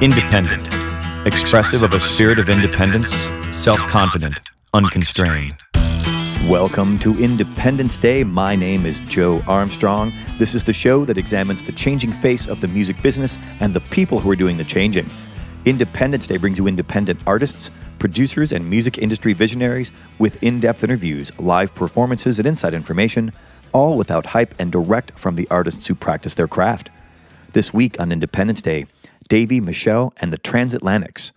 Independent. 0.00 0.68
Expressive 1.26 1.82
of 1.82 1.92
a 1.92 1.98
spirit 1.98 2.38
of 2.38 2.48
independence, 2.48 3.10
self 3.50 3.80
confident, 3.88 4.38
unconstrained. 4.72 5.56
Welcome 6.46 7.00
to 7.00 7.18
Independence 7.18 7.96
Day. 7.96 8.22
My 8.22 8.54
name 8.54 8.86
is 8.86 9.00
Joe 9.00 9.42
Armstrong. 9.48 10.12
This 10.38 10.54
is 10.54 10.62
the 10.62 10.72
show 10.72 11.04
that 11.04 11.18
examines 11.18 11.64
the 11.64 11.72
changing 11.72 12.12
face 12.12 12.46
of 12.46 12.60
the 12.60 12.68
music 12.68 13.02
business 13.02 13.40
and 13.58 13.74
the 13.74 13.80
people 13.80 14.20
who 14.20 14.30
are 14.30 14.36
doing 14.36 14.56
the 14.56 14.62
changing. 14.62 15.10
Independence 15.64 16.28
Day 16.28 16.36
brings 16.36 16.58
you 16.58 16.68
independent 16.68 17.18
artists, 17.26 17.72
producers, 17.98 18.52
and 18.52 18.70
music 18.70 18.98
industry 18.98 19.32
visionaries 19.32 19.90
with 20.16 20.40
in 20.44 20.60
depth 20.60 20.84
interviews, 20.84 21.36
live 21.40 21.74
performances, 21.74 22.38
and 22.38 22.46
inside 22.46 22.72
information, 22.72 23.32
all 23.72 23.96
without 23.96 24.26
hype 24.26 24.54
and 24.60 24.70
direct 24.70 25.18
from 25.18 25.34
the 25.34 25.48
artists 25.50 25.88
who 25.88 25.96
practice 25.96 26.34
their 26.34 26.46
craft. 26.46 26.88
This 27.50 27.74
week 27.74 27.98
on 27.98 28.12
Independence 28.12 28.62
Day, 28.62 28.86
Davey 29.28 29.60
Michelle 29.60 30.14
and 30.16 30.32
the 30.32 30.38
Transatlantics. 30.38 31.32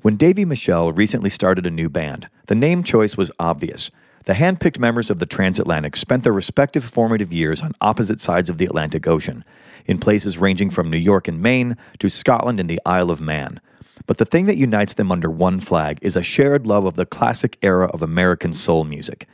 When 0.00 0.16
Davy 0.16 0.46
Michelle 0.46 0.90
recently 0.90 1.28
started 1.28 1.66
a 1.66 1.70
new 1.70 1.90
band, 1.90 2.28
the 2.46 2.54
name 2.54 2.82
choice 2.82 3.18
was 3.18 3.30
obvious. 3.38 3.90
The 4.24 4.34
hand-picked 4.34 4.78
members 4.78 5.10
of 5.10 5.18
the 5.18 5.26
Transatlantics 5.26 5.96
spent 5.96 6.24
their 6.24 6.32
respective 6.32 6.84
formative 6.84 7.34
years 7.34 7.60
on 7.60 7.72
opposite 7.82 8.18
sides 8.18 8.48
of 8.48 8.56
the 8.56 8.64
Atlantic 8.64 9.06
Ocean, 9.06 9.44
in 9.84 9.98
places 9.98 10.38
ranging 10.38 10.70
from 10.70 10.88
New 10.88 10.96
York 10.96 11.28
and 11.28 11.42
Maine 11.42 11.76
to 11.98 12.08
Scotland 12.08 12.58
and 12.58 12.70
the 12.70 12.80
Isle 12.86 13.10
of 13.10 13.20
Man. 13.20 13.60
But 14.06 14.16
the 14.16 14.24
thing 14.24 14.46
that 14.46 14.56
unites 14.56 14.94
them 14.94 15.12
under 15.12 15.28
one 15.28 15.60
flag 15.60 15.98
is 16.00 16.16
a 16.16 16.22
shared 16.22 16.66
love 16.66 16.86
of 16.86 16.94
the 16.94 17.04
classic 17.04 17.58
era 17.62 17.88
of 17.88 18.00
American 18.00 18.54
soul 18.54 18.84
music. 18.84 19.28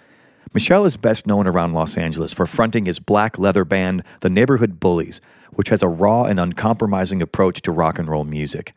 Michelle 0.53 0.85
is 0.85 0.97
best 0.97 1.29
known 1.29 1.47
around 1.47 1.75
Los 1.75 1.97
Angeles 1.97 2.33
for 2.33 2.45
fronting 2.45 2.87
his 2.87 2.99
black 2.99 3.39
leather 3.39 3.65
band, 3.65 4.03
the 4.21 4.31
Neighborhood 4.31 4.81
Bullies, 4.81 5.21
which 5.53 5.69
has 5.69 5.83
a 5.83 5.89
raw 5.89 6.25
and 6.25 6.39
uncompromising 6.39 7.23
approach 7.23 7.63
to 7.63 7.73
rock 7.73 7.99
and 7.99 8.09
roll 8.09 8.25
music. 8.25 8.75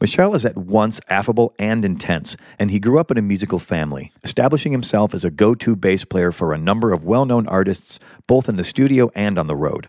Michelle 0.00 0.34
is 0.34 0.44
at 0.44 0.58
once 0.58 1.00
affable 1.08 1.54
and 1.58 1.84
intense, 1.84 2.36
and 2.58 2.70
he 2.70 2.78
grew 2.78 2.98
up 2.98 3.10
in 3.10 3.16
a 3.16 3.22
musical 3.22 3.58
family, 3.58 4.12
establishing 4.22 4.72
himself 4.72 5.14
as 5.14 5.24
a 5.24 5.30
go 5.30 5.54
to 5.54 5.74
bass 5.74 6.04
player 6.04 6.30
for 6.32 6.52
a 6.52 6.58
number 6.58 6.92
of 6.92 7.04
well 7.04 7.24
known 7.24 7.46
artists, 7.46 7.98
both 8.26 8.48
in 8.48 8.56
the 8.56 8.64
studio 8.64 9.10
and 9.14 9.38
on 9.38 9.46
the 9.46 9.56
road. 9.56 9.88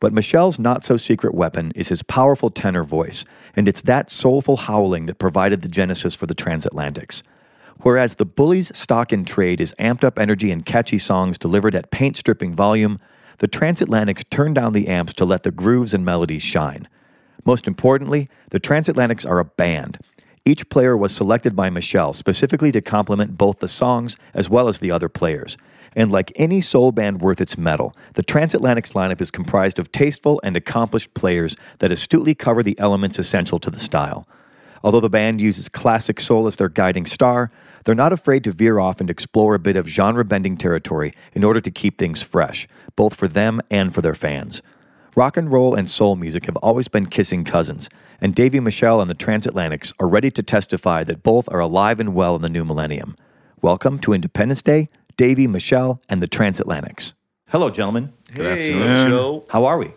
But 0.00 0.12
Michelle's 0.12 0.58
not 0.58 0.84
so 0.84 0.96
secret 0.96 1.34
weapon 1.34 1.72
is 1.74 1.88
his 1.88 2.02
powerful 2.02 2.50
tenor 2.50 2.84
voice, 2.84 3.24
and 3.56 3.68
it's 3.68 3.80
that 3.82 4.10
soulful 4.10 4.56
howling 4.56 5.06
that 5.06 5.18
provided 5.18 5.62
the 5.62 5.68
genesis 5.68 6.14
for 6.14 6.26
the 6.26 6.34
Transatlantics. 6.34 7.22
Whereas 7.80 8.16
the 8.16 8.26
bully's 8.26 8.76
stock 8.76 9.12
in 9.12 9.24
trade 9.24 9.60
is 9.60 9.74
amped 9.78 10.04
up 10.04 10.18
energy 10.18 10.50
and 10.50 10.66
catchy 10.66 10.98
songs 10.98 11.38
delivered 11.38 11.74
at 11.74 11.90
paint 11.90 12.16
stripping 12.16 12.54
volume, 12.54 13.00
the 13.38 13.48
Transatlantics 13.48 14.28
turned 14.30 14.54
down 14.54 14.72
the 14.72 14.88
amps 14.88 15.12
to 15.14 15.24
let 15.24 15.42
the 15.42 15.50
grooves 15.50 15.94
and 15.94 16.04
melodies 16.04 16.42
shine. 16.42 16.88
Most 17.44 17.66
importantly, 17.66 18.28
the 18.50 18.60
Transatlantics 18.60 19.28
are 19.28 19.38
a 19.38 19.44
band. 19.44 19.98
Each 20.44 20.68
player 20.68 20.96
was 20.96 21.14
selected 21.14 21.54
by 21.54 21.70
Michelle 21.70 22.14
specifically 22.14 22.72
to 22.72 22.80
complement 22.80 23.38
both 23.38 23.60
the 23.60 23.68
songs 23.68 24.16
as 24.34 24.48
well 24.48 24.68
as 24.68 24.78
the 24.78 24.90
other 24.90 25.08
players. 25.08 25.56
And 25.96 26.10
like 26.10 26.32
any 26.36 26.60
soul 26.60 26.92
band 26.92 27.20
worth 27.20 27.40
its 27.40 27.56
metal, 27.56 27.94
the 28.14 28.22
Transatlantics 28.22 28.92
lineup 28.92 29.20
is 29.20 29.30
comprised 29.30 29.78
of 29.78 29.90
tasteful 29.92 30.40
and 30.42 30.56
accomplished 30.56 31.14
players 31.14 31.56
that 31.78 31.92
astutely 31.92 32.34
cover 32.34 32.62
the 32.62 32.78
elements 32.78 33.18
essential 33.18 33.58
to 33.60 33.70
the 33.70 33.78
style. 33.78 34.26
Although 34.82 35.00
the 35.00 35.08
band 35.08 35.40
uses 35.40 35.68
classic 35.68 36.20
soul 36.20 36.46
as 36.46 36.56
their 36.56 36.68
guiding 36.68 37.06
star, 37.06 37.50
they're 37.84 37.94
not 37.94 38.12
afraid 38.12 38.44
to 38.44 38.52
veer 38.52 38.78
off 38.78 39.00
and 39.00 39.08
explore 39.10 39.54
a 39.54 39.58
bit 39.58 39.76
of 39.76 39.88
genre 39.88 40.24
bending 40.24 40.56
territory 40.56 41.14
in 41.32 41.42
order 41.42 41.60
to 41.60 41.70
keep 41.70 41.98
things 41.98 42.22
fresh, 42.22 42.68
both 42.98 43.14
for 43.14 43.28
them 43.28 43.60
and 43.70 43.94
for 43.94 44.02
their 44.02 44.14
fans. 44.14 44.60
Rock 45.14 45.36
and 45.36 45.52
roll 45.52 45.72
and 45.76 45.88
soul 45.88 46.16
music 46.16 46.46
have 46.46 46.56
always 46.56 46.88
been 46.88 47.06
kissing 47.06 47.44
cousins, 47.44 47.88
and 48.20 48.34
Davy 48.34 48.58
Michelle 48.58 49.00
and 49.00 49.08
the 49.08 49.14
Transatlantics 49.14 49.92
are 50.00 50.08
ready 50.08 50.32
to 50.32 50.42
testify 50.42 51.04
that 51.04 51.22
both 51.22 51.48
are 51.52 51.60
alive 51.60 52.00
and 52.00 52.12
well 52.12 52.34
in 52.34 52.42
the 52.42 52.48
new 52.48 52.64
millennium. 52.64 53.14
Welcome 53.62 54.00
to 54.00 54.12
Independence 54.12 54.62
Day, 54.62 54.88
Davy 55.16 55.46
Michelle 55.46 56.00
and 56.08 56.20
the 56.20 56.26
Transatlantics. 56.26 57.12
Hello, 57.50 57.70
gentlemen. 57.70 58.12
Good 58.34 58.44
Hey, 58.58 58.72
afternoon. 58.74 59.08
Joe. 59.08 59.44
How 59.50 59.64
are 59.64 59.78
we? 59.78 59.92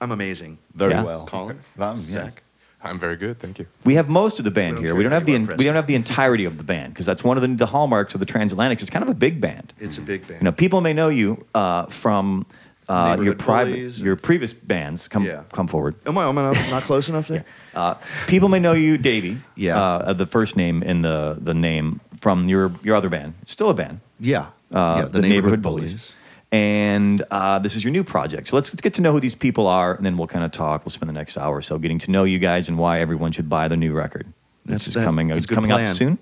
I'm 0.00 0.10
amazing. 0.10 0.56
Very 0.74 0.92
Yeah. 0.92 1.02
well. 1.04 1.26
Colin, 1.26 1.58
Um, 1.78 1.96
yeah. 2.06 2.10
Zach. 2.10 2.42
I'm 2.84 2.98
very 2.98 3.16
good, 3.16 3.38
thank 3.38 3.58
you. 3.58 3.66
We 3.84 3.94
have 3.94 4.08
most 4.08 4.38
of 4.38 4.44
the 4.44 4.50
band 4.50 4.76
We 4.76 4.82
here. 4.82 4.94
We 4.94 5.02
don't 5.02 5.12
have 5.12 5.24
the 5.24 5.32
you 5.32 5.48
we 5.56 5.64
don't 5.64 5.74
have 5.74 5.86
the 5.86 5.94
entirety 5.94 6.44
of 6.44 6.58
the 6.58 6.64
band 6.64 6.92
because 6.92 7.06
that's 7.06 7.24
one 7.24 7.36
of 7.36 7.42
the, 7.42 7.48
the 7.48 7.66
hallmarks 7.66 8.14
of 8.14 8.20
the 8.20 8.26
Transatlantics. 8.26 8.82
It's 8.82 8.90
kind 8.90 9.02
of 9.02 9.08
a 9.08 9.14
big 9.14 9.40
band. 9.40 9.72
It's 9.80 9.98
a 9.98 10.02
big 10.02 10.28
band. 10.28 10.40
You 10.40 10.44
know, 10.44 10.52
people 10.52 10.80
may 10.80 10.92
know 10.92 11.08
you 11.08 11.46
uh, 11.54 11.86
from 11.86 12.46
uh, 12.88 13.18
your 13.22 13.34
private, 13.34 13.98
your 13.98 14.16
previous 14.16 14.52
bands. 14.52 15.08
Come, 15.08 15.24
Yeah. 15.24 15.44
come 15.52 15.66
forward. 15.66 15.94
Am 16.06 16.18
I, 16.18 16.28
am 16.28 16.36
I 16.36 16.52
not, 16.52 16.70
not 16.70 16.82
close 16.82 17.08
enough 17.08 17.28
there? 17.28 17.44
Uh, 17.74 17.94
people 18.28 18.48
may 18.48 18.60
know 18.60 18.72
you, 18.72 18.96
Davey. 18.96 19.36
Yeah. 19.56 19.82
Uh, 19.82 20.12
the 20.12 20.26
first 20.26 20.54
name 20.54 20.80
in 20.84 21.02
the 21.02 21.36
the 21.40 21.54
name 21.54 22.00
from 22.20 22.46
your 22.46 22.70
your 22.84 22.94
other 22.94 23.08
band. 23.08 23.34
It's 23.42 23.50
still 23.50 23.68
a 23.68 23.74
band. 23.74 23.98
Yeah. 24.20 24.50
Uh, 24.72 25.00
yeah, 25.02 25.04
the, 25.06 25.20
Neighborhood, 25.20 25.60
Bullies. 25.60 26.14
And 26.54 27.20
uh, 27.32 27.58
this 27.58 27.74
is 27.74 27.82
your 27.82 27.90
new 27.90 28.04
project. 28.04 28.46
So 28.46 28.54
let's, 28.54 28.72
let's 28.72 28.80
get 28.80 28.94
to 28.94 29.00
know 29.00 29.10
who 29.10 29.18
these 29.18 29.34
people 29.34 29.66
are, 29.66 29.92
and 29.92 30.06
then 30.06 30.16
we'll 30.16 30.28
kind 30.28 30.44
of 30.44 30.52
talk. 30.52 30.84
We'll 30.84 30.92
spend 30.92 31.10
the 31.10 31.14
next 31.14 31.36
hour 31.36 31.56
or 31.56 31.62
so 31.62 31.78
getting 31.78 31.98
to 32.00 32.12
know 32.12 32.22
you 32.22 32.38
guys 32.38 32.68
and 32.68 32.78
why 32.78 33.00
everyone 33.00 33.32
should 33.32 33.48
buy 33.48 33.66
the 33.66 33.76
new 33.76 33.92
record. 33.92 34.26
That's- 34.64 34.82
This 34.82 34.88
is 34.88 34.94
that- 34.94 35.04
coming. 35.04 35.30
It's 35.30 35.46
a 35.46 35.48
good 35.48 35.56
coming 35.56 35.72
out 35.72 35.88
soon. 35.96 36.18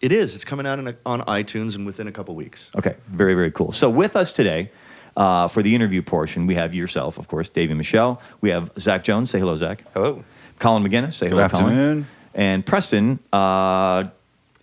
It 0.00 0.12
is. 0.12 0.34
It's 0.34 0.44
coming 0.44 0.66
out 0.66 0.78
in 0.78 0.88
a, 0.88 0.96
on 1.04 1.20
iTunes 1.22 1.74
and 1.74 1.84
within 1.84 2.06
a 2.08 2.12
couple 2.12 2.34
weeks. 2.34 2.70
Okay, 2.78 2.94
very, 3.08 3.34
very 3.34 3.50
cool. 3.50 3.70
So 3.70 3.90
with 3.90 4.16
us 4.16 4.32
today 4.32 4.70
uh, 5.14 5.46
for 5.48 5.62
the 5.62 5.74
interview 5.74 6.00
portion, 6.00 6.46
we 6.46 6.54
have 6.54 6.74
yourself, 6.74 7.18
of 7.18 7.28
course, 7.28 7.50
Davey 7.50 7.74
Michelle. 7.74 8.20
We 8.40 8.48
have 8.50 8.70
Zach 8.78 9.04
Jones. 9.04 9.28
Say 9.30 9.38
hello, 9.40 9.56
Zach. 9.56 9.84
Hello. 9.92 10.24
Colin 10.58 10.82
McGinnis. 10.84 11.12
Say 11.14 11.26
Good 11.28 11.32
hello, 11.36 11.48
Colin. 11.50 11.64
afternoon. 11.66 12.06
And 12.34 12.64
Preston 12.64 13.18
uh, 13.30 14.04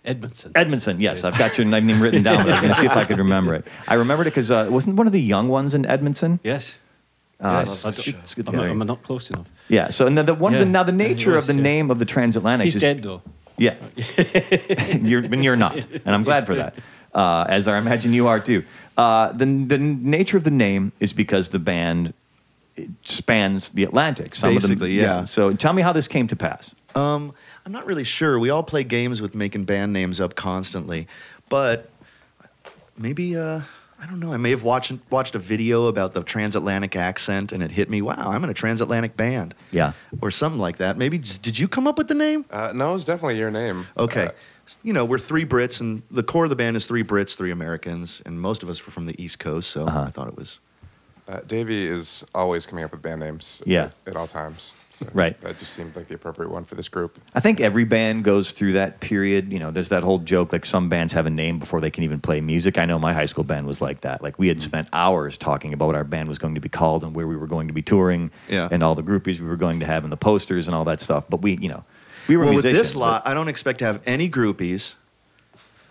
Edmondson. 0.04 0.52
Edmondson. 0.54 1.00
Yes, 1.00 1.24
I've 1.24 1.38
got 1.38 1.56
your 1.56 1.66
name 1.66 2.00
written 2.00 2.22
down, 2.22 2.44
but 2.44 2.48
I 2.48 2.52
was 2.52 2.60
going 2.60 2.74
to 2.74 2.80
see 2.80 2.86
if 2.86 2.96
I 2.96 3.04
could 3.04 3.18
remember 3.18 3.54
it. 3.54 3.66
I 3.88 3.94
remembered 3.94 4.26
it 4.26 4.30
because 4.30 4.50
uh, 4.50 4.68
wasn't 4.70 4.96
one 4.96 5.06
of 5.06 5.12
the 5.12 5.20
young 5.20 5.48
ones 5.48 5.74
in 5.74 5.86
Edmondson? 5.86 6.40
yes. 6.42 6.78
Uh, 7.40 7.64
yes. 7.66 7.84
it's, 7.84 8.08
it's 8.08 8.48
I'm, 8.48 8.54
not, 8.54 8.64
I'm 8.64 8.78
not 8.78 9.02
close 9.02 9.28
enough. 9.28 9.50
Yeah. 9.68 9.90
So 9.90 10.06
and 10.06 10.16
then 10.16 10.24
the 10.24 10.34
one 10.34 10.54
of 10.54 10.60
the, 10.60 10.66
now 10.66 10.84
the 10.84 10.92
he 10.92 10.98
nature 10.98 11.32
was, 11.32 11.48
of 11.48 11.54
the 11.54 11.60
yeah. 11.60 11.64
name 11.68 11.90
of 11.90 11.98
the 11.98 12.04
transatlantic. 12.04 12.64
He's 12.64 12.76
is 12.76 12.80
dead 12.80 13.02
though. 13.02 13.22
Yeah. 13.58 13.74
you're, 14.96 15.20
and 15.20 15.44
you're 15.44 15.56
not. 15.56 15.74
And 15.76 16.14
I'm 16.14 16.22
glad 16.22 16.46
for 16.46 16.54
that, 16.54 16.76
uh, 17.12 17.44
as 17.48 17.68
I 17.68 17.76
imagine 17.78 18.12
you 18.12 18.28
are 18.28 18.40
too. 18.40 18.64
Uh, 18.96 19.32
the, 19.32 19.44
the 19.44 19.78
nature 19.78 20.36
of 20.36 20.44
the 20.44 20.50
name 20.50 20.92
is 21.00 21.12
because 21.12 21.50
the 21.50 21.58
band 21.58 22.14
spans 23.02 23.70
the 23.70 23.84
Atlantic. 23.84 24.34
Some 24.34 24.56
of 24.56 24.62
Basically, 24.62 24.96
them, 24.96 25.04
yeah. 25.04 25.24
So 25.24 25.52
tell 25.54 25.72
me 25.72 25.82
how 25.82 25.92
this 25.92 26.08
came 26.08 26.26
to 26.28 26.36
pass. 26.36 26.74
Um, 26.94 27.34
I'm 27.66 27.72
not 27.72 27.86
really 27.86 28.04
sure. 28.04 28.38
We 28.38 28.50
all 28.50 28.62
play 28.62 28.84
games 28.84 29.22
with 29.22 29.34
making 29.34 29.64
band 29.64 29.92
names 29.92 30.20
up 30.20 30.34
constantly, 30.34 31.06
but 31.48 31.90
maybe 32.98 33.36
uh, 33.36 33.60
I 34.00 34.06
don't 34.06 34.20
know. 34.20 34.32
I 34.32 34.36
may 34.36 34.50
have 34.50 34.64
watched 34.64 34.92
watched 35.10 35.34
a 35.34 35.38
video 35.38 35.86
about 35.86 36.12
the 36.12 36.22
transatlantic 36.22 36.94
accent, 36.94 37.52
and 37.52 37.62
it 37.62 37.70
hit 37.70 37.88
me. 37.88 38.02
Wow, 38.02 38.16
I'm 38.30 38.44
in 38.44 38.50
a 38.50 38.54
transatlantic 38.54 39.16
band. 39.16 39.54
Yeah. 39.70 39.92
or 40.20 40.30
something 40.30 40.60
like 40.60 40.76
that. 40.76 40.98
Maybe 40.98 41.18
just, 41.18 41.42
did 41.42 41.58
you 41.58 41.66
come 41.68 41.86
up 41.86 41.96
with 41.98 42.08
the 42.08 42.14
name? 42.14 42.44
Uh, 42.50 42.72
no, 42.74 42.94
it's 42.94 43.04
definitely 43.04 43.38
your 43.38 43.50
name. 43.50 43.86
Okay. 43.96 44.26
Uh, 44.26 44.30
you 44.82 44.92
know, 44.92 45.04
we're 45.04 45.18
three 45.18 45.44
Brits, 45.44 45.80
and 45.80 46.02
the 46.10 46.22
core 46.22 46.44
of 46.44 46.50
the 46.50 46.56
band 46.56 46.76
is 46.76 46.86
three 46.86 47.04
Brits, 47.04 47.34
three 47.36 47.50
Americans, 47.50 48.22
and 48.24 48.40
most 48.40 48.62
of 48.62 48.68
us 48.70 48.84
were 48.84 48.92
from 48.92 49.06
the 49.06 49.22
East 49.22 49.38
Coast, 49.38 49.70
so 49.70 49.86
Uh-huh. 49.86 50.04
I 50.06 50.10
thought 50.10 50.28
it 50.28 50.36
was. 50.36 50.60
Uh, 51.26 51.40
Davey 51.46 51.86
is 51.86 52.24
always 52.34 52.66
coming 52.66 52.84
up 52.84 52.90
with 52.92 53.00
band 53.02 53.20
names. 53.20 53.62
Yeah. 53.66 53.84
At, 53.84 53.92
at 54.08 54.16
all 54.16 54.26
times. 54.26 54.74
So 54.90 55.06
Right. 55.12 55.40
That 55.40 55.58
just 55.58 55.72
seemed 55.72 55.96
like 55.96 56.06
the 56.06 56.14
appropriate 56.14 56.50
one 56.50 56.64
for 56.64 56.74
this 56.76 56.86
group. 56.88 57.18
I 57.34 57.40
think 57.40 57.60
every 57.60 57.84
band 57.84 58.22
goes 58.24 58.52
through 58.52 58.74
that 58.74 59.00
period. 59.00 59.52
You 59.52 59.58
know, 59.58 59.70
there's 59.70 59.88
that 59.88 60.02
whole 60.02 60.18
joke 60.18 60.52
like 60.52 60.64
some 60.64 60.88
bands 60.88 61.12
have 61.14 61.26
a 61.26 61.30
name 61.30 61.58
before 61.58 61.80
they 61.80 61.90
can 61.90 62.04
even 62.04 62.20
play 62.20 62.40
music. 62.40 62.78
I 62.78 62.84
know 62.84 62.98
my 62.98 63.12
high 63.12 63.26
school 63.26 63.42
band 63.44 63.66
was 63.66 63.80
like 63.80 64.02
that. 64.02 64.22
Like 64.22 64.38
we 64.38 64.48
had 64.48 64.60
spent 64.62 64.86
hours 64.92 65.36
talking 65.36 65.72
about 65.72 65.86
what 65.86 65.94
our 65.96 66.04
band 66.04 66.28
was 66.28 66.38
going 66.38 66.54
to 66.54 66.60
be 66.60 66.68
called 66.68 67.02
and 67.02 67.14
where 67.14 67.26
we 67.26 67.36
were 67.36 67.46
going 67.48 67.66
to 67.68 67.74
be 67.74 67.82
touring 67.82 68.30
Yeah. 68.48 68.68
and 68.70 68.82
all 68.82 68.94
the 68.94 69.02
groupies 69.02 69.40
we 69.40 69.46
were 69.48 69.56
going 69.56 69.80
to 69.80 69.86
have 69.86 70.04
and 70.04 70.12
the 70.12 70.16
posters 70.16 70.66
and 70.68 70.76
all 70.76 70.84
that 70.84 71.00
stuff. 71.00 71.24
But 71.28 71.42
we, 71.42 71.56
you 71.56 71.68
know, 71.68 71.84
we 72.28 72.36
were 72.36 72.44
Well, 72.44 72.54
with 72.54 72.62
this 72.64 72.94
lot, 72.94 73.26
I 73.26 73.34
don't 73.34 73.48
expect 73.48 73.80
to 73.80 73.86
have 73.86 74.00
any 74.06 74.30
groupies. 74.30 74.94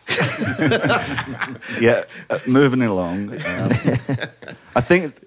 yeah, 1.80 2.04
uh, 2.30 2.40
moving 2.48 2.82
along. 2.82 3.34
Um, 3.34 3.72
I 4.76 4.82
think, 4.82 5.20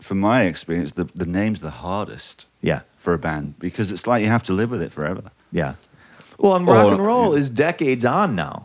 from 0.00 0.20
my 0.20 0.42
experience, 0.44 0.92
the, 0.92 1.04
the 1.14 1.26
name's 1.26 1.60
the 1.60 1.70
hardest 1.70 2.46
Yeah, 2.62 2.80
for 2.96 3.14
a 3.14 3.18
band 3.18 3.58
because 3.58 3.92
it's 3.92 4.06
like 4.06 4.22
you 4.22 4.28
have 4.28 4.42
to 4.44 4.52
live 4.52 4.70
with 4.70 4.82
it 4.82 4.92
forever. 4.92 5.30
yeah. 5.52 5.74
Well, 6.40 6.54
and 6.54 6.68
rock 6.68 6.86
Or- 6.86 6.92
and 6.94 7.04
roll 7.04 7.34
is 7.34 7.50
decades 7.50 8.04
on 8.04 8.36
now, 8.36 8.64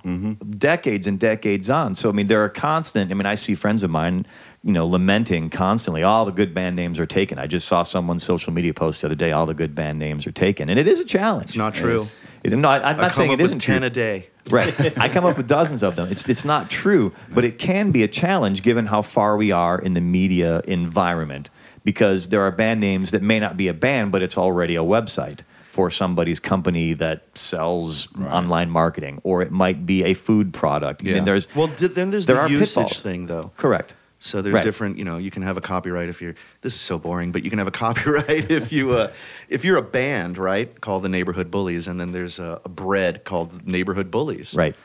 decades 0.60 1.08
and 1.08 1.20
decades 1.20 1.72
on. 1.72 1.96
So 1.96 2.08
I 2.08 2.12
mean, 2.12 2.28
there 2.28 2.44
are 2.44 2.50
constant. 2.50 3.10
I 3.10 3.16
mean, 3.16 3.26
I 3.26 3.34
see 3.34 3.56
friends 3.56 3.82
of 3.82 3.90
mine, 3.90 4.28
you 4.64 4.72
know, 4.74 4.86
lamenting 4.86 5.50
constantly. 5.50 6.04
All 6.04 6.24
the 6.24 6.32
good 6.32 6.54
band 6.54 6.76
names 6.76 7.00
are 7.00 7.08
taken. 7.08 7.40
I 7.40 7.48
just 7.48 7.68
saw 7.68 7.82
someone's 7.82 8.22
social 8.24 8.54
media 8.54 8.76
post 8.76 9.02
the 9.02 9.08
other 9.08 9.16
day. 9.16 9.32
All 9.32 9.48
the 9.48 9.56
good 9.56 9.74
band 9.74 9.98
names 9.98 10.28
are 10.28 10.32
taken, 10.32 10.70
and 10.70 10.78
it 10.80 10.88
is 10.88 11.00
a 11.00 11.04
challenge. 11.06 11.46
It's 11.46 11.56
not 11.56 11.74
true. 11.74 12.06
It, 12.44 12.52
no, 12.56 12.70
I, 12.70 12.76
I'm 12.78 13.00
I 13.00 13.02
not 13.02 13.12
come 13.14 13.24
saying 13.24 13.30
up 13.32 13.40
it 13.40 13.42
with 13.42 13.46
isn't 13.46 13.60
ten 13.64 13.80
true. 13.80 13.88
a 13.88 13.90
day. 13.90 14.28
Right. 14.50 14.98
I 15.00 15.10
come 15.10 15.26
up 15.26 15.38
with 15.38 15.48
dozens 15.48 15.84
of 15.84 15.96
them. 15.96 16.10
It's 16.12 16.28
it's 16.28 16.44
not 16.44 16.70
true, 16.70 17.14
but 17.34 17.44
it 17.46 17.60
can 17.60 17.92
be 17.92 18.04
a 18.04 18.08
challenge 18.08 18.62
given 18.62 18.88
how 18.88 19.02
far 19.02 19.38
we 19.38 19.52
are 19.52 19.80
in 19.80 19.94
the 19.94 20.02
media 20.02 20.62
environment 20.68 21.50
because 21.84 22.30
there 22.30 22.42
are 22.42 22.52
band 22.52 22.80
names 22.80 23.12
that 23.12 23.22
may 23.22 23.40
not 23.40 23.58
be 23.58 23.68
a 23.68 23.74
band, 23.74 24.12
but 24.12 24.22
it's 24.22 24.38
already 24.38 24.76
a 24.76 24.84
website 24.84 25.42
for 25.74 25.90
somebody's 25.90 26.40
company 26.40 26.94
that 26.94 27.24
sells 27.36 28.08
online 28.28 28.70
marketing, 28.70 29.20
or 29.24 29.42
it 29.42 29.52
might 29.52 29.86
be 29.86 30.04
a 30.04 30.14
food 30.14 30.54
product. 30.54 31.02
I 31.02 31.06
mean, 31.06 31.26
there's 31.26 31.54
well, 31.56 31.68
then 31.68 32.12
there's 32.12 32.28
there 32.28 32.48
the 32.48 32.50
usage 32.50 32.76
pitfalls. 32.76 33.00
thing 33.00 33.26
though. 33.26 33.52
Correct. 33.58 33.96
So 34.26 34.42
there's 34.42 34.54
Right. 34.54 34.64
different, 34.64 34.98
you 34.98 35.04
know, 35.04 35.18
you 35.18 35.30
can 35.30 35.42
have 35.44 35.58
a 35.58 35.62
copyright 35.62 36.08
if 36.08 36.22
you're. 36.22 36.34
This 36.62 36.74
is 36.76 36.80
so 36.80 36.98
boring, 36.98 37.34
but 37.34 37.44
you 37.44 37.50
can 37.50 37.60
have 37.60 37.68
a 37.68 37.72
copyright 37.86 38.50
if 38.50 38.72
you, 38.72 38.94
uh, 38.94 39.12
if 39.50 39.66
you're 39.66 39.76
a 39.78 39.82
band, 39.82 40.38
right, 40.38 40.80
called 40.80 41.04
the 41.04 41.10
Neighborhood 41.10 41.52
Bullies, 41.52 41.88
and 41.88 42.00
then 42.00 42.14
there's 42.14 42.40
a, 42.40 42.62
a 42.64 42.70
bread 42.70 43.26
called 43.26 43.68
Neighborhood 43.68 44.10
Bullies. 44.12 44.56
Right. 44.56 44.76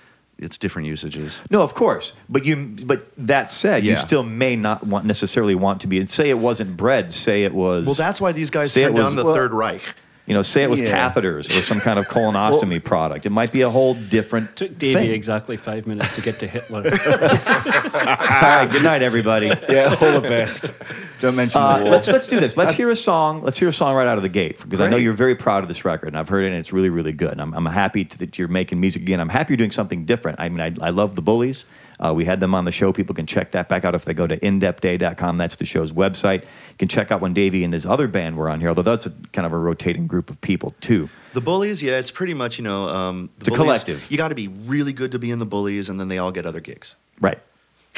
It's 0.40 0.58
different 0.58 0.88
usages. 0.88 1.40
No, 1.50 1.62
of 1.62 1.75
course, 1.75 2.14
but 2.29 2.44
you. 2.44 2.56
But 2.85 3.08
that 3.17 3.50
said, 3.50 3.85
you 3.85 3.96
still 3.96 4.23
may 4.23 4.55
not 4.56 4.85
want 4.87 5.05
necessarily 5.05 5.55
want 5.56 5.81
to 5.81 5.88
be. 5.88 5.99
And 5.99 6.08
Say 6.08 6.31
it 6.31 6.38
wasn't 6.38 6.76
bread. 6.76 7.11
Say 7.12 7.43
it 7.44 7.52
was. 7.55 7.87
Well, 7.87 7.94
that's 7.96 8.20
why 8.20 8.31
these 8.32 8.49
guys 8.50 8.70
Say 8.73 8.82
it 8.82 8.87
turned 8.87 8.94
was- 8.99 9.06
down 9.06 9.17
the 9.17 9.25
well- 9.25 9.35
Third 9.35 9.52
Reich. 9.52 9.82
You 10.28 10.34
know, 10.34 10.42
say 10.42 10.62
it 10.62 10.69
was 10.70 10.80
Yeah. 10.80 11.10
catheters 11.10 11.48
or 11.58 11.62
some 11.62 11.80
kind 11.80 11.98
of 11.98 12.06
colonostomy 12.16 12.84
product. 12.84 13.25
It 13.26 13.30
might 13.30 13.50
be 13.50 13.62
a 13.62 13.70
whole 13.70 13.94
different. 13.94 14.54
Took 14.56 14.78
Davey 14.78 14.94
thing. 15.06 15.10
exactly 15.12 15.56
five 15.56 15.86
minutes 15.86 16.14
to 16.16 16.20
get 16.20 16.38
to 16.40 16.46
Hitler. 16.46 16.82
All 16.84 16.90
right. 16.90 18.69
Good 18.70 18.82
night, 18.82 19.02
everybody. 19.02 19.46
Yeah, 19.69 19.94
all 20.00 20.12
the 20.20 20.20
best. 20.20 20.72
Don't 21.20 21.34
mention 21.34 21.60
Uh, 21.60 21.78
the 21.78 21.84
war. 21.84 21.92
let's 21.92 22.08
let's 22.08 22.26
do 22.28 22.38
this. 22.40 22.56
Let's 22.56 22.75
hear 22.75 22.90
a 22.90 22.96
song. 22.96 23.42
Let's 23.42 23.58
hear 23.58 23.69
a 23.69 23.72
song 23.72 23.94
right 23.96 24.06
out 24.06 24.19
of 24.19 24.22
the 24.22 24.28
gate 24.28 24.60
because 24.62 24.80
I 24.80 24.88
know 24.88 24.96
you're 24.96 25.12
very 25.12 25.34
proud 25.34 25.62
of 25.62 25.69
this 25.69 25.84
record, 25.84 26.08
and 26.08 26.19
I've 26.19 26.28
heard 26.28 26.44
it, 26.44 26.48
and 26.48 26.56
it's 26.56 26.72
really 26.72 26.90
really 26.90 27.12
good. 27.12 27.32
And 27.32 27.40
I'm, 27.40 27.54
I'm 27.54 27.66
happy 27.66 28.04
to, 28.04 28.19
that 28.19 28.38
you're 28.38 28.48
making 28.48 28.80
music 28.80 29.02
again. 29.02 29.20
I'm 29.20 29.28
happy 29.30 29.52
you're 29.52 29.56
doing 29.58 29.70
something 29.70 30.04
different. 30.04 30.38
I 30.40 30.48
mean, 30.48 30.60
I, 30.60 30.86
I 30.86 30.90
love 30.90 31.14
the 31.16 31.22
Bullies. 31.22 31.64
Uh, 32.00 32.14
we 32.14 32.25
had 32.25 32.38
them 32.38 32.54
on 32.54 32.64
the 32.64 32.70
show. 32.70 32.92
People 32.92 33.12
can 33.12 33.26
check 33.26 33.50
that 33.52 33.69
back 33.69 33.84
out 33.84 33.92
if 33.96 34.04
they 34.04 34.14
go 34.14 34.25
to 34.25 34.38
indepthday.com. 34.38 35.36
That's 35.36 35.56
the 35.56 35.64
show's 35.64 35.90
website. 35.92 36.42
You 36.42 36.76
can 36.78 36.86
check 36.86 37.10
out 37.10 37.20
when 37.20 37.34
Davey 37.34 37.64
and 37.64 37.72
his 37.72 37.84
other 37.84 38.06
band 38.06 38.36
were 38.36 38.48
on 38.48 38.60
here, 38.60 38.69
although 38.69 38.82
that's 38.82 39.06
a, 39.06 39.10
kind 39.32 39.44
of 39.44 39.52
a 39.52 39.58
rotating 39.58 40.06
group 40.06 40.18
of 40.19 40.41
people 40.41 40.75
too. 40.81 41.09
The 41.35 41.41
Bullies, 41.41 41.82
yeah, 41.82 41.99
it's 41.99 42.11
pretty 42.11 42.35
much, 42.35 42.59
you 42.59 42.65
know, 42.65 42.88
um, 42.88 43.31
the 43.38 43.41
It's 43.41 43.49
a 43.49 43.53
collective. 43.53 44.11
You 44.11 44.17
got 44.17 44.29
to 44.29 44.35
be 44.35 44.49
really 44.49 44.93
good 44.93 45.12
to 45.12 45.19
be 45.19 45.31
in 45.31 45.38
the 45.38 45.47
Bullies, 45.47 45.88
and 45.88 46.00
then 46.00 46.09
they 46.09 46.19
all 46.19 46.32
get 46.32 46.47
other 46.47 46.61
gigs. 46.61 46.97
Right. 47.20 47.38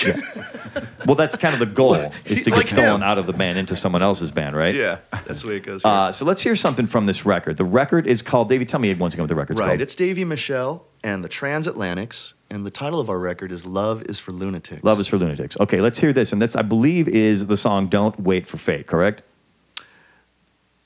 Yeah. 0.06 0.20
well, 1.06 1.14
that's 1.14 1.36
kind 1.36 1.52
of 1.52 1.60
the 1.60 1.66
goal 1.66 1.94
is 2.24 2.42
to 2.42 2.50
get 2.50 2.56
Like 2.56 2.66
stolen 2.66 2.96
him. 2.96 3.02
out 3.02 3.18
of 3.18 3.26
the 3.26 3.32
band 3.32 3.58
into 3.58 3.76
someone 3.76 4.02
else's 4.02 4.30
band, 4.30 4.56
right? 4.56 4.74
Yeah, 4.74 4.98
that's 5.26 5.42
the 5.42 5.48
way 5.48 5.56
it 5.56 5.60
goes. 5.64 5.84
Uh, 5.84 6.10
so 6.12 6.24
let's 6.24 6.42
hear 6.42 6.56
something 6.56 6.86
from 6.86 7.06
this 7.06 7.26
record. 7.26 7.56
The 7.56 7.64
record 7.64 8.06
is 8.06 8.22
called. 8.22 8.48
Davey, 8.48 8.64
tell 8.64 8.80
me 8.80 8.92
once 8.94 9.14
again 9.14 9.24
what 9.24 9.28
the 9.28 9.34
record's 9.34 9.60
right, 9.60 9.68
called. 9.68 9.80
it's 9.80 9.94
Davy 9.94 10.24
Michelle 10.24 10.86
and 11.04 11.22
the 11.22 11.28
Transatlantics, 11.28 12.32
and 12.50 12.64
the 12.64 12.70
title 12.70 13.00
of 13.00 13.10
our 13.10 13.18
record 13.18 13.52
is 13.52 13.66
"Love 13.66 14.02
Is 14.04 14.18
for 14.18 14.32
Lunatics." 14.32 14.82
Love 14.82 15.00
is 15.00 15.06
for 15.08 15.18
lunatics. 15.18 15.58
Okay, 15.60 15.80
let's 15.80 15.98
hear 15.98 16.12
this, 16.12 16.32
and 16.32 16.40
this 16.40 16.56
I 16.56 16.62
believe 16.62 17.06
is 17.08 17.46
the 17.46 17.56
song 17.56 17.88
"Don't 17.88 18.18
Wait 18.20 18.46
for 18.46 18.56
Fate." 18.56 18.86
Correct? 18.86 19.22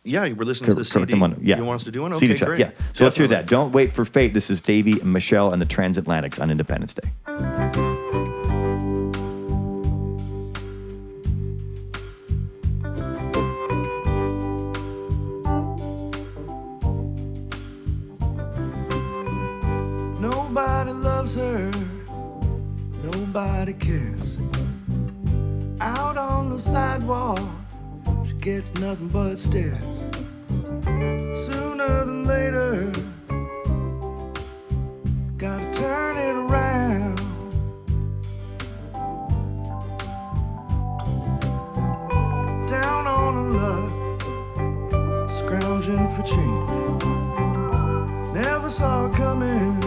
Yeah, 0.06 0.24
you 0.24 0.34
were 0.34 0.44
listening 0.44 0.68
to 0.70 0.74
the 0.74 0.80
Correct, 0.82 0.92
CD. 1.08 1.14
the 1.14 1.18
one- 1.18 1.40
yeah. 1.42 1.56
You 1.56 1.64
want 1.64 1.76
us 1.80 1.84
to 1.84 1.90
do 1.90 2.02
one? 2.02 2.12
Okay, 2.12 2.26
CD 2.26 2.34
track, 2.38 2.48
great. 2.48 2.60
Yeah. 2.60 2.70
So 2.92 3.04
let's 3.04 3.16
hear 3.16 3.26
that. 3.28 3.46
"Don't 3.48 3.72
Wait 3.72 3.90
for 3.92 4.04
Fate." 4.04 4.34
This 4.34 4.50
is 4.50 4.60
Davey, 4.60 5.00
Michelle, 5.02 5.50
and 5.52 5.62
the 5.62 5.66
Transatlantics 5.66 6.38
on 6.40 6.50
Independence 6.50 6.92
Day. 6.92 7.08
Nobody 20.20 20.92
loves 20.92 21.34
her, 21.34 21.70
nobody 23.02 23.72
cares. 23.74 24.38
Out 25.80 26.16
on 26.16 26.50
the 26.50 26.58
sidewalk, 26.58 27.38
she 27.38 27.63
gets 28.44 28.74
nothing 28.74 29.08
but 29.08 29.36
stares. 29.36 30.04
Sooner 31.32 32.04
than 32.04 32.26
later, 32.26 32.92
gotta 35.38 35.72
turn 35.72 36.18
it 36.18 36.36
around. 36.36 37.16
Down 42.66 43.06
on 43.06 43.34
her 43.34 43.50
luck, 43.62 45.30
scrounging 45.30 46.06
for 46.10 46.22
change. 46.22 46.70
Never 48.34 48.68
saw 48.68 49.06
it 49.06 49.14
coming 49.14 49.83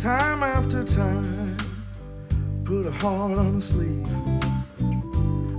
Time 0.00 0.42
after 0.42 0.82
time, 0.82 1.58
put 2.64 2.86
a 2.86 2.90
heart 2.90 3.38
on 3.38 3.56
a 3.56 3.60
sleeve. 3.60 4.08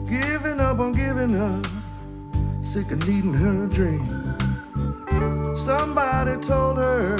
Giving 0.09 0.59
up 0.59 0.79
on 0.79 0.93
giving 0.93 1.35
up, 1.35 1.67
sick 2.65 2.89
of 2.89 3.07
needing 3.07 3.35
her 3.35 3.67
dream. 3.67 4.03
Somebody 5.55 6.41
told 6.41 6.79
her 6.79 7.19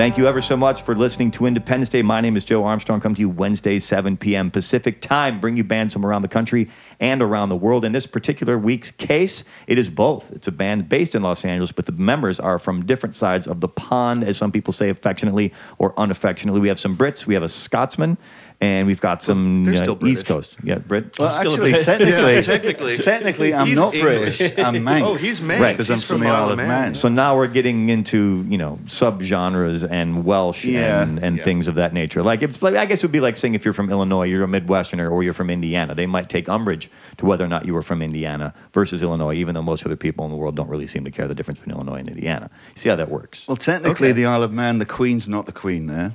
Thank 0.00 0.16
you 0.16 0.26
ever 0.26 0.40
so 0.40 0.56
much 0.56 0.80
for 0.80 0.96
listening 0.96 1.30
to 1.32 1.44
Independence 1.44 1.90
Day. 1.90 2.00
My 2.00 2.22
name 2.22 2.34
is 2.34 2.42
Joe 2.42 2.64
Armstrong. 2.64 3.02
Come 3.02 3.14
to 3.16 3.20
you 3.20 3.28
Wednesday, 3.28 3.78
7 3.78 4.16
p.m. 4.16 4.50
Pacific 4.50 5.02
time. 5.02 5.40
Bring 5.40 5.58
you 5.58 5.62
bands 5.62 5.92
from 5.92 6.06
around 6.06 6.22
the 6.22 6.28
country 6.28 6.70
and 6.98 7.20
around 7.20 7.50
the 7.50 7.56
world. 7.56 7.84
In 7.84 7.92
this 7.92 8.06
particular 8.06 8.56
week's 8.56 8.90
case, 8.90 9.44
it 9.66 9.78
is 9.78 9.90
both. 9.90 10.32
It's 10.32 10.48
a 10.48 10.52
band 10.52 10.88
based 10.88 11.14
in 11.14 11.20
Los 11.20 11.44
Angeles, 11.44 11.70
but 11.70 11.84
the 11.84 11.92
members 11.92 12.40
are 12.40 12.58
from 12.58 12.86
different 12.86 13.14
sides 13.14 13.46
of 13.46 13.60
the 13.60 13.68
pond, 13.68 14.24
as 14.24 14.38
some 14.38 14.50
people 14.50 14.72
say 14.72 14.88
affectionately 14.88 15.52
or 15.76 15.92
unaffectionately. 15.98 16.62
We 16.62 16.68
have 16.68 16.80
some 16.80 16.96
Brits, 16.96 17.26
we 17.26 17.34
have 17.34 17.42
a 17.42 17.48
Scotsman, 17.50 18.16
and 18.62 18.86
we've 18.86 19.00
got 19.00 19.22
some 19.22 19.64
they're 19.64 19.88
uh, 19.90 19.96
East 20.06 20.26
Coast. 20.26 20.56
Yeah, 20.62 20.78
Brit. 20.78 21.18
Well, 21.18 21.32
still 21.32 21.52
actually, 21.52 21.72
bit- 21.72 21.84
technically, 21.84 22.34
Yeah, 22.34 22.40
technically. 22.42 22.96
technically, 22.98 23.54
I'm 23.54 23.66
He's 23.66 23.76
not 23.76 23.94
English. 23.94 24.38
British. 24.38 24.58
I'm 24.64 24.84
Manx. 24.84 25.06
Oh, 25.06 25.14
he's 25.14 25.40
Manx. 25.42 25.62
Right. 25.62 25.72
Because 25.72 25.90
I'm 25.90 25.98
from 25.98 26.20
the 26.20 26.26
from 26.26 26.32
Isle 26.34 26.36
Isle 26.36 26.44
of 26.46 26.50
of 26.52 26.56
Man. 26.58 26.68
Man. 26.68 26.94
So 26.94 27.08
now 27.08 27.36
we're 27.36 27.46
getting 27.46 27.88
into 27.88 28.44
you 28.48 28.58
know 28.58 28.78
subgenres 28.86 29.88
and 29.90 30.24
Welsh 30.24 30.64
Yeah. 30.64 31.02
and, 31.02 31.22
and 31.22 31.38
Yeah. 31.38 31.44
things 31.44 31.68
of 31.68 31.74
that 31.76 31.92
nature. 31.92 32.22
Like 32.22 32.42
it's 32.42 32.60
like 32.62 32.74
I 32.76 32.84
guess 32.86 32.98
it 32.98 33.04
would 33.04 33.12
be 33.12 33.20
like 33.20 33.36
saying 33.36 33.54
if 33.54 33.64
you're 33.64 33.74
from 33.74 33.90
Illinois, 33.90 34.24
you're 34.24 34.44
a 34.44 34.46
Midwesterner, 34.46 35.10
or 35.10 35.22
you're 35.22 35.32
from 35.32 35.50
Indiana. 35.50 35.94
They 35.94 36.06
might 36.06 36.28
take 36.28 36.48
umbrage 36.48 36.90
to 37.18 37.26
whether 37.26 37.44
or 37.44 37.48
not 37.48 37.64
you 37.66 37.74
were 37.74 37.82
from 37.82 38.02
Indiana 38.02 38.54
versus 38.72 39.02
Illinois, 39.02 39.34
even 39.34 39.54
though 39.54 39.62
most 39.62 39.84
other 39.86 39.96
people 39.96 40.24
in 40.24 40.30
the 40.30 40.36
world 40.36 40.56
don't 40.56 40.68
really 40.68 40.86
seem 40.86 41.04
to 41.04 41.10
care 41.10 41.26
the 41.28 41.34
difference 41.34 41.60
between 41.60 41.76
Illinois 41.76 41.96
and 42.00 42.08
Indiana. 42.08 42.50
See 42.74 42.88
how 42.88 42.96
that 42.96 43.10
works? 43.10 43.46
Well, 43.48 43.56
technically, 43.56 44.08
Okay. 44.08 44.12
the 44.12 44.26
Isle 44.26 44.42
of 44.42 44.52
Man, 44.52 44.78
the 44.78 44.86
Queen's 44.86 45.28
not 45.28 45.46
the 45.46 45.52
Queen 45.52 45.86
there. 45.86 46.12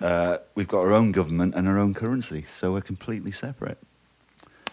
Uh, 0.00 0.38
we've 0.54 0.68
got 0.68 0.80
our 0.80 0.92
own 0.92 1.12
government 1.12 1.54
and 1.54 1.68
our 1.68 1.78
own 1.78 1.94
currency, 1.94 2.42
so 2.46 2.72
we're 2.72 2.80
completely 2.80 3.30
separate. 3.32 3.78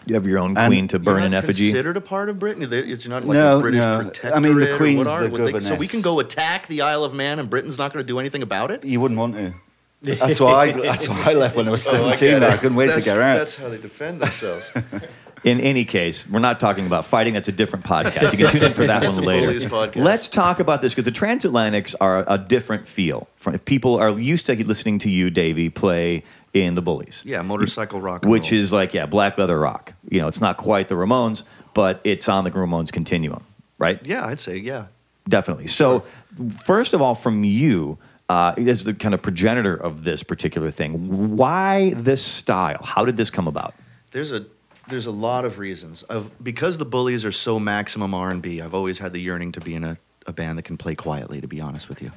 You 0.06 0.14
have 0.14 0.26
your 0.26 0.38
own 0.38 0.56
And 0.56 0.70
queen 0.70 0.88
to 0.88 0.98
burn 0.98 1.22
in 1.22 1.34
effigy. 1.34 1.66
considered 1.68 1.96
a 1.98 2.00
part 2.00 2.30
of 2.30 2.38
Britain. 2.38 2.66
It's 2.72 3.06
not 3.06 3.24
like 3.26 3.34
No, 3.34 3.58
a 3.58 3.60
British 3.60 3.80
no. 3.80 3.98
protectorate. 3.98 4.34
I 4.34 4.38
mean, 4.40 4.58
the 4.58 4.76
Queen's 4.76 5.06
are- 5.06 5.24
the 5.24 5.28
what 5.30 5.52
they- 5.52 5.60
so 5.60 5.74
we 5.74 5.86
can 5.86 6.00
go 6.00 6.18
attack 6.20 6.66
the 6.68 6.80
Isle 6.80 7.04
of 7.04 7.12
Man, 7.14 7.38
and 7.38 7.50
Britain's 7.50 7.76
not 7.76 7.92
going 7.92 8.02
to 8.02 8.06
do 8.06 8.18
anything 8.18 8.42
about 8.42 8.70
it. 8.70 8.84
You 8.84 9.00
wouldn't 9.00 9.18
want 9.18 9.34
to. 9.34 9.52
That's 10.02 10.40
why 10.40 10.66
I, 10.68 10.72
that's 10.72 11.08
why 11.08 11.24
I 11.26 11.34
left 11.34 11.56
when 11.56 11.66
I 11.66 11.72
was 11.72 11.84
Oh, 11.88 12.12
17. 12.12 12.44
I, 12.44 12.56
couldn't 12.56 12.76
wait 12.76 12.86
that's, 12.86 12.98
to 13.04 13.10
get 13.10 13.18
out. 13.20 13.36
That's 13.38 13.56
how 13.56 13.68
they 13.68 13.78
defend 13.78 14.20
themselves. 14.20 14.70
In 15.44 15.60
any 15.60 15.84
case, 15.84 16.28
we're 16.28 16.38
not 16.38 16.60
talking 16.60 16.86
about 16.86 17.04
fighting. 17.04 17.34
That's 17.34 17.48
a 17.48 17.52
different 17.52 17.84
podcast. 17.84 18.32
You 18.32 18.38
can 18.38 18.48
tune 18.48 18.62
in 18.64 18.74
for 18.74 18.86
that 18.86 19.02
one 19.02 19.14
later. 19.24 19.68
Let's 19.94 20.28
talk 20.28 20.60
about 20.60 20.82
this 20.82 20.94
because 20.94 21.04
the 21.04 21.18
transatlantics 21.18 21.94
are 22.00 22.24
a 22.26 22.38
different 22.38 22.86
feel. 22.86 23.28
If 23.46 23.64
people 23.64 23.96
are 23.96 24.10
used 24.10 24.46
to 24.46 24.64
listening 24.64 24.98
to 25.00 25.10
you, 25.10 25.30
Davey, 25.30 25.70
play 25.70 26.24
in 26.54 26.74
the 26.74 26.82
Bullies, 26.82 27.22
yeah, 27.24 27.42
motorcycle 27.42 28.00
rock. 28.00 28.24
which 28.24 28.50
roll. 28.50 28.60
is 28.60 28.72
like 28.72 28.94
yeah, 28.94 29.06
black 29.06 29.38
leather 29.38 29.58
rock. 29.58 29.92
You 30.08 30.20
know, 30.20 30.28
it's 30.28 30.40
not 30.40 30.56
quite 30.56 30.88
the 30.88 30.94
Ramones, 30.94 31.42
but 31.74 32.00
it's 32.04 32.28
on 32.28 32.44
the 32.44 32.50
Ramones 32.50 32.90
continuum, 32.90 33.44
right? 33.78 34.04
yeah, 34.04 34.26
I'd 34.26 34.40
say 34.40 34.56
yeah. 34.56 34.86
Definitely. 35.28 35.66
So, 35.66 36.04
first 36.50 36.94
of 36.94 37.02
all, 37.02 37.14
from 37.14 37.44
you, 37.44 37.98
uh, 38.30 38.54
as 38.56 38.84
the 38.84 38.94
kind 38.94 39.14
of 39.14 39.20
progenitor 39.20 39.74
of 39.74 40.04
this 40.04 40.22
particular 40.22 40.70
thing, 40.70 41.36
why 41.36 41.92
this 41.94 42.24
style? 42.24 42.82
How 42.82 43.04
did 43.04 43.16
this 43.18 43.30
come 43.30 43.46
about? 43.46 43.74
There's 44.12 44.32
a 44.32 44.46
there's 44.88 45.06
a 45.06 45.12
lot 45.12 45.44
of 45.44 45.58
reasons 45.58 46.02
of 46.04 46.30
because 46.42 46.78
the 46.78 46.84
bullies 46.84 47.24
are 47.24 47.32
so 47.32 47.58
maximum 47.58 48.14
R 48.14 48.30
and 48.30 48.42
B. 48.42 48.60
I've 48.60 48.74
always 48.74 48.98
had 48.98 49.12
the 49.12 49.20
yearning 49.20 49.52
to 49.52 49.60
be 49.60 49.74
in 49.74 49.84
a, 49.84 49.98
a 50.26 50.32
band 50.32 50.58
that 50.58 50.62
can 50.62 50.76
play 50.76 50.94
quietly. 50.94 51.40
To 51.40 51.48
be 51.48 51.60
honest 51.60 51.88
with 51.88 52.02
you, 52.02 52.10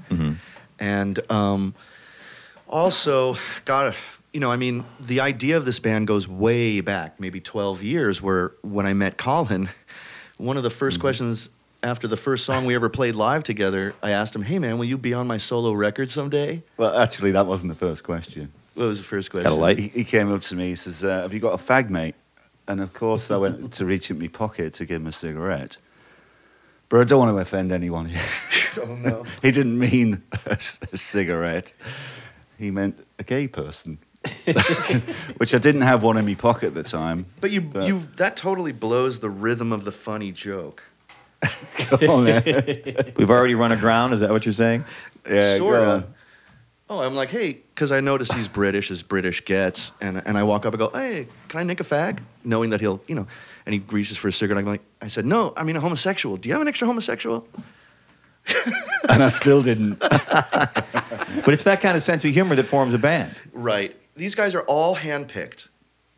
and 0.80 1.20
um, 1.32 1.76
also 2.68 3.36
got 3.66 3.96
you 4.34 4.40
know 4.40 4.52
I 4.52 4.58
mean 4.58 4.86
the 5.00 5.20
idea 5.20 5.58
of 5.58 5.66
this 5.66 5.80
band 5.80 6.08
goes 6.08 6.28
way 6.28 6.82
back, 6.82 7.20
maybe 7.20 7.40
12 7.40 7.84
years. 7.84 8.22
Where 8.22 8.54
when 8.62 8.86
I 8.86 8.94
met 8.94 9.18
Colin, 9.18 9.70
one 10.38 10.58
of 10.58 10.64
the 10.64 10.70
1st 10.70 11.00
questions 11.00 11.50
after 11.84 12.08
the 12.08 12.18
first 12.18 12.46
song 12.46 12.66
we 12.66 12.76
ever 12.76 12.90
played 12.90 13.16
live 13.16 13.44
together, 13.44 13.94
I 14.02 14.12
asked 14.12 14.36
him, 14.36 14.44
"Hey 14.44 14.60
man, 14.60 14.78
will 14.78 14.86
you 14.86 14.98
be 14.98 15.14
on 15.14 15.28
my 15.28 15.38
solo 15.38 15.74
record 15.74 16.10
someday?" 16.10 16.64
Well, 16.78 16.98
actually, 16.98 17.32
that 17.32 17.46
wasn't 17.46 17.70
the 17.70 17.78
first 17.78 18.04
question. 18.04 18.52
What 18.74 18.88
was 18.88 19.00
the 19.00 19.04
first 19.04 19.32
question? 19.32 19.52
Got 19.52 19.58
a 19.58 19.60
light? 19.60 19.78
He, 19.78 19.90
he 19.90 20.04
came 20.04 20.32
up 20.34 20.42
to 20.44 20.56
me, 20.56 20.70
he 20.70 20.76
says, 20.76 21.04
uh, 21.04 21.24
Have 21.24 21.34
you 21.34 21.40
got 21.40 21.54
a 21.54 21.62
fag, 21.62 21.90
mate? 21.90 22.16
And 22.72 22.80
of 22.80 22.94
course, 22.94 23.30
I 23.32 23.36
went 23.36 23.74
to 23.74 23.86
reach 23.86 24.10
in 24.10 24.18
my 24.18 24.28
pocket 24.30 24.74
to 24.76 24.86
give 24.86 25.02
him 25.02 25.08
a 25.08 25.12
cigarette. 25.12 25.76
But 26.88 27.02
I 27.02 27.04
don't 27.04 27.20
want 27.20 27.36
to 27.36 27.40
offend 27.42 27.72
anyone 27.72 28.06
here. 28.08 28.22
Oh 28.82 28.96
no. 28.96 29.26
he 29.42 29.52
didn't 29.52 29.78
mean 29.78 30.24
a 30.46 30.58
cigarette, 30.98 31.74
he 32.58 32.72
meant 32.72 33.06
a 33.20 33.24
gay 33.26 33.50
person. 33.50 33.98
Which 35.38 35.54
I 35.54 35.58
didn't 35.58 35.82
have 35.82 36.04
one 36.04 36.16
in 36.16 36.26
my 36.26 36.36
pocket 36.36 36.68
at 36.68 36.74
the 36.76 36.84
time. 36.84 37.26
But 37.42 37.52
you, 37.52 37.60
But- 37.60 37.84
you 37.88 38.00
that 38.16 38.38
totally 38.38 38.72
blows 38.72 39.20
the 39.20 39.30
rhythm 39.30 39.74
of 39.74 39.84
the 39.84 39.92
funny 39.92 40.32
joke. 40.32 40.84
Go 41.90 42.14
on, 42.14 42.24
then. 42.24 43.14
We've 43.18 43.30
already 43.30 43.56
run 43.56 43.74
aground. 43.74 44.14
Is 44.14 44.22
that 44.22 44.30
what 44.30 44.46
you're 44.46 44.54
saying? 44.54 44.86
yeah, 45.30 45.58
sort 45.58 45.82
of. 45.82 46.06
Oh, 46.92 47.00
I'm 47.00 47.16
like, 47.16 47.30
hey, 47.30 47.54
because 47.74 47.94
I 47.94 48.02
notice 48.02 48.30
he's 48.34 48.50
British 48.50 48.92
as 48.92 49.02
British 49.02 49.46
gets, 49.46 49.94
and 50.02 50.22
and 50.26 50.38
I 50.38 50.44
walk 50.44 50.66
up 50.66 50.74
and 50.74 50.80
go, 50.80 50.90
hey, 50.90 51.26
can 51.48 51.62
I 51.62 51.64
nick 51.64 51.80
a 51.80 51.86
fag? 51.86 52.20
Knowing 52.44 52.72
that 52.72 52.82
he'll, 52.82 53.02
you 53.08 53.16
know, 53.16 53.28
and 53.66 53.74
he 53.74 53.80
reaches 53.80 54.18
for 54.18 54.28
a 54.28 54.34
cigarette. 54.34 54.60
I'm 54.60 54.66
like, 54.66 54.82
I 55.02 55.08
said, 55.08 55.26
no, 55.26 55.54
I 55.56 55.64
mean 55.64 55.78
a 55.78 55.80
homosexual. 55.80 56.36
Do 56.36 56.50
you 56.50 56.54
have 56.54 56.62
an 56.62 56.68
extra 56.68 56.86
homosexual? 56.86 57.48
And 59.10 59.24
I 59.24 59.30
still 59.30 59.62
didn't. 59.62 60.00
But 61.44 61.54
it's 61.54 61.64
that 61.64 61.82
kind 61.82 61.98
of 61.98 62.04
sense 62.04 62.24
of 62.24 62.34
humor 62.34 62.56
that 62.56 62.68
forms 62.68 62.94
a 62.94 62.98
band. 62.98 63.34
Right. 63.52 63.96
These 64.16 64.36
guys 64.36 64.54
are 64.54 64.62
all 64.62 64.96
handpicked 64.96 65.70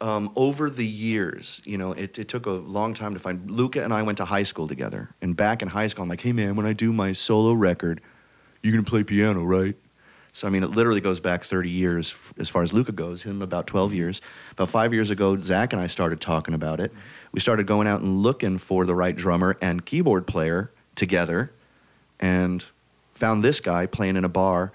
um, 0.02 0.32
over 0.36 0.70
the 0.70 0.86
years. 0.86 1.62
You 1.64 1.78
know, 1.78 1.94
it, 1.94 2.20
it 2.20 2.28
took 2.28 2.46
a 2.46 2.52
long 2.52 2.94
time 2.94 3.14
to 3.14 3.20
find. 3.20 3.50
Luca 3.50 3.84
and 3.84 3.94
I 3.94 4.02
went 4.02 4.18
to 4.18 4.26
high 4.26 4.44
school 4.44 4.68
together, 4.68 5.10
and 5.22 5.36
back 5.36 5.62
in 5.62 5.70
high 5.70 5.88
school, 5.88 6.04
I'm 6.04 6.10
like, 6.10 6.22
hey 6.22 6.34
man, 6.34 6.56
when 6.56 6.66
I 6.66 6.74
do 6.74 6.92
my 6.92 7.14
solo 7.14 7.54
record, 7.54 8.02
you're 8.62 8.74
gonna 8.74 8.84
play 8.84 9.04
piano, 9.04 9.44
right? 9.44 9.76
So 10.34 10.48
I 10.48 10.50
mean, 10.50 10.64
it 10.64 10.72
literally 10.72 11.00
goes 11.00 11.20
back 11.20 11.44
30 11.44 11.70
years 11.70 12.16
as 12.38 12.50
far 12.50 12.64
as 12.64 12.74
Luca 12.74 12.92
goes. 12.92 13.22
Him 13.22 13.42
about 13.42 13.68
12 13.68 13.94
years. 13.94 14.22
About 14.52 14.68
five 14.68 14.92
years 14.92 15.12
ago, 15.12 15.40
Zach 15.40 15.72
and 15.74 15.82
I 15.82 15.88
started 15.88 16.20
talking 16.20 16.56
about 16.56 16.80
it. 16.80 16.92
We 17.32 17.40
started 17.40 17.68
going 17.68 17.88
out 17.88 18.02
and 18.02 18.24
looking 18.24 18.58
for 18.58 18.86
the 18.86 18.96
right 18.96 19.16
drummer 19.16 19.56
and 19.62 19.86
keyboard 19.86 20.26
player 20.26 20.72
together, 20.96 21.52
and 22.20 22.66
found 23.14 23.44
this 23.44 23.60
guy 23.60 23.86
playing 23.86 24.18
in 24.18 24.26
a 24.26 24.30
bar 24.30 24.72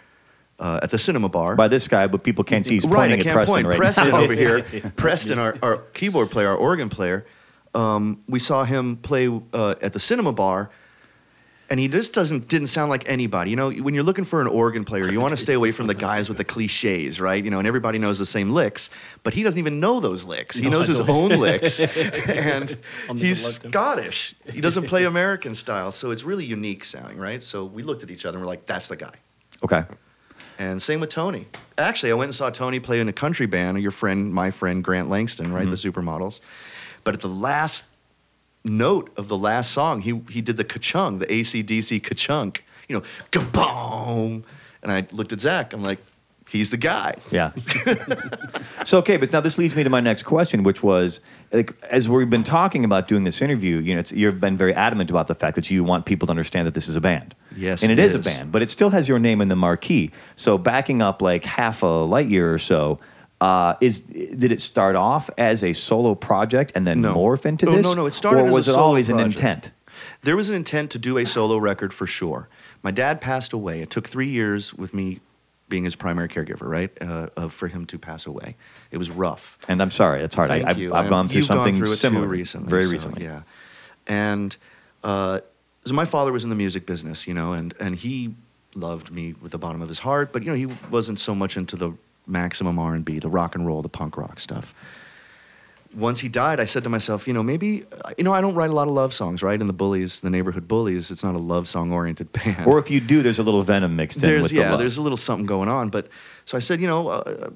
uh, 0.61 0.81
at 0.83 0.91
the 0.91 0.99
Cinema 0.99 1.29
Bar. 1.29 1.57
By 1.57 1.69
this 1.69 1.89
guy, 1.89 2.07
but 2.07 2.23
people 2.23 2.45
can't 2.45 2.65
see. 2.65 2.75
He's 2.75 2.85
right, 2.85 3.11
pointing 3.11 3.27
at 3.27 3.33
Preston 3.33 3.55
point. 3.55 3.67
right 3.67 3.77
Preston 3.77 4.11
now. 4.11 4.21
over 4.21 4.33
here. 4.35 4.63
Preston, 4.97 5.39
our, 5.39 5.57
our 5.63 5.79
keyboard 5.93 6.31
player, 6.31 6.49
our 6.51 6.57
organ 6.57 6.89
player. 6.89 7.27
Um, 7.75 8.23
we 8.29 8.39
saw 8.39 8.65
him 8.65 8.97
play 8.97 9.29
uh, 9.53 9.75
at 9.81 9.93
the 9.93 10.01
cinema 10.01 10.33
bar, 10.33 10.71
and 11.71 11.79
he 11.79 11.89
just 11.89 12.13
doesn't 12.13 12.49
didn't 12.49 12.69
sound 12.69 12.91
like 12.91 13.09
anybody. 13.09 13.51
You 13.51 13.57
know, 13.57 13.71
when 13.71 13.95
you're 13.95 14.05
looking 14.05 14.25
for 14.25 14.41
an 14.41 14.47
organ 14.47 14.85
player, 14.85 15.11
you 15.11 15.21
want 15.21 15.33
to 15.33 15.37
stay 15.37 15.55
away 15.55 15.71
from 15.73 15.87
the 15.87 15.95
guys 15.95 16.29
with 16.29 16.39
the 16.39 16.45
cliches, 16.45 17.21
right? 17.21 17.43
You 17.43 17.51
know, 17.51 17.59
and 17.59 17.69
everybody 17.69 17.99
knows 17.99 18.19
the 18.19 18.27
same 18.27 18.51
licks, 18.51 18.91
but 19.23 19.35
he 19.35 19.43
doesn't 19.43 19.59
even 19.59 19.81
know 19.81 20.01
those 20.01 20.25
licks. 20.25 20.57
He 20.57 20.65
No, 20.65 20.71
knows 20.71 20.87
his 20.87 21.01
own 21.01 21.29
licks, 21.41 21.81
and 21.81 22.79
he's. 23.17 23.57
Scottish. 23.57 24.35
He 24.51 24.61
doesn't 24.61 24.87
play 24.87 25.05
American 25.05 25.55
style, 25.55 25.93
so 25.93 26.11
it's 26.11 26.25
really 26.25 26.45
unique 26.45 26.85
sounding, 26.85 27.19
right? 27.19 27.43
So 27.43 27.65
we 27.65 27.83
looked 27.83 28.03
at 28.03 28.11
each 28.11 28.25
other 28.25 28.39
and 28.39 28.45
we're 28.45 28.51
like, 28.51 28.67
"That's 28.67 28.89
the 28.89 28.97
guy." 28.97 29.15
Okay. 29.63 29.85
And 30.59 30.83
same 30.83 30.99
with 31.01 31.11
Tony. 31.11 31.47
Actually, 31.77 32.11
I 32.11 32.15
went 32.15 32.29
and 32.29 32.35
saw 32.35 32.51
Tony 32.51 32.81
play 32.81 32.99
in 32.99 33.09
a 33.09 33.13
country 33.13 33.47
band, 33.47 33.81
your 33.81 33.93
friend, 33.93 34.33
my 34.35 34.51
friend 34.51 34.83
Grant 34.83 35.09
Langston, 35.09 35.53
right? 35.53 35.69
The 35.69 35.77
Supermodels. 35.77 36.41
But 37.05 37.15
at 37.15 37.21
the 37.21 37.29
last 37.29 37.85
note 38.69 39.11
of 39.17 39.29
the 39.29 39.37
last 39.37 39.73
song, 39.73 40.03
he, 40.03 40.21
he 40.31 40.41
did 40.41 40.57
the 40.57 40.65
ka-chung, 40.65 41.19
the 41.19 41.27
ACDC 41.27 42.03
ka-chunk, 42.03 42.65
you 42.89 42.97
know, 42.97 43.03
ka-boom. 43.31 44.45
And 44.83 44.93
I 44.93 45.07
looked 45.13 45.33
at 45.33 45.41
Zach, 45.41 45.73
I'm 45.73 45.83
like, 45.83 45.99
he's 46.49 46.71
the 46.71 46.77
guy. 46.77 47.15
Yeah. 47.31 47.53
so 48.85 48.99
okay, 48.99 49.17
but 49.17 49.33
now 49.33 49.41
this 49.41 49.59
leads 49.59 49.77
me 49.77 49.85
to 49.85 49.91
my 49.91 50.01
next 50.01 50.25
question, 50.25 50.63
which 50.63 50.83
was 50.83 51.21
like 51.53 51.75
as 51.91 52.09
we've 52.09 52.31
been 52.31 52.45
talking 52.45 52.85
about 52.85 53.09
doing 53.09 53.25
this 53.25 53.41
interview, 53.43 53.79
you 53.79 53.95
know, 53.95 54.01
it's, 54.01 54.13
you've 54.13 54.41
been 54.41 54.57
very 54.57 54.75
adamant 54.75 55.11
about 55.11 55.27
the 55.27 55.35
fact 55.35 55.55
that 55.57 55.71
you 55.71 55.85
want 55.85 56.07
people 56.07 56.27
to 56.27 56.31
understand 56.31 56.67
that 56.67 56.75
this 56.75 56.89
is 56.89 56.97
a 56.97 57.01
band. 57.01 57.35
Yes, 57.57 57.83
and 57.83 57.93
it 57.93 57.99
it 57.99 58.05
is. 58.05 58.15
a 58.15 58.19
band, 58.19 58.53
but 58.53 58.63
it 58.63 58.71
still 58.71 58.91
has 58.91 59.09
your 59.09 59.19
name 59.19 59.41
in 59.41 59.49
the 59.49 59.57
marquee. 59.57 60.11
So 60.37 60.59
backing 60.59 61.03
up 61.03 61.23
like 61.23 61.45
half 61.45 61.83
a 61.83 61.87
light 61.87 62.29
year 62.29 62.53
or 62.53 62.59
so. 62.59 62.99
Uh, 63.41 63.75
is 63.81 64.01
did 64.01 64.51
it 64.51 64.61
start 64.61 64.97
off 64.97 65.31
as 65.39 65.63
a 65.63 65.73
solo 65.73 66.15
project 66.15 66.73
and 66.75 66.85
then 66.85 67.01
No. 67.01 67.15
morph 67.15 67.47
into 67.47 67.69
Oh, 67.69 67.73
this? 67.73 67.85
no, 67.85 67.91
no, 67.95 68.03
no. 68.03 68.07
it 68.07 68.15
started 68.15 68.43
or 68.43 68.47
as 68.47 68.53
a 68.53 68.55
was 68.55 68.69
it 68.69 68.75
always 68.75 69.09
an 69.09 69.21
intent? 69.21 69.71
There 70.23 70.37
was 70.37 70.49
an 70.49 70.57
intent 70.57 70.91
to 70.93 70.99
do 70.99 71.19
a 71.19 71.25
solo 71.25 71.57
record 71.57 71.95
for 71.95 72.07
sure. 72.07 72.49
My 72.83 72.91
dad 72.91 73.21
passed 73.21 73.53
away. 73.53 73.81
It 73.81 73.91
took 73.91 74.09
three 74.09 74.29
years 74.29 74.75
with 74.75 74.93
me 74.93 75.21
being 75.69 75.85
his 75.85 75.95
primary 75.95 76.29
caregiver, 76.29 76.63
right, 76.69 76.91
uh, 77.01 77.29
uh, 77.37 77.49
for 77.49 77.69
him 77.69 77.85
to 77.87 77.99
pass 77.99 78.27
away. 78.27 78.57
It 78.91 78.97
was 78.99 79.11
rough. 79.11 79.59
And 79.69 79.83
I'm 79.83 79.91
sorry, 79.91 80.23
it's 80.23 80.35
hard. 80.35 80.49
Thank 80.49 80.67
I, 80.67 80.71
I've, 80.71 80.79
you. 80.79 80.95
I've 80.95 81.09
gone 81.11 81.29
through 81.29 81.43
something 81.43 81.75
gone 81.75 81.85
through 81.85 81.95
similar 81.97 82.25
too 82.25 82.31
recently, 82.31 82.71
very 82.71 82.85
so, 82.87 82.93
recently. 82.93 83.25
Yeah, 83.25 83.43
and 84.07 84.57
uh, 85.05 85.41
so 85.85 85.95
my 85.95 86.05
father 86.07 86.33
was 86.33 86.43
in 86.43 86.51
the 86.51 86.57
music 86.57 86.87
business, 86.87 87.27
you 87.29 87.35
know, 87.35 87.53
and 87.53 87.75
and 87.79 87.97
he 87.97 88.35
loved 88.75 89.11
me 89.13 89.35
with 89.43 89.53
the 89.53 89.59
bottom 89.59 89.83
of 89.83 89.89
his 89.89 90.01
heart, 90.01 90.33
but 90.33 90.43
you 90.43 90.49
know 90.51 90.57
he 90.57 90.67
wasn't 90.91 91.21
so 91.21 91.35
much 91.35 91.57
into 91.57 91.77
the 91.77 91.93
maximum 92.29 92.79
R 92.79 92.95
and 92.95 93.05
B, 93.05 93.19
the 93.19 93.29
rock 93.29 93.55
and 93.55 93.67
roll, 93.67 93.83
the 93.83 93.89
punk 93.89 94.17
rock 94.17 94.39
stuff. 94.41 94.75
once 95.95 96.21
he 96.21 96.29
died, 96.29 96.61
I 96.61 96.67
said 96.67 96.85
to 96.85 96.91
myself, 96.91 97.27
you 97.27 97.33
know, 97.33 97.43
maybe, 97.43 97.85
you 98.17 98.25
know, 98.25 98.33
I 98.33 98.41
don't 98.41 98.55
write 98.55 98.71
a 98.71 98.75
lot 98.75 98.89
of 98.89 98.95
love 98.95 99.15
songs, 99.15 99.43
right? 99.43 99.59
And 99.59 99.69
the 99.69 99.75
Bullies, 99.75 100.21
the 100.21 100.31
neighborhood 100.31 100.69
Bullies, 100.69 101.11
it's 101.11 101.25
not 101.25 101.35
a 101.35 101.39
love 101.39 101.67
song 101.67 101.93
oriented 101.93 102.31
band. 102.45 102.67
Or 102.67 102.79
if 102.79 102.91
you 102.91 103.01
do, 103.01 103.23
there's 103.23 103.39
a 103.39 103.43
little 103.43 103.63
venom 103.63 103.97
mixed 103.97 104.19
in 104.19 104.29
there's 104.29 104.43
with 104.43 104.51
the 104.51 104.59
yeah, 104.59 104.71
love. 104.71 104.79
there's 104.79 104.99
a 104.99 105.03
little 105.03 105.17
something 105.17 105.47
going 105.47 105.69
on. 105.69 105.89
But 105.89 106.09
so 106.45 106.57
I 106.57 106.61
said, 106.61 106.81
you 106.81 106.87
know, 106.87 107.09
uh, 107.09 107.51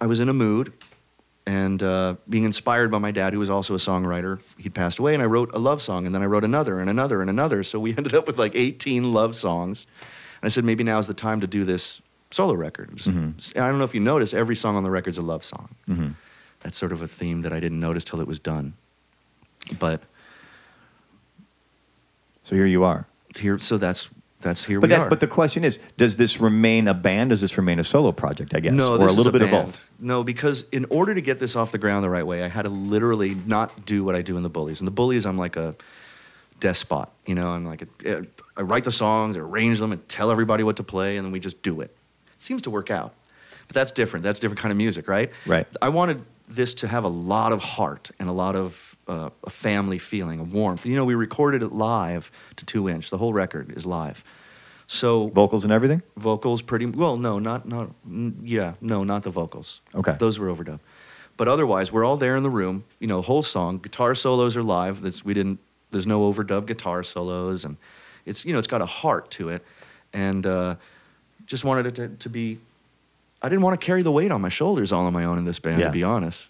I 0.00 0.06
was 0.06 0.18
in 0.18 0.28
a 0.28 0.32
mood, 0.32 0.72
and 1.46 1.82
uh, 1.82 2.16
being 2.28 2.44
inspired 2.44 2.90
by 2.90 2.98
my 2.98 3.10
dad, 3.10 3.32
who 3.32 3.38
was 3.38 3.50
also 3.50 3.74
a 3.74 3.78
songwriter. 3.78 4.40
He'd 4.58 4.74
passed 4.74 4.98
away, 4.98 5.14
and 5.14 5.22
I 5.22 5.26
wrote 5.26 5.50
a 5.54 5.58
love 5.58 5.82
song, 5.82 6.06
and 6.06 6.14
then 6.14 6.22
I 6.22 6.26
wrote 6.26 6.44
another 6.44 6.80
and 6.80 6.88
another 6.88 7.20
and 7.20 7.28
another. 7.28 7.62
So 7.62 7.78
we 7.78 7.90
ended 7.96 8.14
up 8.14 8.26
with 8.26 8.38
like 8.38 8.54
18 8.54 9.12
love 9.12 9.36
songs. 9.36 9.86
And 10.40 10.46
I 10.46 10.48
said, 10.48 10.64
maybe 10.64 10.84
now's 10.84 11.06
the 11.06 11.14
time 11.14 11.40
to 11.40 11.46
do 11.46 11.64
this 11.64 12.00
solo 12.34 12.54
record. 12.54 12.90
Just- 12.96 13.10
Mm-hmm. 13.10 13.58
I 13.62 13.68
don't 13.68 13.78
know 13.78 13.84
if 13.84 13.94
you 13.94 14.00
notice, 14.00 14.34
every 14.34 14.56
song 14.56 14.76
on 14.76 14.82
the 14.82 14.90
record's 14.90 15.18
a 15.18 15.22
love 15.22 15.44
song. 15.44 15.68
That's 16.60 16.76
sort 16.78 16.92
of 16.92 17.02
a 17.02 17.06
theme 17.08 17.42
that 17.42 17.52
I 17.52 17.60
didn't 17.60 17.78
notice 17.80 18.04
till 18.04 18.20
it 18.20 18.26
was 18.26 18.38
done. 18.38 18.74
But 19.78 20.00
so 22.42 22.54
here 22.56 22.66
you 22.66 22.84
are. 22.84 23.06
here, 23.38 23.58
so 23.58 23.78
that's 23.78 24.08
that's 24.40 24.64
here 24.64 24.78
But 24.78 24.90
we 24.90 24.96
that, 24.96 25.00
are. 25.02 25.08
but 25.08 25.20
the 25.20 25.26
question 25.26 25.64
is, 25.64 25.78
does 25.96 26.16
this 26.16 26.38
remain 26.38 26.86
a 26.86 26.92
band? 26.92 27.30
Does 27.30 27.40
this 27.40 27.56
remain 27.56 27.78
a 27.78 27.84
solo 27.84 28.12
project? 28.12 28.54
I 28.54 28.60
guess, 28.60 28.74
No, 28.74 28.92
or 28.92 29.06
a 29.06 29.12
little 29.12 29.26
is 29.28 29.32
bit 29.32 29.40
of 29.42 29.50
both. 29.50 29.88
No, 29.98 30.22
because 30.22 30.66
in 30.70 30.84
order 30.90 31.14
to 31.14 31.22
get 31.22 31.38
this 31.38 31.56
off 31.56 31.72
the 31.72 31.78
ground 31.78 32.04
the 32.04 32.10
right 32.10 32.26
way, 32.26 32.42
I 32.42 32.48
had 32.48 32.62
to 32.62 32.68
literally 32.68 33.34
not 33.46 33.86
do 33.86 34.04
what 34.04 34.14
I 34.14 34.20
do 34.20 34.36
in 34.36 34.42
the 34.42 34.50
Bullies. 34.50 34.80
In 34.82 34.84
the 34.84 34.90
Bullies, 34.90 35.24
I'm 35.24 35.38
like 35.38 35.56
a 35.56 35.74
despot. 36.60 37.08
You 37.24 37.34
know, 37.36 37.48
I'm 37.48 37.64
like 37.64 37.86
a, 38.04 38.26
I 38.54 38.60
write 38.62 38.84
the 38.84 38.92
songs, 38.92 39.36
I 39.38 39.40
arrange 39.40 39.78
them, 39.80 39.92
and 39.92 40.06
tell 40.10 40.30
everybody 40.30 40.62
what 40.62 40.76
to 40.76 40.82
play, 40.82 41.16
and 41.16 41.24
then 41.24 41.32
we 41.32 41.40
just 41.40 41.62
do 41.62 41.80
it. 41.80 41.96
Seems 42.44 42.60
to 42.62 42.70
work 42.70 42.90
out, 42.90 43.14
but 43.68 43.74
that's 43.74 43.90
different. 43.90 44.22
That's 44.22 44.38
a 44.38 44.42
different 44.42 44.60
kind 44.60 44.70
of 44.70 44.76
music, 44.76 45.08
right? 45.08 45.30
Right. 45.46 45.66
I 45.80 45.88
wanted 45.88 46.22
this 46.46 46.74
to 46.74 46.88
have 46.88 47.04
a 47.04 47.08
lot 47.08 47.52
of 47.52 47.60
heart 47.62 48.10
and 48.18 48.28
a 48.28 48.32
lot 48.32 48.54
of 48.54 48.96
uh, 49.08 49.30
a 49.44 49.50
family 49.50 49.98
feeling, 49.98 50.40
a 50.40 50.44
warmth. 50.44 50.84
You 50.84 50.94
know, 50.96 51.06
we 51.06 51.14
recorded 51.14 51.62
it 51.62 51.72
live 51.72 52.30
to 52.56 52.66
two 52.66 52.86
inch. 52.88 53.08
The 53.08 53.16
whole 53.16 53.32
record 53.32 53.72
is 53.74 53.86
live. 53.86 54.22
So 54.86 55.28
Vocals 55.28 55.64
and 55.64 55.72
everything. 55.72 56.02
vocals 56.18 56.60
pretty 56.60 56.84
well 56.84 57.16
no 57.16 57.38
not 57.38 57.66
not 57.66 57.88
yeah 58.42 58.74
no 58.82 59.02
not 59.02 59.22
the 59.22 59.30
vocals 59.30 59.80
Okay. 59.94 60.14
those 60.18 60.38
were 60.38 60.48
overdubbed 60.54 60.80
but 61.38 61.48
otherwise 61.48 61.90
we're 61.90 62.04
all 62.04 62.18
there 62.18 62.36
in 62.36 62.42
the 62.42 62.50
room 62.50 62.84
you 63.00 63.06
know 63.06 63.22
whole 63.22 63.42
song 63.42 63.78
guitar 63.78 64.14
solos 64.14 64.54
are 64.58 64.62
live 64.62 65.00
that's 65.00 65.24
we 65.24 65.32
didn't 65.32 65.58
there's 65.90 66.06
no 66.06 66.30
overdub 66.30 66.66
guitar 66.66 67.02
solos 67.02 67.64
and 67.64 67.78
it's 68.26 68.44
you 68.44 68.52
know 68.52 68.58
it's 68.58 68.68
got 68.68 68.82
a 68.82 68.86
heart 68.86 69.30
to 69.30 69.48
it 69.48 69.64
and 70.12 70.44
uh, 70.44 70.74
just 71.46 71.64
wanted 71.64 71.86
it 71.86 71.94
to, 71.94 72.08
to 72.08 72.28
be 72.28 72.58
i 73.42 73.48
didn't 73.48 73.62
want 73.62 73.78
to 73.78 73.84
carry 73.84 74.02
the 74.02 74.12
weight 74.12 74.30
on 74.32 74.40
my 74.40 74.48
shoulders 74.48 74.92
all 74.92 75.04
on 75.06 75.12
my 75.12 75.24
own 75.24 75.38
in 75.38 75.44
this 75.44 75.58
band 75.58 75.80
Yeah. 75.80 75.86
to 75.86 75.92
be 75.92 76.02
honest 76.02 76.48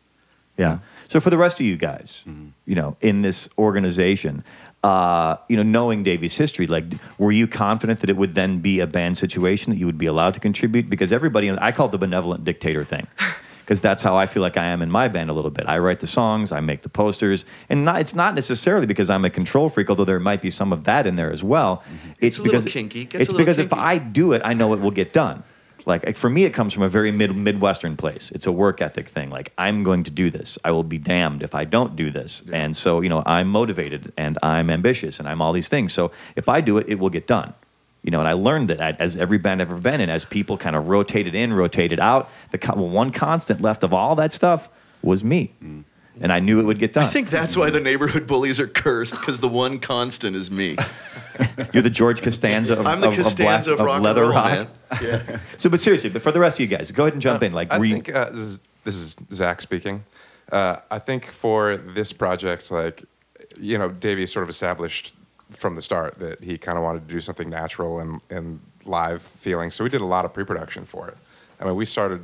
Yeah. 0.57 0.79
So 1.09 1.19
for 1.21 1.31
the 1.31 1.37
rest 1.37 1.59
of 1.61 1.67
you 1.67 1.77
guys, 1.77 2.23
you 2.65 2.75
know, 2.77 2.97
in 3.01 3.23
this 3.23 3.49
organization, 3.59 4.45
uh, 4.85 5.37
you 5.49 5.57
know, 5.57 5.65
knowing 5.65 6.05
Davey's 6.05 6.37
history, 6.37 6.67
like, 6.69 6.85
were 7.19 7.33
you 7.33 7.47
confident 7.49 7.99
that 8.01 8.09
it 8.09 8.17
would 8.17 8.35
then 8.37 8.61
be 8.61 8.79
a 8.79 8.87
band 8.87 9.19
situation 9.19 9.73
that 9.73 9.79
you 9.79 9.87
would 9.87 9.99
be 9.99 10.07
allowed 10.07 10.35
to 10.35 10.41
contribute? 10.41 10.89
Because 10.89 11.11
everybody, 11.13 11.51
I 11.51 11.73
call 11.73 11.87
it 11.89 11.93
the 11.93 11.99
benevolent 11.99 12.45
dictator 12.45 12.85
thing. 12.85 13.07
Because 13.65 13.81
that's 13.81 14.03
how 14.03 14.15
I 14.15 14.27
feel 14.27 14.43
like 14.43 14.59
I 14.59 14.67
am 14.67 14.83
in 14.83 14.91
my 14.91 15.09
band 15.09 15.31
a 15.31 15.33
little 15.33 15.51
bit. 15.51 15.67
I 15.67 15.79
write 15.79 16.01
the 16.01 16.07
songs, 16.07 16.53
I 16.53 16.61
make 16.61 16.83
the 16.83 16.91
posters, 16.91 17.47
and 17.71 17.85
not, 17.85 18.01
it's 18.01 18.15
not 18.15 18.35
necessarily 18.35 18.85
because 18.85 19.09
I'm 19.09 19.25
a 19.25 19.31
control 19.31 19.71
freak, 19.71 19.89
although 19.89 20.05
there 20.05 20.21
might 20.21 20.43
be 20.43 20.51
some 20.51 20.73
of 20.73 20.85
that 20.85 21.07
in 21.07 21.17
there 21.17 21.33
as 21.33 21.43
well. 21.43 21.79
Mm-hmm. 21.79 22.11
It's 22.21 22.39
a 22.39 22.43
little 22.43 22.61
because 22.61 22.73
kinky, 22.73 23.09
It's 23.13 23.33
because 23.33 23.59
if. 23.59 23.73
I 23.73 23.99
do 23.99 24.33
it, 24.33 24.43
I 24.45 24.55
know 24.55 24.73
it 24.75 24.81
will 24.81 24.91
get 24.91 25.13
done. 25.13 25.43
Like 25.87 26.17
for 26.17 26.31
me, 26.31 26.45
it 26.45 26.55
comes 26.55 26.73
from 26.73 26.83
a 26.83 26.89
very 26.89 27.11
mid 27.11 27.37
midwestern 27.37 27.97
place. 27.97 28.31
It's 28.31 28.47
a 28.47 28.53
work 28.53 28.81
ethic 28.81 29.09
thing. 29.09 29.31
Like 29.31 29.53
I'm 29.59 29.83
going 29.83 30.05
to 30.05 30.11
do 30.11 30.31
this. 30.31 30.59
I 30.65 30.71
will 30.71 30.85
be 30.85 30.99
damned 30.99 31.43
if 31.43 31.55
I 31.55 31.65
don't 31.65 31.95
do 31.95 32.11
this. 32.11 32.43
And 32.53 32.77
so 32.77 33.01
you 33.01 33.09
know, 33.09 33.23
I'm 33.27 33.49
motivated 33.49 34.13
and 34.17 34.39
I'm 34.43 34.71
ambitious 34.71 35.19
and 35.19 35.29
I'm 35.29 35.43
all 35.43 35.53
these 35.53 35.69
things. 35.69 35.93
So 35.93 36.11
if 36.37 36.49
I 36.49 36.61
do 36.61 36.79
it, 36.79 36.89
it 36.89 36.99
will 36.99 37.11
get 37.11 37.27
done. 37.27 37.55
You 38.05 38.11
know, 38.11 38.19
and 38.21 38.29
I 38.29 38.35
learned 38.35 38.69
that 38.69 39.01
as 39.01 39.17
every 39.17 39.39
band 39.39 39.63
I've 39.63 39.71
ever 39.71 39.81
been 39.81 40.01
in, 40.01 40.11
as 40.11 40.25
people 40.27 40.57
kind 40.59 40.77
of 40.77 40.89
rotated 40.89 41.35
in, 41.35 41.53
rotated 41.55 41.99
out, 41.99 42.31
the 42.53 42.59
co- 42.59 42.75
one 42.75 43.11
constant 43.11 43.63
left 43.63 43.83
of 43.83 43.93
all 43.95 44.15
that 44.17 44.31
stuff 44.31 44.69
was 45.03 45.25
me, 45.25 45.53
and 46.21 46.31
I 46.33 46.39
knew 46.39 46.61
it 46.61 46.65
would 46.65 46.79
get 46.79 46.93
done. 46.93 47.05
i 47.05 47.09
think 47.09 47.29
that's 47.31 47.57
why 47.57 47.71
the 47.71 47.81
neighborhood 47.81 48.27
bullies 48.27 48.61
are 48.61 48.67
cursed 48.69 49.13
because 49.19 49.41
the 49.41 49.49
one 49.49 49.79
constant 49.81 50.37
is 50.37 50.49
me 50.51 50.77
you're 51.73 51.83
the 51.83 51.91
George 51.91 52.23
Costanza 52.23 52.79
of, 52.79 52.87
i'm 52.87 53.01
the 53.01 53.09
of, 53.09 53.13
of, 53.15 53.17
black, 53.17 53.25
costanza 53.25 53.73
of, 53.73 53.81
of 53.81 53.87
rock 53.87 54.01
leather 54.03 54.25
and 54.25 54.31
roll, 54.35 54.39
rock. 54.45 55.03
man 55.03 55.41
So, 55.59 55.69
but 55.71 55.81
seriously, 55.81 56.11
but 56.11 56.23
for 56.23 56.31
the 56.31 56.39
rest 56.41 56.57
of 56.57 56.61
you 56.61 56.77
guys, 56.77 56.93
go 56.93 57.05
ahead 57.05 57.15
and 57.15 57.23
jump 57.23 57.43
in. 57.43 57.53
Like, 57.53 57.73
I 57.73 57.79
were 57.79 57.85
you- 57.87 57.95
think 57.95 58.15
uh, 58.15 58.31
this, 58.31 58.39
is, 58.41 58.61
this 58.85 58.95
is 58.95 59.17
Zach 59.33 59.61
speaking. 59.63 60.05
Uh, 60.53 60.77
I 60.91 60.99
think 61.01 61.27
for 61.31 61.77
this 61.79 62.13
project, 62.13 62.71
like, 62.71 63.03
you 63.59 63.77
know, 63.79 63.89
Davey 63.89 64.27
sort 64.27 64.43
of 64.45 64.51
established 64.51 65.15
from 65.57 65.75
the 65.75 65.83
start 65.83 66.19
that 66.19 66.43
he 66.43 66.59
kind 66.59 66.77
of 66.79 66.85
wanted 66.85 67.07
to 67.09 67.15
do 67.15 67.21
something 67.21 67.49
natural 67.49 68.01
and, 68.01 68.21
and 68.31 68.61
live 68.85 69.23
feeling. 69.23 69.71
So 69.71 69.85
we 69.85 69.91
did 69.91 70.01
a 70.01 70.07
lot 70.07 70.25
of 70.25 70.33
pre-production 70.33 70.85
for 70.85 71.09
it. 71.09 71.17
I 71.61 71.65
mean, 71.65 71.77
we 71.77 71.85
started 71.85 72.21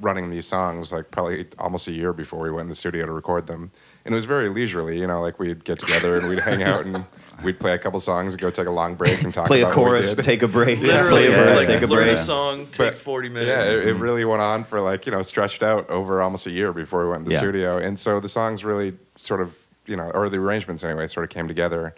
running 0.00 0.30
these 0.30 0.46
songs 0.46 0.92
like 0.92 1.10
probably 1.10 1.46
almost 1.58 1.86
a 1.86 1.92
year 1.92 2.12
before 2.12 2.40
we 2.40 2.50
went 2.50 2.62
in 2.64 2.68
the 2.68 2.74
studio 2.74 3.06
to 3.06 3.12
record 3.12 3.46
them. 3.46 3.70
And 4.04 4.12
it 4.12 4.16
was 4.16 4.24
very 4.24 4.48
leisurely, 4.48 4.98
you 4.98 5.06
know, 5.06 5.20
like 5.20 5.38
we'd 5.38 5.64
get 5.64 5.78
together 5.78 6.18
and 6.18 6.26
we'd 6.28 6.40
hang 6.40 6.62
out 6.62 6.84
and 6.84 7.04
we'd 7.44 7.60
play 7.60 7.72
a 7.72 7.78
couple 7.78 8.00
songs 8.00 8.32
and 8.32 8.40
go 8.40 8.50
take 8.50 8.66
a 8.66 8.70
long 8.70 8.94
break 8.96 9.22
and 9.22 9.32
talk 9.32 9.46
play 9.46 9.60
a 9.60 9.66
about 9.66 9.76
what 9.76 9.92
we 9.92 9.98
chorus, 10.00 10.14
take 10.26 10.42
a 10.42 10.48
break, 10.48 10.80
literally 10.80 11.08
play 11.10 11.26
a 11.26 11.30
verse, 11.30 11.56
like 11.58 11.66
take 11.68 11.82
a 11.82 11.86
learn 11.86 12.04
break. 12.04 12.14
a 12.14 12.16
song 12.16 12.66
take 12.66 12.78
But, 12.94 12.98
40 12.98 13.28
minutes 13.28 13.48
Yeah, 13.68 13.74
it, 13.80 13.88
it 13.88 13.94
really 13.94 14.24
went 14.24 14.42
on 14.42 14.64
for 14.64 14.80
like, 14.80 15.06
you 15.06 15.12
know, 15.12 15.22
stretched 15.22 15.62
out 15.62 15.88
over 15.88 16.20
almost 16.20 16.46
a 16.46 16.50
year 16.50 16.72
before 16.72 17.04
we 17.04 17.10
went 17.10 17.20
in 17.22 17.26
the 17.28 17.32
Yeah. 17.34 17.38
studio. 17.38 17.78
And 17.78 17.98
so 17.98 18.18
the 18.18 18.28
songs 18.28 18.64
really 18.64 18.94
sort 19.16 19.40
of, 19.40 19.54
you 19.86 19.94
know, 19.96 20.10
or 20.14 20.28
the 20.28 20.38
arrangements 20.38 20.82
anyway, 20.82 21.06
sort 21.06 21.24
of 21.24 21.30
came 21.30 21.46
together 21.46 21.94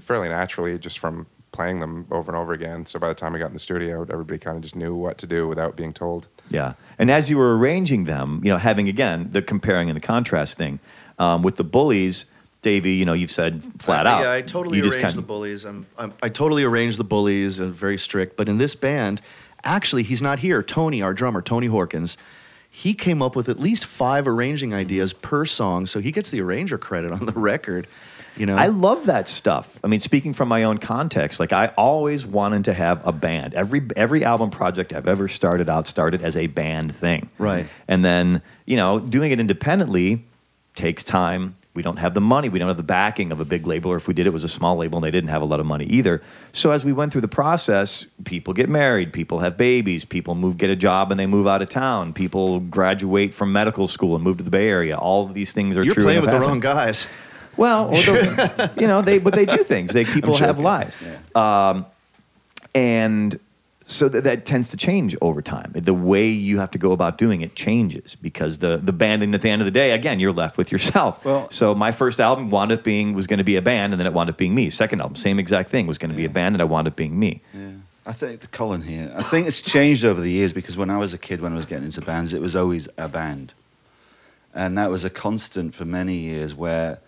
fairly 0.00 0.28
naturally 0.28 0.78
just 0.78 0.98
from 0.98 1.26
playing 1.52 1.78
them 1.80 2.06
over 2.10 2.30
and 2.32 2.36
over 2.38 2.52
again. 2.52 2.84
So 2.84 2.98
by 2.98 3.08
the 3.08 3.14
time 3.14 3.32
we 3.32 3.38
got 3.38 3.46
in 3.46 3.52
the 3.52 3.58
studio, 3.60 4.02
everybody 4.10 4.38
kind 4.38 4.56
of 4.56 4.62
just 4.62 4.74
knew 4.74 4.94
what 4.94 5.18
to 5.18 5.26
do 5.26 5.46
without 5.46 5.76
being 5.76 5.92
told. 5.92 6.26
Yeah. 6.50 6.72
And 6.98 7.10
as 7.10 7.30
you 7.30 7.38
were 7.38 7.56
arranging 7.56 8.04
them, 8.04 8.40
you 8.44 8.50
know, 8.50 8.58
having 8.58 8.88
again 8.88 9.28
the 9.32 9.40
comparing 9.40 9.88
and 9.88 9.96
the 9.96 10.00
contrast 10.04 10.58
thing 10.58 10.80
um, 11.18 11.42
with 11.42 11.56
the 11.56 11.64
bullies, 11.64 12.26
Davey, 12.62 12.94
you 12.94 13.04
know, 13.04 13.12
you've 13.12 13.30
said 13.30 13.62
flat 13.78 14.06
Uh, 14.06 14.10
out. 14.10 14.22
Yeah, 14.22 14.32
I 14.32 14.40
totally 14.42 14.78
you 14.78 14.82
just 14.84 14.96
arranged 14.96 15.14
kind 15.14 15.18
the 15.22 15.26
bullies. 15.26 15.64
I'm, 15.64 15.86
I'm, 15.96 16.12
I 16.22 16.28
totally 16.28 16.64
arranged 16.64 16.98
the 16.98 17.04
bullies 17.04 17.58
and 17.60 17.72
very 17.72 17.98
strict. 17.98 18.36
But 18.36 18.48
in 18.48 18.58
this 18.58 18.74
band, 18.74 19.20
actually, 19.62 20.02
he's 20.02 20.22
not 20.22 20.40
here. 20.40 20.62
Tony, 20.62 21.02
our 21.02 21.14
drummer, 21.14 21.40
Tony 21.40 21.68
Horkins, 21.68 22.16
he 22.68 22.94
came 22.94 23.22
up 23.22 23.36
with 23.36 23.48
at 23.48 23.60
least 23.60 23.84
five 23.84 24.26
arranging 24.26 24.74
ideas 24.74 25.12
per 25.12 25.44
song, 25.44 25.86
so 25.86 26.00
he 26.00 26.10
gets 26.10 26.32
the 26.32 26.40
arranger 26.40 26.78
credit 26.78 27.12
on 27.12 27.26
the 27.26 27.32
record. 27.36 27.86
You 28.36 28.46
know, 28.46 28.56
I 28.56 28.66
love 28.66 29.06
that 29.06 29.28
stuff. 29.28 29.78
I 29.84 29.86
mean, 29.86 30.00
speaking 30.00 30.32
from 30.32 30.48
my 30.48 30.64
own 30.64 30.78
context, 30.78 31.38
like 31.38 31.52
I 31.52 31.68
always 31.76 32.26
wanted 32.26 32.64
to 32.64 32.74
have 32.74 33.06
a 33.06 33.12
band. 33.12 33.54
Every 33.54 33.82
every 33.96 34.24
album 34.24 34.50
project 34.50 34.92
I've 34.92 35.06
ever 35.06 35.28
started 35.28 35.70
out 35.70 35.86
started 35.86 36.22
as 36.22 36.36
a 36.36 36.48
band 36.48 36.94
thing. 36.94 37.30
Right. 37.38 37.66
And 37.86 38.04
then, 38.04 38.42
you 38.66 38.76
know, 38.76 38.98
doing 38.98 39.30
it 39.30 39.38
independently 39.38 40.24
takes 40.74 41.04
time. 41.04 41.56
We 41.74 41.82
don't 41.82 41.96
have 41.96 42.14
the 42.14 42.20
money. 42.20 42.48
We 42.48 42.60
don't 42.60 42.68
have 42.68 42.76
the 42.76 42.84
backing 42.84 43.32
of 43.32 43.40
a 43.40 43.44
big 43.44 43.66
label, 43.66 43.90
or 43.90 43.96
if 43.96 44.06
we 44.06 44.14
did, 44.14 44.28
it 44.28 44.32
was 44.32 44.44
a 44.44 44.48
small 44.48 44.76
label 44.76 44.98
and 44.98 45.04
they 45.04 45.10
didn't 45.10 45.30
have 45.30 45.42
a 45.42 45.44
lot 45.44 45.58
of 45.58 45.66
money 45.66 45.86
either. 45.86 46.22
So 46.52 46.70
as 46.70 46.84
we 46.84 46.92
went 46.92 47.10
through 47.10 47.22
the 47.22 47.28
process, 47.28 48.06
people 48.24 48.54
get 48.54 48.68
married, 48.68 49.12
people 49.12 49.40
have 49.40 49.56
babies, 49.56 50.04
people 50.04 50.36
move, 50.36 50.56
get 50.56 50.70
a 50.70 50.76
job, 50.76 51.10
and 51.10 51.18
they 51.18 51.26
move 51.26 51.48
out 51.48 51.62
of 51.62 51.68
town. 51.68 52.12
People 52.12 52.60
graduate 52.60 53.34
from 53.34 53.52
medical 53.52 53.88
school 53.88 54.14
and 54.14 54.22
move 54.22 54.36
to 54.36 54.44
the 54.44 54.50
Bay 54.50 54.68
Area. 54.68 54.96
All 54.96 55.26
of 55.26 55.34
these 55.34 55.52
things 55.52 55.76
are 55.76 55.82
you're 55.84 55.94
true. 55.94 56.04
and 56.04 56.06
playing 56.06 56.20
with 56.20 56.30
the 56.30 56.38
wrong 56.38 56.60
guys. 56.60 57.08
Well, 57.56 57.94
you 58.78 58.86
know, 58.86 59.02
they 59.02 59.18
but 59.18 59.34
they 59.34 59.46
do 59.46 59.64
things. 59.64 59.92
They 59.92 60.04
people 60.16 60.36
have 60.36 60.58
lives, 60.58 60.98
um, 61.34 61.86
and 62.74 63.38
so 63.86 64.08
that, 64.08 64.24
that 64.24 64.46
tends 64.46 64.68
to 64.68 64.76
change 64.76 65.14
over 65.20 65.42
time. 65.42 65.72
The 65.74 65.92
way 65.92 66.28
you 66.28 66.58
have 66.58 66.70
to 66.70 66.78
go 66.78 66.92
about 66.92 67.18
doing 67.18 67.42
it 67.42 67.54
changes 67.54 68.14
because 68.16 68.58
the 68.58 68.78
the 68.78 68.92
band. 68.92 69.22
And 69.22 69.34
at 69.34 69.42
the 69.42 69.50
end 69.50 69.60
of 69.60 69.66
the 69.66 69.70
day, 69.72 69.92
again, 69.92 70.20
you're 70.20 70.32
left 70.32 70.56
with 70.56 70.72
yourself. 70.72 71.24
Well- 71.24 71.50
so 71.50 71.74
my 71.74 71.92
first 71.92 72.20
album 72.20 72.50
wound 72.50 72.72
up 72.72 72.82
being 72.82 73.14
was 73.14 73.26
going 73.26 73.38
to 73.38 73.44
be 73.44 73.56
a 73.56 73.62
band, 73.62 73.92
and 73.92 74.00
then 74.00 74.06
it 74.06 74.12
wound 74.12 74.30
up 74.30 74.36
being 74.36 74.54
me. 74.54 74.70
Second 74.70 75.00
album, 75.00 75.16
same 75.16 75.38
exact 75.38 75.70
thing, 75.70 75.86
was 75.86 75.98
going 75.98 76.10
to 76.10 76.16
be 76.16 76.24
a 76.24 76.30
band, 76.30 76.54
and 76.54 76.62
I 76.62 76.64
wound 76.64 76.88
up 76.88 76.96
being 76.96 77.18
me. 77.18 77.42
Yeah. 77.52 77.70
I 78.06 78.12
think 78.12 78.40
the 78.40 78.48
Colin 78.48 78.82
here. 78.82 79.10
I 79.16 79.22
think 79.22 79.46
it's 79.46 79.62
changed 79.62 80.04
over 80.04 80.20
the 80.20 80.30
years 80.30 80.52
because 80.52 80.76
when 80.76 80.90
I 80.90 80.98
was 80.98 81.14
a 81.14 81.18
kid, 81.18 81.40
when 81.40 81.52
I 81.52 81.56
was 81.56 81.64
getting 81.64 81.86
into 81.86 82.02
bands, 82.02 82.34
it 82.34 82.42
was 82.42 82.54
always 82.54 82.86
a 82.98 83.08
band, 83.08 83.54
and 84.54 84.76
that 84.76 84.90
was 84.90 85.04
a 85.04 85.10
constant 85.10 85.74
for 85.74 85.84
many 85.86 86.16
years. 86.16 86.54
Where 86.54 86.98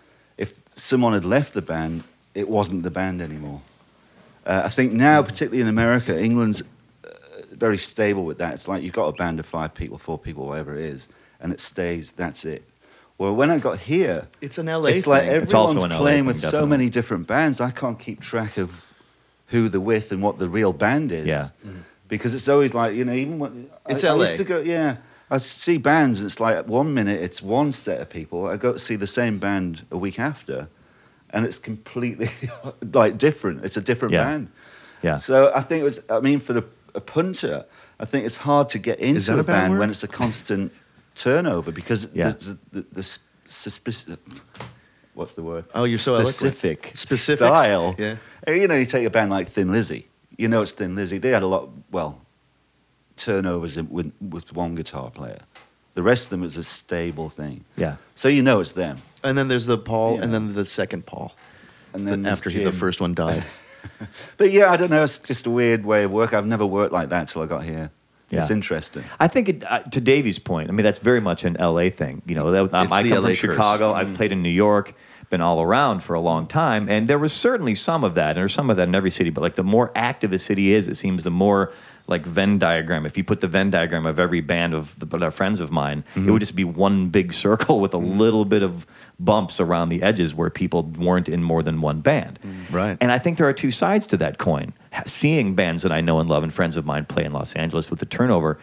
someone 0.77 1.12
had 1.12 1.25
left 1.25 1.55
the 1.55 1.62
band, 1.62 2.05
it 2.35 2.49
wasn't 2.49 2.83
the 2.83 2.91
band 2.91 3.21
anymore. 3.21 3.62
Uh, 4.45 4.62
I 4.65 4.69
think 4.69 4.93
now, 4.93 5.23
particularly 5.23 5.61
in 5.62 5.69
America, 5.69 6.23
England's 6.23 6.62
uh, 7.05 7.09
very 7.53 7.79
stable 7.79 8.25
with 8.25 8.39
that. 8.39 8.55
It's 8.55 8.69
like 8.69 8.83
you've 8.83 8.95
got 8.95 9.09
a 9.09 9.12
band 9.12 9.41
of 9.41 9.47
five 9.47 9.75
people, 9.75 9.99
four 9.99 10.19
people, 10.19 10.47
whatever 10.47 10.75
it 10.77 10.85
is, 10.85 11.09
and 11.41 11.53
it 11.53 11.61
stays. 11.61 12.12
That's 12.12 12.45
it. 12.45 12.62
Well, 13.19 13.35
when 13.35 13.51
I 13.51 13.59
got 13.59 13.79
here, 13.79 14.29
It's 14.43 14.59
an 14.59 14.67
LA 14.67 14.91
it's 14.91 15.07
like 15.07 15.23
thing. 15.23 15.43
It's 15.43 15.55
also 15.55 15.71
everyone's 15.73 15.93
an 15.93 15.99
LA 15.99 15.99
playing 15.99 16.19
thing, 16.19 16.27
with 16.27 16.41
so 16.41 16.67
many 16.67 16.91
different 16.91 17.27
bands. 17.27 17.61
I 17.61 17.71
can't 17.71 17.99
keep 17.99 18.21
track 18.21 18.59
of 18.59 18.87
who 19.49 19.69
the 19.69 19.81
with 19.81 20.12
and 20.12 20.23
what 20.23 20.39
the 20.39 20.49
real 20.49 20.73
band 20.73 21.12
is. 21.12 21.27
Yeah. 21.27 21.49
Because 22.09 22.35
it's 22.35 22.49
always 22.49 22.75
like 22.75 22.95
you 22.95 23.05
know, 23.05 23.15
even 23.15 23.39
when 23.39 23.71
It's 23.89 24.05
I, 24.05 24.12
I 24.12 24.17
used 24.17 24.37
to 24.37 24.45
go, 24.45 24.61
yeah. 24.61 24.99
I 25.31 25.39
see 25.39 25.79
bands. 25.79 26.23
It's 26.23 26.39
like 26.41 26.69
one 26.69 26.95
minute 26.95 27.21
it's 27.21 27.43
one 27.43 27.73
set 27.73 28.01
of 28.01 28.09
people. 28.09 28.47
I 28.47 28.57
go 28.57 28.73
to 28.75 28.79
see 28.79 28.97
the 28.97 29.07
same 29.07 29.39
band 29.39 29.85
a 29.91 29.97
week 29.97 30.19
after, 30.21 30.69
and 31.31 31.45
it's 31.45 31.59
completely 31.59 32.31
like 32.93 33.19
different. 33.19 33.65
It's 33.65 33.77
a 33.77 33.81
different 33.81 34.15
Yeah. 34.15 34.25
band. 34.25 34.49
Yeah. 35.03 35.17
So 35.17 35.53
I 35.55 35.61
think 35.62 35.81
it 35.81 35.85
was. 35.85 36.01
I 36.11 36.21
mean, 36.21 36.39
for 36.39 36.53
the 36.53 36.65
a 36.95 37.01
punter, 37.01 37.65
I 38.01 38.05
think 38.05 38.25
it's 38.25 38.37
hard 38.37 38.69
to 38.71 38.79
get 38.79 38.99
into 39.01 39.35
a 39.35 39.39
a 39.39 39.43
band 39.43 39.73
word? 39.73 39.79
when 39.81 39.91
it's 39.91 40.03
a 40.05 40.09
constant 40.09 40.73
turnover 41.15 41.71
because 41.73 42.09
Yeah. 42.15 42.31
the, 42.31 42.59
the, 42.73 42.81
the, 42.93 42.99
s- 43.01 43.19
suspicious. 43.47 44.17
What's 45.15 45.33
the 45.35 45.43
word? 45.43 45.65
Oh, 45.75 45.85
you're 45.85 45.99
so 45.99 46.15
eloquent. 46.15 46.35
specific 46.95 47.37
style. 47.39 47.95
Yeah. 47.99 48.17
You 48.47 48.69
know, 48.69 48.75
you 48.77 48.85
take 48.87 49.07
a 49.07 49.11
band 49.11 49.31
like 49.31 49.49
Thin 49.49 49.73
Lizzy. 49.73 50.07
You 50.39 50.49
know, 50.49 50.62
it's 50.62 50.73
Thin 50.73 50.95
Lizzy. 50.95 51.19
They 51.19 51.31
had 51.31 51.43
a 51.43 51.47
lot. 51.47 51.71
Well, 51.91 52.21
turnovers 53.17 53.77
in, 53.77 53.89
with, 53.91 54.13
with 54.21 54.53
one 54.53 54.75
guitar 54.75 55.11
player. 55.11 55.39
The 55.95 56.03
rest 56.03 56.27
of 56.27 56.31
them 56.31 56.45
is 56.45 56.57
a 56.57 56.65
stable 56.65 57.29
thing. 57.31 57.65
Yeah. 57.77 57.97
So 58.15 58.29
you 58.29 58.43
know 58.43 58.61
it's 58.61 58.75
them. 58.75 58.99
And 59.25 59.37
then 59.37 59.49
there's 59.49 59.67
the 59.67 59.79
Paul, 59.79 60.17
Yeah. 60.17 60.25
and 60.25 60.35
then 60.35 60.55
the 60.55 60.65
second 60.67 61.07
Paul. 61.07 61.35
And 61.95 62.07
then 62.07 62.23
there's 62.23 62.33
after 62.35 62.51
he, 62.51 62.63
the 62.63 62.73
first 62.73 63.01
one 63.01 63.15
died. 63.15 63.45
But 64.37 64.51
yeah, 64.51 64.71
I 64.71 64.77
don't 64.77 64.91
know. 64.91 65.03
It's 65.05 65.19
just 65.19 65.47
a 65.47 65.51
weird 65.51 65.87
way 65.87 66.05
of 66.05 66.11
work. 66.11 66.35
I've 66.35 66.47
never 66.47 66.67
worked 66.67 66.93
like 66.93 67.09
that 67.11 67.29
till 67.29 67.43
I 67.43 67.47
got 67.47 67.63
here. 67.65 67.91
Yeah. 68.31 68.41
It's 68.41 68.51
interesting. 68.51 69.05
I 69.21 69.29
think 69.29 69.49
it, 69.49 69.65
uh, 69.71 69.83
to 69.85 70.01
Davey's 70.01 70.41
point, 70.41 70.69
I 70.69 70.73
mean 70.73 70.83
that's 70.85 70.99
very 70.99 71.21
much 71.21 71.45
an 71.45 71.57
LA 71.61 71.91
thing. 71.91 72.23
You 72.27 72.35
know, 72.35 72.51
that, 72.51 72.75
um, 72.75 72.93
I 72.93 73.03
come 73.03 73.11
LA 73.11 73.21
from 73.21 73.23
curse. 73.29 73.39
Chicago. 73.39 73.93
I've 73.93 74.15
played 74.15 74.33
in 74.33 74.43
New 74.43 74.51
York, 74.51 74.95
been 75.31 75.41
all 75.41 75.63
around 75.63 76.01
for 76.01 76.15
a 76.15 76.21
long 76.21 76.49
time, 76.49 76.89
and 76.89 77.07
there 77.07 77.21
was 77.21 77.33
certainly 77.33 77.77
some 77.77 78.03
of 78.03 78.15
that, 78.17 78.31
and 78.31 78.39
there's 78.39 78.53
some 78.55 78.69
of 78.69 78.77
that 78.79 78.89
in 78.89 78.95
every 78.97 79.13
city. 79.13 79.31
But 79.31 79.43
like 79.43 79.55
the 79.55 79.63
more 79.63 79.93
active 79.95 80.33
a 80.33 80.39
city 80.41 80.73
is, 80.73 80.89
it 80.89 80.97
seems 80.97 81.23
the 81.23 81.31
more 81.31 81.73
like 82.09 82.25
Venn 82.25 82.59
diagram. 82.59 83.05
If 83.05 83.16
you 83.16 83.25
put 83.25 83.40
the 83.40 83.49
Venn 83.49 83.71
diagram 83.71 84.07
of 84.07 84.19
every 84.19 84.40
band 84.40 84.75
of 84.75 84.95
the, 84.99 85.31
friends 85.31 85.61
of 85.61 85.71
mine, 85.71 86.05
it 86.14 86.21
mm-hmm. 86.21 86.33
would 86.33 86.40
just 86.40 86.55
be 86.55 86.64
one 86.64 87.09
big 87.09 87.33
circle 87.33 87.81
with 87.81 87.95
a 87.95 87.99
mm-hmm. 87.99 88.19
little 88.19 88.45
bit 88.45 88.62
of 88.62 88.87
bumps 89.19 89.61
around 89.61 89.88
the 89.88 90.03
edges 90.03 90.35
where 90.35 90.51
people 90.51 90.83
weren't 90.83 91.29
in 91.29 91.42
more 91.42 91.62
than 91.62 91.81
one 91.81 92.01
band. 92.01 92.38
Mm-hmm. 92.42 92.75
Right. 92.75 92.99
And 93.01 93.11
I 93.11 93.19
think 93.19 93.38
there 93.38 93.49
are 93.49 93.53
two 93.53 93.71
sides 93.71 94.07
to 94.07 94.16
that 94.19 94.38
coin. 94.38 94.73
Seeing 95.07 95.55
bands 95.55 95.83
that 95.83 95.92
I 95.92 96.01
know 96.01 96.21
and 96.21 96.29
love 96.29 96.42
and 96.42 96.53
friends 96.53 96.77
of 96.77 96.87
mine 96.87 97.07
play 97.07 97.25
in 97.25 97.33
Los 97.33 97.55
Angeles 97.55 97.90
with 97.90 98.01
the 98.01 98.07
turnover, 98.07 98.59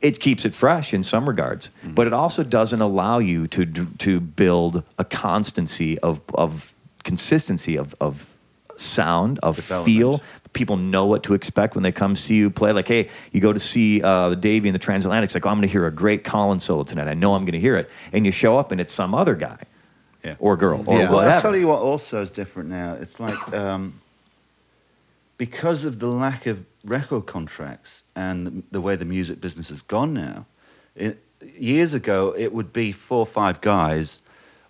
it 0.00 0.18
keeps 0.18 0.44
it 0.44 0.54
fresh 0.54 0.94
in 0.94 1.02
some 1.02 1.28
regards, 1.28 1.70
but 1.84 2.06
it 2.06 2.12
also 2.12 2.42
doesn't 2.42 2.80
allow 2.80 3.18
you 3.18 3.46
to 3.48 3.66
to 3.66 4.20
build 4.20 4.82
a 4.98 5.04
constancy 5.04 5.98
of 5.98 6.22
of 6.34 6.74
consistency 7.04 7.76
of 7.76 7.94
of 8.00 8.30
sound 8.76 9.38
of 9.42 9.58
feel. 9.58 10.22
People 10.52 10.76
know 10.76 11.06
what 11.06 11.22
to 11.24 11.34
expect 11.34 11.74
when 11.76 11.82
they 11.82 11.92
come 11.92 12.16
see 12.16 12.34
you 12.36 12.50
play. 12.50 12.72
Like, 12.72 12.88
hey, 12.88 13.08
you 13.30 13.40
go 13.40 13.52
to 13.52 13.60
see 13.60 14.02
uh, 14.02 14.30
the 14.30 14.36
Davy 14.36 14.68
and 14.68 14.74
the 14.74 14.84
Transatlantics. 14.84 15.34
Like, 15.34 15.46
oh, 15.46 15.48
I'm 15.50 15.56
going 15.58 15.68
to 15.68 15.72
hear 15.72 15.86
a 15.86 15.92
great 15.92 16.24
Collins 16.24 16.64
solo 16.64 16.82
tonight. 16.82 17.06
I 17.08 17.14
know 17.14 17.34
I'm 17.34 17.42
going 17.42 17.52
to 17.52 17.60
hear 17.60 17.76
it, 17.76 17.88
and 18.12 18.26
you 18.26 18.32
show 18.32 18.56
up 18.58 18.72
and 18.72 18.80
it's 18.80 18.92
some 18.92 19.14
other 19.14 19.34
guy 19.36 19.58
Yeah. 20.24 20.34
or 20.40 20.56
girl 20.56 20.82
or 20.86 20.98
Yeah. 20.98 21.10
Well, 21.10 21.20
I'll 21.20 21.40
tell 21.40 21.54
you 21.56 21.68
what 21.68 21.80
also 21.80 22.20
is 22.20 22.30
different 22.30 22.68
now. 22.68 22.94
It's 22.94 23.20
like 23.20 23.52
um, 23.54 24.00
because 25.36 25.84
of 25.84 25.98
the 26.00 26.08
lack 26.08 26.46
of 26.46 26.64
record 26.84 27.26
contracts 27.26 28.02
and 28.16 28.46
the, 28.46 28.62
the 28.72 28.80
way 28.80 28.96
the 28.96 29.04
music 29.04 29.40
business 29.40 29.68
has 29.68 29.82
gone 29.82 30.12
now, 30.14 30.46
it, 30.96 31.22
years 31.56 31.94
ago 31.94 32.34
it 32.36 32.52
would 32.52 32.72
be 32.72 32.92
four 32.92 33.20
or 33.20 33.26
five 33.26 33.60
guys 33.60 34.20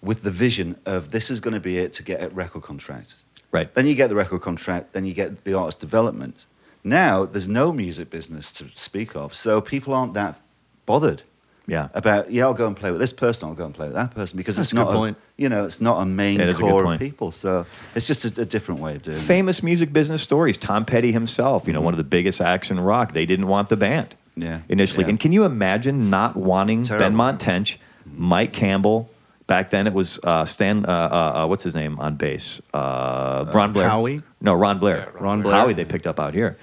with 0.02 0.22
the 0.22 0.30
vision 0.30 0.76
of 0.86 1.10
this 1.10 1.30
is 1.30 1.40
going 1.40 1.54
to 1.54 1.60
be 1.60 1.78
it 1.78 1.92
to 1.94 2.02
get 2.02 2.22
a 2.22 2.28
record 2.28 2.62
contract. 2.62 3.14
Right. 3.52 3.72
Then 3.74 3.86
you 3.86 3.94
get 3.94 4.08
the 4.08 4.14
record 4.16 4.40
contract, 4.42 4.92
then 4.92 5.04
you 5.06 5.12
get 5.14 5.38
the 5.44 5.54
artist 5.54 5.80
development. 5.80 6.36
Now 6.84 7.24
there's 7.26 7.48
no 7.48 7.72
music 7.72 8.08
business 8.10 8.52
to 8.54 8.66
speak 8.74 9.14
of, 9.16 9.34
so 9.34 9.60
people 9.60 9.92
aren't 9.92 10.14
that 10.14 10.40
bothered 10.86 11.22
Yeah. 11.66 11.88
about 11.94 12.30
yeah, 12.30 12.44
I'll 12.44 12.54
go 12.54 12.66
and 12.66 12.76
play 12.76 12.90
with 12.90 13.00
this 13.00 13.12
person, 13.12 13.48
I'll 13.48 13.54
go 13.54 13.64
and 13.66 13.74
play 13.74 13.86
with 13.86 13.96
that 13.96 14.12
person 14.14 14.36
because 14.36 14.56
That's 14.56 14.68
it's 14.68 14.74
not. 14.74 14.94
A, 14.94 15.16
you 15.36 15.48
know 15.48 15.64
it's 15.66 15.80
not 15.80 16.00
a 16.00 16.06
main 16.06 16.38
Yeah, 16.38 16.44
it 16.44 16.48
is 16.50 16.58
a 16.58 16.60
core 16.60 16.92
of 16.92 16.98
people. 16.98 17.32
So 17.32 17.66
it's 17.94 18.06
just 18.06 18.24
a, 18.24 18.42
a 18.42 18.44
different 18.44 18.80
way 18.80 18.94
of 18.96 19.02
doing 19.02 19.18
it. 19.18 19.20
famous 19.20 19.62
music 19.62 19.92
business 19.92 20.22
stories. 20.22 20.56
Tom 20.56 20.84
Petty 20.84 21.12
himself, 21.12 21.66
you 21.66 21.72
know, 21.72 21.80
mm-hmm. 21.80 21.84
one 21.86 21.94
of 21.94 21.98
the 21.98 22.04
biggest 22.04 22.40
acts 22.40 22.70
in 22.70 22.80
rock. 22.80 23.12
They 23.12 23.26
didn't 23.26 23.48
want 23.48 23.68
the 23.68 23.76
band 23.76 24.14
Yeah, 24.36 24.60
initially. 24.68 25.04
yeah. 25.04 25.10
And 25.10 25.20
can 25.20 25.32
you 25.32 25.44
imagine 25.44 26.08
not 26.08 26.34
wanting 26.36 26.84
Terrible. 26.84 27.04
Benmont 27.06 27.38
Tench, 27.40 27.78
Mike 28.06 28.52
Campbell? 28.54 29.10
Back 29.50 29.70
then 29.70 29.88
it 29.88 29.92
was 29.92 30.20
uh, 30.22 30.44
Stan, 30.44 30.86
uh, 30.86 30.88
uh, 30.88 31.42
uh, 31.42 31.46
what's 31.48 31.64
his 31.64 31.74
name 31.74 31.98
on 31.98 32.14
bass? 32.14 32.62
Uh, 32.72 33.50
Ron 33.52 33.72
Blair. 33.72 33.88
Howie? 33.88 34.22
No, 34.40 34.54
Ron 34.54 34.78
Blair. 34.78 35.10
Yeah, 35.12 35.20
Ron 35.20 35.42
Blair. 35.42 35.56
Howie 35.56 35.72
they 35.72 35.84
picked 35.84 36.06
up 36.06 36.20
out 36.20 36.34
here. 36.34 36.56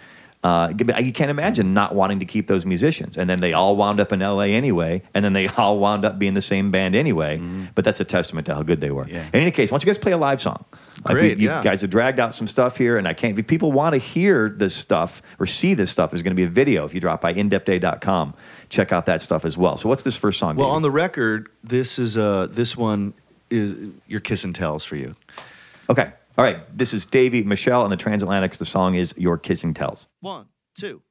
Uh, 0.44 0.72
you 0.78 1.12
can't 1.12 1.32
imagine 1.32 1.74
not 1.74 1.94
wanting 1.96 2.20
to 2.20 2.26
keep 2.26 2.48
those 2.48 2.64
musicians. 2.66 3.18
And 3.18 3.30
then 3.30 3.40
they 3.42 3.54
all 3.54 3.76
wound 3.76 4.00
up 4.00 4.14
in 4.14 4.20
LA 4.20 4.44
anyway, 4.44 5.02
and 5.14 5.26
then 5.26 5.34
they 5.34 5.48
all 5.58 5.80
wound 5.80 6.06
up 6.06 6.20
being 6.20 6.36
the 6.36 6.42
same 6.42 6.72
band 6.72 6.96
anyway. 6.96 7.42
But 7.76 7.84
that's 7.84 8.00
a 8.00 8.06
testament 8.06 8.46
to 8.48 8.54
how 8.56 8.62
good 8.62 8.80
they 8.80 8.92
were. 8.92 9.08
Yeah. 9.10 9.26
In 9.34 9.42
any 9.42 9.52
case, 9.52 9.72
why 9.72 9.76
don't 9.78 9.84
you 9.86 9.92
guys 9.94 9.98
play 9.98 10.12
a 10.14 10.18
live 10.18 10.40
song? 10.40 10.64
Like, 11.04 11.16
we- 11.16 11.20
Great, 11.22 11.38
you 11.40 11.50
yeah. 11.50 11.64
guys 11.64 11.82
have 11.82 11.90
dragged 11.90 12.20
out 12.20 12.34
some 12.34 12.48
stuff 12.48 12.78
here, 12.78 12.98
and 12.98 13.08
I 13.08 13.14
can't. 13.14 13.38
If 13.38 13.48
people 13.48 13.72
want 13.72 13.94
to 13.94 13.98
hear 14.00 14.48
this 14.48 14.76
stuff 14.76 15.22
or 15.40 15.46
see 15.46 15.74
this 15.74 15.92
stuff, 15.92 16.12
there's 16.12 16.24
going 16.24 16.32
to 16.36 16.40
be 16.40 16.44
a 16.44 16.50
video. 16.50 16.86
If 16.86 16.94
you 16.94 17.02
drop 17.02 17.20
by 17.22 17.34
indepthday.com, 17.34 18.34
check 18.70 18.92
out 18.94 19.06
that 19.08 19.22
stuff 19.22 19.44
as 19.44 19.58
well. 19.58 19.76
So, 19.78 19.90
what's 19.90 20.04
this 20.04 20.16
first 20.18 20.40
song? 20.40 20.56
Well, 20.56 20.68
Davey? 20.68 20.76
on 20.76 20.82
the 20.84 20.92
record, 20.92 21.50
this 21.64 22.00
is 22.00 22.16
uh, 22.16 22.48
this 22.50 22.78
one 22.78 23.14
is 23.50 23.76
your 24.08 24.20
kiss 24.22 24.44
and 24.44 24.54
tells 24.56 24.86
for 24.86 24.96
you. 24.96 25.16
okay, 25.90 26.12
all 26.38 26.46
right. 26.46 26.78
This 26.78 26.94
is 26.94 27.06
Davey, 27.06 27.44
Michelle, 27.44 27.84
and 27.84 27.92
the 27.92 27.98
Transatlantics. 27.98 28.58
The 28.58 28.66
song 28.66 28.96
is 28.96 29.14
"Your 29.18 29.38
Kissing 29.38 29.74
Tells." 29.74 30.08
One, 30.20 30.48
two. 30.78 31.02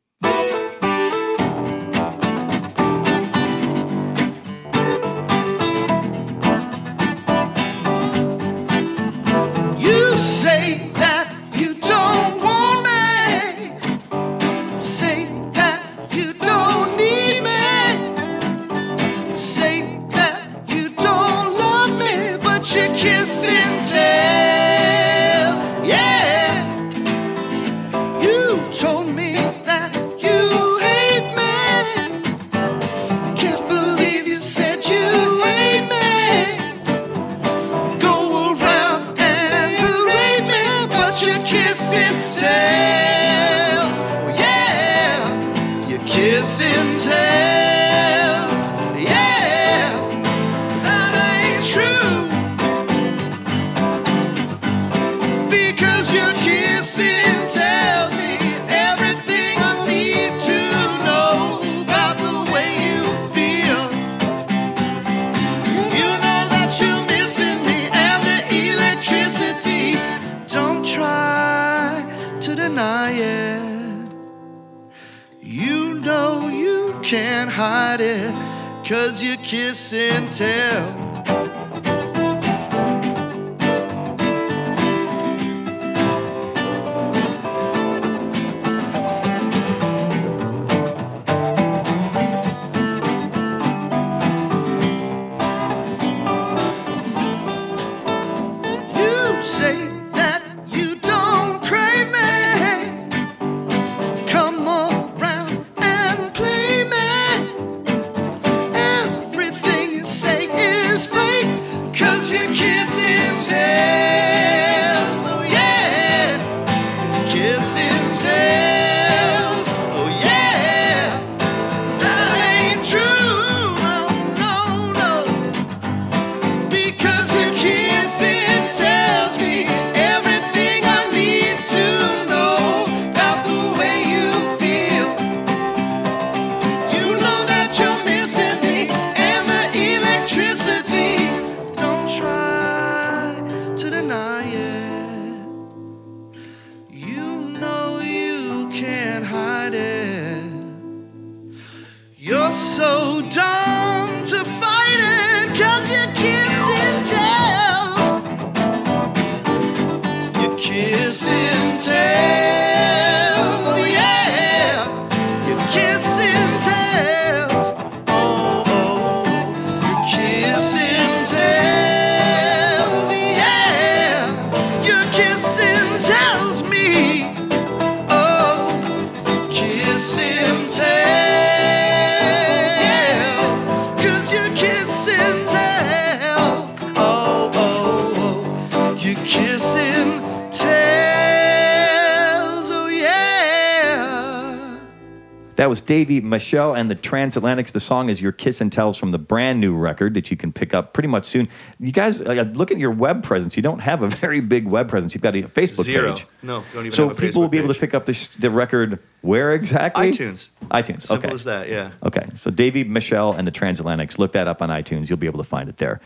That 195.57 195.71
was 195.71 195.81
Davey 195.81 196.21
Michelle 196.21 196.75
and 196.75 196.91
the 196.91 196.95
Transatlantics. 196.95 197.73
The 197.73 197.81
song 197.81 198.11
is 198.11 198.21
Your 198.21 198.33
Kiss 198.33 198.61
and 198.61 198.71
Tells 198.71 198.99
from 198.99 199.11
the 199.11 199.19
brand 199.19 199.59
new 199.59 199.75
record 199.75 200.13
that 200.15 200.31
you 200.31 200.37
can 200.37 200.53
pick 200.53 200.75
up 200.75 200.93
pretty 200.93 201.09
much 201.09 201.25
soon. 201.25 201.49
You 201.81 201.93
guys, 201.93 202.21
uh, 202.21 202.51
look 202.55 202.71
at 202.71 202.77
your 202.79 202.91
web 202.91 203.23
presence. 203.23 203.57
You 203.57 203.63
don't 203.63 203.79
have 203.79 204.03
a 204.03 204.09
very 204.23 204.41
big 204.41 204.67
web 204.67 204.89
presence. 204.89 205.15
You've 205.15 205.23
got 205.23 205.35
a 205.35 205.43
Facebook 205.43 205.85
Zero. 205.85 206.13
page. 206.15 206.27
No, 206.43 206.63
don't 206.75 206.83
even 206.87 206.91
So 206.93 207.09
have 207.09 207.17
a 207.17 207.21
people 207.21 207.41
will 207.41 207.49
be 207.49 207.57
able 207.59 207.73
to 207.73 207.81
pick 207.81 207.95
up 207.95 208.05
the, 208.05 208.13
sh- 208.13 208.29
the 208.29 208.51
record 208.51 208.99
where 209.23 209.53
exactly? 209.53 210.11
iTunes. 210.11 210.51
iTunes. 210.71 211.03
Simple 211.03 211.29
okay. 211.29 211.35
as 211.35 211.45
that, 211.45 211.69
yeah. 211.71 211.93
Okay. 212.03 212.27
So 212.37 212.51
Davey 212.51 212.85
Michelle 212.85 213.33
and 213.33 213.49
the 213.49 213.53
Transatlantics. 213.53 214.19
Look 214.19 214.33
that 214.33 214.47
up 214.49 214.61
on 214.61 214.69
iTunes. 214.69 215.09
You'll 215.09 215.19
be 215.19 215.27
able 215.27 215.39
to 215.43 215.49
find 215.49 215.71
it 215.71 215.79
there. 215.79 216.01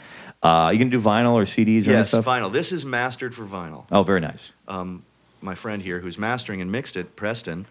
Uh, 0.45 0.71
you 0.73 0.79
can 0.79 0.89
do 0.91 1.01
vinyl 1.01 1.33
or 1.33 1.43
CDs 1.43 1.87
or 1.89 1.91
Yes, 1.91 2.15
vinyl. 2.15 2.53
This 2.53 2.71
is 2.71 2.87
mastered 2.87 3.35
for 3.35 3.45
vinyl. 3.45 3.85
Oh, 3.91 4.05
very 4.05 4.21
nice. 4.21 4.53
My 5.43 5.55
friend 5.55 5.83
here, 5.83 6.01
who's 6.01 6.19
mastering 6.19 6.61
and 6.61 6.71
mixed 6.71 6.97
it, 6.97 7.17
Preston. 7.17 7.67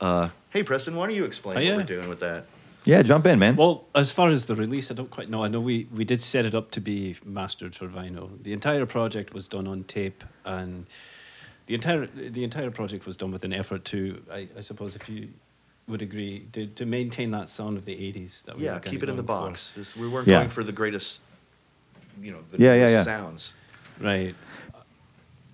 Uh, 0.00 0.28
hey, 0.56 0.62
Preston, 0.62 0.96
why 0.96 1.06
don't 1.06 1.14
you 1.14 1.24
explain 1.24 1.58
Oh, 1.58 1.68
what 1.70 1.76
we're 1.76 1.96
doing 1.96 2.08
with 2.08 2.20
that? 2.20 2.44
Yeah, 2.86 3.02
jump 3.02 3.26
in, 3.26 3.38
man. 3.38 3.56
Well, 3.56 3.84
as 3.94 4.10
far 4.12 4.28
as 4.30 4.46
the 4.46 4.54
release, 4.54 4.90
I 4.90 4.94
don't 4.94 5.10
quite 5.10 5.28
know. 5.28 5.44
I 5.44 5.48
know 5.48 5.60
we, 5.60 5.86
we 5.94 6.04
did 6.04 6.20
set 6.20 6.46
it 6.46 6.54
up 6.54 6.70
to 6.70 6.80
be 6.80 7.16
mastered 7.26 7.74
for 7.74 7.88
vinyl. 7.88 8.30
The 8.42 8.52
entire 8.54 8.86
project 8.86 9.34
was 9.34 9.48
done 9.48 9.66
on 9.66 9.84
tape, 9.84 10.24
and 10.46 10.86
the 11.66 11.74
entire 11.74 12.06
the 12.06 12.42
entire 12.44 12.70
project 12.70 13.04
was 13.04 13.16
done 13.16 13.32
with 13.32 13.44
an 13.44 13.52
effort 13.52 13.84
to, 13.86 14.22
I, 14.32 14.48
I 14.56 14.60
suppose, 14.60 14.94
if 14.96 15.08
you 15.10 15.28
would 15.88 16.00
agree, 16.00 16.46
to, 16.52 16.66
to 16.68 16.86
maintain 16.86 17.32
that 17.32 17.48
sound 17.48 17.76
of 17.76 17.84
the 17.84 17.94
'80s. 17.96 18.44
That 18.44 18.56
we 18.56 18.64
Yeah, 18.64 18.74
were 18.74 18.80
keep 18.80 19.02
it 19.02 19.08
in 19.08 19.16
the 19.16 19.22
box. 19.22 19.74
This- 19.74 19.94
we 19.96 20.08
weren't 20.08 20.26
Yeah. 20.28 20.38
going 20.38 20.48
for 20.50 20.62
the 20.64 20.72
greatest, 20.72 21.20
you 22.22 22.30
know, 22.32 22.38
the 22.52 22.58
Yeah, 22.62 22.74
yeah, 22.74 22.88
yeah. 22.88 23.02
sounds. 23.02 23.52
Right. 24.00 24.34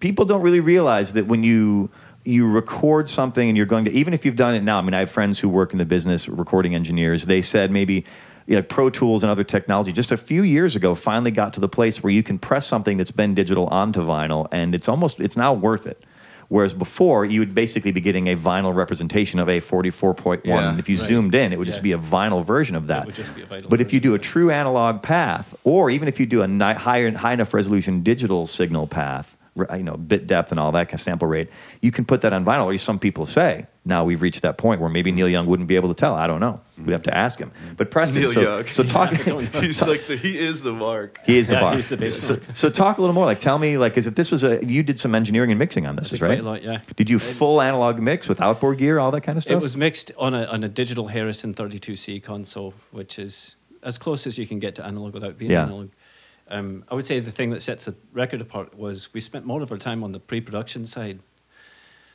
people 0.01 0.25
don't 0.25 0.43
really 0.43 0.61
realize 0.61 1.13
that 1.15 1.27
when 1.29 1.45
you 1.45 1.89
you 2.25 2.49
record 2.51 3.09
something 3.09 3.49
and 3.49 3.57
you're 3.57 3.67
going 3.67 3.85
to 3.85 3.91
even 3.93 4.15
if 4.15 4.25
you've 4.25 4.37
done 4.37 4.55
it 4.55 4.63
now 4.63 4.79
i 4.79 4.83
mean 4.83 4.95
i 4.95 5.01
have 5.01 5.11
friends 5.11 5.41
who 5.41 5.49
work 5.49 5.73
in 5.73 5.79
the 5.79 5.85
business 5.85 6.29
recording 6.29 6.75
engineers. 6.75 7.27
They 7.27 7.43
said 7.43 7.71
maybe 7.71 8.05
you 8.47 8.57
know, 8.57 8.63
pro 8.63 8.91
tools 8.91 9.23
and 9.23 9.31
other 9.31 9.45
technology 9.45 9.93
just 9.93 10.11
a 10.13 10.17
few 10.17 10.43
years 10.43 10.75
ago 10.77 10.95
finally 10.95 11.31
got 11.31 11.55
to 11.55 11.61
the 11.61 11.69
place 11.69 12.03
where 12.03 12.13
you 12.13 12.23
can 12.23 12.39
press 12.39 12.67
something 12.67 12.97
that's 12.99 13.13
been 13.13 13.35
digital 13.35 13.67
onto 13.69 14.01
vinyl 14.03 14.49
and 14.51 14.75
it's 14.75 14.89
almost 14.89 15.21
it's 15.21 15.37
now 15.37 15.53
worth 15.53 15.87
it. 15.87 16.05
Whereas 16.49 16.75
before 16.75 17.25
you 17.25 17.41
would 17.41 17.55
basically 17.55 17.93
be 17.93 18.01
getting 18.01 18.29
a 18.29 18.37
vinyl 18.37 18.75
representation 18.75 19.39
of 19.41 19.49
a 19.49 19.59
44.1 19.61 20.41
Yeah. 20.45 20.77
if 20.79 20.89
you 20.89 20.99
Right. 20.99 21.07
zoomed 21.07 21.35
in 21.35 21.53
it 21.53 21.59
would 21.59 21.69
just 21.69 21.83
be 21.83 21.93
a 21.93 21.99
vinyl 21.99 22.45
version 22.45 22.77
of 22.77 22.89
that. 22.89 23.07
would 23.07 23.15
just 23.15 23.35
be 23.35 23.43
a 23.43 23.47
vinyl 23.47 23.69
but 23.69 23.81
if 23.81 23.93
you 23.93 24.01
do 24.01 24.15
a 24.15 24.19
true 24.19 24.51
analog 24.51 25.03
path, 25.03 25.55
or 25.65 25.89
even 25.89 26.09
if 26.09 26.21
you 26.21 26.27
do 26.27 26.43
a 26.43 26.75
higher, 26.75 27.11
high 27.17 27.33
enough 27.33 27.55
resolution 27.55 28.03
digital 28.03 28.47
signal 28.47 28.87
path, 28.87 29.37
you 29.55 29.83
know, 29.83 29.97
bit 29.97 30.27
depth 30.27 30.51
and 30.51 30.59
all 30.59 30.73
that 30.73 30.89
kind 30.89 30.95
of 30.95 31.01
sample 31.01 31.29
rate, 31.29 31.49
you 31.81 31.91
can 31.91 32.05
put 32.05 32.23
that 32.23 32.33
on 32.33 32.45
vinyl. 32.45 32.65
Or 32.65 32.79
some 32.79 32.99
people 32.99 33.27
say 33.27 33.67
now 33.85 34.05
we've 34.05 34.23
reached 34.23 34.43
that 34.43 34.57
point 34.57 34.81
where 34.81 34.89
maybe 34.89 35.11
mm-hmm. 35.11 35.17
Neil 35.19 35.29
Young 35.29 35.47
wouldn't 35.47 35.69
be 35.69 35.77
able 35.77 35.89
to 35.89 35.95
tell. 35.95 36.15
I 36.15 36.27
don't 36.27 36.41
know. 36.41 36.61
Mm-hmm. 36.73 36.87
We'd 36.87 36.93
have 36.93 37.03
to 37.05 37.17
ask 37.17 37.39
him. 37.39 37.53
But 37.77 37.91
Preston, 37.91 38.21
Neil 38.21 38.33
so, 38.33 38.41
Young. 38.41 38.67
so 38.69 38.83
talk. 38.85 39.13
He's 39.13 39.83
like 39.83 40.07
the, 40.07 40.17
he 40.17 40.39
is 40.39 40.63
the 40.63 40.73
mark. 40.73 41.19
he 41.27 41.39
is 41.39 41.49
the 41.49 41.55
Yeah, 41.55 41.61
bar. 41.61 41.75
he's 41.75 41.89
the 41.89 41.97
base 41.97 42.19
so, 42.25 42.35
mark. 42.35 42.45
so 42.55 42.71
talk 42.71 42.99
a 42.99 43.01
little 43.01 43.15
more. 43.15 43.27
Like, 43.27 43.41
tell 43.41 43.59
me, 43.59 43.77
like, 43.77 43.99
as 43.99 44.07
if 44.07 44.15
this 44.15 44.31
was 44.31 44.43
a 44.45 44.65
you 44.65 44.83
did 44.83 44.99
some 44.99 45.15
engineering 45.15 45.51
and 45.51 45.59
mixing 45.59 45.87
on 45.87 45.97
this, 45.97 46.09
did 46.09 46.15
is 46.17 46.21
right? 46.23 46.29
quite 46.29 46.41
a 46.41 46.43
lot, 46.43 46.63
yeah. 46.63 46.81
Did 46.97 47.11
you 47.11 47.19
full 47.19 47.61
analog 47.61 47.99
mix 47.99 48.29
with 48.29 48.41
outboard 48.41 48.79
gear, 48.79 48.99
all 48.99 49.11
that 49.11 49.23
kind 49.23 49.37
of 49.37 49.43
stuff? 49.45 49.55
It 49.55 49.63
was 49.63 49.77
mixed 49.77 50.13
on 50.17 50.35
a 50.35 50.45
on 50.47 50.65
a 50.65 50.69
digital 50.69 51.09
Harrison 51.09 51.53
32C 51.55 52.23
console, 52.23 52.75
which 52.91 53.19
is 53.19 53.57
as 53.83 53.99
close 53.99 54.27
as 54.27 54.39
you 54.39 54.47
can 54.47 54.59
get 54.61 54.77
to 54.77 54.85
analog 54.87 55.13
without 55.13 55.37
being 55.37 55.51
Yeah. 55.51 55.65
analog. 55.65 55.91
Um, 56.53 56.85
I 56.91 56.95
would 56.95 57.07
say 57.07 57.19
the 57.19 57.31
thing 57.31 57.51
that 57.51 57.63
sets 57.63 57.87
the 57.87 57.95
record 58.13 58.41
apart 58.43 58.77
was 58.79 59.13
we 59.15 59.21
spent 59.21 59.47
more 59.47 59.63
of 59.63 59.73
our 59.73 59.79
time 59.79 60.05
on 60.05 60.13
the 60.13 60.21
pre-production 60.21 60.87
side, 60.87 61.19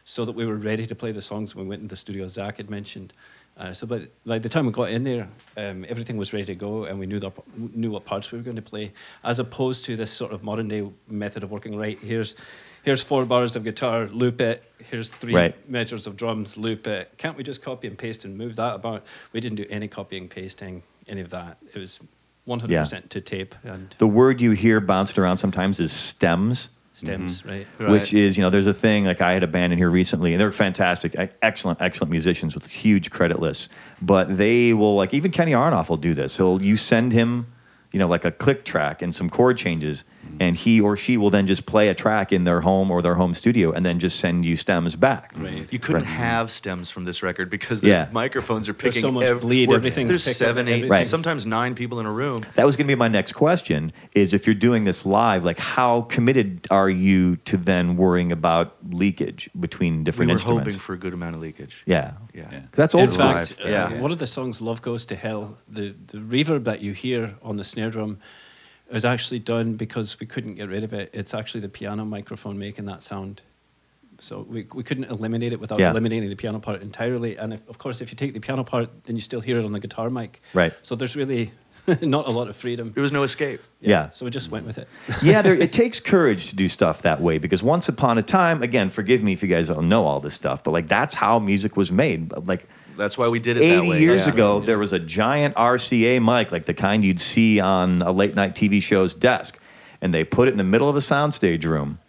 so 0.03 0.23
that 0.23 0.31
we 0.31 0.45
were 0.45 0.55
ready 0.55 0.85
to 0.85 0.95
play 0.95 1.11
the 1.11 1.21
songs 1.21 1.53
when 1.53 1.65
we 1.65 1.69
went 1.69 1.81
into 1.81 1.91
the 1.93 1.97
studio. 1.97 2.23
as 2.25 2.33
Zach 2.33 2.57
had 2.57 2.69
mentioned. 2.69 3.13
Uh, 3.57 3.73
so, 3.73 3.87
like 4.23 4.43
the 4.43 4.47
time 4.49 4.67
we 4.67 4.71
got 4.71 4.89
in 4.91 5.03
there, 5.03 5.27
um, 5.57 5.83
everything 5.89 6.15
was 6.15 6.31
ready 6.31 6.45
to 6.45 6.55
go, 6.55 6.83
and 6.85 6.99
we 6.99 7.07
knew 7.07 7.19
the, 7.19 7.31
knew 7.57 7.89
what 7.89 8.05
parts 8.05 8.31
we 8.31 8.37
were 8.37 8.43
going 8.43 8.55
to 8.55 8.61
play, 8.61 8.93
as 9.23 9.39
opposed 9.39 9.83
to 9.85 9.95
this 9.95 10.11
sort 10.11 10.31
of 10.31 10.43
modern 10.43 10.67
day 10.67 10.87
method 11.09 11.43
of 11.43 11.49
working. 11.51 11.75
Right, 11.75 11.99
here's 11.99 12.35
here's 12.83 13.01
four 13.01 13.25
bars 13.25 13.55
of 13.55 13.63
guitar, 13.63 14.07
loop 14.07 14.39
it. 14.39 14.63
Here's 14.77 15.09
three 15.09 15.33
Right. 15.33 15.69
measures 15.69 16.05
of 16.05 16.15
drums, 16.15 16.55
loop 16.55 16.85
it. 16.85 17.11
Can't 17.17 17.35
we 17.35 17.43
just 17.43 17.63
copy 17.63 17.87
and 17.87 17.97
paste 17.97 18.23
and 18.23 18.37
move 18.37 18.55
that 18.57 18.75
about? 18.75 19.03
We 19.33 19.39
didn't 19.41 19.57
do 19.57 19.65
any 19.71 19.87
copying, 19.87 20.29
pasting, 20.29 20.83
any 21.07 21.21
of 21.21 21.31
that. 21.31 21.57
It 21.73 21.79
was 21.79 21.99
100% 22.47 23.09
to 23.09 23.21
tape 23.21 23.55
and 23.63 23.95
the 23.97 24.07
word 24.07 24.39
you 24.41 24.51
hear 24.51 24.79
bounced 24.79 25.19
around 25.19 25.37
sometimes 25.37 25.79
is 25.79 25.91
stems. 25.91 26.69
stems, 26.93 27.41
mm-hmm. 27.41 27.49
right? 27.49 27.67
Right. 27.77 27.89
which 27.91 28.13
is 28.13 28.37
you 28.37 28.43
know 28.43 28.49
there's 28.49 28.67
a 28.67 28.73
thing 28.73 29.05
like 29.05 29.21
I 29.21 29.33
had 29.33 29.43
a 29.43 29.47
band 29.47 29.73
in 29.73 29.77
here 29.77 29.89
recently 29.89 30.33
and 30.33 30.39
they're 30.41 30.51
fantastic, 30.51 31.15
e- 31.15 31.29
excellent, 31.41 31.81
excellent 31.81 32.11
musicians 32.11 32.55
with 32.55 32.67
huge 32.67 33.11
credit 33.11 33.39
lists. 33.39 33.69
But 34.01 34.37
they 34.37 34.73
will 34.73 34.95
like 34.95 35.13
even 35.13 35.31
Kenny 35.31 35.51
Aronoff 35.51 35.89
will 35.89 35.97
do 35.97 36.13
this. 36.13 36.37
He'll 36.37 36.61
you 36.61 36.77
send 36.77 37.13
him, 37.13 37.47
you 37.91 37.99
know, 37.99 38.07
like 38.07 38.25
a 38.25 38.31
click 38.31 38.65
track 38.65 39.01
and 39.01 39.13
some 39.15 39.29
chord 39.29 39.57
changes, 39.57 40.03
and 40.41 40.57
he 40.57 40.81
or 40.81 40.97
she 40.97 41.15
will 41.15 41.29
then 41.29 41.47
just 41.47 41.65
play 41.65 41.87
a 41.87 41.95
track 41.95 42.33
in 42.33 42.43
their 42.43 42.59
home 42.61 42.91
or 42.91 43.01
their 43.01 43.15
home 43.15 43.33
studio 43.33 43.71
and 43.71 43.85
then 43.85 43.97
just 43.97 44.19
send 44.19 44.43
you 44.43 44.57
stems 44.57 44.95
back. 44.97 45.31
Right. 45.37 45.65
You 45.71 45.79
couldn't 45.79 46.01
Right. 46.01 46.09
have 46.11 46.51
stems 46.51 46.91
from 46.91 47.05
this 47.05 47.23
record 47.23 47.49
because 47.49 47.79
the 47.79 47.87
Yeah. 47.87 48.09
microphones 48.11 48.67
are 48.67 48.73
There's 48.73 48.93
picking 48.95 49.01
so 49.07 49.11
much 49.11 49.23
ev- 49.23 49.39
bleed, 49.41 49.71
everything's 49.71 50.09
There's 50.09 50.25
picked 50.25 50.41
up, 50.41 50.47
seven, 50.49 50.67
eight, 50.67 50.71
everything. 50.71 50.89
Right. 50.91 51.07
sometimes 51.07 51.45
nine 51.45 51.75
people 51.75 52.01
in 52.01 52.05
a 52.05 52.11
room. 52.11 52.45
That 52.55 52.65
was 52.65 52.75
going 52.75 52.87
to 52.87 52.91
be 52.91 52.95
my 52.99 53.07
next 53.07 53.33
question: 53.33 53.93
is 54.13 54.33
if 54.33 54.45
you're 54.45 54.53
doing 54.53 54.83
this 54.83 55.05
live, 55.05 55.45
like 55.45 55.59
how 55.59 56.01
committed 56.09 56.67
are 56.69 56.89
you 56.89 57.37
to 57.45 57.55
then 57.55 57.95
worrying 57.95 58.33
about 58.33 58.75
leakage 58.91 59.49
between 59.57 59.99
We 59.99 60.03
different 60.03 60.29
were 60.29 60.33
instruments? 60.33 60.65
hoping 60.67 60.79
for 60.79 60.93
a 60.93 60.97
good 60.97 61.13
amount 61.13 61.35
of 61.35 61.41
leakage. 61.41 61.83
yeah, 61.85 62.11
yeah. 62.33 62.43
that's 62.73 62.93
old 62.93 63.05
In 63.05 63.11
fact, 63.11 63.55
uh, 63.65 63.69
Yeah. 63.69 63.93
one 64.01 64.11
of 64.11 64.19
the 64.19 64.27
songs, 64.27 64.61
"Love 64.61 64.81
Goes 64.81 65.05
to 65.05 65.15
Hell," 65.15 65.55
the 65.69 65.95
the 66.07 66.17
reverb 66.17 66.65
that 66.65 66.81
you 66.81 66.91
hear 66.91 67.35
on 67.41 67.55
the 67.55 67.63
snare 67.77 67.91
drum 67.91 68.17
is 68.89 69.05
actually 69.05 69.37
done 69.39 69.75
because 69.75 70.19
we 70.19 70.25
couldn't 70.25 70.55
get 70.55 70.67
rid 70.69 70.83
of 70.83 70.93
it. 70.93 71.11
It's 71.13 71.33
actually 71.35 71.61
the 71.61 71.69
piano 71.69 72.05
microphone 72.05 72.57
making 72.57 72.85
that 72.85 73.03
sound. 73.03 73.41
So 74.19 74.45
we, 74.49 74.65
we 74.73 74.81
couldn't 74.81 75.05
eliminate 75.11 75.53
it 75.53 75.59
without 75.59 75.79
Yeah. 75.79 75.91
eliminating 75.91 76.29
the 76.29 76.35
piano 76.35 76.59
part 76.59 76.81
entirely. 76.81 77.37
And 77.37 77.53
if, 77.53 77.61
of 77.69 77.77
course, 77.77 78.01
if 78.01 78.11
you 78.11 78.15
take 78.15 78.33
the 78.33 78.39
piano 78.39 78.63
part, 78.63 78.89
then 79.03 79.15
you 79.15 79.21
still 79.21 79.41
hear 79.41 79.59
it 79.59 79.65
on 79.65 79.73
the 79.73 79.79
guitar 79.79 80.09
mic. 80.09 80.39
Right. 80.55 80.73
So 80.81 80.95
there's 80.95 81.15
really 81.15 81.51
not 82.01 82.25
a 82.27 82.31
lot 82.31 82.47
of 82.47 82.55
freedom. 82.55 82.93
There 82.95 83.03
was 83.03 83.11
no 83.11 83.21
escape. 83.21 83.61
Yeah. 83.79 84.09
So 84.09 84.25
we 84.25 84.31
just 84.31 84.49
went 84.49 84.65
with 84.65 84.79
it. 84.79 84.87
yeah, 85.21 85.43
there, 85.43 85.53
it 85.67 85.71
takes 85.71 85.99
courage 85.99 86.47
to 86.49 86.55
do 86.55 86.67
stuff 86.67 87.03
that 87.03 87.21
way 87.21 87.37
because 87.37 87.61
once 87.61 87.87
upon 87.87 88.17
a 88.17 88.23
time, 88.23 88.63
again, 88.63 88.89
forgive 88.89 89.21
me 89.21 89.33
if 89.33 89.43
you 89.43 89.49
guys 89.49 89.67
don't 89.67 89.87
know 89.87 90.05
all 90.07 90.19
this 90.19 90.33
stuff, 90.33 90.63
but 90.63 90.71
like 90.71 90.87
that's 90.87 91.13
how 91.13 91.37
music 91.37 91.77
was 91.77 91.91
made. 91.91 92.31
Like 92.47 92.67
That's 92.97 93.17
why 93.17 93.29
we 93.29 93.39
did 93.39 93.57
it 93.57 93.61
80 93.63 93.75
that 93.75 93.85
way. 93.85 94.01
years 94.01 94.25
Yeah. 94.27 94.33
ago, 94.33 94.59
there 94.59 94.77
was 94.77 94.91
a 94.93 94.99
giant 94.99 95.55
RCA 95.55 96.19
mic, 96.19 96.51
like 96.51 96.65
the 96.65 96.73
kind 96.73 97.03
you'd 97.05 97.19
see 97.21 97.59
on 97.59 98.01
a 98.01 98.11
late 98.11 98.35
night 98.35 98.55
TV 98.55 98.81
show's 98.81 99.13
desk, 99.13 99.59
and 100.01 100.13
they 100.13 100.23
put 100.23 100.47
it 100.47 100.51
in 100.51 100.57
the 100.57 100.63
middle 100.63 100.89
of 100.89 100.95
a 100.95 100.99
soundstage 100.99 101.63
room. 101.63 101.99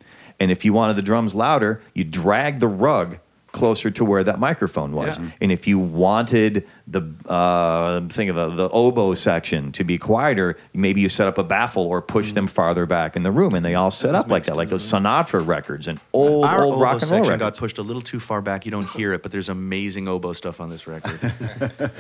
And 0.41 0.51
if 0.51 0.65
you 0.65 0.73
wanted 0.73 0.97
the 0.97 1.03
drums 1.03 1.35
louder, 1.35 1.81
you 1.95 2.05
drag 2.05 2.61
the 2.61 2.69
rug 2.69 3.19
closer 3.51 3.91
to 3.91 4.05
where 4.05 4.23
that 4.25 4.39
microphone 4.39 4.93
was. 4.93 5.19
Yeah. 5.19 5.31
And 5.41 5.51
if 5.53 5.67
you 5.67 5.79
wanted 5.79 6.67
the 6.91 7.03
uh, 7.31 8.09
think 8.09 8.31
of 8.31 8.37
the, 8.37 8.49
the 8.49 8.69
oboe 8.71 9.13
section 9.15 9.73
to 9.73 9.85
be 9.85 9.99
quieter. 9.99 10.57
Maybe 10.73 11.03
you 11.03 11.09
set 11.11 11.27
up 11.27 11.37
a 11.37 11.45
baffle 11.45 11.83
or 11.87 12.01
push 12.01 12.33
them 12.33 12.47
farther 12.47 12.87
back 12.87 13.15
in 13.15 13.23
the 13.25 13.31
room, 13.31 13.53
and 13.55 13.63
they 13.65 13.75
all 13.75 13.91
set 13.91 14.15
up 14.15 14.31
like 14.31 14.45
that, 14.45 14.57
like 14.57 14.71
those 14.71 14.91
Sinatra 14.91 15.47
records 15.47 15.87
and 15.87 16.01
old 16.15 16.47
Our 16.47 16.65
old 16.65 16.75
oboe 16.75 16.83
rock 16.83 16.93
and 17.03 17.11
roll 17.11 17.25
section 17.25 17.39
got 17.39 17.57
pushed 17.59 17.77
a 17.77 17.83
little 17.83 18.01
too 18.01 18.19
far 18.21 18.41
back. 18.41 18.65
You 18.65 18.71
don't 18.71 18.89
hear 18.89 19.13
it, 19.13 19.23
but 19.23 19.33
there's 19.33 19.51
amazing 19.51 20.09
oboe 20.09 20.33
stuff 20.33 20.61
on 20.61 20.71
this 20.71 20.87
record. 20.87 21.21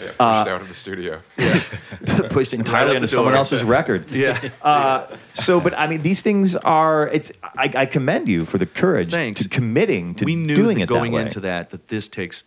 Yeah, 0.00 0.06
pushed 0.10 0.20
Uh, 0.20 0.24
out 0.54 0.60
of 0.60 0.68
the 0.68 0.74
studio. 0.74 1.20
pushed 2.30 2.54
entirely 2.54 2.90
out 2.92 2.96
into 2.96 3.08
someone 3.08 3.34
else's 3.34 3.64
record. 3.64 4.08
yeah. 4.12 4.38
Uh, 4.62 5.06
so, 5.34 5.60
but 5.60 5.74
I 5.76 5.88
mean, 5.88 6.02
these 6.02 6.22
things 6.22 6.54
are. 6.56 7.08
It's. 7.08 7.32
I, 7.42 7.70
I 7.74 7.86
commend 7.86 8.28
you 8.28 8.44
for 8.44 8.58
the 8.58 8.66
courage 8.66 9.10
Thanks. 9.10 9.42
to 9.42 9.48
committing 9.48 10.14
to 10.16 10.24
we 10.24 10.36
knew 10.36 10.54
doing 10.54 10.76
that 10.78 10.84
it 10.84 10.88
going 10.88 11.10
that 11.12 11.16
way. 11.16 11.22
into 11.22 11.40
that 11.40 11.70
that 11.70 11.88
this 11.88 12.06
takes 12.06 12.44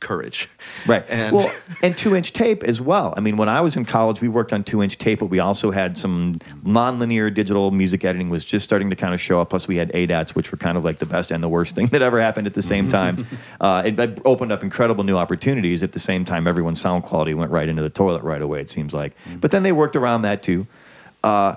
courage. 0.00 0.48
Right. 0.86 1.04
And 1.08 1.34
well, 1.34 1.52
and 1.82 1.96
two 1.96 2.14
inch 2.14 2.32
tape 2.32 2.62
as 2.62 2.80
well. 2.80 3.14
I 3.16 3.20
mean, 3.20 3.36
when 3.36 3.48
I 3.48 3.60
was 3.60 3.76
in 3.76 3.84
college, 3.84 4.20
we 4.20 4.28
worked 4.28 4.52
on 4.52 4.64
two 4.64 4.82
inch 4.82 4.98
tape, 4.98 5.18
but 5.18 5.26
we 5.26 5.38
also 5.38 5.70
had 5.70 5.98
some 5.98 6.38
nonlinear 6.62 7.32
digital 7.32 7.70
music 7.70 8.04
editing 8.04 8.30
was 8.30 8.44
just 8.44 8.64
starting 8.64 8.90
to 8.90 8.96
kind 8.96 9.14
of 9.14 9.20
show 9.20 9.40
up. 9.40 9.50
Plus, 9.50 9.66
we 9.66 9.76
had 9.76 9.90
ADATs, 9.92 10.34
which 10.34 10.52
were 10.52 10.58
kind 10.58 10.76
of 10.76 10.84
like 10.84 10.98
the 10.98 11.06
best 11.06 11.30
and 11.30 11.42
the 11.42 11.48
worst 11.48 11.74
thing 11.74 11.86
that 11.92 12.02
ever 12.02 12.20
happened 12.20 12.46
at 12.46 12.54
the 12.54 12.62
same 12.62 12.88
time. 12.88 13.26
uh, 13.60 13.82
it, 13.84 13.98
it 13.98 14.20
opened 14.24 14.52
up 14.52 14.62
incredible 14.62 15.04
new 15.04 15.16
opportunities. 15.16 15.82
At 15.82 15.92
the 15.92 16.00
same 16.00 16.24
time, 16.24 16.46
everyone's 16.46 16.80
sound 16.80 17.02
quality 17.02 17.34
went 17.34 17.50
right 17.50 17.68
into 17.68 17.82
the 17.82 17.90
toilet 17.90 18.22
right 18.22 18.42
away. 18.42 18.60
It 18.60 18.70
seems 18.70 18.94
like. 18.94 19.14
But 19.40 19.50
then 19.50 19.62
they 19.62 19.72
worked 19.72 19.96
around 19.96 20.22
that 20.22 20.42
too. 20.42 20.66
Uh, 21.24 21.56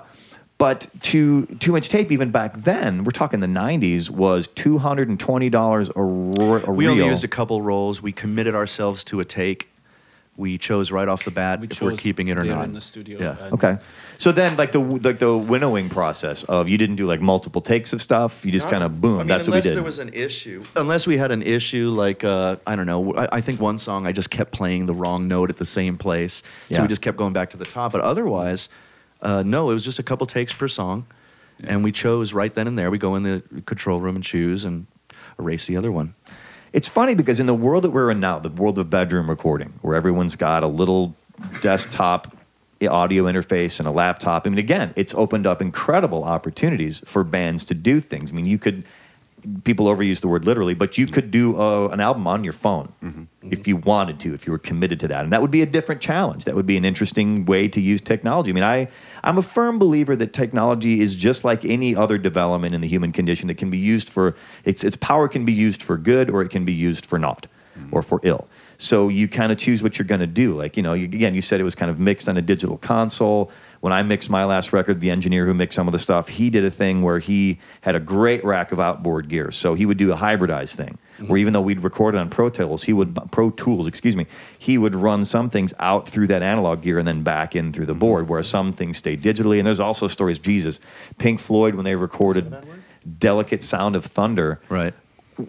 but 0.62 0.88
two 1.00 1.46
two 1.58 1.76
inch 1.76 1.88
tape, 1.88 2.12
even 2.12 2.30
back 2.30 2.52
then, 2.56 3.02
we're 3.04 3.10
talking 3.10 3.40
the 3.40 3.46
'90s, 3.48 4.08
was 4.10 4.46
two 4.46 4.78
hundred 4.78 5.08
and 5.08 5.18
twenty 5.18 5.50
dollars 5.50 5.90
a, 5.94 6.02
ro- 6.02 6.62
a 6.64 6.70
we 6.70 6.84
reel. 6.86 6.92
only 6.92 7.06
used 7.06 7.24
a 7.24 7.28
couple 7.28 7.60
rolls. 7.62 8.00
We 8.00 8.12
committed 8.12 8.54
ourselves 8.54 9.02
to 9.04 9.18
a 9.20 9.24
take. 9.24 9.68
We 10.36 10.56
chose 10.56 10.90
right 10.90 11.08
off 11.08 11.24
the 11.24 11.30
bat 11.30 11.60
We 11.60 11.66
if 11.68 11.82
we're 11.82 11.90
chose 11.90 12.00
keeping 12.00 12.28
it 12.28 12.38
or 12.38 12.44
there 12.44 12.54
not. 12.56 12.64
in 12.64 12.72
the 12.72 12.80
studio. 12.80 13.20
Yeah. 13.20 13.36
and- 13.44 13.52
Okay. 13.52 13.76
So 14.16 14.32
then, 14.32 14.56
like 14.56 14.72
the 14.72 14.78
like 14.80 15.18
the 15.18 15.36
winnowing 15.36 15.88
process 15.90 16.44
of 16.44 16.68
you 16.70 16.78
didn't 16.78 16.96
do 16.96 17.06
like 17.06 17.20
multiple 17.20 17.60
takes 17.60 17.92
of 17.92 18.00
stuff. 18.00 18.44
You 18.46 18.50
just 18.52 18.68
kind 18.70 18.82
of 18.84 19.00
boom. 19.00 19.16
I 19.16 19.18
mean, 19.18 19.26
that's 19.26 19.46
what 19.46 19.52
we 19.52 19.58
unless 19.58 19.64
did. 19.64 19.76
there 19.76 19.82
was 19.84 19.98
an 19.98 20.10
issue. 20.14 20.62
Unless 20.76 21.06
we 21.06 21.18
had 21.18 21.32
an 21.32 21.42
issue, 21.42 21.90
like 21.90 22.24
uh, 22.24 22.56
I 22.66 22.76
don't 22.76 22.86
know. 22.86 23.14
I, 23.14 23.28
I 23.38 23.40
think 23.42 23.60
one 23.60 23.78
song 23.78 24.06
I 24.06 24.12
just 24.12 24.30
kept 24.30 24.52
playing 24.52 24.86
the 24.86 24.94
wrong 24.94 25.26
note 25.28 25.50
at 25.50 25.56
the 25.58 25.66
same 25.66 25.98
place, 25.98 26.34
so 26.68 26.76
Yeah. 26.76 26.82
we 26.82 26.88
just 26.88 27.02
kept 27.02 27.18
going 27.18 27.32
back 27.34 27.50
to 27.50 27.56
the 27.58 27.66
top. 27.66 27.92
But 27.92 28.00
otherwise, 28.00 28.68
uh, 29.22 29.42
no, 29.44 29.70
it 29.70 29.74
was 29.74 29.84
just 29.84 29.98
a 29.98 30.02
couple 30.02 30.26
takes 30.26 30.52
per 30.52 30.68
song, 30.68 31.06
and 31.64 31.82
we 31.82 31.92
chose 31.92 32.32
right 32.32 32.54
then 32.54 32.66
and 32.66 32.76
there. 32.76 32.90
We 32.90 32.98
go 32.98 33.14
in 33.14 33.22
the 33.22 33.42
control 33.64 33.98
room 33.98 34.16
and 34.16 34.24
choose 34.24 34.64
and 34.64 34.86
erase 35.38 35.66
the 35.66 35.76
other 35.76 35.90
one. 35.90 36.14
It's 36.72 36.88
funny 36.88 37.14
because 37.14 37.38
in 37.38 37.46
the 37.46 37.54
world 37.54 37.84
that 37.84 37.90
we're 37.90 38.10
in 38.10 38.20
now, 38.20 38.38
the 38.38 38.48
world 38.48 38.78
of 38.78 38.90
bedroom 38.90 39.30
recording, 39.30 39.74
where 39.82 39.94
everyone's 39.94 40.36
got 40.36 40.62
a 40.62 40.66
little 40.66 41.14
desktop 41.60 42.36
audio 42.88 43.24
interface 43.24 43.78
and 43.78 43.86
a 43.86 43.90
laptop. 43.90 44.46
I 44.46 44.50
mean, 44.50 44.58
again, 44.58 44.92
it's 44.96 45.14
opened 45.14 45.46
up 45.46 45.62
incredible 45.62 46.24
opportunities 46.24 47.00
for 47.06 47.22
bands 47.22 47.64
to 47.64 47.74
do 47.74 48.00
things. 48.00 48.32
I 48.32 48.34
mean, 48.34 48.46
you 48.46 48.58
could. 48.58 48.84
People 49.64 49.86
overuse 49.86 50.20
the 50.20 50.28
word 50.28 50.44
literally, 50.44 50.74
but 50.74 50.96
you 50.98 51.06
could 51.06 51.30
do 51.30 51.60
uh, 51.60 51.88
an 51.88 52.00
album 52.00 52.26
on 52.26 52.44
your 52.44 52.52
phone 52.52 52.92
if 53.50 53.66
you 53.66 53.76
wanted 53.76 54.20
to, 54.20 54.34
if 54.34 54.46
you 54.46 54.52
were 54.52 54.58
committed 54.58 55.00
to 55.00 55.08
that, 55.08 55.24
and 55.24 55.32
that 55.32 55.42
would 55.42 55.50
be 55.50 55.62
a 55.62 55.66
different 55.66 56.00
challenge. 56.00 56.44
That 56.44 56.54
would 56.54 56.66
be 56.66 56.76
an 56.76 56.84
interesting 56.84 57.44
way 57.44 57.68
to 57.68 57.80
use 57.80 58.00
technology. 58.00 58.50
I 58.50 58.54
mean, 58.54 58.64
I 58.64 58.88
I'm 59.24 59.38
a 59.38 59.42
firm 59.42 59.78
believer 59.78 60.14
that 60.16 60.32
technology 60.32 61.00
is 61.00 61.14
just 61.14 61.44
like 61.44 61.64
any 61.64 61.96
other 61.96 62.18
development 62.18 62.74
in 62.74 62.80
the 62.80 62.88
human 62.88 63.12
condition. 63.12 63.50
It 63.50 63.58
can 63.58 63.70
be 63.70 63.78
used 63.78 64.08
for 64.08 64.36
its 64.64 64.84
its 64.84 64.96
power 64.96 65.28
can 65.28 65.44
be 65.44 65.52
used 65.52 65.82
for 65.82 65.96
good 65.98 66.30
or 66.30 66.42
it 66.42 66.50
can 66.50 66.64
be 66.64 66.72
used 66.72 67.06
for 67.06 67.18
naught 67.18 67.46
or 67.90 68.02
for 68.02 68.20
ill. 68.22 68.46
So 68.78 69.08
you 69.08 69.28
kind 69.28 69.52
of 69.52 69.58
choose 69.58 69.82
what 69.82 69.98
you're 69.98 70.06
going 70.06 70.20
to 70.20 70.26
do. 70.26 70.56
Like 70.56 70.76
you 70.76 70.82
know, 70.82 70.92
you, 70.92 71.04
again, 71.04 71.34
you 71.34 71.42
said 71.42 71.60
it 71.60 71.64
was 71.64 71.74
kind 71.74 71.90
of 71.90 71.98
mixed 71.98 72.28
on 72.28 72.36
a 72.36 72.42
digital 72.42 72.78
console. 72.78 73.50
When 73.82 73.92
I 73.92 74.04
mixed 74.04 74.30
my 74.30 74.44
last 74.44 74.72
record, 74.72 75.00
the 75.00 75.10
engineer 75.10 75.44
who 75.44 75.54
mixed 75.54 75.74
some 75.74 75.88
of 75.88 75.92
the 75.92 75.98
stuff, 75.98 76.28
he 76.28 76.50
did 76.50 76.64
a 76.64 76.70
thing 76.70 77.02
where 77.02 77.18
he 77.18 77.58
had 77.80 77.96
a 77.96 78.00
great 78.00 78.44
rack 78.44 78.70
of 78.70 78.78
outboard 78.78 79.28
gear. 79.28 79.50
So 79.50 79.74
he 79.74 79.84
would 79.86 79.98
do 79.98 80.12
a 80.12 80.16
hybridized 80.16 80.76
thing, 80.76 80.98
where 81.26 81.36
even 81.36 81.52
though 81.52 81.60
we'd 81.60 81.80
record 81.80 82.14
it 82.14 82.18
on 82.18 82.30
Pro 82.30 82.48
Tools, 82.48 82.84
he 82.84 82.92
would 82.92 83.18
Pro 83.32 83.50
Tools, 83.50 83.88
excuse 83.88 84.14
me, 84.14 84.26
he 84.56 84.78
would 84.78 84.94
run 84.94 85.24
some 85.24 85.50
things 85.50 85.74
out 85.80 86.08
through 86.08 86.28
that 86.28 86.44
analog 86.44 86.82
gear 86.82 87.00
and 87.00 87.08
then 87.08 87.24
back 87.24 87.56
in 87.56 87.72
through 87.72 87.86
the 87.86 87.94
board, 87.94 88.28
where 88.28 88.40
some 88.44 88.72
things 88.72 88.98
stay 88.98 89.16
digitally. 89.16 89.58
And 89.58 89.66
there's 89.66 89.80
also 89.80 90.06
stories, 90.06 90.38
Jesus, 90.38 90.78
Pink 91.18 91.40
Floyd 91.40 91.74
when 91.74 91.84
they 91.84 91.96
recorded 91.96 92.54
"Delicate 93.18 93.64
Sound 93.64 93.96
of 93.96 94.04
Thunder," 94.04 94.60
Right. 94.68 94.94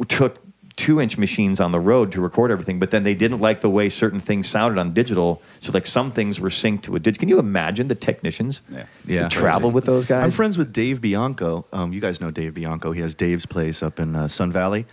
took 0.07 0.39
two 0.75 0.99
inch 0.99 1.17
machines 1.17 1.59
on 1.59 1.71
the 1.71 1.79
road 1.79 2.11
to 2.11 2.19
record 2.21 2.49
everything, 2.51 2.79
but 2.79 2.89
then 2.91 3.03
they 3.03 3.13
didn't 3.13 3.39
like 3.39 3.61
the 3.61 3.69
way 3.69 3.89
certain 3.89 4.19
things 4.19 4.49
sounded 4.49 4.79
on 4.79 4.93
digital. 4.93 5.41
So 5.59 5.71
like 5.71 5.85
some 5.85 6.11
things 6.11 6.39
were 6.39 6.49
synced 6.49 6.81
to 6.83 6.95
a 6.95 6.99
digital. 6.99 7.19
Can 7.19 7.29
you 7.29 7.39
imagine 7.39 7.87
the 7.89 7.95
technicians 7.95 8.61
Yeah. 8.69 8.85
Yeah. 9.05 9.29
travel 9.29 9.69
with 9.71 9.85
those 9.85 10.05
guys? 10.05 10.23
I'm 10.23 10.31
friends 10.31 10.57
with 10.57 10.73
Dave 10.73 10.99
Bianco. 10.99 11.65
Um, 11.71 11.93
you 11.93 11.99
guys 12.01 12.19
know 12.19 12.31
Dave 12.31 12.53
Bianco. 12.55 12.91
He 12.91 13.01
has 13.01 13.13
Dave's 13.13 13.45
place 13.45 13.83
up 13.83 13.99
in 13.99 14.15
uh, 14.15 14.27
Sun 14.27 14.51
Valley. 14.51 14.85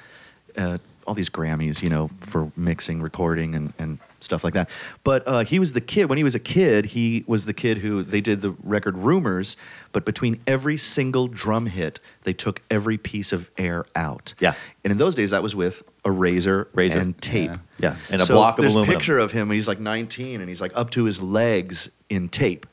Uh, 0.56 0.78
all 1.06 1.14
these 1.14 1.30
Grammys, 1.30 1.82
you 1.82 1.88
know, 1.88 2.10
for 2.20 2.52
mixing, 2.56 3.00
recording, 3.00 3.54
and, 3.54 3.72
and 3.78 3.98
stuff 4.20 4.44
like 4.44 4.54
that. 4.54 4.68
But 5.04 5.22
uh, 5.26 5.44
he 5.44 5.58
was 5.58 5.72
the 5.72 5.80
kid, 5.80 6.08
when 6.08 6.18
he 6.18 6.24
was 6.24 6.34
a 6.34 6.38
kid, 6.40 6.86
he 6.86 7.24
was 7.26 7.46
the 7.46 7.52
kid 7.54 7.78
who 7.78 8.02
they 8.02 8.20
did 8.20 8.42
the 8.42 8.50
record 8.62 8.96
Rumors, 8.98 9.56
but 9.92 10.04
between 10.04 10.40
every 10.46 10.76
single 10.76 11.26
drum 11.28 11.66
hit, 11.66 12.00
they 12.24 12.32
took 12.32 12.62
every 12.70 12.98
piece 12.98 13.32
of 13.32 13.50
air 13.58 13.84
out. 13.96 14.34
Yeah. 14.40 14.54
And 14.84 14.90
in 14.92 14.98
those 14.98 15.14
days, 15.14 15.30
that 15.30 15.42
was 15.42 15.56
with 15.56 15.82
a 16.04 16.10
razor, 16.10 16.68
Razor. 16.74 16.98
and 16.98 17.20
tape. 17.20 17.52
Yeah, 17.78 17.96
and 18.10 18.20
a 18.20 18.24
So 18.24 18.34
block 18.34 18.58
of 18.58 18.62
there's 18.62 18.74
aluminum. 18.74 18.88
There's 18.92 18.96
a 18.96 18.98
picture 18.98 19.18
of 19.18 19.32
him 19.32 19.48
when 19.48 19.54
he's 19.56 19.68
like 19.68 19.80
19 19.80 20.40
and 20.40 20.48
he's 20.48 20.60
like 20.60 20.72
up 20.74 20.90
to 20.90 21.04
his 21.04 21.20
legs 21.22 21.88
in 22.08 22.28
tape. 22.28 22.66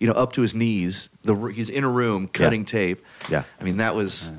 You 0.00 0.08
know, 0.08 0.14
up 0.14 0.32
to 0.34 0.42
his 0.42 0.54
knees. 0.54 1.08
The 1.22 1.34
he's 1.46 1.70
in 1.70 1.82
a 1.84 1.88
room 1.88 2.28
cutting 2.28 2.64
tape. 2.64 3.02
Yeah. 3.30 3.44
I 3.60 3.64
mean, 3.64 3.78
that 3.78 3.94
was 3.94 4.30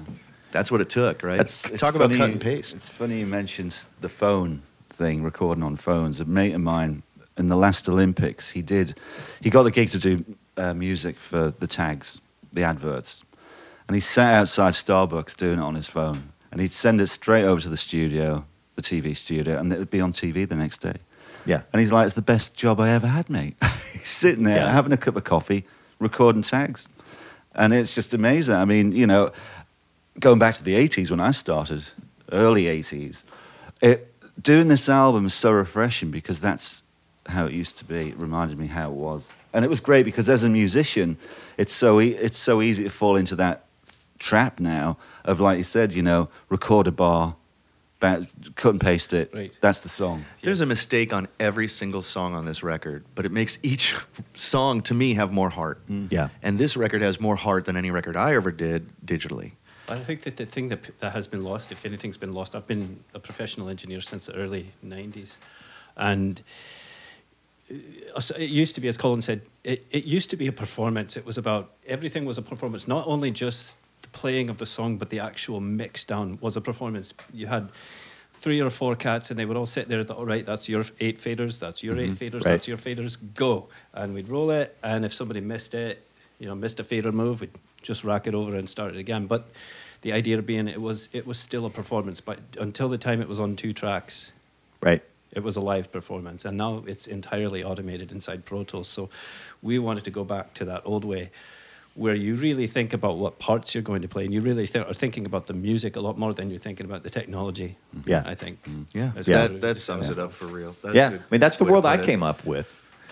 that's 0.52 0.72
what 0.72 0.80
it 0.82 0.90
took, 0.90 1.24
right? 1.24 1.38
That's- 1.38 1.64
talk 1.80 1.96
about 1.96 2.10
funny- 2.10 2.18
cut 2.18 2.30
and 2.30 2.42
paste. 2.42 2.76
It's 2.76 2.88
funny 2.90 3.20
you 3.20 3.26
mentioned 3.26 3.86
the 4.02 4.10
phone 4.10 4.62
thing, 4.96 5.24
recording 5.24 5.64
on 5.64 5.76
phones. 5.76 6.20
A 6.20 6.26
mate 6.26 6.54
of 6.54 6.62
mine 6.62 7.04
in 7.38 7.48
the 7.48 7.56
last 7.56 7.88
Olympics, 7.90 8.50
he 8.52 8.62
did, 8.62 8.98
he 9.42 9.50
got 9.50 9.64
the 9.64 9.72
gig 9.72 9.90
to 9.92 10.00
do 10.00 10.24
uh, 10.58 10.74
music 10.74 11.18
for 11.18 11.52
the 11.60 11.68
tags, 11.68 12.22
the 12.54 12.64
adverts, 12.64 13.24
and 13.88 13.96
he 13.96 14.02
sat 14.02 14.34
outside 14.34 14.74
Starbucks 14.74 15.36
doing 15.36 15.60
it 15.60 15.62
on 15.64 15.76
his 15.76 15.88
phone, 15.88 16.32
and 16.52 16.62
he'd 16.62 16.72
send 16.72 17.02
it 17.02 17.08
straight 17.08 17.44
over 17.44 17.60
to 17.62 17.70
the 17.70 17.78
studio, 17.78 18.46
the 18.76 18.82
TV 18.82 19.16
studio, 19.16 19.60
and 19.60 19.72
it 19.74 19.78
would 19.80 19.90
be 19.92 20.02
on 20.02 20.14
TV 20.14 20.48
the 20.48 20.56
next 20.56 20.80
day. 20.80 20.96
Yeah. 21.46 21.62
And 21.74 21.80
he's 21.80 21.92
like, 21.92 22.06
"It's 22.08 22.16
the 22.16 22.22
best 22.24 22.56
job 22.56 22.80
I 22.80 22.90
ever 22.90 23.06
had, 23.08 23.30
mate." 23.30 23.56
he's 23.94 24.10
sitting 24.10 24.44
there 24.46 24.58
Yeah. 24.58 24.72
having 24.72 24.92
a 24.94 24.98
cup 24.98 25.16
of 25.16 25.24
coffee, 25.26 25.66
recording 26.00 26.42
tags, 26.42 26.88
and 27.54 27.74
it's 27.74 27.94
just 27.94 28.14
amazing. 28.14 28.56
I 28.56 28.66
mean, 28.66 28.94
you 28.94 29.06
know, 29.06 29.32
going 30.20 30.40
back 30.40 30.56
to 30.56 30.64
the 30.64 30.74
80s 30.76 31.12
when 31.12 31.20
I 31.20 31.32
started, 31.32 31.84
early 32.32 32.64
80s, 32.64 33.24
it, 33.82 34.12
doing 34.42 34.68
this 34.68 34.90
album 34.90 35.26
is 35.26 35.34
so 35.34 35.52
refreshing 35.52 36.12
because 36.12 36.40
that's 36.40 36.84
how 37.28 37.46
it 37.46 37.54
used 37.54 37.78
to 37.80 37.86
be. 37.86 38.10
It 38.10 38.18
reminded 38.18 38.58
me 38.60 38.68
how 38.68 38.90
it 38.90 38.96
was. 38.96 39.32
And 39.54 39.64
it 39.66 39.68
was 39.68 39.80
great 39.80 40.04
because 40.06 40.30
as 40.30 40.44
a 40.44 40.50
musician, 40.50 41.18
it's 41.58 41.74
so, 41.74 42.00
e- 42.02 42.10
it's 42.10 42.38
so 42.38 42.62
easy 42.62 42.84
to 42.84 42.90
fall 42.90 43.16
into 43.16 43.36
that 43.38 43.66
trap 44.20 44.60
now 44.60 44.98
of, 45.24 45.40
like 45.40 45.58
you 45.58 45.64
said, 45.64 45.94
you 45.94 46.02
know, 46.04 46.30
record 46.50 46.88
a 46.88 46.92
bar, 46.92 47.36
ba- 48.00 48.28
cut 48.56 48.72
and 48.72 48.82
paste 48.82 49.14
it. 49.14 49.32
Right. 49.34 49.54
That's 49.62 49.82
the 49.82 49.90
song. 49.90 50.26
There's 50.42 50.62
a 50.62 50.66
mistake 50.66 51.14
on 51.14 51.28
every 51.40 51.68
single 51.68 52.02
song 52.02 52.36
on 52.36 52.46
this 52.46 52.62
record, 52.64 53.06
but 53.16 53.26
it 53.26 53.32
makes 53.32 53.58
each 53.64 53.96
song 54.36 54.82
to 54.82 54.94
me 54.94 55.14
have 55.16 55.32
more 55.32 55.50
heart. 55.50 55.80
Mm. 55.90 56.12
Yeah. 56.12 56.30
And 56.44 56.60
this 56.60 56.78
record 56.78 57.02
has 57.02 57.20
more 57.20 57.36
heart 57.38 57.66
than 57.66 57.76
any 57.78 57.92
record 57.92 58.16
I 58.16 58.36
ever 58.36 58.52
did 58.52 58.88
digitally. 59.06 59.54
I 59.88 59.98
think 59.98 60.22
that 60.22 60.38
the 60.38 60.46
thing 60.46 60.70
that, 60.70 60.98
that 61.00 61.12
has 61.12 61.28
been 61.28 61.44
lost, 61.44 61.72
if 61.72 61.86
anything's 61.86 62.18
been 62.18 62.34
lost, 62.34 62.56
I've 62.56 62.68
been 62.68 63.04
a 63.14 63.20
professional 63.20 63.70
engineer 63.70 64.02
since 64.02 64.26
the 64.26 64.34
early 64.36 64.72
90s. 64.86 65.38
And 65.98 66.42
uh, 67.72 68.22
it 68.38 68.50
used 68.50 68.76
to 68.76 68.82
be, 68.82 68.88
as 68.88 68.98
Colin 68.98 69.22
said, 69.22 69.42
it, 69.64 69.86
it 69.92 70.06
used 70.06 70.30
to 70.32 70.38
be 70.38 70.48
a 70.48 70.52
performance. 70.52 71.18
It 71.18 71.26
was 71.26 71.38
about 71.38 71.72
everything 71.88 72.26
was 72.26 72.38
a 72.38 72.42
performance, 72.42 72.88
not 72.88 73.08
only 73.08 73.32
just 73.32 73.78
the 74.02 74.10
playing 74.10 74.50
of 74.50 74.58
the 74.58 74.66
song, 74.66 74.98
but 74.98 75.10
the 75.10 75.20
actual 75.20 75.60
mix 75.60 76.04
down 76.04 76.38
was 76.42 76.56
a 76.56 76.62
performance. 76.62 77.14
You 77.34 77.48
had 77.48 77.72
three 78.36 78.62
or 78.62 78.70
four 78.70 78.96
cats, 78.96 79.32
and 79.32 79.40
they 79.40 79.46
would 79.46 79.58
all 79.58 79.66
sit 79.66 79.88
there. 79.88 80.04
All 80.12 80.26
right, 80.26 80.46
that's 80.46 80.68
your 80.70 80.84
eight 81.00 81.20
faders. 81.20 81.60
That's 81.60 81.84
your 81.84 81.98
eight 82.00 82.12
faders. 82.12 82.34
Right. 82.34 82.52
That's 82.52 82.68
your 82.68 82.78
faders. 82.78 83.18
Go, 83.34 83.70
and 83.94 84.14
we'd 84.14 84.30
roll 84.30 84.52
it. 84.52 84.78
And 84.84 85.06
if 85.06 85.14
somebody 85.14 85.42
missed 85.42 85.74
it, 85.74 86.06
you 86.40 86.48
know, 86.48 86.56
missed 86.56 86.80
a 86.80 86.84
fader 86.84 87.12
move, 87.12 87.42
we'd 87.42 87.52
just 87.86 88.04
rack 88.04 88.28
it 88.28 88.34
over 88.34 88.56
and 88.56 88.68
start 88.68 88.94
it 88.96 89.00
again. 89.00 89.28
But 89.28 89.48
the 90.02 90.12
idea 90.12 90.42
being, 90.42 90.68
it 90.68 90.82
was 90.82 91.10
it 91.14 91.26
was 91.26 91.38
still 91.38 91.66
a 91.66 91.70
performance. 91.70 92.20
But 92.20 92.40
until 92.60 92.90
the 92.90 92.98
time 92.98 93.22
it 93.22 93.30
was 93.30 93.40
on 93.40 93.56
two 93.56 93.74
tracks, 93.74 94.32
right. 94.82 95.02
it 95.34 95.44
was 95.44 95.56
a 95.56 95.62
live 95.62 95.92
performance, 95.92 96.46
and 96.46 96.58
now 96.58 96.84
it's 96.88 97.08
entirely 97.08 97.64
automated 97.64 98.12
inside 98.12 98.44
Pro 98.46 98.64
Tools. 98.64 98.88
So 98.88 99.10
we 99.62 99.80
wanted 99.80 100.04
to 100.06 100.12
go 100.12 100.24
back 100.24 100.54
to 100.56 100.66
that 100.66 100.82
old 100.86 101.06
way, 101.06 101.30
where 101.96 102.16
you 102.16 102.36
really 102.36 102.68
think 102.68 102.94
about 102.94 103.18
what 103.18 103.40
parts 103.40 103.74
you're 103.74 103.84
going 103.92 104.02
to 104.02 104.08
play, 104.08 104.26
and 104.26 104.34
you 104.34 104.42
really 104.42 104.68
th- 104.68 104.86
are 104.86 104.94
thinking 104.94 105.26
about 105.26 105.46
the 105.48 105.54
music 105.54 105.96
a 105.96 106.02
lot 106.02 106.18
more 106.18 106.34
than 106.34 106.50
you're 106.50 106.60
thinking 106.68 106.86
about 106.86 107.04
the 107.04 107.10
technology. 107.10 107.78
Mm-hmm. 107.96 108.10
Yeah. 108.10 108.24
I 108.26 108.36
think. 108.36 108.64
Mm-hmm. 108.64 108.98
Yeah, 108.98 109.12
That's 109.16 109.28
Yeah. 109.28 109.42
what 109.42 109.48
that 109.48 109.56
it 109.56 109.62
that 109.62 109.78
is. 109.78 109.84
sums 109.84 110.10
it 110.10 110.18
up 110.20 110.32
for 110.32 110.48
real. 110.48 110.76
That's 110.82 110.96
yeah, 110.96 111.10
good 111.12 111.22
I 111.22 111.30
mean 111.32 111.40
that's 111.42 111.58
the 111.58 111.66
world 111.66 111.86
I 111.86 111.98
came 112.04 112.24
up 112.24 112.44
with. 112.46 112.68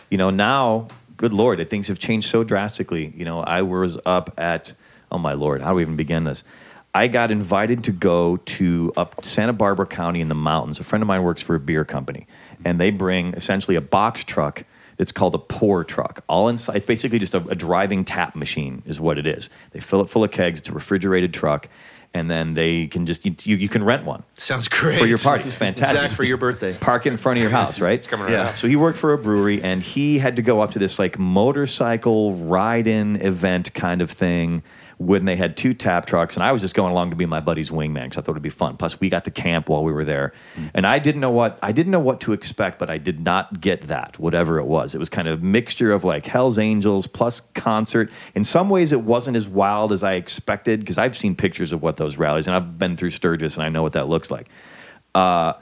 You 0.09 0.17
know, 0.17 0.29
now, 0.29 0.89
good 1.17 1.33
lord, 1.33 1.69
things 1.69 1.87
have 1.87 1.99
changed 1.99 2.29
so 2.29 2.43
drastically. 2.43 3.13
You 3.15 3.25
know, 3.25 3.41
I 3.41 3.61
was 3.61 3.97
up 4.05 4.33
at, 4.37 4.73
oh 5.11 5.17
my 5.17 5.33
lord, 5.33 5.61
how 5.61 5.69
do 5.69 5.75
we 5.75 5.81
even 5.81 5.95
begin 5.95 6.23
this? 6.23 6.43
I 6.95 7.07
got 7.07 7.31
invited 7.31 7.83
to 7.85 7.91
go 7.91 8.37
to 8.37 8.93
up 8.95 9.25
Santa 9.25 9.53
Barbara 9.53 9.87
County 9.87 10.21
in 10.21 10.29
the 10.29 10.35
mountains. 10.35 10.79
A 10.79 10.83
friend 10.83 11.01
of 11.01 11.07
mine 11.07 11.23
works 11.23 11.41
for 11.41 11.55
a 11.55 11.59
beer 11.59 11.83
company, 11.83 12.27
and 12.63 12.79
they 12.79 12.91
bring 12.91 13.33
essentially 13.33 13.75
a 13.75 13.81
box 13.81 14.23
truck 14.23 14.63
that's 14.97 15.11
called 15.11 15.33
a 15.33 15.39
pour 15.39 15.83
truck. 15.83 16.23
All 16.29 16.49
inside, 16.49 16.77
it's 16.77 16.85
basically 16.85 17.17
just 17.17 17.33
a, 17.33 17.39
a 17.47 17.55
driving 17.55 18.05
tap 18.05 18.35
machine, 18.35 18.83
is 18.85 18.99
what 18.99 19.17
it 19.17 19.25
is. 19.25 19.49
They 19.71 19.79
fill 19.79 20.01
it 20.01 20.09
full 20.09 20.23
of 20.23 20.29
kegs. 20.29 20.59
It's 20.59 20.69
a 20.69 20.73
refrigerated 20.73 21.33
truck, 21.33 21.67
and 22.13 22.29
then 22.29 22.53
they 22.53 22.87
can 22.87 23.05
just 23.05 23.25
you, 23.25 23.35
you, 23.43 23.55
you 23.55 23.69
can 23.69 23.83
rent 23.83 24.05
one 24.05 24.23
Sounds 24.33 24.67
great 24.67 24.99
for 24.99 25.05
your 25.05 25.17
party. 25.17 25.45
It's 25.45 25.55
fantastic. 25.55 25.97
Zach, 25.99 26.11
for 26.11 26.23
your 26.23 26.37
birthday. 26.37 26.73
Park 26.79 27.05
it 27.05 27.09
in 27.09 27.17
front 27.17 27.37
of 27.37 27.41
your 27.41 27.51
house, 27.59 27.79
right? 27.81 27.93
It's 27.93 28.07
coming 28.07 28.25
right 28.27 28.33
Yeah. 28.33 28.49
up. 28.49 28.57
So 28.57 28.67
he 28.67 28.75
worked 28.75 28.97
for 28.97 29.13
a 29.13 29.17
brewery, 29.17 29.61
and 29.63 29.81
he 29.81 30.19
had 30.19 30.35
to 30.35 30.41
go 30.41 30.61
up 30.61 30.71
to 30.71 30.79
this 30.79 30.99
like 30.99 31.17
motorcycle 31.17 32.33
ride-in 32.35 33.21
event 33.21 33.73
kind 33.73 34.01
of 34.01 34.11
thing 34.11 34.63
when 34.97 35.25
they 35.25 35.35
had 35.35 35.57
two 35.57 35.73
tap 35.73 36.05
trucks, 36.05 36.35
and 36.35 36.43
I 36.43 36.51
was 36.51 36.61
just 36.61 36.75
going 36.75 36.91
along 36.91 37.09
to 37.09 37.15
be 37.15 37.25
my 37.25 37.39
buddy's 37.39 37.71
wingman 37.71 38.05
because 38.05 38.17
I 38.17 38.21
thought 38.21 38.31
it'd 38.31 38.43
be 38.43 38.49
fun. 38.49 38.77
Plus, 38.77 38.99
we 38.99 39.09
got 39.09 39.25
to 39.25 39.31
camp 39.31 39.69
while 39.69 39.83
we 39.83 39.91
were 39.91 40.05
there, 40.05 40.33
and 40.73 40.85
I 40.85 40.99
didn't 40.99 41.21
know 41.21 41.31
what 41.31 41.59
I 41.61 41.71
didn't 41.71 41.91
know 41.91 41.99
what 41.99 42.21
to 42.21 42.33
expect, 42.33 42.79
but 42.79 42.89
I 42.89 42.97
did 42.97 43.19
not 43.19 43.61
get 43.61 43.87
that, 43.87 44.19
whatever 44.19 44.59
it 44.59 44.65
was. 44.65 44.95
It 44.95 44.99
was 44.99 45.09
kind 45.09 45.27
of 45.27 45.41
a 45.41 45.45
mixture 45.45 45.91
of 45.91 46.03
like 46.03 46.25
Hell's 46.25 46.59
Angels 46.59 47.07
plus 47.07 47.41
concert. 47.53 48.11
In 48.35 48.43
some 48.43 48.69
ways, 48.69 48.91
it 48.91 49.01
wasn't 49.01 49.37
as 49.37 49.47
wild 49.47 49.91
as 49.91 50.03
I 50.03 50.13
expected 50.13 50.79
because 50.79 50.97
I've 50.97 51.17
seen 51.17 51.35
pictures 51.35 51.73
of 51.73 51.81
what 51.81 51.97
those 51.97 52.17
rallies, 52.17 52.47
and 52.47 52.55
I've 52.55 52.77
been 52.77 52.95
through 52.95 53.11
Sturgis, 53.11 53.55
and 53.55 53.63
I 53.63 53.69
know 53.69 53.83
what 53.83 53.93
that 53.93 54.07
looks 54.07 54.29
like. 54.31 54.49
Uh, 55.15 55.53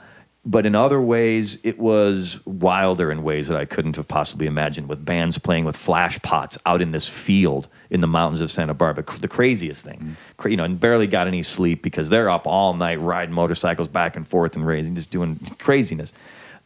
but 0.44 0.66
in 0.66 0.74
other 0.74 1.00
ways, 1.00 1.58
it 1.62 1.78
was 1.78 2.44
wilder 2.44 3.12
in 3.12 3.22
ways 3.22 3.46
that 3.46 3.56
I 3.56 3.64
couldn't 3.64 3.94
have 3.94 4.08
possibly 4.08 4.46
imagined. 4.46 4.88
With 4.88 5.04
bands 5.04 5.38
playing 5.38 5.64
with 5.64 5.76
flash 5.76 6.20
pots 6.22 6.58
out 6.66 6.82
in 6.82 6.90
this 6.90 7.08
field 7.08 7.68
in 7.92 8.00
the 8.00 8.06
mountains 8.06 8.40
of 8.40 8.50
Santa 8.50 8.72
Barbara, 8.72 9.04
the 9.20 9.28
craziest 9.28 9.84
thing. 9.84 10.16
Cra- 10.38 10.50
You 10.50 10.56
know, 10.56 10.64
and 10.64 10.80
barely 10.80 11.06
got 11.06 11.26
any 11.26 11.42
sleep 11.42 11.82
because 11.82 12.08
they're 12.08 12.30
up 12.30 12.46
all 12.46 12.72
night 12.72 12.98
riding 13.00 13.34
motorcycles 13.34 13.86
back 13.86 14.16
and 14.16 14.26
forth 14.26 14.56
and 14.56 14.66
raising, 14.66 14.94
just 14.96 15.10
doing 15.10 15.38
craziness. 15.58 16.12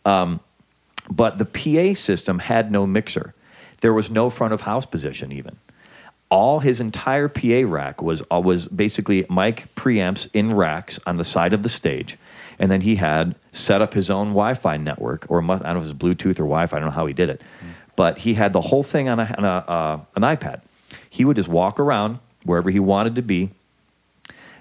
Um, 0.05 0.39
but 1.11 1.39
the 1.39 1.45
PA 1.45 1.99
system 1.99 2.39
had 2.39 2.70
no 2.70 2.87
mixer. 2.87 3.35
There 3.81 3.93
was 3.93 4.09
no 4.09 4.31
front 4.31 4.55
of 4.55 4.61
house 4.62 4.87
position 4.87 5.33
even. 5.33 5.57
All 6.29 6.61
his 6.61 6.81
entire 6.81 7.29
PA 7.29 7.62
rack 7.64 8.01
was 8.01 8.22
uh, 8.33 8.41
was 8.41 8.68
basically 8.68 9.27
mic 9.29 9.66
preamps 9.74 10.29
in 10.33 10.55
racks 10.55 10.99
on 11.07 11.16
the 11.16 11.24
side 11.24 11.53
of 11.53 11.62
the 11.64 11.68
stage, 11.68 12.16
and 12.59 12.70
then 12.70 12.83
he 12.83 12.97
had 12.97 13.35
set 13.51 13.83
up 13.83 13.95
his 13.95 14.11
own 14.11 14.29
Wi-Fi 14.29 14.77
network, 14.77 15.27
or 15.29 15.43
I 15.43 15.47
don't 15.47 15.62
know 15.64 15.70
if 15.70 15.77
it 15.77 15.79
was 15.79 15.93
Bluetooth 15.95 16.39
or 16.39 16.47
Wi-Fi. 16.47 16.77
I 16.77 16.81
don't 16.81 16.89
know 16.91 16.95
how 16.95 17.07
he 17.07 17.12
did 17.14 17.31
it, 17.31 17.41
but 17.97 18.18
he 18.18 18.35
had 18.35 18.53
the 18.53 18.61
whole 18.61 18.83
thing 18.85 19.09
on 19.09 19.20
a, 19.20 19.35
on 19.39 19.45
a 19.45 19.49
uh, 19.49 20.01
an 20.16 20.22
iPad. 20.22 20.62
He 21.09 21.24
would 21.24 21.37
just 21.37 21.49
walk 21.49 21.78
around 21.80 22.18
wherever 22.45 22.70
he 22.70 22.78
wanted 22.80 23.14
to 23.16 23.22
be, 23.22 23.51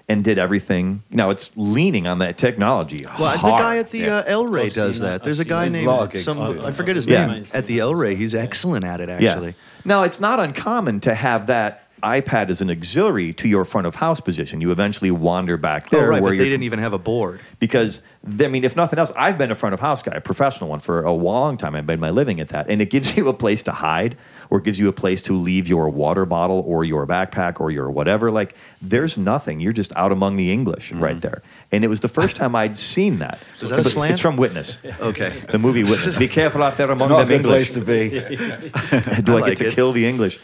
and 0.08 0.22
did 0.22 0.38
everything. 0.38 1.02
You 1.10 1.16
know, 1.16 1.30
it's 1.30 1.50
leaning 1.56 2.06
on 2.06 2.18
that 2.18 2.38
technology. 2.38 3.04
Well, 3.18 3.32
the 3.36 3.42
guy 3.42 3.78
at 3.78 3.90
the 3.90 3.98
Yeah. 3.98 4.16
uh, 4.18 4.24
El 4.26 4.46
Rey 4.46 4.66
I've 4.66 4.74
does 4.74 4.96
seen 4.96 5.04
that. 5.04 5.10
that. 5.10 5.24
There's 5.24 5.40
a 5.40 5.42
I've 5.42 5.48
guy 5.48 5.68
named 5.68 5.88
Vlog 5.88 6.16
some. 6.18 6.40
I 6.64 6.70
forget 6.72 6.94
his 6.96 7.06
Yeah. 7.06 7.26
name 7.26 7.44
at 7.52 7.66
the 7.66 7.80
El 7.80 7.94
Rey. 7.94 8.14
He's 8.14 8.34
excellent 8.34 8.84
at 8.84 9.00
it. 9.00 9.08
Actually, 9.08 9.54
Now, 9.84 10.02
it's 10.02 10.20
not 10.20 10.40
uncommon 10.40 11.00
to 11.00 11.14
have 11.14 11.46
that 11.46 11.82
iPad 12.02 12.50
as 12.50 12.60
an 12.60 12.70
auxiliary 12.70 13.32
to 13.32 13.48
your 13.48 13.64
front 13.64 13.86
of 13.86 13.96
house 13.96 14.20
position. 14.20 14.60
You 14.60 14.70
eventually 14.70 15.10
wander 15.10 15.56
back 15.56 15.86
Oh, 15.92 15.96
there 15.98 16.08
right, 16.10 16.22
where 16.22 16.30
but 16.32 16.36
you're 16.36 16.44
they 16.44 16.50
didn't 16.50 16.64
even 16.64 16.78
have 16.78 16.92
a 16.92 16.98
board. 16.98 17.40
because 17.58 18.02
I 18.28 18.48
mean, 18.48 18.64
if 18.64 18.76
nothing 18.76 18.98
else, 18.98 19.12
I've 19.16 19.38
been 19.38 19.50
a 19.50 19.54
front 19.54 19.72
of 19.74 19.80
house 19.80 20.02
guy, 20.02 20.12
a 20.14 20.20
professional 20.20 20.68
one 20.70 20.80
for 20.80 21.02
a 21.02 21.12
long 21.12 21.56
time. 21.56 21.74
I've 21.74 21.86
made 21.86 21.98
my 22.00 22.10
living 22.10 22.38
at 22.40 22.48
that, 22.48 22.66
and 22.68 22.80
it 22.82 22.90
gives 22.90 23.16
you 23.16 23.28
a 23.28 23.32
place 23.32 23.62
to 23.64 23.72
hide, 23.72 24.16
or 24.50 24.60
gives 24.60 24.78
you 24.78 24.88
a 24.88 24.92
place 24.92 25.22
to 25.22 25.32
leave 25.32 25.68
your 25.68 25.88
water 25.88 26.24
bottle, 26.24 26.62
or 26.66 26.84
your 26.84 27.06
backpack, 27.06 27.60
or 27.60 27.70
your 27.70 27.90
whatever. 27.90 28.30
Like, 28.30 28.54
there's 28.80 29.16
nothing. 29.18 29.60
You're 29.60 29.72
just 29.72 29.94
out 29.96 30.12
among 30.12 30.36
the 30.36 30.52
English 30.52 30.92
right 30.92 31.20
there. 31.20 31.42
And 31.72 31.84
it 31.84 31.88
was 31.88 31.98
the 32.00 32.08
first 32.08 32.36
time 32.36 32.54
I'd 32.54 32.76
seen 32.76 33.18
that. 33.18 33.40
Is 33.60 33.70
that 33.70 33.80
a 33.80 33.82
But 33.82 33.86
slant? 33.90 34.12
It's 34.12 34.20
from 34.20 34.36
Witness, 34.36 34.78
Okay. 35.00 35.30
the 35.50 35.58
movie 35.58 35.82
Witness. 35.82 36.16
Be 36.16 36.28
careful 36.28 36.62
out 36.62 36.76
there 36.76 36.90
It's 36.92 37.02
among 37.02 37.16
not 37.18 37.24
a 37.24 37.26
them 37.26 37.42
good 37.42 37.48
place 37.48 37.76
English. 37.76 38.08
to 38.30 38.30
be. 38.30 39.22
Do 39.22 39.32
I, 39.34 39.38
I 39.38 39.40
like 39.40 39.50
get 39.56 39.58
to 39.58 39.68
it. 39.68 39.74
kill 39.74 39.92
the 39.92 40.06
English? 40.06 40.38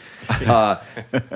Uh, 0.45 0.77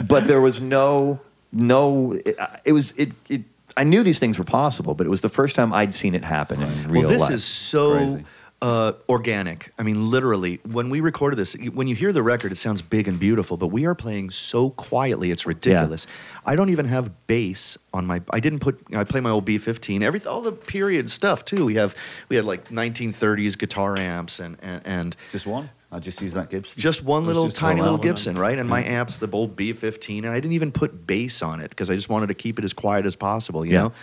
but 0.06 0.28
there 0.28 0.42
was 0.42 0.60
no, 0.62 1.20
no. 1.54 2.14
It, 2.26 2.38
it 2.66 2.72
was 2.74 2.92
it, 2.98 3.14
it. 3.30 3.44
I 3.78 3.84
knew 3.84 4.02
these 4.04 4.20
things 4.20 4.38
were 4.38 4.44
possible, 4.44 4.94
but 4.96 5.06
it 5.06 5.10
was 5.10 5.22
the 5.22 5.30
first 5.30 5.56
time 5.56 5.72
I'd 5.72 5.94
seen 5.94 6.16
it 6.16 6.26
happen 6.26 6.62
in 6.62 6.68
real 6.70 6.78
life. 6.88 6.92
well, 7.04 7.10
this 7.10 7.22
life. 7.22 7.32
is 7.32 7.44
so 7.46 7.94
Crazy. 7.94 8.26
Uh, 8.62 8.94
organic. 9.08 9.72
I 9.78 9.84
mean, 9.84 10.10
literally, 10.10 10.60
when 10.64 10.90
we 10.90 11.00
recorded 11.00 11.36
this, 11.36 11.56
when 11.74 11.88
you 11.88 11.96
hear 11.96 12.12
the 12.12 12.24
record, 12.24 12.52
it 12.52 12.56
sounds 12.58 12.82
big 12.82 13.08
and 13.08 13.20
beautiful, 13.20 13.56
but 13.58 13.68
we 13.68 13.86
are 13.86 13.94
playing 13.94 14.32
so 14.32 14.72
quietly, 14.72 15.30
it's 15.30 15.46
ridiculous. 15.46 16.08
I 16.46 16.56
don't 16.56 16.70
even 16.70 16.86
have 16.86 17.28
bass 17.28 17.78
on 17.94 18.08
my. 18.08 18.22
I 18.32 18.40
didn't 18.40 18.60
put. 18.60 18.82
I 18.96 19.04
play 19.04 19.20
my 19.20 19.30
old 19.30 19.46
B15. 19.46 20.02
Every 20.02 20.24
all 20.26 20.42
the 20.42 20.52
period 20.52 21.12
stuff 21.12 21.46
too. 21.46 21.66
We 21.66 21.76
have 21.76 21.96
we 22.30 22.36
had 22.36 22.46
like 22.46 22.70
1930s 22.70 23.58
guitar 23.58 23.98
amps 23.98 24.40
and 24.40 24.58
and 24.62 24.82
and. 24.86 25.16
Just 25.32 25.46
one. 25.46 25.70
I 25.90 26.00
just 26.00 26.20
use 26.22 26.34
that 26.34 26.50
Gibson. 26.50 26.82
Just 26.82 27.04
one 27.06 27.26
little 27.26 27.46
just 27.46 27.56
tiny 27.58 27.80
little. 27.80 27.98
Gibson, 27.98 28.38
right? 28.38 28.60
And 28.60 28.68
my 28.68 28.84
amps, 28.84 29.18
the 29.18 29.30
old 29.32 29.56
B15, 29.56 30.18
and 30.20 30.28
I 30.30 30.36
didn't 30.36 30.52
even 30.54 30.72
put 30.74 31.08
bass 31.08 31.42
on 31.42 31.62
it 31.62 31.70
because 31.70 31.90
I 31.90 31.96
just 31.96 32.10
wanted 32.10 32.28
to 32.28 32.34
keep 32.34 32.60
it 32.60 32.66
as 32.66 32.74
quiet 32.74 33.06
as 33.06 33.16
possible. 33.16 33.66
You 33.66 33.72
Yeah. 33.72 33.82
know, 33.84 33.94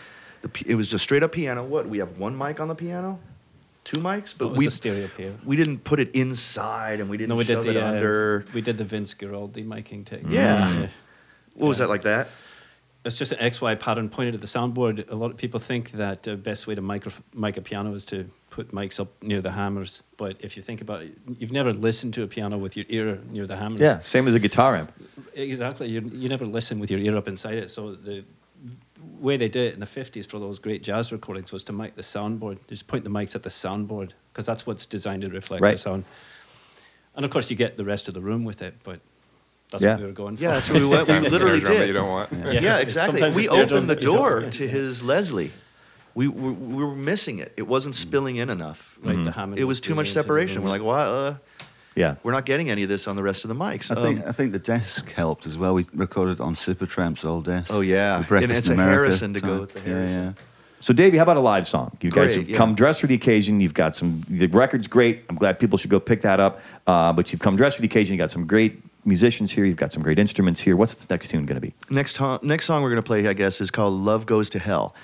the, 0.42 0.64
it 0.66 0.76
was 0.76 0.90
just 0.90 1.04
straight 1.04 1.22
up 1.22 1.32
piano. 1.32 1.62
What 1.62 1.86
we 1.86 1.98
have 1.98 2.16
one 2.18 2.38
mic 2.38 2.58
on 2.58 2.68
the 2.68 2.74
piano, 2.74 3.18
two 3.84 3.98
mics, 3.98 4.34
but 4.36 4.46
What 4.46 4.52
was 4.52 4.58
we 4.58 4.64
the 4.66 4.70
stereo 4.70 5.08
piano? 5.08 5.38
we 5.44 5.56
didn't 5.56 5.84
put 5.84 6.00
it 6.00 6.10
inside 6.14 7.00
and 7.00 7.08
we 7.08 7.16
didn't 7.16 7.28
No, 7.30 7.36
we 7.36 7.44
did 7.44 7.54
shove 7.56 7.64
the 7.64 7.70
it 7.70 7.76
uh, 7.76 7.86
under. 7.86 8.44
we 8.54 8.60
did 8.62 8.78
the 8.78 8.84
Vince 8.84 9.14
Guaraldi 9.14 9.64
miking 9.66 10.04
technique. 10.04 10.32
Yeah. 10.32 10.88
What 11.56 11.68
was 11.68 11.78
yeah. 11.78 11.84
that 11.86 11.90
like 11.90 12.02
that? 12.02 12.28
It's 13.04 13.18
just 13.18 13.32
an 13.32 13.38
XY 13.38 13.78
pattern 13.78 14.08
pointed 14.08 14.34
at 14.34 14.40
the 14.40 14.46
soundboard. 14.46 15.10
A 15.10 15.14
lot 15.14 15.30
of 15.30 15.36
people 15.36 15.60
think 15.60 15.90
that 15.92 16.22
the 16.22 16.36
best 16.36 16.66
way 16.66 16.74
to 16.74 16.80
micro, 16.80 17.12
mic 17.34 17.58
a 17.58 17.60
piano 17.60 17.92
is 17.92 18.06
to 18.06 18.24
put 18.48 18.72
mics 18.72 18.98
up 18.98 19.08
near 19.22 19.42
the 19.42 19.50
hammers. 19.50 20.02
But 20.16 20.36
if 20.40 20.56
you 20.56 20.62
think 20.62 20.80
about 20.80 21.02
it, 21.02 21.12
you've 21.38 21.52
never 21.52 21.74
listened 21.74 22.14
to 22.14 22.22
a 22.22 22.26
piano 22.26 22.56
with 22.56 22.78
your 22.78 22.86
ear 22.88 23.20
near 23.30 23.46
the 23.46 23.56
hammers. 23.56 23.80
yeah, 23.80 24.00
same 24.00 24.26
as 24.26 24.34
a 24.34 24.38
guitar 24.38 24.74
amp. 24.74 24.90
Exactly. 25.34 25.88
You, 25.90 26.00
you 26.14 26.30
never 26.30 26.46
listen 26.46 26.78
with 26.78 26.90
your 26.90 26.98
ear 27.00 27.14
up 27.16 27.28
inside 27.28 27.58
it. 27.58 27.70
So 27.70 27.94
the 27.94 28.24
way 29.20 29.36
they 29.36 29.48
did 29.48 29.68
it 29.68 29.74
in 29.74 29.80
the 29.80 29.86
50s 29.86 30.28
for 30.28 30.38
those 30.38 30.58
great 30.58 30.82
jazz 30.82 31.12
recordings 31.12 31.52
was 31.52 31.64
to 31.64 31.72
mic 31.72 31.94
the 31.94 32.02
soundboard. 32.02 32.58
Just 32.68 32.86
point 32.86 33.04
the 33.04 33.10
mics 33.10 33.34
at 33.34 33.42
the 33.42 33.48
soundboard 33.50 34.10
because 34.32 34.46
that's 34.46 34.66
what's 34.66 34.86
designed 34.86 35.22
to 35.22 35.28
reflect 35.28 35.62
Right. 35.62 35.72
the 35.72 35.78
sound. 35.78 36.04
And 37.16 37.24
of 37.24 37.30
course, 37.30 37.50
you 37.50 37.56
get 37.56 37.76
the 37.76 37.84
rest 37.84 38.08
of 38.08 38.14
the 38.14 38.20
room 38.20 38.44
with 38.44 38.60
it, 38.62 38.74
but 38.82 39.00
that's 39.70 39.82
Yeah. 39.82 39.92
what 39.92 40.00
we 40.00 40.06
were 40.06 40.12
going 40.12 40.36
for. 40.36 40.42
Yeah, 40.42 40.50
that's 40.54 40.68
what 40.70 40.80
we 40.82 40.88
went. 40.88 41.08
We 41.08 41.20
literally 41.20 41.60
snare 41.60 41.60
drum 41.60 41.74
that 41.74 41.78
did. 41.80 41.86
You 41.88 41.92
don't 41.94 42.08
want. 42.08 42.32
Yeah, 42.32 42.50
Yeah. 42.60 42.76
exactly. 42.86 43.18
Sometimes 43.20 43.36
we 43.36 43.42
the 43.42 43.48
snare 43.52 43.66
drum 43.66 43.76
opened 43.78 43.90
the 43.90 43.94
that 43.94 44.02
you 44.02 44.10
don't 44.10 44.16
door 44.18 44.40
want. 44.40 44.52
to 44.54 44.68
his 44.68 45.02
Leslie. 45.02 45.50
We, 46.16 46.28
we, 46.28 46.50
we 46.52 46.84
were 46.84 46.94
missing 46.94 47.38
it. 47.40 47.52
It 47.56 47.66
wasn't 47.66 47.96
spilling 47.96 48.36
in 48.36 48.48
enough. 48.48 48.96
Right, 49.02 49.22
the 49.24 49.32
Hammond 49.32 49.58
It 49.58 49.64
was 49.64 49.80
too 49.80 49.94
much 49.96 50.06
moving 50.06 50.10
into 50.10 50.14
the 50.14 50.22
separation. 50.22 50.62
We're 50.62 50.68
like, 50.70 50.82
well, 50.82 51.26
uh, 51.28 51.36
Yeah, 51.96 52.16
we're 52.24 52.32
not 52.32 52.44
getting 52.44 52.70
any 52.70 52.82
of 52.82 52.88
this 52.88 53.06
on 53.06 53.14
the 53.14 53.22
rest 53.22 53.44
of 53.44 53.48
the 53.48 53.54
mics. 53.54 53.90
I 53.96 54.00
think 54.02 54.20
Um, 54.20 54.28
I 54.28 54.32
think 54.32 54.50
the 54.52 54.58
desk 54.58 55.12
helped 55.12 55.46
as 55.46 55.56
well. 55.56 55.74
We 55.74 55.86
recorded 55.94 56.40
on 56.40 56.54
Supertramp's 56.54 57.24
old 57.24 57.44
desk. 57.44 57.70
Oh, 57.72 57.82
yeah. 57.82 58.18
The 58.18 58.24
Breakfast 58.24 58.50
And 58.50 58.58
it's 58.58 58.68
in 58.68 58.72
a 58.72 58.82
America 58.82 59.00
Harrison 59.02 59.34
to 59.34 59.40
go 59.40 59.60
with 59.60 59.74
the 59.74 59.80
Harrison. 59.80 60.22
yeah. 60.24 60.32
So, 60.80 60.92
Davey, 60.92 61.16
how 61.16 61.22
about 61.22 61.36
a 61.36 61.40
live 61.40 61.66
song? 61.68 61.96
You 62.02 62.10
guys 62.10 62.34
have 62.34 62.48
yeah. 62.48 62.56
come 62.58 62.74
dressed 62.74 63.00
for 63.00 63.06
the 63.06 63.14
occasion. 63.14 63.60
You've 63.60 63.72
got 63.74 63.96
some, 63.96 64.22
the 64.28 64.48
record's 64.48 64.86
great. 64.86 65.24
I'm 65.30 65.36
glad 65.36 65.58
people 65.58 65.78
should 65.78 65.88
go 65.88 65.98
pick 66.00 66.22
that 66.22 66.40
up. 66.40 66.60
Uh, 66.86 67.12
but 67.12 67.32
you've 67.32 67.40
come 67.40 67.56
dressed 67.56 67.76
for 67.76 67.82
the 67.82 67.86
occasion. 67.88 68.14
You've 68.14 68.18
got 68.24 68.30
some 68.30 68.46
great 68.46 68.82
musicians 69.06 69.52
here. 69.52 69.64
You've 69.64 69.78
got 69.78 69.92
some 69.92 70.02
great 70.02 70.18
instruments 70.18 70.60
here. 70.60 70.76
What's 70.76 70.94
the 70.94 71.06
next 71.08 71.28
tune 71.28 71.46
going 71.46 71.54
to 71.54 71.60
be? 71.60 71.72
Next, 71.88 72.16
ho- 72.18 72.40
next 72.42 72.66
song 72.66 72.82
we're 72.82 72.90
going 72.90 73.02
to 73.02 73.06
play, 73.06 73.26
I 73.28 73.32
guess, 73.32 73.60
is 73.60 73.70
called 73.70 73.94
Love 73.94 74.26
Goes 74.26 74.50
to 74.50 74.58
Hell 74.58 74.94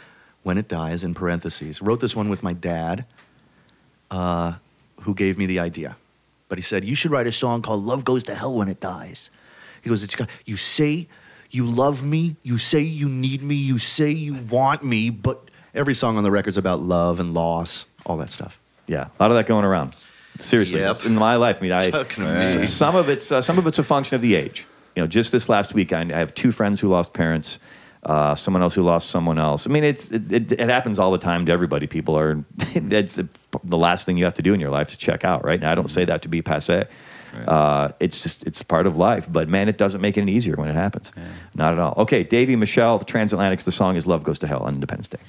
When 0.42 0.58
It 0.58 0.68
Dies, 0.68 1.02
in 1.02 1.14
parentheses. 1.14 1.80
Wrote 1.80 2.00
this 2.00 2.14
one 2.16 2.28
with 2.28 2.42
my 2.42 2.52
dad, 2.52 3.06
uh, 4.10 4.54
who 5.02 5.14
gave 5.14 5.38
me 5.38 5.46
the 5.46 5.60
idea. 5.60 5.96
But 6.50 6.58
he 6.58 6.62
said, 6.62 6.84
You 6.84 6.94
should 6.94 7.12
write 7.12 7.26
a 7.28 7.32
song 7.32 7.62
called 7.62 7.82
Love 7.84 8.04
Goes 8.04 8.24
to 8.24 8.34
Hell 8.34 8.54
When 8.54 8.68
It 8.68 8.80
Dies. 8.80 9.30
He 9.80 9.88
goes, 9.88 10.02
it's 10.02 10.14
You 10.44 10.56
say 10.58 11.08
you 11.48 11.64
love 11.64 12.04
me, 12.04 12.36
you 12.42 12.58
say 12.58 12.80
you 12.80 13.08
need 13.08 13.40
me, 13.42 13.54
you 13.54 13.78
say 13.78 14.10
you 14.10 14.34
want 14.34 14.84
me, 14.84 15.10
but 15.10 15.40
every 15.74 15.94
song 15.94 16.16
on 16.18 16.22
the 16.22 16.30
record's 16.30 16.58
about 16.58 16.80
love 16.80 17.18
and 17.18 17.32
loss, 17.34 17.86
all 18.04 18.16
that 18.18 18.30
stuff. 18.30 18.60
Yeah, 18.86 19.06
a 19.18 19.22
lot 19.22 19.30
of 19.30 19.36
that 19.36 19.46
going 19.46 19.64
around. 19.64 19.96
Seriously, 20.38 20.80
Yep. 20.80 21.04
in 21.06 21.14
my 21.14 21.36
life, 21.36 21.56
I 21.58 21.62
mean, 21.62 21.72
I 21.72 21.90
Talking 21.90 22.24
to 22.24 22.30
s- 22.30 22.56
me. 22.56 22.64
some 22.64 22.94
of 22.96 23.08
it's 23.08 23.30
uh, 23.32 23.40
some 23.40 23.58
of 23.58 23.66
it's 23.66 23.78
a 23.78 23.82
function 23.82 24.14
of 24.16 24.22
the 24.22 24.34
age. 24.34 24.66
You 24.96 25.02
know, 25.02 25.06
just 25.06 25.32
this 25.32 25.48
last 25.48 25.72
week, 25.74 25.92
I 25.92 26.04
have 26.06 26.34
two 26.34 26.50
friends 26.52 26.80
who 26.80 26.88
lost 26.88 27.12
parents. 27.12 27.58
Uh, 28.02 28.34
someone 28.34 28.62
else 28.62 28.74
who 28.74 28.82
lost 28.82 29.10
someone 29.10 29.38
else. 29.38 29.66
I 29.66 29.70
mean, 29.70 29.84
it's 29.84 30.10
it, 30.10 30.32
it, 30.32 30.52
it 30.52 30.68
happens 30.70 30.98
all 30.98 31.10
the 31.12 31.18
time 31.18 31.44
to 31.46 31.52
everybody. 31.52 31.86
People 31.86 32.16
are. 32.16 32.42
That's 32.74 33.16
the 33.16 33.76
last 33.76 34.06
thing 34.06 34.16
you 34.16 34.24
have 34.24 34.32
to 34.34 34.42
do 34.42 34.54
in 34.54 34.60
your 34.60 34.70
life 34.70 34.88
is 34.90 34.96
check 34.96 35.22
out, 35.22 35.44
right? 35.44 35.60
Now 35.60 35.72
I 35.72 35.74
don't 35.74 35.90
say 35.90 36.06
that 36.06 36.22
to 36.22 36.28
be 36.28 36.40
passe, 36.40 36.86
Uh, 37.46 37.88
it's 38.00 38.22
just 38.22 38.42
it's 38.46 38.62
part 38.62 38.86
of 38.86 38.96
life. 38.96 39.30
But 39.30 39.48
man, 39.50 39.68
it 39.68 39.76
doesn't 39.76 40.00
make 40.00 40.16
it 40.16 40.22
any 40.22 40.32
easier 40.32 40.56
when 40.56 40.70
it 40.70 40.74
happens. 40.74 41.12
Not 41.54 41.74
at 41.74 41.78
all. 41.78 41.94
Okay, 41.98 42.22
Davey, 42.24 42.56
Michelle, 42.56 42.96
the 42.98 43.04
Transatlantics. 43.04 43.64
The 43.64 43.72
song 43.72 43.96
is 43.96 44.06
"Love 44.06 44.22
Goes 44.24 44.38
to 44.38 44.46
Hell" 44.46 44.60
on 44.62 44.74
Independence 44.74 45.08
Day. 45.08 45.20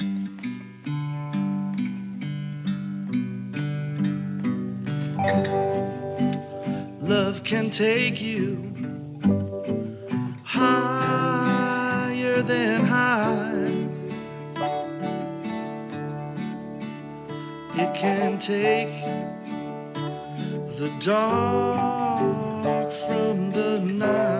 Love 7.01 7.43
can 7.43 7.69
take 7.69 8.22
you 8.22 8.57
than 12.44 12.84
high. 12.84 13.88
It 17.76 17.94
can 17.96 18.39
take 18.39 18.92
the 20.78 20.92
dark 21.00 22.92
from 22.92 23.52
the 23.52 23.80
night 23.80 24.31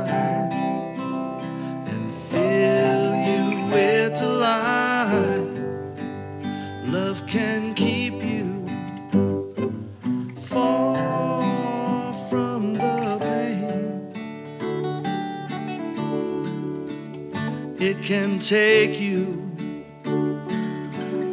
It 17.84 18.04
can 18.04 18.38
take 18.38 19.00
you 19.00 19.42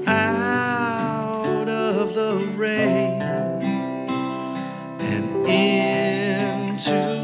out 0.06 1.68
of 1.68 2.14
the 2.14 2.36
rain 2.56 3.20
and 4.98 5.46
into 5.46 7.17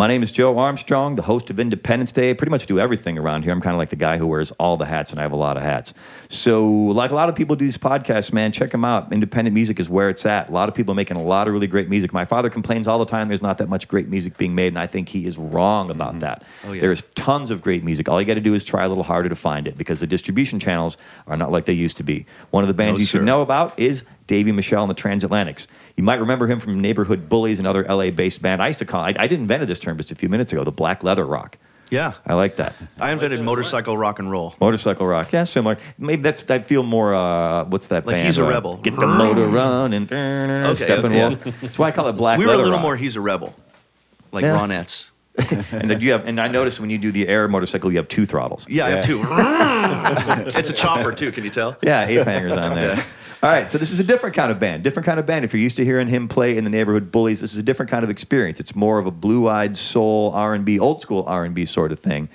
My 0.00 0.06
name 0.06 0.22
is 0.22 0.32
Joe 0.32 0.58
Armstrong, 0.58 1.16
the 1.16 1.22
host 1.24 1.50
of 1.50 1.60
Independence 1.60 2.10
Day. 2.10 2.30
I 2.30 2.32
pretty 2.32 2.50
much 2.50 2.64
do 2.64 2.80
everything 2.80 3.18
around 3.18 3.44
here. 3.44 3.52
I'm 3.52 3.60
kind 3.60 3.74
of 3.74 3.78
like 3.78 3.90
the 3.90 3.96
guy 3.96 4.16
who 4.16 4.26
wears 4.26 4.50
all 4.52 4.78
the 4.78 4.86
hats, 4.86 5.10
and 5.10 5.20
I 5.20 5.22
have 5.24 5.32
a 5.32 5.36
lot 5.36 5.58
of 5.58 5.62
hats. 5.62 5.92
So, 6.30 6.70
like 6.70 7.10
a 7.10 7.14
lot 7.14 7.28
of 7.28 7.34
people 7.34 7.54
do 7.54 7.66
these 7.66 7.76
podcasts, 7.76 8.32
man, 8.32 8.50
check 8.50 8.70
them 8.70 8.82
out. 8.82 9.12
Independent 9.12 9.52
music 9.52 9.78
is 9.78 9.90
where 9.90 10.08
it's 10.08 10.24
at. 10.24 10.48
A 10.48 10.52
lot 10.52 10.70
of 10.70 10.74
people 10.74 10.94
making 10.94 11.18
a 11.18 11.22
lot 11.22 11.48
of 11.48 11.52
really 11.52 11.66
great 11.66 11.90
music. 11.90 12.14
My 12.14 12.24
father 12.24 12.48
complains 12.48 12.88
all 12.88 12.98
the 12.98 13.04
time 13.04 13.28
there's 13.28 13.42
not 13.42 13.58
that 13.58 13.68
much 13.68 13.88
great 13.88 14.08
music 14.08 14.38
being 14.38 14.54
made, 14.54 14.68
and 14.68 14.78
I 14.78 14.86
think 14.86 15.10
he 15.10 15.26
is 15.26 15.36
wrong 15.36 15.90
about 15.90 16.12
mm-hmm. 16.12 16.20
that. 16.20 16.44
Oh, 16.64 16.72
yeah. 16.72 16.80
There's 16.80 17.02
tons 17.14 17.50
of 17.50 17.60
great 17.60 17.84
music. 17.84 18.08
All 18.08 18.18
you 18.18 18.26
got 18.26 18.34
to 18.36 18.40
do 18.40 18.54
is 18.54 18.64
try 18.64 18.86
a 18.86 18.88
little 18.88 19.04
harder 19.04 19.28
to 19.28 19.36
find 19.36 19.68
it 19.68 19.76
because 19.76 20.00
the 20.00 20.06
distribution 20.06 20.58
channels 20.58 20.96
are 21.26 21.36
not 21.36 21.52
like 21.52 21.66
they 21.66 21.74
used 21.74 21.98
to 21.98 22.02
be. 22.02 22.24
One 22.52 22.64
of 22.64 22.68
the 22.68 22.74
bands 22.74 22.98
No, 22.98 23.00
you 23.02 23.06
should 23.06 23.24
know 23.24 23.42
about 23.42 23.78
is 23.78 24.04
Davey 24.30 24.52
Michelle 24.52 24.84
and 24.84 24.90
the 24.90 24.94
Transatlantics. 24.94 25.66
You 25.96 26.04
might 26.04 26.20
remember 26.20 26.46
him 26.46 26.60
from 26.60 26.80
Neighborhood 26.80 27.28
Bullies, 27.28 27.58
another 27.58 27.84
LA 27.84 28.10
based 28.10 28.40
band. 28.40 28.62
I 28.62 28.68
used 28.68 28.78
to 28.78 28.84
call 28.84 29.00
I, 29.00 29.08
I 29.08 29.26
didn't 29.26 29.40
invented 29.40 29.68
this 29.68 29.80
term 29.80 29.96
just 29.96 30.12
a 30.12 30.14
few 30.14 30.28
minutes 30.28 30.52
ago, 30.52 30.62
the 30.62 30.70
black 30.70 31.02
leather 31.02 31.26
rock. 31.26 31.58
Yeah. 31.90 32.12
I 32.24 32.34
like 32.34 32.54
that. 32.54 32.76
I 33.00 33.10
invented 33.10 33.40
motorcycle 33.40 33.98
rock 33.98 34.20
and 34.20 34.30
roll. 34.30 34.54
Motorcycle 34.60 35.04
rock, 35.04 35.32
yeah, 35.32 35.42
similar. 35.42 35.78
Maybe 35.98 36.22
that's 36.22 36.48
I 36.48 36.60
feel 36.60 36.84
more. 36.84 37.12
Uh, 37.12 37.64
what's 37.64 37.88
that 37.88 38.06
Like 38.06 38.14
band? 38.14 38.26
He's 38.26 38.38
a 38.38 38.46
uh, 38.46 38.50
Rebel. 38.50 38.76
Get 38.76 38.94
the 38.94 39.04
motor 39.04 39.48
running. 39.48 40.04
Okay, 40.04 40.74
step 40.74 41.02
and 41.02 41.12
okay. 41.12 41.50
walk. 41.50 41.54
That's 41.60 41.78
why 41.80 41.88
I 41.88 41.90
call 41.90 42.06
it 42.06 42.12
black. 42.12 42.38
we 42.38 42.46
were 42.46 42.52
a 42.52 42.56
little 42.56 42.74
rock. 42.74 42.82
more 42.82 42.94
He's 42.94 43.16
a 43.16 43.20
Rebel, 43.20 43.52
like 44.30 44.44
Yeah. 44.44 44.56
Ronettes. 44.56 45.10
and 45.72 45.90
then 45.90 46.00
you 46.00 46.12
have, 46.12 46.26
and 46.26 46.40
I 46.40 46.46
noticed 46.46 46.78
when 46.78 46.90
you 46.90 46.98
do 46.98 47.10
the 47.10 47.26
air 47.26 47.48
motorcycle, 47.48 47.90
you 47.90 47.96
have 47.98 48.08
two 48.08 48.26
throttles. 48.26 48.68
Yeah, 48.68 48.86
I 48.86 48.90
have 48.90 49.04
two. 49.04 49.20
it's 50.58 50.70
a 50.70 50.72
chopper 50.72 51.12
too. 51.12 51.32
Can 51.32 51.42
you 51.42 51.50
tell? 51.50 51.76
Yeah, 51.82 52.06
ape 52.06 52.26
hangers 52.26 52.52
on 52.56 52.74
there. 52.74 53.04
All 53.42 53.48
right, 53.48 53.70
so 53.70 53.78
this 53.78 53.90
is 53.90 53.98
a 53.98 54.04
different 54.04 54.36
kind 54.36 54.52
of 54.52 54.58
band. 54.58 54.82
Different 54.82 55.06
kind 55.06 55.18
of 55.18 55.24
band. 55.24 55.46
If 55.46 55.54
you're 55.54 55.62
used 55.62 55.78
to 55.78 55.84
hearing 55.84 56.08
him 56.08 56.28
play 56.28 56.58
in 56.58 56.64
the 56.64 56.70
neighborhood 56.70 57.10
bullies, 57.10 57.40
this 57.40 57.52
is 57.52 57.58
a 57.58 57.62
different 57.62 57.90
kind 57.90 58.04
of 58.04 58.10
experience. 58.10 58.60
It's 58.60 58.74
more 58.74 58.98
of 58.98 59.06
a 59.06 59.10
blue-eyed 59.10 59.78
soul 59.78 60.30
R&B, 60.34 60.78
old 60.78 61.00
school 61.00 61.24
R&B 61.26 61.64
sort 61.64 61.90
of 61.90 61.98
thing. 62.00 62.28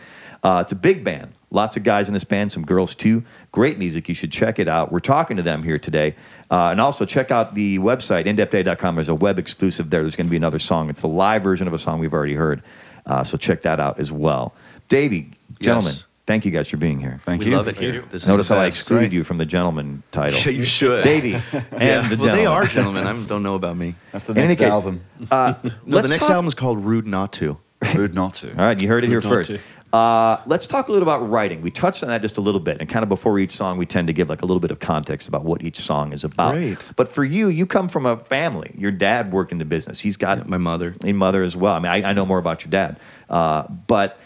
Uh, 0.44 0.62
it's 0.64 0.72
a 0.72 0.76
big 0.76 1.04
band. 1.04 1.34
Lots 1.52 1.78
of 1.78 1.84
guys 1.84 2.08
in 2.08 2.14
this 2.16 2.24
band, 2.24 2.52
some 2.52 2.66
girls 2.66 2.96
too. 2.96 3.24
Great 3.52 3.78
music. 3.78 4.10
You 4.10 4.16
should 4.16 4.32
check 4.32 4.58
it 4.58 4.68
out. 4.68 4.92
We're 4.92 5.00
talking 5.00 5.38
to 5.38 5.44
them 5.44 5.62
here 5.62 5.78
today. 5.78 6.16
Uh, 6.50 6.70
and 6.70 6.82
also 6.82 7.06
check 7.06 7.30
out 7.30 7.54
the 7.54 7.78
website, 7.80 8.26
indepthday.com. 8.26 8.96
There's 8.96 9.10
a 9.10 9.16
web 9.16 9.38
exclusive 9.38 9.92
there. 9.92 10.02
There's 10.02 10.16
going 10.16 10.28
to 10.28 10.32
be 10.32 10.38
another 10.38 10.60
song. 10.60 10.90
It's 10.90 11.04
a 11.04 11.08
live 11.08 11.44
version 11.44 11.68
of 11.68 11.74
a 11.74 11.78
song 11.80 12.00
we've 12.00 12.14
already 12.14 12.34
heard. 12.34 12.64
Uh, 13.06 13.24
so 13.24 13.38
check 13.38 13.62
that 13.62 13.80
out 13.80 14.00
as 14.00 14.12
well. 14.12 14.54
Davey, 14.90 15.32
gentlemen, 15.60 15.94
Yes. 15.94 16.05
Thank 16.26 16.46
you 16.46 16.52
guys 16.52 16.70
for 16.70 16.78
being 16.78 17.00
here. 17.00 17.20
Thank 17.24 17.42
we 17.44 17.52
you. 17.52 17.58
love 17.58 17.68
it 17.68 17.76
here. 17.78 18.02
This 18.10 18.24
is 18.24 18.28
Notice 18.28 18.50
how 18.50 18.60
I 18.60 18.68
best. 18.68 18.80
excluded 18.82 19.14
you 19.14 19.24
from 19.24 19.38
the 19.38 19.46
gentleman 19.46 20.04
title. 20.12 20.40
Yeah, 20.40 20.50
you 20.60 20.66
should. 20.66 21.04
Davey 21.04 21.34
and 21.52 21.64
Yeah. 21.82 22.08
the 22.08 22.18
well, 22.18 22.36
they 22.36 22.46
are 22.46 22.66
gentlemen. 22.66 23.06
I 23.08 23.14
don't 23.26 23.44
know 23.44 23.56
about 23.56 23.78
me. 23.78 23.96
That's 24.12 24.26
the 24.26 24.34
In 24.34 24.38
any 24.40 24.48
next 24.50 24.60
case- 24.60 24.72
album. 24.72 25.02
Uh, 25.32 25.54
No, 25.86 26.02
the 26.02 26.08
next 26.08 26.22
talk- 26.22 26.32
album 26.32 26.48
is 26.48 26.54
called 26.54 26.84
Rude 26.84 27.08
Not 27.08 27.34
to. 27.34 27.58
Rude 27.94 28.16
not 28.16 28.34
to. 28.36 28.50
All 28.52 28.56
right, 28.66 28.82
you 28.82 28.88
heard 28.88 29.04
it 29.04 29.08
here 29.10 29.22
first. 29.22 29.52
Uh, 29.94 30.42
let's 30.48 30.66
talk 30.66 30.88
a 30.88 30.92
little 30.92 31.08
about 31.08 31.30
writing. 31.30 31.62
We 31.62 31.70
touched 31.72 32.02
on 32.04 32.10
that 32.10 32.22
just 32.22 32.38
a 32.38 32.42
little 32.42 32.60
bit, 32.60 32.78
and 32.80 32.90
kind 32.90 33.04
of 33.04 33.10
before 33.10 33.38
each 33.38 33.52
song, 33.52 33.78
we 33.78 33.86
tend 33.86 34.08
to 34.08 34.14
give 34.14 34.28
like 34.28 34.42
a 34.42 34.46
little 34.46 34.60
bit 34.60 34.72
of 34.72 34.80
context 34.80 35.28
about 35.28 35.44
what 35.44 35.62
each 35.64 35.78
song 35.78 36.12
is 36.12 36.24
about. 36.24 36.56
Great. 36.56 36.78
But 36.96 37.10
for 37.12 37.24
you, 37.24 37.48
you 37.48 37.66
come 37.68 37.88
from 37.88 38.06
a 38.08 38.18
family. 38.18 38.74
Your 38.78 38.92
dad 38.92 39.32
worked 39.32 39.52
in 39.52 39.60
the 39.60 39.66
business. 39.66 40.00
He's 40.00 40.18
got 40.18 40.50
My 40.50 40.58
mother. 40.58 40.96
a 41.04 41.14
mother 41.14 41.44
as 41.44 41.56
well. 41.56 41.76
I 41.76 41.80
mean, 41.80 41.92
I, 41.92 42.10
I 42.10 42.14
know 42.14 42.26
more 42.26 42.40
about 42.40 42.64
your 42.66 42.72
dad, 42.72 42.98
uh, 43.30 43.64
but 43.88 44.20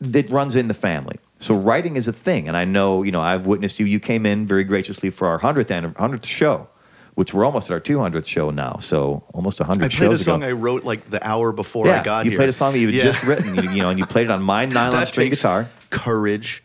it 0.00 0.30
runs 0.30 0.56
in 0.56 0.68
the 0.68 0.74
family. 0.74 1.16
So 1.40 1.54
writing 1.54 1.96
is 1.96 2.08
a 2.08 2.12
thing, 2.12 2.48
and 2.48 2.56
I 2.56 2.64
know 2.64 3.02
you 3.02 3.12
know 3.12 3.20
I've 3.20 3.46
witnessed 3.46 3.78
you. 3.80 3.86
You 3.86 4.00
came 4.00 4.26
in 4.26 4.46
very 4.46 4.64
graciously 4.64 5.10
for 5.10 5.28
our 5.28 5.38
hundredth 5.38 5.70
hundredth 5.96 6.26
show, 6.26 6.68
which 7.14 7.32
we're 7.32 7.44
almost 7.44 7.70
at 7.70 7.74
our 7.74 7.80
two 7.80 7.98
hundredth 8.00 8.26
show 8.26 8.50
now. 8.50 8.78
So 8.80 9.22
almost 9.32 9.58
hundred. 9.60 9.92
I 9.92 9.96
played 9.96 10.12
a 10.12 10.18
song 10.18 10.42
ago. 10.42 10.48
I 10.50 10.52
wrote 10.52 10.84
like 10.84 11.10
the 11.10 11.24
hour 11.26 11.52
before 11.52 11.86
yeah, 11.86 12.00
I 12.00 12.04
got 12.04 12.24
you 12.24 12.30
here. 12.30 12.32
You 12.32 12.38
played 12.38 12.48
a 12.48 12.52
song 12.52 12.72
that 12.72 12.78
you 12.80 12.86
had 12.88 12.94
Yeah. 12.96 13.02
just 13.04 13.22
written, 13.24 13.54
you, 13.54 13.70
you 13.70 13.82
know, 13.82 13.90
and 13.90 13.98
you 13.98 14.06
played 14.06 14.24
it 14.26 14.30
on 14.30 14.42
my 14.42 14.64
nylon 14.66 14.90
That 14.90 15.08
string 15.08 15.30
guitar. 15.30 15.68
Courage. 15.90 16.62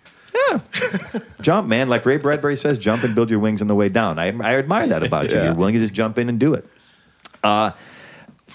Yeah, 0.50 0.62
jump, 1.42 1.68
man, 1.68 1.90
like 1.90 2.08
Ray 2.08 2.18
Bradbury 2.18 2.58
says, 2.58 2.80
jump 2.80 3.04
and 3.04 3.14
build 3.14 3.30
your 3.30 3.38
wings 3.40 3.62
on 3.62 3.68
the 3.68 3.76
way 3.76 3.88
down. 3.88 4.18
I, 4.18 4.30
I 4.30 4.58
admire 4.58 4.88
that 4.88 5.04
about 5.04 5.30
you. 5.32 5.38
Yeah. 5.38 5.44
You're 5.46 5.54
willing 5.54 5.76
to 5.76 5.80
just 5.80 5.94
jump 5.94 6.18
in 6.18 6.28
and 6.28 6.40
do 6.40 6.56
it. 6.56 6.66
Uh, 7.44 7.72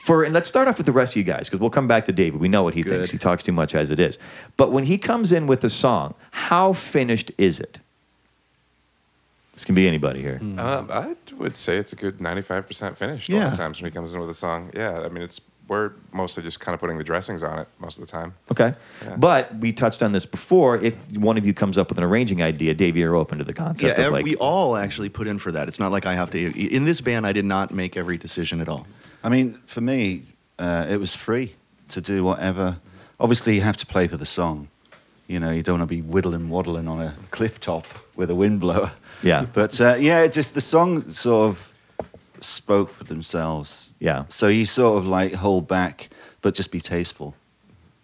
for 0.05 0.25
and 0.25 0.33
let's 0.35 0.49
start 0.49 0.69
off 0.69 0.77
with 0.79 0.87
the 0.87 0.93
rest 0.93 1.13
of 1.13 1.17
you 1.17 1.25
guys 1.25 1.47
because 1.49 1.61
we'll 1.61 1.71
come 1.71 1.87
back 1.89 2.05
to 2.07 2.13
David. 2.13 2.41
We 2.41 2.49
know 2.49 2.63
what 2.63 2.75
he 2.75 2.83
Good. 2.83 2.93
thinks. 2.93 3.11
He 3.11 3.19
talks 3.19 3.43
too 3.43 3.53
much 3.53 3.75
as 3.75 3.91
it 3.91 4.01
is. 4.01 4.19
But 4.57 4.73
when 4.73 4.85
he 4.85 4.97
comes 4.99 5.33
in 5.33 5.47
with 5.47 5.63
a 5.65 5.71
song, 5.71 6.15
how 6.33 6.73
finished 6.73 7.31
is 7.39 7.61
it? 7.61 7.81
This 9.55 9.65
can 9.65 9.75
be 9.75 9.89
anybody 9.89 10.23
here. 10.23 10.39
Um, 10.41 10.89
I 10.91 11.17
would 11.37 11.57
say 11.57 11.77
it's 11.79 11.93
a 11.93 11.97
good 11.97 12.19
95% 12.19 12.97
finished 12.97 13.29
a 13.29 13.33
Yeah. 13.33 13.45
lot 13.45 13.53
of 13.55 13.59
times 13.59 13.83
when 13.83 13.91
he 13.91 13.95
comes 13.95 14.15
in 14.15 14.21
with 14.21 14.31
a 14.31 14.35
song. 14.35 14.71
Yeah, 14.75 15.01
I 15.01 15.09
mean, 15.09 15.23
it's 15.23 15.41
we're 15.67 15.91
mostly 16.13 16.43
just 16.43 16.61
kind 16.61 16.73
of 16.75 16.81
putting 16.81 16.97
the 16.97 17.05
dressings 17.05 17.43
on 17.43 17.59
it 17.59 17.69
most 17.79 17.99
of 17.99 18.07
the 18.07 18.11
time. 18.11 18.33
Okay. 18.51 18.73
Yeah. 19.05 19.17
But 19.17 19.55
we 19.57 19.71
touched 19.73 20.03
on 20.03 20.13
this 20.13 20.25
before. 20.25 20.79
If 20.79 20.95
one 21.19 21.37
of 21.37 21.45
you 21.45 21.53
comes 21.53 21.77
up 21.77 21.91
with 21.91 21.99
an 21.99 22.05
arranging 22.05 22.43
idea, 22.43 22.73
Davey, 22.73 23.01
you're 23.01 23.15
open 23.17 23.37
to 23.37 23.45
the 23.45 23.53
concept 23.53 23.99
Yeah, 23.99 24.07
of 24.07 24.13
like 24.15 24.25
we 24.25 24.35
all 24.37 24.77
actually 24.79 25.11
put 25.11 25.27
in 25.27 25.37
for 25.39 25.53
that. 25.53 25.69
It's 25.69 25.79
not 25.79 25.93
like 25.93 26.07
I 26.07 26.15
have 26.15 26.31
to. 26.31 26.39
In 26.75 26.87
this 26.87 27.03
band, 27.03 27.27
I 27.27 27.33
did 27.35 27.45
not 27.45 27.75
make 27.75 27.99
every 27.99 28.17
decision 28.17 28.61
at 28.63 28.69
all. 28.71 28.87
I 29.23 29.29
mean, 29.29 29.61
for 29.67 29.81
me, 29.81 30.23
uh, 30.59 30.87
it 30.89 30.97
was 30.99 31.15
free 31.15 31.55
to 31.89 32.01
do 32.01 32.25
whatever. 32.25 32.79
Obviously, 33.21 33.55
you 33.55 33.63
have 33.63 33.77
to 33.79 33.87
play 33.87 34.07
for 34.07 34.17
the 34.17 34.27
song. 34.27 34.69
You 35.27 35.41
know, 35.41 35.51
you 35.51 35.63
don't 35.63 35.79
want 35.79 35.89
to 35.89 35.95
be 35.95 36.03
whittling 36.03 36.49
waddling 36.49 36.89
on 36.89 37.01
a 37.01 37.15
cliff 37.31 37.61
top 37.61 37.87
with 38.17 38.31
a 38.31 38.35
windblower. 38.35 38.93
Yeah. 39.23 39.47
But 39.53 39.81
uh, 39.81 39.97
yeah, 39.99 40.21
it 40.21 40.33
just 40.33 40.55
the 40.55 40.61
song 40.61 41.11
sort 41.11 41.51
of 41.51 41.73
spoke 42.41 42.91
for 42.91 43.05
themselves. 43.05 43.93
Yeah. 43.99 44.25
So 44.29 44.49
you 44.49 44.65
sort 44.65 44.99
of 44.99 45.07
like 45.07 45.35
hold 45.35 45.69
back, 45.69 46.09
but 46.41 46.55
just 46.55 46.73
be 46.73 46.81
tasteful. 46.81 47.35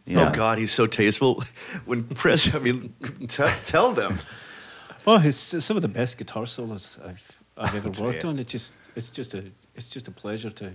Yeah. 0.07 0.29
Oh 0.29 0.35
God, 0.35 0.59
he's 0.59 0.73
so 0.73 0.87
tasteful. 0.87 1.43
When 1.87 2.05
Chris, 2.15 2.55
I 2.55 2.59
mean, 2.59 2.95
t- 3.29 3.45
tell 3.65 3.93
them. 3.93 4.19
Oh, 5.07 5.21
it's 5.23 5.55
it's 5.55 5.65
some 5.65 5.77
of 5.77 5.83
the 5.83 5.89
best 5.89 6.19
guitar 6.19 6.47
solos 6.47 6.99
I've 7.05 7.39
I've 7.57 7.75
ever 7.75 7.91
worked 8.05 8.25
on. 8.25 8.39
It's 8.39 8.53
just 8.53 8.75
it's 8.97 9.11
just 9.11 9.35
a 9.35 9.45
it's 9.75 9.89
just 9.89 10.09
a 10.09 10.11
pleasure 10.11 10.51
to 10.51 10.73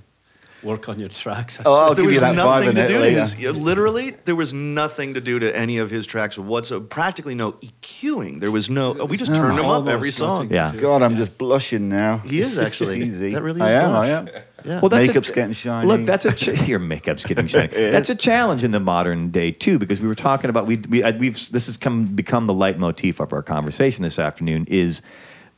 work 0.64 0.90
on 0.90 1.00
your 1.00 1.10
tracks. 1.10 1.60
I 1.60 1.64
Oh. 1.66 1.74
I'll 1.76 1.88
there 1.96 2.04
give 2.04 2.06
was 2.08 2.16
you 2.16 2.20
that 2.22 2.36
nothing 2.36 2.76
to 2.76 2.88
do 2.88 3.02
it 3.02 3.12
to 3.14 3.20
his. 3.20 3.40
yeah, 3.40 3.52
Literally, 3.52 4.16
there 4.26 4.36
was 4.36 4.54
nothing 4.54 5.14
to 5.14 5.22
do 5.22 5.40
to 5.40 5.56
any 5.56 5.78
of 5.78 5.90
his 5.90 6.06
tracks 6.06 6.38
whatsoever. 6.38 6.86
Practically 6.86 7.36
no 7.36 7.54
EQing. 7.54 8.40
There 8.42 8.52
was 8.52 8.70
no. 8.70 8.92
We 9.06 9.18
just 9.18 9.32
No, 9.32 9.38
turned 9.38 9.60
him 9.60 9.66
up 9.66 9.88
every 9.88 10.12
song. 10.12 10.50
Yeah. 10.52 10.74
God, 10.76 11.02
I'm 11.04 11.16
just 11.16 11.38
blushing 11.38 11.90
now. 11.90 12.18
He 12.20 12.42
is 12.42 12.58
actually. 12.68 13.02
Easy. 13.02 13.32
That 13.32 13.42
really 13.44 13.62
I 13.62 13.70
is 13.70 13.76
am. 13.76 13.90
blush. 13.92 14.06
I 14.06 14.10
am. 14.10 14.30
Yeah. 14.66 14.80
Well, 14.82 14.90
that's 14.90 15.08
Makeup's 15.08 15.30
a, 15.30 15.34
getting 15.34 15.54
shiny. 15.54 15.88
Look, 15.88 16.06
that's 16.06 16.26
a 16.26 16.34
ch- 16.34 16.48
your 16.68 16.80
makeup's 16.80 17.26
getting 17.26 17.48
shiny. 17.48 17.68
that's 17.70 18.10
a 18.10 18.16
challenge 18.16 18.66
in 18.66 18.72
the 18.72 18.80
modern 18.82 19.32
day 19.32 19.52
too, 19.52 19.80
because 19.80 20.02
we 20.02 20.08
were 20.10 20.16
talking 20.16 20.50
about 20.50 20.68
we 20.68 20.76
we 20.90 21.02
we've 21.14 21.36
this 21.52 21.68
has 21.68 21.78
come 21.78 22.08
become 22.08 22.48
the 22.48 22.54
leitmotif 22.54 23.22
of 23.22 23.32
our 23.32 23.42
conversation 23.42 24.04
this 24.04 24.20
afternoon 24.20 24.66
is 24.70 25.02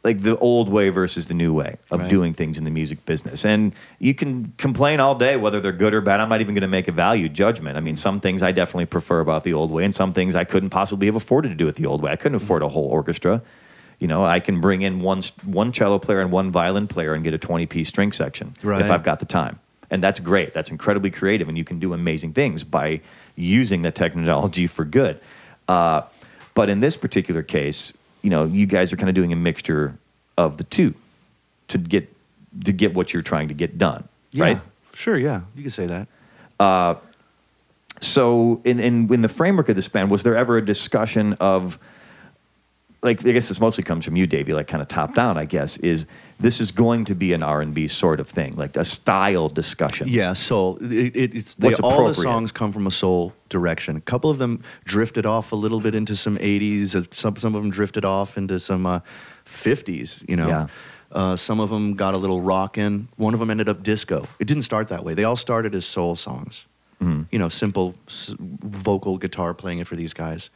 like 0.04 0.22
the 0.22 0.36
old 0.38 0.68
way 0.68 0.90
versus 0.90 1.28
the 1.28 1.34
new 1.34 1.54
way 1.54 1.76
of 1.92 2.00
Right. 2.00 2.10
doing 2.10 2.34
things 2.34 2.58
in 2.58 2.64
the 2.64 2.72
music 2.72 3.06
business. 3.06 3.46
And 3.46 3.72
you 4.00 4.16
can 4.16 4.52
complain 4.58 5.00
all 5.00 5.14
day 5.14 5.38
whether 5.38 5.62
they're 5.62 5.72
good 5.72 5.94
or 5.94 6.02
bad. 6.02 6.20
I'm 6.20 6.30
not 6.30 6.42
even 6.42 6.56
going 6.56 6.62
to 6.64 6.68
make 6.68 6.88
a 6.88 6.92
value 6.92 7.30
judgment. 7.30 7.78
I 7.78 7.82
mean, 7.82 7.96
some 7.96 8.20
things 8.20 8.42
I 8.42 8.52
definitely 8.52 8.88
prefer 8.88 9.20
about 9.20 9.44
the 9.44 9.54
old 9.54 9.70
way, 9.70 9.84
and 9.86 9.94
some 9.94 10.12
things 10.12 10.34
I 10.36 10.44
couldn't 10.44 10.72
possibly 10.72 11.06
have 11.06 11.16
afforded 11.16 11.50
to 11.50 11.56
do 11.56 11.68
it 11.68 11.76
the 11.76 11.86
old 11.86 12.02
way. 12.02 12.12
I 12.12 12.16
couldn't 12.16 12.36
afford 12.38 12.64
a 12.64 12.70
whole 12.70 12.86
orchestra. 12.86 13.42
You 14.00 14.08
know, 14.08 14.26
I 14.26 14.40
can 14.40 14.60
bring 14.60 14.82
in 14.82 15.00
one 15.02 15.22
one 15.46 15.72
cello 15.72 16.00
player 16.00 16.22
and 16.22 16.32
one 16.32 16.50
violin 16.50 16.88
player 16.88 17.14
and 17.14 17.24
get 17.24 17.36
a 17.36 17.38
20 17.38 17.68
piece 17.68 17.90
string 17.90 18.12
section 18.12 18.54
Right. 18.64 18.82
if 18.82 18.90
I've 18.90 19.04
got 19.04 19.20
the 19.20 19.28
time. 19.28 19.60
And 19.92 20.02
that's 20.04 20.20
great. 20.20 20.56
That's 20.56 20.72
incredibly 20.72 21.12
creative, 21.12 21.48
and 21.48 21.56
you 21.58 21.64
can 21.64 21.78
do 21.78 21.94
amazing 21.94 22.34
things 22.34 22.64
by 22.64 23.02
using 23.36 23.84
the 23.84 23.92
technology 23.92 24.66
for 24.66 24.84
good. 24.86 25.20
Uh, 25.68 26.02
but 26.56 26.70
in 26.70 26.80
this 26.80 26.98
particular 26.98 27.44
case, 27.44 27.94
you 28.22 28.30
know, 28.30 28.46
you 28.46 28.66
guys 28.66 28.94
are 28.94 28.98
kind 28.98 29.10
of 29.10 29.16
doing 29.16 29.32
a 29.34 29.36
mixture 29.36 29.98
of 30.38 30.58
the 30.58 30.64
two 30.66 30.94
to 31.70 31.78
get 31.78 32.12
to 32.66 32.72
get 32.72 32.94
what 32.94 33.14
you're 33.14 33.22
trying 33.24 33.48
to 33.48 33.54
get 33.54 33.78
done, 33.78 34.08
Yeah. 34.32 34.44
right? 34.44 34.62
Sure. 34.94 35.18
Yeah. 35.18 35.42
You 35.56 35.62
can 35.64 35.72
say 35.72 35.86
that. 35.88 36.08
Uh, 36.60 36.96
so, 38.00 38.62
in, 38.66 38.80
in 38.80 39.14
in 39.14 39.22
the 39.22 39.30
framework 39.30 39.70
of 39.70 39.76
this 39.76 39.88
band, 39.88 40.10
was 40.10 40.24
there 40.24 40.36
ever 40.36 40.58
a 40.58 40.66
discussion 40.66 41.34
of, 41.40 41.78
like, 43.04 43.26
I 43.26 43.32
guess 43.32 43.48
this 43.48 43.60
mostly 43.60 43.84
comes 43.84 44.06
from 44.06 44.16
you, 44.16 44.28
Davey, 44.28 44.54
like 44.54 44.68
kind 44.68 44.82
of 44.82 44.88
top 44.88 45.16
down, 45.16 45.38
I 45.38 45.46
guess, 45.46 45.78
is 45.78 46.06
this 46.40 46.60
is 46.62 46.72
going 46.72 47.06
to 47.06 47.16
be 47.16 47.34
an 47.34 47.42
R 47.44 47.62
and 47.62 47.74
B 47.74 47.88
sort 47.88 48.20
of 48.20 48.28
thing, 48.30 48.54
like 48.58 48.76
a 48.78 48.84
style 48.84 49.50
discussion. 49.50 50.08
Yeah, 50.08 50.34
soul. 50.34 50.78
It, 50.82 51.16
it, 51.16 51.36
it's 51.36 51.54
they, 51.56 51.74
all 51.76 52.08
the 52.08 52.14
songs 52.14 52.52
come 52.52 52.72
from 52.72 52.86
a 52.88 52.92
soul 52.92 53.34
direction. 53.50 53.96
A 53.98 54.02
couple 54.02 54.30
of 54.30 54.38
them 54.38 54.60
drifted 54.86 55.26
off 55.26 55.52
a 55.52 55.56
little 55.56 55.80
bit 55.80 55.96
into 55.96 56.16
some 56.16 56.38
'80s. 56.38 56.96
uh, 56.96 57.06
Some 57.12 57.36
some 57.38 57.56
of 57.56 57.62
them 57.62 57.72
drifted 57.72 58.06
off 58.06 58.38
into 58.38 58.60
some 58.60 58.86
uh, 58.86 59.00
'50s. 59.46 60.28
You 60.30 60.36
know, 60.36 60.48
Yeah. 60.48 60.68
uh, 61.12 61.36
some 61.36 61.60
of 61.60 61.70
them 61.70 61.96
got 61.96 62.14
a 62.14 62.18
little 62.18 62.42
rockin'. 62.42 63.08
One 63.18 63.34
of 63.34 63.40
them 63.40 63.50
ended 63.50 63.70
up 63.70 63.84
disco. 63.84 64.26
It 64.40 64.48
didn't 64.48 64.64
start 64.64 64.88
that 64.90 65.04
way. 65.04 65.14
They 65.14 65.24
all 65.24 65.36
started 65.38 65.76
as 65.76 65.86
soul 65.86 66.16
songs. 66.16 66.66
Mm-hmm. 67.02 67.24
You 67.32 67.40
know, 67.40 67.50
simple 67.50 67.96
s- 68.08 68.36
vocal 68.40 69.18
guitar 69.18 69.54
playing 69.54 69.80
it 69.80 69.88
for 69.88 69.96
these 69.96 70.14
guys, 70.14 70.50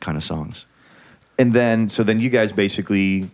kind 0.00 0.16
of 0.16 0.22
songs. 0.24 0.66
And 1.38 1.52
then, 1.52 1.88
so 1.88 2.02
then 2.02 2.20
you 2.20 2.28
guys 2.30 2.52
basically, 2.52 3.30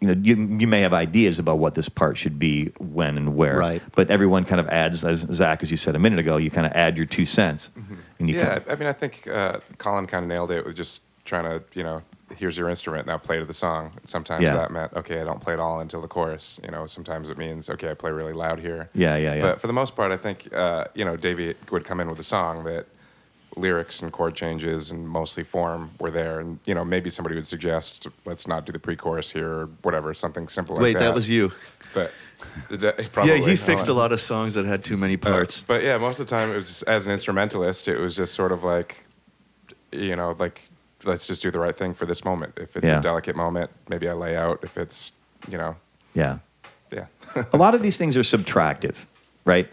you 0.00 0.08
know, 0.08 0.12
you, 0.12 0.36
you 0.58 0.66
may 0.66 0.80
have 0.80 0.92
ideas 0.92 1.38
about 1.38 1.58
what 1.58 1.74
this 1.74 1.88
part 1.88 2.16
should 2.16 2.38
be, 2.38 2.66
when 2.78 3.16
and 3.16 3.36
where. 3.36 3.58
Right. 3.58 3.82
But 3.94 4.10
everyone 4.10 4.44
kind 4.44 4.60
of 4.60 4.68
adds, 4.68 5.04
as 5.04 5.26
Zach, 5.32 5.62
as 5.62 5.70
you 5.70 5.76
said 5.76 5.94
a 5.94 5.98
minute 5.98 6.18
ago, 6.18 6.36
you 6.36 6.50
kind 6.50 6.66
of 6.66 6.72
add 6.72 6.96
your 6.96 7.06
two 7.06 7.26
cents. 7.26 7.70
And 8.18 8.28
you 8.28 8.36
yeah, 8.36 8.58
kind 8.58 8.70
I 8.70 8.74
mean, 8.76 8.88
I 8.88 8.92
think 8.92 9.26
uh, 9.26 9.60
Colin 9.78 10.06
kind 10.06 10.24
of 10.24 10.28
nailed 10.28 10.50
it 10.50 10.64
with 10.64 10.76
just 10.76 11.02
trying 11.24 11.44
to, 11.44 11.62
you 11.74 11.82
know, 11.82 12.02
here's 12.36 12.56
your 12.56 12.68
instrument, 12.68 13.06
now 13.06 13.18
play 13.18 13.38
to 13.38 13.44
the 13.44 13.52
song. 13.52 13.92
Sometimes 14.04 14.44
Yeah. 14.44 14.54
that 14.54 14.70
meant, 14.70 14.92
okay, 14.94 15.20
I 15.20 15.24
don't 15.24 15.40
play 15.40 15.54
it 15.54 15.60
all 15.60 15.80
until 15.80 16.00
the 16.00 16.08
chorus. 16.08 16.60
You 16.62 16.70
know, 16.70 16.86
sometimes 16.86 17.28
it 17.28 17.36
means, 17.36 17.68
okay, 17.68 17.90
I 17.90 17.94
play 17.94 18.10
really 18.10 18.32
loud 18.32 18.60
here. 18.60 18.88
Yeah, 18.94 19.16
yeah, 19.16 19.34
yeah. 19.34 19.40
But 19.40 19.60
for 19.60 19.66
the 19.66 19.72
most 19.72 19.96
part, 19.96 20.12
I 20.12 20.16
think, 20.16 20.52
uh, 20.54 20.84
you 20.94 21.04
know, 21.04 21.16
Davey 21.16 21.54
would 21.70 21.84
come 21.84 22.00
in 22.00 22.08
with 22.08 22.18
a 22.20 22.24
song 22.24 22.64
that 22.64 22.86
lyrics 23.56 24.02
and 24.02 24.12
chord 24.12 24.34
changes 24.34 24.90
and 24.90 25.08
mostly 25.08 25.42
form 25.42 25.90
were 25.98 26.10
there. 26.10 26.40
And, 26.40 26.58
you 26.66 26.74
know, 26.74 26.84
maybe 26.84 27.10
somebody 27.10 27.34
would 27.34 27.46
suggest, 27.46 28.06
let's 28.24 28.46
not 28.46 28.64
do 28.66 28.72
the 28.72 28.78
pre 28.78 28.96
chorus 28.96 29.30
here 29.30 29.48
or 29.50 29.66
whatever, 29.82 30.14
something 30.14 30.48
simple 30.48 30.76
like 30.76 30.82
Wait, 30.82 30.92
that. 30.94 31.00
that 31.00 31.14
was 31.14 31.28
you. 31.28 31.52
But 31.92 32.12
probably. 33.12 33.40
yeah, 33.40 33.46
he 33.48 33.56
fixed 33.56 33.88
a 33.88 33.92
Uh, 33.92 33.94
lot 33.94 34.12
of 34.12 34.20
songs 34.20 34.54
that 34.54 34.64
had 34.64 34.84
too 34.84 34.96
many 34.96 35.14
uh, 35.14 35.18
parts. 35.18 35.62
but 35.66 35.82
yeah, 35.82 35.98
most 35.98 36.20
of 36.20 36.26
the 36.26 36.30
time 36.30 36.50
it 36.52 36.56
was 36.56 36.82
as 36.84 37.06
an 37.06 37.12
instrumentalist, 37.12 37.88
it 37.88 37.98
was 37.98 38.14
just 38.16 38.34
sort 38.34 38.52
of 38.52 38.62
like 38.64 39.04
you 39.92 40.14
know, 40.14 40.36
like 40.38 40.62
let's 41.02 41.26
just 41.26 41.42
do 41.42 41.50
the 41.50 41.58
right 41.58 41.76
thing 41.76 41.92
for 41.94 42.06
this 42.06 42.24
moment. 42.24 42.52
If 42.56 42.76
it's 42.76 42.88
Yeah. 42.88 42.98
a 42.98 43.02
delicate 43.02 43.34
moment, 43.34 43.70
maybe 43.88 44.08
I 44.08 44.12
lay 44.12 44.36
out. 44.36 44.60
If 44.62 44.76
it's, 44.78 45.12
you 45.50 45.58
know, 45.58 45.74
Yeah. 46.14 46.38
yeah. 46.92 47.06
a 47.52 47.56
lot 47.56 47.74
of 47.74 47.82
these 47.86 47.96
things 47.96 48.16
are 48.16 48.20
subtractive, 48.22 49.06
right? 49.44 49.68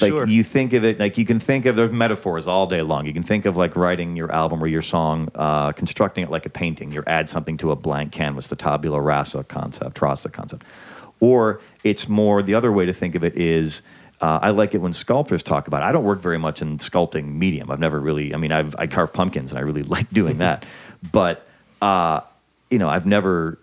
Like 0.00 0.10
Sure. 0.10 0.26
you 0.26 0.42
think 0.42 0.72
of 0.72 0.84
it 0.84 0.98
like 0.98 1.16
you 1.18 1.24
can 1.24 1.38
think 1.40 1.66
of 1.66 1.76
the 1.76 1.88
metaphors 1.88 2.46
all 2.48 2.66
day 2.66 2.82
long. 2.82 3.06
You 3.06 3.12
can 3.12 3.22
think 3.22 3.46
of 3.46 3.56
like 3.56 3.76
writing 3.76 4.16
your 4.16 4.32
album 4.32 4.62
or 4.62 4.66
your 4.66 4.82
song, 4.82 5.28
uh, 5.34 5.72
constructing 5.72 6.24
it 6.24 6.30
like 6.30 6.44
a 6.46 6.50
painting. 6.50 6.92
You 6.92 7.02
add 7.06 7.28
something 7.28 7.56
to 7.58 7.70
a 7.70 7.76
blank 7.76 8.12
canvas, 8.12 8.48
the 8.48 8.56
tabula 8.56 9.00
rasa 9.00 9.44
concept, 9.44 10.00
rasa 10.02 10.28
concept. 10.28 10.64
Or 11.20 11.60
it's 11.84 12.08
more 12.08 12.42
the 12.42 12.54
other 12.54 12.72
way 12.72 12.84
to 12.86 12.92
think 12.92 13.14
of 13.14 13.22
it 13.24 13.36
is. 13.36 13.82
Uh, 14.20 14.38
I 14.40 14.50
like 14.50 14.72
it 14.72 14.78
when 14.78 14.92
sculptors 14.92 15.42
talk 15.42 15.66
about. 15.66 15.82
It. 15.82 15.86
I 15.86 15.90
don't 15.92 16.04
work 16.04 16.20
very 16.20 16.38
much 16.38 16.62
in 16.62 16.78
sculpting 16.78 17.34
medium. 17.34 17.72
I've 17.72 17.80
never 17.80 17.98
really. 17.98 18.32
I 18.32 18.36
mean, 18.38 18.52
I've 18.52 18.76
I 18.78 18.86
carve 18.86 19.12
pumpkins 19.12 19.50
and 19.50 19.58
I 19.58 19.62
really 19.62 19.82
like 19.96 20.08
doing 20.10 20.38
that. 20.46 20.64
But 21.10 21.44
uh, 21.80 22.20
you 22.70 22.78
know, 22.78 22.88
I've 22.88 23.04
never 23.06 23.58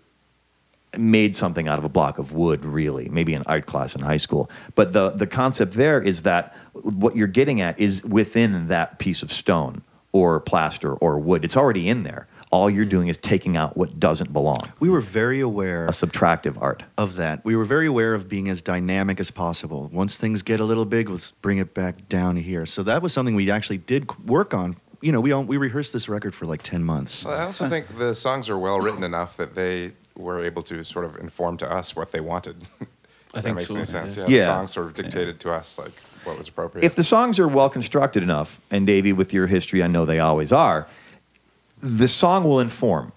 made 0.96 1.36
something 1.36 1.68
out 1.68 1.78
of 1.78 1.84
a 1.84 1.88
block 1.88 2.18
of 2.18 2.32
wood 2.32 2.64
really 2.64 3.08
maybe 3.08 3.34
an 3.34 3.42
art 3.46 3.66
class 3.66 3.94
in 3.94 4.00
high 4.00 4.16
school 4.16 4.50
but 4.74 4.92
the 4.92 5.10
the 5.10 5.26
concept 5.26 5.74
there 5.74 6.00
is 6.02 6.22
that 6.22 6.54
what 6.72 7.16
you're 7.16 7.28
getting 7.28 7.60
at 7.60 7.78
is 7.78 8.04
within 8.04 8.68
that 8.68 8.98
piece 8.98 9.22
of 9.22 9.32
stone 9.32 9.82
or 10.12 10.40
plaster 10.40 10.92
or 10.94 11.18
wood 11.18 11.44
it's 11.44 11.56
already 11.56 11.88
in 11.88 12.02
there 12.02 12.26
all 12.50 12.68
you're 12.68 12.84
doing 12.84 13.08
is 13.08 13.16
taking 13.16 13.56
out 13.56 13.76
what 13.76 14.00
doesn't 14.00 14.32
belong 14.32 14.72
We 14.80 14.90
were 14.90 15.00
very 15.00 15.40
aware 15.40 15.86
a 15.86 15.90
subtractive 15.90 16.60
art 16.60 16.82
of 16.98 17.16
that. 17.16 17.44
We 17.44 17.54
were 17.56 17.64
very 17.64 17.86
aware 17.86 18.14
of 18.14 18.28
being 18.28 18.48
as 18.48 18.60
dynamic 18.60 19.20
as 19.20 19.30
possible. 19.30 19.88
Once 19.92 20.16
things 20.16 20.42
get 20.42 20.60
a 20.60 20.64
little 20.64 20.84
big, 20.84 21.08
let's 21.08 21.30
bring 21.30 21.58
it 21.58 21.74
back 21.74 22.08
down 22.08 22.36
here. 22.36 22.66
So 22.66 22.82
that 22.82 23.02
was 23.02 23.12
something 23.12 23.34
we 23.34 23.50
actually 23.50 23.78
did 23.78 24.26
work 24.26 24.52
on. 24.52 24.76
You 25.00 25.12
know, 25.12 25.20
we 25.20 25.32
all, 25.32 25.44
we 25.44 25.56
rehearsed 25.56 25.92
this 25.92 26.08
record 26.08 26.34
for 26.34 26.44
like 26.44 26.62
ten 26.62 26.82
months. 26.84 27.24
Well, 27.24 27.38
I 27.38 27.44
also 27.44 27.68
think 27.68 27.96
the 27.96 28.14
songs 28.14 28.50
are 28.50 28.58
well 28.58 28.80
written 28.80 29.02
enough 29.02 29.36
that 29.36 29.54
they 29.54 29.92
were 30.20 30.44
able 30.44 30.62
to 30.64 30.84
sort 30.84 31.04
of 31.04 31.16
inform 31.16 31.56
to 31.58 31.70
us 31.70 31.96
what 31.96 32.12
they 32.12 32.20
wanted. 32.20 32.56
I 33.34 33.40
think 33.40 33.54
that 33.56 33.60
makes 33.60 33.68
so, 33.70 33.76
any 33.76 33.84
sense. 33.84 34.16
yeah. 34.16 34.22
Yeah, 34.24 34.28
Yeah. 34.28 34.38
the 34.40 34.46
songs 34.46 34.70
sort 34.72 34.86
of 34.88 34.94
dictated 34.94 35.38
to 35.40 35.52
us 35.52 35.78
like 35.78 35.92
what 36.24 36.36
was 36.36 36.48
appropriate. 36.48 36.84
if 36.84 36.94
the 36.96 37.04
songs 37.04 37.38
are 37.38 37.46
well 37.48 37.70
constructed 37.70 38.22
enough 38.22 38.60
and 38.70 38.86
davey 38.86 39.12
with 39.12 39.32
your 39.32 39.46
history 39.46 39.82
i 39.82 39.86
know 39.86 40.04
they 40.04 40.18
always 40.18 40.52
are 40.52 40.86
the 41.80 42.08
song 42.08 42.44
will 42.44 42.60
inform 42.60 43.12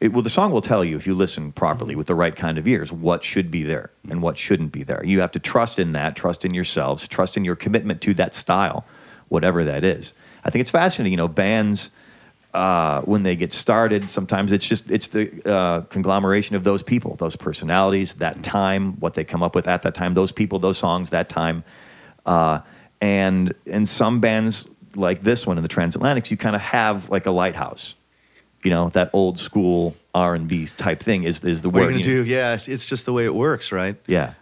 it 0.00 0.12
will 0.12 0.22
the 0.22 0.30
song 0.30 0.52
will 0.52 0.60
tell 0.62 0.84
you 0.84 0.96
if 0.96 1.06
you 1.06 1.14
listen 1.14 1.50
properly 1.52 1.94
with 1.96 2.06
the 2.06 2.14
right 2.14 2.36
kind 2.36 2.56
of 2.56 2.66
ears 2.68 2.90
what 2.92 3.22
should 3.24 3.50
be 3.50 3.64
there 3.64 3.90
and 4.08 4.22
what 4.22 4.38
shouldn't 4.38 4.70
be 4.72 4.82
there 4.84 5.04
you 5.04 5.20
have 5.20 5.32
to 5.32 5.38
trust 5.40 5.78
in 5.78 5.92
that 5.92 6.14
trust 6.16 6.44
in 6.44 6.54
yourselves 6.54 7.06
trust 7.08 7.36
in 7.36 7.44
your 7.44 7.56
commitment 7.56 8.00
to 8.00 8.14
that 8.14 8.32
style 8.34 8.86
whatever 9.28 9.64
that 9.64 9.82
is 9.84 10.14
i 10.44 10.50
think 10.50 10.60
it's 10.60 10.70
fascinating 10.70 11.12
you 11.12 11.16
know 11.18 11.28
bands 11.28 11.90
uh, 12.54 13.02
when 13.02 13.22
they 13.22 13.36
get 13.36 13.52
started 13.52 14.08
sometimes 14.08 14.52
it's 14.52 14.66
just 14.66 14.90
it's 14.90 15.08
the 15.08 15.30
uh, 15.50 15.80
conglomeration 15.82 16.56
of 16.56 16.64
those 16.64 16.82
people 16.82 17.14
those 17.16 17.36
personalities 17.36 18.14
that 18.14 18.42
time 18.42 18.92
what 19.00 19.14
they 19.14 19.24
come 19.24 19.42
up 19.42 19.54
with 19.54 19.68
at 19.68 19.82
that 19.82 19.94
time 19.94 20.14
those 20.14 20.32
people 20.32 20.58
those 20.58 20.78
songs 20.78 21.10
that 21.10 21.28
time 21.28 21.62
uh, 22.26 22.60
and 23.00 23.54
in 23.66 23.84
some 23.86 24.20
bands 24.20 24.68
like 24.94 25.20
this 25.22 25.46
one 25.46 25.56
in 25.58 25.62
the 25.62 25.68
transatlantics 25.68 26.30
you 26.30 26.36
kind 26.36 26.56
of 26.56 26.62
have 26.62 27.10
like 27.10 27.26
a 27.26 27.30
lighthouse 27.30 27.94
you 28.64 28.70
know 28.70 28.88
that 28.90 29.10
old 29.12 29.38
school 29.38 29.94
r&b 30.14 30.66
type 30.76 31.00
thing 31.00 31.24
is, 31.24 31.44
is 31.44 31.62
the 31.62 31.68
What 31.70 31.82
are 31.82 31.84
word 31.86 31.94
you 31.96 32.02
gonna 32.02 32.10
you 32.10 32.18
know. 32.18 32.24
do? 32.24 32.30
Yeah, 32.30 32.58
it's 32.66 32.84
just 32.84 33.04
the 33.06 33.12
way 33.12 33.24
it 33.24 33.34
works, 33.34 33.70
right? 33.70 33.96
yeah 34.06 34.32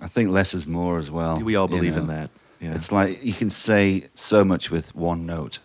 I 0.00 0.08
think 0.08 0.30
less 0.30 0.54
is 0.54 0.66
more 0.66 0.98
as 0.98 1.10
well. 1.10 1.38
We 1.40 1.56
all 1.56 1.66
you 1.70 1.76
believe 1.76 1.96
in 1.96 2.08
that. 2.08 2.30
Yeah. 2.60 2.74
It's 2.74 2.92
like 2.92 3.24
you 3.24 3.32
can 3.32 3.50
say 3.50 4.08
so 4.14 4.44
much 4.44 4.70
with 4.70 4.94
one 4.94 5.26
note, 5.26 5.58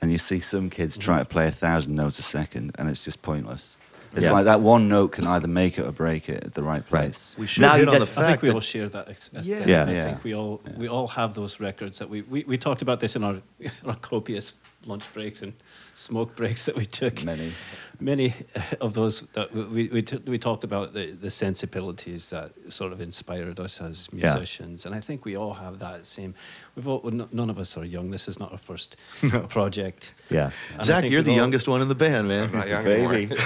and 0.00 0.12
you 0.12 0.18
see 0.18 0.40
some 0.40 0.70
kids 0.70 0.96
try 0.96 1.16
mm-hmm. 1.16 1.22
to 1.22 1.28
play 1.28 1.46
a 1.48 1.50
thousand 1.50 1.94
notes 1.94 2.18
a 2.18 2.22
second, 2.22 2.72
and 2.78 2.88
it's 2.88 3.04
just 3.04 3.22
pointless. 3.22 3.76
It's 4.14 4.24
Yeah. 4.24 4.32
like 4.32 4.46
that 4.46 4.60
one 4.60 4.88
note 4.88 5.12
can 5.12 5.26
either 5.26 5.48
make 5.48 5.78
it 5.78 5.86
or 5.86 5.92
break 5.92 6.28
it 6.30 6.42
at 6.44 6.54
the 6.54 6.62
right 6.62 6.82
Right. 6.90 7.10
place. 7.10 7.36
we 7.38 7.46
should 7.46 7.60
Now 7.60 7.76
hit 7.76 7.88
on 7.88 7.98
the 7.98 8.06
fact 8.06 8.18
I 8.18 8.30
think 8.30 8.42
we 8.42 8.50
all 8.50 8.60
share 8.60 8.88
that 8.88 9.08
ex- 9.08 9.30
Yeah. 9.42 9.66
Yeah. 9.66 9.84
I 9.84 9.92
Yeah. 9.92 10.04
think 10.04 10.24
we 10.24 10.34
all 10.34 10.62
we 10.76 10.88
all 10.88 11.08
have 11.08 11.34
those 11.34 11.60
records 11.60 11.98
that 11.98 12.08
we 12.08 12.22
we, 12.22 12.44
we 12.44 12.56
talked 12.56 12.80
about 12.80 13.00
this 13.00 13.16
in 13.16 13.24
our, 13.24 13.36
our 13.86 13.96
copious 13.96 14.54
lunch 14.86 15.12
breaks 15.12 15.42
and 15.42 15.52
smoke 15.94 16.34
breaks 16.36 16.64
that 16.64 16.76
we 16.76 16.86
took. 16.86 17.22
Many. 17.22 17.52
Many 18.00 18.32
of 18.80 18.94
those 18.94 19.22
that 19.32 19.52
we 19.52 19.64
we, 19.64 19.88
we, 19.88 20.02
t- 20.02 20.22
we 20.26 20.38
talked 20.38 20.64
about 20.64 20.92
the, 20.94 21.12
the 21.12 21.30
sensibilities 21.30 22.30
that 22.30 22.52
sort 22.68 22.92
of 22.92 23.00
inspired 23.00 23.58
us 23.60 23.80
as 23.80 24.08
Yeah. 24.12 24.32
musicians, 24.34 24.86
and 24.86 24.94
I 24.94 25.00
think 25.00 25.24
we 25.24 25.36
all 25.36 25.54
have 25.54 25.78
that 25.80 26.06
same. 26.06 26.34
We've 26.76 26.86
all 26.88 27.02
none 27.32 27.50
of 27.50 27.58
us 27.58 27.76
are 27.76 27.84
young. 27.84 28.10
This 28.10 28.28
is 28.28 28.38
not 28.38 28.52
our 28.52 28.58
first 28.58 28.96
project. 29.48 30.12
yeah 30.30 30.50
And 30.74 30.84
Zach, 30.84 31.04
you're 31.10 31.22
the 31.22 31.30
all- 31.32 31.36
youngest 31.36 31.68
one 31.68 31.82
in 31.82 31.88
the 31.88 31.94
band, 31.94 32.28
man. 32.28 32.52
Not 32.52 32.64
the 32.68 32.82
baby. 32.84 33.36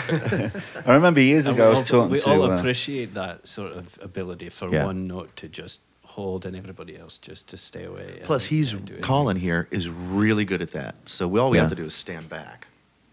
I 0.87 0.95
remember 0.95 1.21
years 1.21 1.47
And 1.47 1.57
ago 1.57 1.65
I 1.65 1.69
we 1.69 1.71
was 1.71 1.93
all, 1.93 1.99
talking 2.01 2.11
we 2.13 2.21
to. 2.21 2.31
all 2.31 2.43
uh, 2.51 2.59
appreciate 2.59 3.15
that 3.15 3.47
sort 3.47 3.73
of 3.73 3.99
ability 4.03 4.49
for 4.51 4.69
Yeah. 4.73 4.85
one 4.87 5.07
note 5.07 5.35
to 5.37 5.49
just 5.49 5.81
hold 6.05 6.45
and 6.45 6.55
everybody 6.55 6.99
else 6.99 7.17
just 7.17 7.49
to 7.49 7.57
stay 7.57 7.85
away. 7.85 8.17
and- 8.19 8.23
Plus, 8.25 8.45
he's 8.45 8.73
and. 8.75 9.01
Colin 9.03 9.37
here 9.39 9.67
is 9.71 9.89
really 9.89 10.45
good 10.45 10.61
at 10.61 10.73
that. 10.73 10.95
So 11.07 11.27
we, 11.27 11.41
all 11.41 11.49
we 11.51 11.57
Yeah. 11.57 11.63
have 11.63 11.71
to 11.71 11.77
do 11.77 11.85
is 11.85 11.95
stand 11.95 12.29
back. 12.29 12.67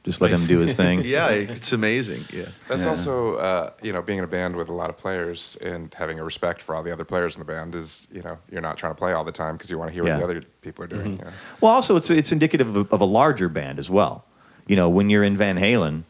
Just 0.09 0.21
let 0.21 0.31
him 0.31 0.45
do 0.47 0.59
his 0.59 0.75
thing 0.75 1.01
Yeah, 1.05 1.29
it's 1.29 1.71
amazing. 1.71 2.21
Yeah. 2.33 2.45
That's 2.67 2.83
Yeah. 2.83 2.89
also, 2.89 3.35
uh, 3.35 3.69
you 3.83 3.93
know, 3.93 4.01
being 4.01 4.17
in 4.17 4.23
a 4.23 4.27
band 4.27 4.55
with 4.55 4.69
a 4.69 4.73
lot 4.73 4.89
of 4.89 4.97
players 4.97 5.55
and 5.61 5.93
having 5.93 6.17
a 6.19 6.23
respect 6.23 6.61
for 6.61 6.73
all 6.75 6.81
the 6.81 6.91
other 6.91 7.03
players 7.05 7.35
in 7.35 7.39
the 7.39 7.45
band 7.45 7.75
is, 7.75 8.07
you 8.11 8.21
know, 8.23 8.37
you're 8.51 8.61
not 8.61 8.77
trying 8.77 8.91
to 8.91 8.97
play 8.97 9.13
all 9.13 9.23
the 9.23 9.31
time 9.31 9.55
because 9.55 9.69
you 9.69 9.77
want 9.77 9.89
to 9.89 9.93
hear 9.93 10.05
Yeah. 10.05 10.17
what 10.17 10.27
the 10.27 10.37
other 10.37 10.45
people 10.61 10.83
are 10.83 10.87
doing. 10.87 11.11
you 11.19 11.25
know. 11.25 11.31
Well, 11.61 11.71
also 11.71 11.95
it's 11.95 12.09
it's 12.09 12.31
indicative 12.31 12.75
of, 12.75 12.91
of 12.91 13.01
a 13.01 13.05
larger 13.05 13.49
band 13.49 13.77
as 13.79 13.89
well. 13.89 14.25
You 14.67 14.75
know, 14.75 14.89
when 14.89 15.09
you're 15.11 15.23
in 15.23 15.37
Van 15.37 15.57
Halen, 15.57 16.03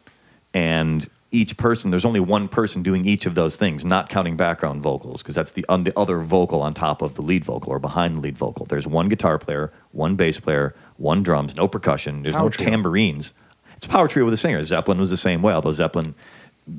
and 0.52 1.08
each 1.32 1.56
person, 1.56 1.90
there's 1.90 2.04
only 2.04 2.18
one 2.20 2.48
person 2.48 2.82
doing 2.82 3.06
each 3.06 3.24
of 3.24 3.34
those 3.36 3.56
things, 3.56 3.84
not 3.84 4.08
counting 4.08 4.36
background 4.36 4.82
vocals, 4.82 5.22
because 5.22 5.34
that's 5.36 5.52
the 5.52 5.64
on 5.68 5.84
the 5.84 5.96
other 5.96 6.18
vocal 6.20 6.60
on 6.60 6.74
top 6.74 7.02
of 7.02 7.14
the 7.14 7.22
lead 7.22 7.44
vocal 7.44 7.72
or 7.72 7.78
behind 7.78 8.16
the 8.16 8.20
lead 8.20 8.36
vocal. 8.36 8.66
There's 8.66 8.86
one 8.86 9.08
guitar 9.08 9.38
player, 9.38 9.72
one 9.92 10.16
bass 10.16 10.40
player, 10.40 10.74
one 10.96 11.22
drums, 11.22 11.54
no 11.54 11.68
percussion. 11.68 12.22
There's 12.22 12.34
Power 12.34 12.44
no 12.46 12.50
trio. 12.50 12.70
tambourines. 12.70 13.32
It's 13.80 13.86
a 13.86 13.88
power 13.88 14.08
trio 14.08 14.26
with 14.26 14.34
a 14.34 14.36
singer. 14.36 14.62
Zeppelin 14.62 14.98
was 14.98 15.08
the 15.08 15.16
same 15.16 15.40
way, 15.40 15.54
although 15.54 15.72
Zeppelin 15.72 16.14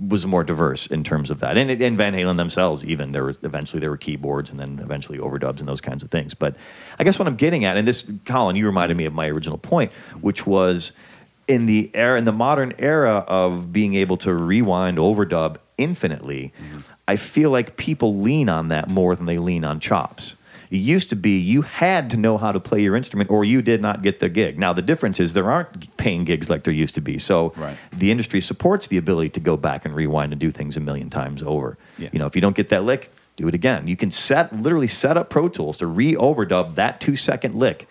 was 0.08 0.24
more 0.24 0.43
diverse 0.43 0.86
in 0.86 1.04
terms 1.04 1.32
of 1.32 1.39
that. 1.39 1.58
And, 1.58 1.72
and 1.72 1.97
Van 1.97 2.14
Halen 2.14 2.38
themselves, 2.38 2.86
even 2.86 3.12
there 3.12 3.24
were 3.24 3.34
eventually 3.41 3.80
there 3.80 3.89
were 3.89 3.97
keyboards 3.97 4.52
and 4.52 4.60
then 4.60 4.80
eventually 4.84 5.18
overdubs 5.18 5.58
and 5.58 5.68
those 5.68 5.82
kinds 5.82 6.04
of 6.04 6.12
things. 6.12 6.36
But 6.36 6.56
I 6.99 7.04
guess 7.04 7.18
what 7.18 7.28
I'm 7.28 7.38
getting 7.38 7.66
at, 7.66 7.76
and 7.76 7.88
this, 7.88 8.06
Colin, 8.26 8.56
you 8.56 8.68
reminded 8.68 8.97
me 8.97 9.06
of 9.06 9.14
my 9.14 9.26
original 9.30 9.58
point, 9.58 9.91
which 10.22 10.45
was 10.45 10.91
in 11.47 11.66
the 11.66 11.89
era, 11.95 12.20
in 12.20 12.26
the 12.26 12.32
modern 12.32 12.72
era 12.78 13.26
of 13.28 13.74
being 13.74 13.95
able 13.95 14.18
to 14.18 14.32
rewind, 14.36 14.99
overdub 14.99 15.58
infinitely, 15.80 16.54
mm-hmm. 16.56 16.82
I 17.08 17.16
feel 17.16 17.49
like 17.49 17.78
people 17.78 18.20
lean 18.20 18.47
on 18.47 18.68
that 18.68 18.91
more 18.91 19.16
than 19.16 19.26
they 19.26 19.39
lean 19.39 19.66
on 19.66 19.80
chops. 19.80 20.36
It 20.72 20.78
used 20.78 21.09
to 21.09 21.15
be 21.17 21.38
you 21.38 21.63
had 21.63 22.09
to 22.11 22.17
know 22.17 22.38
how 22.38 22.51
to 22.53 22.59
play 22.59 22.82
your 22.82 22.95
instrument 22.95 23.30
or 23.30 23.43
you 23.43 23.61
did 23.61 23.82
not 23.82 24.01
get 24.01 24.22
the 24.22 24.30
gig. 24.30 24.57
Now, 24.57 24.72
the 24.72 24.82
difference 24.82 25.19
is 25.19 25.34
there 25.34 25.51
aren't 25.51 25.95
paying 25.97 26.24
gigs 26.24 26.49
like 26.49 26.63
there 26.63 26.74
used 26.74 26.95
to 26.95 27.01
be. 27.01 27.19
So 27.19 27.53
Right. 27.57 27.78
the 27.91 28.09
industry 28.09 28.39
supports 28.41 28.88
the 28.88 28.95
ability 28.97 29.30
to 29.32 29.39
go 29.41 29.57
back 29.57 29.84
and 29.86 29.93
rewind 29.93 30.32
and 30.32 30.39
do 30.39 30.49
things 30.49 30.78
a 30.78 30.80
million 30.80 31.09
times 31.09 31.43
over. 31.43 31.78
Yeah. 31.97 32.07
You 32.13 32.19
know, 32.19 32.26
if 32.26 32.36
you 32.36 32.41
don't 32.41 32.55
get 32.55 32.69
that 32.69 32.86
lick, 32.86 33.11
do 33.36 33.47
it 33.49 33.53
again. 33.53 33.88
You 33.88 33.97
can 33.97 34.11
set 34.11 34.57
literally 34.61 34.88
set 34.88 35.17
up 35.17 35.30
Pro 35.30 35.49
Tools 35.49 35.76
to 35.78 35.88
re-overdub 35.88 36.76
that 36.76 37.01
two 37.01 37.15
second 37.17 37.55
lick 37.55 37.88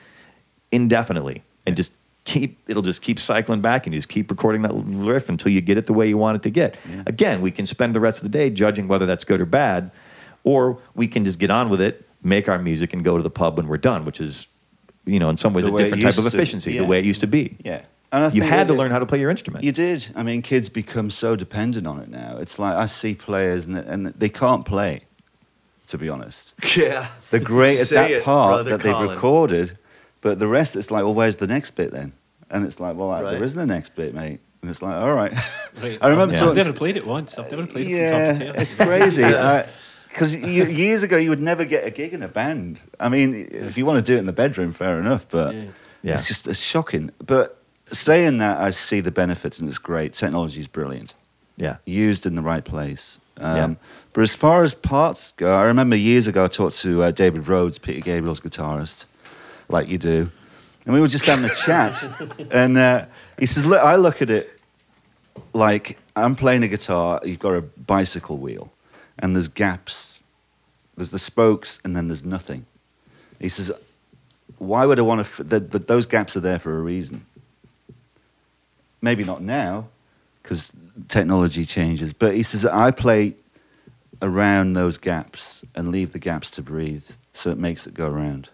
indefinitely 0.72 1.42
and 1.66 1.76
just 1.76 1.92
keep 2.24 2.58
it'll 2.68 2.82
just 2.82 3.02
keep 3.02 3.18
cycling 3.18 3.60
back 3.60 3.86
and 3.86 3.94
you 3.94 3.98
just 3.98 4.08
keep 4.08 4.30
recording 4.30 4.62
that 4.62 4.72
riff 4.74 5.28
until 5.28 5.50
you 5.50 5.60
get 5.60 5.76
it 5.78 5.86
the 5.86 5.92
way 5.92 6.06
you 6.08 6.16
want 6.16 6.36
it 6.36 6.42
to 6.44 6.50
get. 6.50 6.76
Again, 7.06 7.40
we 7.40 7.50
can 7.50 7.66
spend 7.66 7.94
the 7.94 8.00
rest 8.00 8.18
of 8.18 8.22
the 8.22 8.28
day 8.28 8.50
judging 8.50 8.88
whether 8.88 9.06
that's 9.06 9.24
good 9.24 9.40
or 9.40 9.46
bad, 9.46 9.90
or 10.44 10.78
we 10.94 11.08
can 11.08 11.24
just 11.24 11.38
get 11.38 11.50
on 11.50 11.68
with 11.70 11.80
it, 11.80 12.06
make 12.22 12.48
our 12.48 12.58
music, 12.58 12.92
and 12.92 13.02
go 13.04 13.16
to 13.16 13.22
the 13.22 13.30
pub 13.30 13.56
when 13.56 13.66
we're 13.68 13.76
done, 13.78 14.04
which 14.04 14.20
is, 14.20 14.46
you 15.06 15.18
know, 15.18 15.30
in 15.30 15.36
some 15.36 15.52
ways 15.54 15.64
The 15.64 15.74
a 15.74 15.78
different 15.78 16.02
type 16.02 16.10
of 16.12 16.16
used 16.18 16.30
to- 16.30 16.36
efficiency, 16.36 16.78
the 16.78 16.84
way 16.84 16.98
it 16.98 17.04
used 17.04 17.20
to 17.20 17.26
be. 17.26 17.56
Yeah. 17.64 17.82
And 18.12 18.24
I 18.24 18.26
You 18.26 18.40
think 18.40 18.52
had 18.52 18.66
to 18.68 18.74
learn 18.74 18.90
how 18.90 18.98
to 18.98 19.06
play 19.06 19.20
your 19.20 19.30
instrument. 19.30 19.64
You 19.64 19.70
did. 19.72 20.08
I 20.16 20.22
mean, 20.24 20.42
kids 20.42 20.68
become 20.68 21.10
so 21.10 21.36
dependent 21.36 21.86
on 21.86 22.00
it 22.00 22.08
now. 22.08 22.38
It's 22.38 22.58
like 22.58 22.74
I 22.74 22.86
see 22.86 23.14
players 23.14 23.66
and, 23.66 23.76
and 23.76 24.06
they 24.08 24.28
can't 24.28 24.66
play, 24.66 25.02
to 25.86 25.96
be 25.98 26.08
honest. 26.08 26.52
Yeah. 26.76 27.06
They're 27.30 27.38
great 27.40 27.78
at 27.78 27.88
that 27.90 28.10
it, 28.10 28.24
part 28.24 28.64
brother 28.64 28.76
that 28.76 28.82
they've 28.82 29.10
recorded, 29.10 29.78
but 30.22 30.38
the 30.40 30.48
rest, 30.48 30.74
it's 30.74 30.90
like, 30.90 31.04
well, 31.04 31.14
where's 31.14 31.36
the 31.36 31.46
next 31.46 31.70
bit 31.72 31.92
then? 31.92 32.12
And 32.50 32.66
it's 32.66 32.80
like, 32.80 32.96
well, 32.96 33.08
like, 33.08 33.22
Right. 33.22 33.30
there 33.32 33.44
isn't 33.44 33.58
a 33.60 33.64
next 33.66 33.94
bit, 33.94 34.12
mate. 34.12 34.40
And 34.60 34.70
it's 34.70 34.82
like, 34.82 34.96
all 34.96 35.14
right. 35.14 35.32
Right. 35.80 35.96
I 36.02 36.08
remember 36.08 36.34
I've 36.34 36.40
Yeah. 36.42 36.48
I've 36.48 36.56
never 36.56 36.72
played 36.72 36.96
it 36.96 37.06
once. 37.06 37.38
I've 37.38 37.48
never 37.50 37.64
played 37.66 37.86
it 37.86 37.90
yeah, 37.92 38.08
from 38.32 38.38
top 38.38 38.46
to 38.48 38.52
tail. 38.52 38.62
it's 38.62 38.74
crazy. 38.74 39.22
Because 40.10 40.34
years 40.34 41.02
ago, 41.02 41.16
you 41.16 41.30
would 41.30 41.40
never 41.40 41.64
get 41.64 41.86
a 41.86 41.90
gig 41.90 42.12
in 42.12 42.22
a 42.22 42.28
band. 42.28 42.80
I 42.98 43.08
mean, 43.08 43.48
if 43.50 43.78
you 43.78 43.86
want 43.86 44.04
to 44.04 44.12
do 44.12 44.16
it 44.16 44.18
in 44.18 44.26
the 44.26 44.32
bedroom, 44.32 44.72
fair 44.72 44.98
enough, 44.98 45.26
but 45.28 45.54
Yeah. 45.54 45.64
Yeah. 46.02 46.14
it's 46.14 46.28
just 46.28 46.46
it's 46.48 46.60
shocking. 46.60 47.10
But 47.24 47.62
saying 47.92 48.38
that, 48.38 48.58
I 48.60 48.70
see 48.70 49.00
the 49.00 49.10
benefits 49.12 49.58
and 49.60 49.68
it's 49.68 49.78
great. 49.78 50.12
Technology 50.12 50.60
is 50.60 50.66
brilliant. 50.68 51.14
yeah. 51.56 51.76
used 51.86 52.24
in 52.26 52.34
the 52.36 52.42
right 52.42 52.64
place. 52.64 53.20
Um, 53.36 53.56
Yeah. 53.56 53.74
But 54.12 54.22
as 54.22 54.34
far 54.34 54.62
as 54.64 54.74
parts 54.74 55.32
go, 55.32 55.54
I 55.54 55.62
remember 55.64 55.94
years 55.96 56.26
ago 56.26 56.44
I 56.44 56.48
talked 56.48 56.78
to 56.80 57.02
uh, 57.04 57.10
David 57.12 57.46
Rhodes, 57.48 57.78
Peter 57.78 58.00
Gabriel's 58.00 58.40
guitarist, 58.40 59.06
like 59.68 59.88
you 59.88 59.98
do, 59.98 60.30
and 60.84 60.94
we 60.94 61.00
were 61.00 61.08
just 61.08 61.26
having 61.26 61.44
a 61.44 61.54
chat. 61.54 61.94
And 62.50 62.76
uh, 62.78 63.06
he 63.38 63.46
says, 63.46 63.64
"Look, 63.64 63.80
I 63.80 63.96
look 63.96 64.20
at 64.22 64.30
it 64.30 64.50
like 65.52 65.98
I'm 66.16 66.34
playing 66.34 66.64
a 66.64 66.68
guitar. 66.68 67.20
You've 67.24 67.38
got 67.38 67.54
a 67.54 67.60
bicycle 67.60 68.38
wheel, 68.38 68.72
and 69.20 69.36
there's 69.36 69.48
gaps. 69.48 70.18
There's 70.96 71.10
the 71.10 71.18
spokes, 71.18 71.78
and 71.84 71.94
then 71.96 72.08
there's 72.08 72.24
nothing." 72.24 72.66
He 73.38 73.48
says, 73.48 73.70
"Why 74.58 74.84
would 74.86 74.98
I 74.98 75.02
want 75.02 75.18
to? 75.24 75.42
F- 75.42 75.48
the, 75.48 75.60
the, 75.60 75.78
those 75.78 76.06
gaps 76.06 76.36
are 76.36 76.40
there 76.40 76.58
for 76.58 76.76
a 76.76 76.80
reason. 76.80 77.24
Maybe 79.00 79.24
not 79.24 79.40
now, 79.42 79.88
because 80.42 80.72
technology 81.08 81.64
changes. 81.64 82.12
But 82.12 82.34
he 82.34 82.42
says 82.42 82.66
I 82.66 82.90
play 82.90 83.34
around 84.20 84.74
those 84.74 84.98
gaps 84.98 85.64
and 85.74 85.90
leave 85.90 86.12
the 86.12 86.18
gaps 86.18 86.50
to 86.52 86.62
breathe, 86.62 87.08
so 87.32 87.50
it 87.50 87.58
makes 87.58 87.86
it 87.86 87.94
go 87.94 88.08
around." 88.08 88.50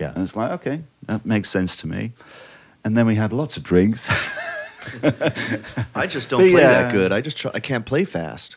Yeah. 0.00 0.12
And 0.12 0.22
it's 0.22 0.36
like, 0.36 0.50
okay, 0.52 0.82
that 1.04 1.24
makes 1.24 1.48
sense 1.48 1.76
to 1.76 1.86
me. 1.86 2.12
And 2.84 2.96
then 2.96 3.06
we 3.06 3.14
had 3.14 3.32
lots 3.32 3.56
of 3.56 3.62
drinks. 3.62 4.08
I 5.94 6.06
just 6.06 6.28
don't 6.28 6.40
But 6.40 6.50
play 6.50 6.60
yeah. 6.60 6.82
that 6.82 6.92
good. 6.92 7.12
I 7.12 7.20
just 7.20 7.36
try, 7.36 7.50
I 7.54 7.60
can't 7.60 7.86
play 7.86 8.04
fast. 8.04 8.56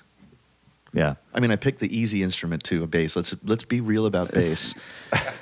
Yeah. 0.94 1.16
I 1.34 1.40
mean, 1.40 1.52
I 1.52 1.56
picked 1.56 1.80
the 1.80 1.96
easy 1.96 2.24
instrument 2.24 2.64
too, 2.64 2.84
a 2.84 2.88
bass. 2.88 3.16
Let's 3.16 3.36
let's 3.44 3.64
be 3.64 3.80
real 3.82 4.06
about 4.06 4.32
bass, 4.34 4.74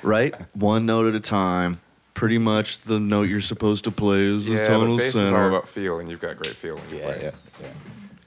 right? 0.02 0.34
One 0.56 0.86
note 0.86 1.06
at 1.06 1.14
a 1.14 1.20
time. 1.20 1.80
Pretty 2.14 2.38
much 2.38 2.80
the 2.80 2.98
note 2.98 3.28
you're 3.28 3.40
supposed 3.40 3.84
to 3.84 3.92
play 3.92 4.22
is 4.24 4.46
the 4.46 4.54
Yeah, 4.54 4.64
tonal 4.64 4.96
but 4.96 5.02
bass 5.04 5.14
is 5.14 5.20
center. 5.20 5.40
all 5.40 5.48
about 5.50 5.68
feel, 5.68 6.00
and 6.00 6.08
you've 6.10 6.20
got 6.20 6.36
great 6.36 6.52
feel 6.54 6.74
when 6.74 6.90
you 6.90 6.98
play 6.98 7.14
it. 7.16 7.34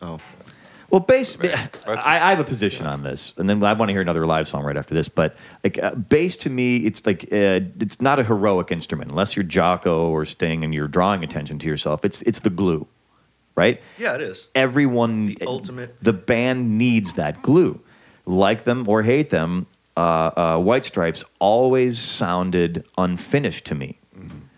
oh, 0.01 0.17
Well, 0.89 1.01
bass. 1.01 1.37
Let's- 1.37 2.05
I, 2.05 2.15
I 2.15 2.29
have 2.29 2.39
a 2.39 2.45
position 2.45 2.85
on 2.87 3.03
this, 3.03 3.33
and 3.37 3.49
then 3.49 3.61
I 3.63 3.73
want 3.73 3.89
to 3.89 3.93
hear 3.93 4.01
another 4.01 4.25
live 4.25 4.47
song 4.47 4.63
right 4.63 4.77
after 4.77 4.93
this. 4.93 5.09
But 5.09 5.35
like 5.63 5.77
uh, 5.77 5.95
bass, 5.95 6.37
to 6.37 6.49
me, 6.49 6.77
it's 6.77 7.05
like 7.05 7.23
uh, 7.33 7.59
it's 7.81 7.99
not 8.01 8.17
a 8.17 8.23
heroic 8.23 8.71
instrument 8.71 9.11
unless 9.11 9.35
you're 9.35 9.43
Jaco 9.45 10.03
or 10.09 10.23
Sting 10.25 10.63
and 10.63 10.73
you're 10.73 10.87
drawing 10.87 11.21
attention 11.21 11.59
to 11.59 11.67
yourself. 11.67 12.05
It's 12.05 12.21
it's 12.21 12.39
the 12.39 12.49
glue, 12.49 12.87
right? 13.55 13.81
yeah, 13.97 14.15
it 14.15 14.21
is. 14.21 14.49
Everyone, 14.55 15.27
The 15.27 15.45
ultimate- 15.47 15.95
the 16.01 16.13
band 16.13 16.77
needs 16.77 17.13
that 17.13 17.41
glue. 17.41 17.79
Like 18.25 18.63
them 18.65 18.87
or 18.87 19.03
hate 19.03 19.29
them, 19.29 19.65
uh, 19.97 20.31
uh, 20.37 20.57
White 20.59 20.85
Stripes 20.85 21.23
always 21.39 21.99
sounded 21.99 22.85
unfinished 22.97 23.65
to 23.65 23.75
me. 23.75 23.97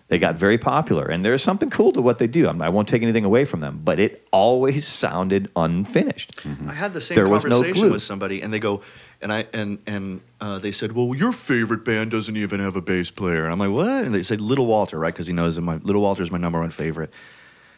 They 0.09 0.19
got 0.19 0.35
very 0.35 0.59
popular, 0.59 1.05
and 1.07 1.25
there's 1.25 1.41
something 1.41 1.71
cool 1.71 1.91
to 1.93 2.01
what 2.01 2.19
they 2.19 2.27
do. 2.27 2.47
I'm, 2.47 2.61
I 2.61 2.69
won't 2.69 2.87
take 2.87 3.01
anything 3.01 3.25
away 3.25 3.45
from 3.45 3.61
them, 3.61 3.81
but 3.83 3.99
it 3.99 4.27
always 4.31 4.85
sounded 4.85 5.49
unfinished. 5.55 6.39
I 6.67 6.73
had 6.73 6.93
the 6.93 7.01
same 7.01 7.15
There 7.15 7.27
was 7.27 7.45
no 7.45 7.51
conversation 7.55 7.81
glue. 7.81 7.91
with 7.93 8.03
somebody, 8.03 8.41
and 8.43 8.53
they 8.53 8.59
go, 8.59 8.81
and 9.23 9.33
I 9.33 9.47
and 9.53 9.79
and 9.87 10.21
uh, 10.39 10.59
they 10.59 10.71
said, 10.71 10.91
"Well, 10.91 11.15
your 11.15 11.31
favorite 11.31 11.83
band 11.83 12.11
doesn't 12.11 12.37
even 12.37 12.59
have 12.59 12.75
a 12.75 12.81
bass 12.81 13.09
player." 13.09 13.45
And 13.45 13.53
I'm 13.53 13.57
like, 13.59 13.71
"What?" 13.71 14.03
And 14.05 14.13
they 14.13 14.21
said, 14.21 14.39
"Little 14.39 14.67
Walter, 14.67 14.99
right?" 14.99 15.11
Because 15.13 15.25
he 15.25 15.33
knows 15.33 15.55
that 15.55 15.61
my 15.63 15.77
Little 15.77 16.01
Walter 16.03 16.21
is 16.21 16.29
my 16.29 16.37
number 16.37 16.59
one 16.59 16.69
favorite. 16.69 17.09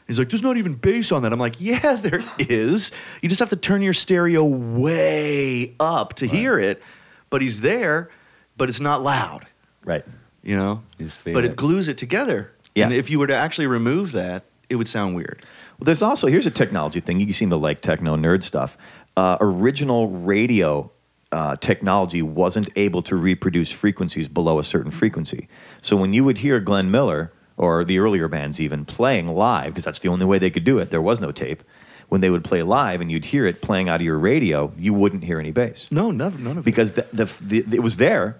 He's 0.07 0.19
like, 0.19 0.29
"There's 0.29 0.43
not 0.43 0.57
even 0.57 0.75
bass 0.75 1.11
on 1.11 1.23
that." 1.23 1.33
I'm 1.33 1.39
like, 1.39 1.59
"Yeah, 1.59 1.95
there 1.99 2.23
is. 2.37 2.91
You 3.21 3.29
just 3.29 3.39
have 3.39 3.49
to 3.49 3.55
turn 3.55 3.81
your 3.81 3.93
stereo 3.93 4.43
way 4.43 5.73
up 5.79 6.15
to 6.15 6.27
hear 6.27 6.59
it, 6.59 6.81
but 7.29 7.41
he's 7.41 7.61
there, 7.61 8.09
but 8.57 8.69
it's 8.69 8.79
not 8.79 9.01
loud." 9.01 9.47
Right. 9.83 10.03
You 10.43 10.55
know, 10.55 10.83
but 10.97 11.43
it. 11.43 11.51
it. 11.51 11.55
glues 11.55 11.87
it 11.87 11.97
together. 11.97 12.53
Yeah. 12.75 12.85
And 12.85 12.93
if 12.93 13.09
you 13.09 13.19
were 13.19 13.27
to 13.27 13.35
actually 13.35 13.67
remove 13.67 14.11
that, 14.11 14.43
it 14.69 14.75
would 14.75 14.87
sound 14.87 15.15
weird. 15.15 15.41
Well, 15.79 15.85
there's 15.85 16.01
also 16.01 16.27
here's 16.27 16.45
a 16.45 16.51
technology 16.51 16.99
thing. 16.99 17.19
You 17.19 17.33
seem 17.33 17.49
to 17.49 17.57
like 17.57 17.81
techno 17.81 18.15
nerd 18.15 18.43
stuff. 18.43 18.77
Uh, 19.17 19.37
original 19.39 20.09
radio 20.09 20.91
uh, 21.31 21.55
technology 21.57 22.21
wasn't 22.21 22.69
able 22.75 23.01
to 23.03 23.15
reproduce 23.15 23.71
frequencies 23.71 24.27
below 24.27 24.59
a 24.59 24.63
certain 24.63 24.91
frequency. 24.91 25.47
So 25.81 25.95
when 25.97 26.13
you 26.13 26.23
would 26.23 26.39
hear 26.39 26.59
Glenn 26.59 26.91
Miller 26.91 27.31
or 27.57 27.85
the 27.85 27.99
earlier 27.99 28.27
bands 28.27 28.59
even 28.59 28.85
playing 28.85 29.27
live, 29.29 29.67
because 29.67 29.83
that's 29.85 29.99
the 29.99 30.09
only 30.09 30.25
way 30.25 30.39
they 30.39 30.49
could 30.49 30.63
do 30.63 30.77
it, 30.79 30.89
there 30.91 31.01
was 31.01 31.19
no 31.21 31.31
tape. 31.31 31.63
When 32.09 32.21
they 32.21 32.29
would 32.29 32.43
play 32.43 32.61
live 32.61 33.01
and 33.01 33.11
you'd 33.11 33.25
hear 33.25 33.47
it 33.47 33.61
playing 33.63 33.89
out 33.89 33.95
of 33.95 34.05
your 34.05 34.19
radio, 34.19 34.71
you 34.77 34.93
wouldn't 34.93 35.23
hear 35.23 35.39
any 35.39 35.51
bass 35.51 35.91
No, 35.91 36.11
none, 36.11 36.43
none 36.43 36.57
of 36.57 36.63
it. 36.63 36.65
because 36.65 36.91
the, 36.91 37.07
the, 37.11 37.25
the, 37.41 37.77
it 37.77 37.81
was 37.81 37.97
there, 37.97 38.37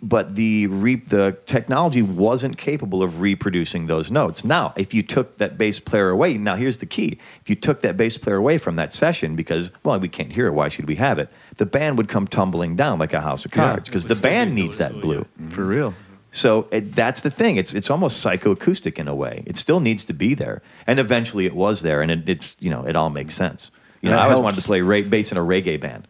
but 0.00 0.34
the 0.36 0.66
re, 0.68 0.94
the 0.94 1.36
technology 1.46 2.00
wasn't 2.00 2.56
capable 2.56 3.02
of 3.02 3.20
reproducing 3.20 3.86
those 3.86 4.10
notes. 4.10 4.44
Now, 4.44 4.72
if 4.76 4.94
you 4.94 5.02
took 5.02 5.36
that 5.38 5.58
bass 5.58 5.80
player 5.80 6.08
away, 6.10 6.38
now 6.38 6.54
here's 6.54 6.78
the 6.78 6.86
key: 6.86 7.18
if 7.42 7.50
you 7.50 7.56
took 7.56 7.82
that 7.82 7.96
bass 7.96 8.16
player 8.16 8.36
away 8.36 8.56
from 8.56 8.76
that 8.76 8.92
session 8.92 9.34
because 9.36 9.70
well, 9.82 9.98
we 9.98 10.08
can't 10.08 10.32
hear 10.32 10.46
it, 10.46 10.52
why 10.52 10.68
should 10.68 10.86
we 10.86 10.94
have 10.94 11.18
it? 11.18 11.28
The 11.56 11.66
band 11.66 11.98
would 11.98 12.08
come 12.08 12.26
tumbling 12.28 12.76
down 12.76 12.98
like 13.00 13.12
a 13.12 13.20
house 13.20 13.44
of 13.44 13.50
cards 13.50 13.88
because 13.88 14.04
the 14.06 14.14
band 14.14 14.54
needs 14.54 14.76
that 14.78 15.00
glue. 15.00 15.26
for 15.46 15.66
real. 15.66 15.92
So 16.32 16.68
it, 16.70 16.94
that's 16.94 17.22
the 17.22 17.30
thing. 17.30 17.56
It's 17.56 17.74
it's 17.74 17.90
almost 17.90 18.24
psychoacoustic 18.24 18.98
in 18.98 19.08
a 19.08 19.14
way. 19.14 19.42
It 19.46 19.56
still 19.56 19.80
needs 19.80 20.04
to 20.04 20.12
be 20.12 20.34
there, 20.34 20.62
and 20.86 21.00
eventually 21.00 21.44
it 21.46 21.54
was 21.54 21.82
there, 21.82 22.02
and 22.02 22.10
it, 22.10 22.28
it's 22.28 22.56
you 22.60 22.70
know 22.70 22.84
it 22.86 22.94
all 22.96 23.10
makes 23.10 23.34
sense. 23.34 23.70
You 24.00 24.10
know, 24.10 24.16
I 24.16 24.20
always 24.20 24.30
helps. 24.32 24.42
wanted 24.44 24.60
to 24.60 24.66
play 24.66 24.80
ra- 24.80 25.02
bass 25.08 25.30
in 25.32 25.38
a 25.38 25.42
reggae 25.42 25.78
band 25.80 26.06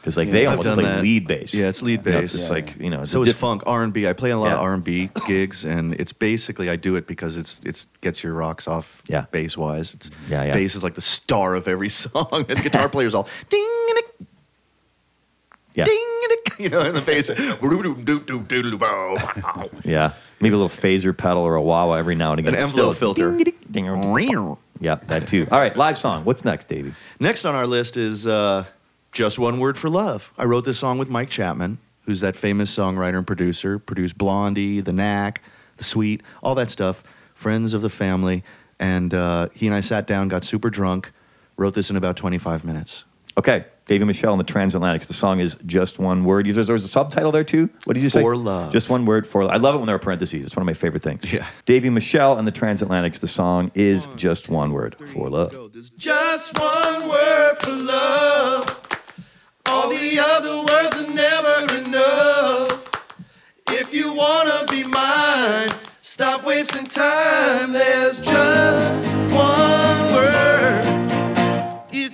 because 0.00 0.16
like 0.16 0.30
they 0.30 0.46
I've 0.46 0.58
almost 0.58 0.74
play 0.74 0.84
that. 0.84 1.02
lead 1.02 1.26
bass. 1.26 1.52
Yeah, 1.54 1.68
it's 1.68 1.82
lead 1.82 2.04
You 2.04 2.12
know, 2.12 2.20
bass. 2.22 2.32
it's, 2.34 2.42
it's 2.42 2.48
Yeah. 2.50 2.54
like 2.54 2.76
you 2.80 2.88
know. 2.90 3.02
It's 3.02 3.10
So 3.10 3.22
is 3.22 3.28
diff- 3.28 3.36
funk, 3.36 3.62
R 3.66 3.82
and 3.84 3.92
B. 3.92 4.08
I 4.08 4.12
play 4.14 4.30
a 4.30 4.38
lot 4.38 4.52
of 4.52 4.58
R 4.60 4.72
and 4.72 4.82
B 4.82 5.10
gigs, 5.26 5.64
and 5.66 5.92
it's 5.94 6.12
basically 6.14 6.70
I 6.70 6.76
do 6.76 6.96
it 6.96 7.06
because 7.06 7.36
it's 7.36 7.60
it's 7.64 7.86
gets 8.00 8.24
your 8.24 8.32
rocks 8.32 8.66
off. 8.66 9.02
Yeah. 9.06 9.26
bass 9.32 9.56
wise, 9.56 9.92
it's 9.92 10.10
Yeah, 10.30 10.44
yeah. 10.44 10.52
bass 10.54 10.74
is 10.76 10.82
like 10.82 10.94
the 10.94 11.02
star 11.02 11.54
of 11.54 11.68
every 11.68 11.88
song, 12.04 12.26
and 12.32 12.46
the 12.46 12.62
guitar 12.62 12.88
player's 12.96 13.14
all 13.14 13.28
ding 13.50 13.68
and 13.90 14.27
Yeah, 15.78 15.84
ding 15.84 16.04
you 16.58 16.68
know, 16.68 16.80
and 16.80 16.96
the. 16.96 17.32
An 17.32 17.46
yeah. 19.84 20.12
Maybe 20.40 20.54
a 20.54 20.58
little 20.58 20.68
phaser 20.68 21.16
pedal 21.16 21.42
or 21.42 21.54
a 21.54 21.62
wah 21.62 21.86
wah 21.86 21.94
every 21.94 22.14
now 22.14 22.32
and 22.32 22.40
again. 22.40 22.52
but 22.52 22.58
envelope 22.60 22.96
still- 22.96 23.14
filter. 23.14 23.36
ding, 23.36 23.54
ding, 23.70 23.84
ding. 24.26 24.56
Yeah, 24.80 24.96
that 25.06 25.26
too. 25.26 25.46
All 25.50 25.58
right, 25.60 25.76
live 25.76 25.98
song. 25.98 26.24
What's 26.24 26.44
next, 26.44 26.68
Davey? 26.68 26.94
Next 27.18 27.44
on 27.44 27.54
our 27.54 27.66
list 27.66 27.96
is 27.96 28.26
uh, 28.26 28.64
just 29.12 29.38
one 29.38 29.58
word 29.58 29.76
for 29.76 29.88
love. 29.88 30.32
I 30.38 30.44
wrote 30.44 30.64
this 30.64 30.78
song 30.78 30.98
with 30.98 31.08
Mike 31.10 31.30
Chapman, 31.30 31.78
who's 32.02 32.20
that 32.20 32.36
famous 32.36 32.74
songwriter 32.76 33.18
and 33.18 33.26
producer. 33.26 33.78
Produced 33.78 34.16
Blondie, 34.16 34.80
The 34.80 34.92
Knack, 34.92 35.42
The 35.78 35.84
Sweet, 35.84 36.22
all 36.42 36.54
that 36.54 36.70
stuff. 36.70 37.02
Friends 37.34 37.72
of 37.74 37.82
the 37.82 37.90
family, 37.90 38.42
and 38.80 39.14
uh, 39.14 39.48
he 39.52 39.66
and 39.66 39.74
I 39.74 39.80
sat 39.80 40.06
down, 40.06 40.28
got 40.28 40.44
super 40.44 40.70
drunk, 40.70 41.12
wrote 41.56 41.74
this 41.74 41.88
in 41.90 41.96
about 41.96 42.16
25 42.16 42.64
minutes. 42.64 43.04
Okay, 43.36 43.66
Davey 43.86 44.04
Michelle 44.04 44.32
and 44.32 44.40
the 44.40 44.52
Transatlantics. 44.52 45.06
The 45.06 45.14
song 45.14 45.40
is 45.40 45.56
just 45.64 45.98
one 45.98 46.24
word. 46.24 46.46
There's, 46.46 46.66
there's 46.66 46.84
a 46.84 46.88
subtitle 46.88 47.32
there 47.32 47.44
too. 47.44 47.70
What 47.84 47.94
did 47.94 48.02
you 48.02 48.10
say? 48.10 48.20
For 48.20 48.36
love. 48.36 48.72
Just 48.72 48.90
one 48.90 49.06
word 49.06 49.26
for. 49.26 49.44
Love. 49.44 49.52
I 49.52 49.56
love 49.56 49.74
it 49.74 49.78
when 49.78 49.86
there 49.86 49.96
are 49.96 50.00
parentheses. 50.00 50.44
It's 50.46 50.56
one 50.56 50.62
of 50.62 50.66
my 50.66 50.74
favorite 50.74 51.02
things. 51.02 51.32
Yeah. 51.32 51.46
Davey 51.64 51.88
Michelle 51.88 52.38
and 52.38 52.46
the 52.46 52.52
Transatlantics. 52.52 53.20
The 53.20 53.28
song 53.28 53.70
is 53.74 54.06
just 54.16 54.48
one 54.48 54.72
word 54.72 54.96
for 55.08 55.30
love. 55.30 55.72
Just 55.96 56.58
one 56.58 57.08
word 57.08 57.56
for 57.62 57.72
love. 57.72 58.86
All 59.66 59.88
the 59.88 60.18
other 60.18 60.58
words 60.58 61.00
are 61.00 61.14
never 61.14 61.74
enough. 61.86 62.84
If 63.70 63.92
you 63.92 64.12
wanna 64.14 64.66
be 64.70 64.84
mine, 64.84 65.68
stop 65.98 66.44
wasting 66.44 66.86
time. 66.86 67.72
There's 67.72 68.18
just 68.20 69.07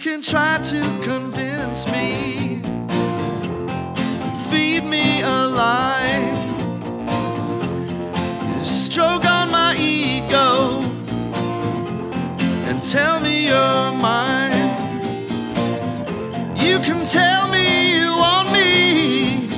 can 0.05 0.21
try 0.21 0.59
to 0.59 0.83
convince 1.03 1.87
me, 1.91 2.61
feed 4.51 4.85
me 4.85 5.23
a 5.23 5.49
lie, 5.49 6.29
stroke 8.63 9.25
on 9.25 9.51
my 9.51 9.75
ego 9.79 10.83
and 12.69 12.83
tell 12.83 13.19
me 13.19 13.47
you're 13.47 13.93
mine. 13.93 14.69
You 16.55 16.79
can 16.81 17.07
tell 17.07 17.49
me 17.49 17.99
you 17.99 18.11
want 18.11 18.53
me. 18.53 19.49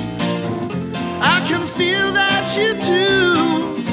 I 1.19 1.43
can 1.45 1.67
feel 1.67 2.13
that 2.13 2.55
you 2.57 2.71
do. 2.95 3.83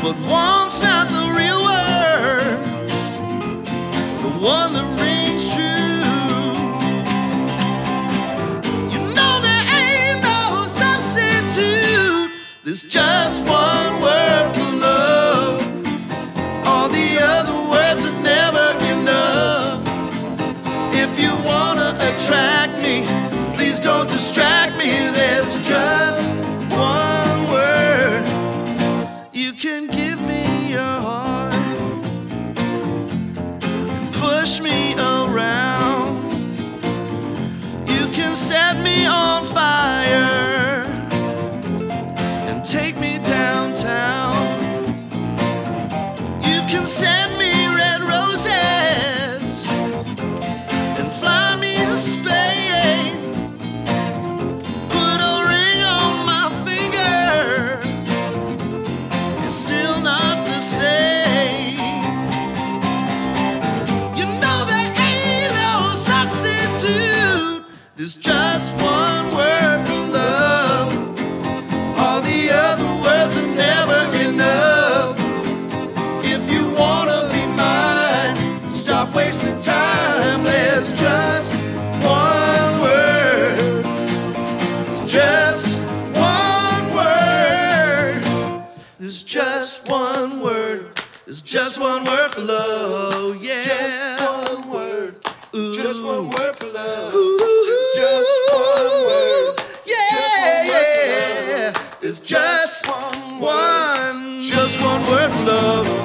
But 0.00 0.16
one's 0.30 0.80
not 0.80 1.08
the 1.08 1.27
just 89.78 89.90
one 89.90 90.40
word. 90.40 90.90
There's 91.24 91.42
just 91.42 91.78
one 91.80 92.04
word 92.04 92.32
for 92.32 92.40
love. 92.40 93.42
Yeah. 93.42 93.64
Just 93.64 94.26
one 94.26 94.70
word. 94.70 95.16
Ooh. 95.54 95.74
Just 95.74 96.02
one 96.02 96.30
word 96.30 96.56
for 96.56 96.66
love. 96.66 97.14
Ooh. 97.14 97.38
It's 97.40 97.96
just 97.96 98.54
one 98.54 99.04
word. 99.06 99.62
Yeah, 99.86 100.64
yeah. 100.64 101.82
It's 102.02 102.20
just 102.20 102.86
one. 103.40 104.40
Just 104.40 104.80
one 104.80 105.02
word 105.06 105.32
for 105.32 105.42
love. 105.42 105.97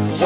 Yeah. 0.00 0.16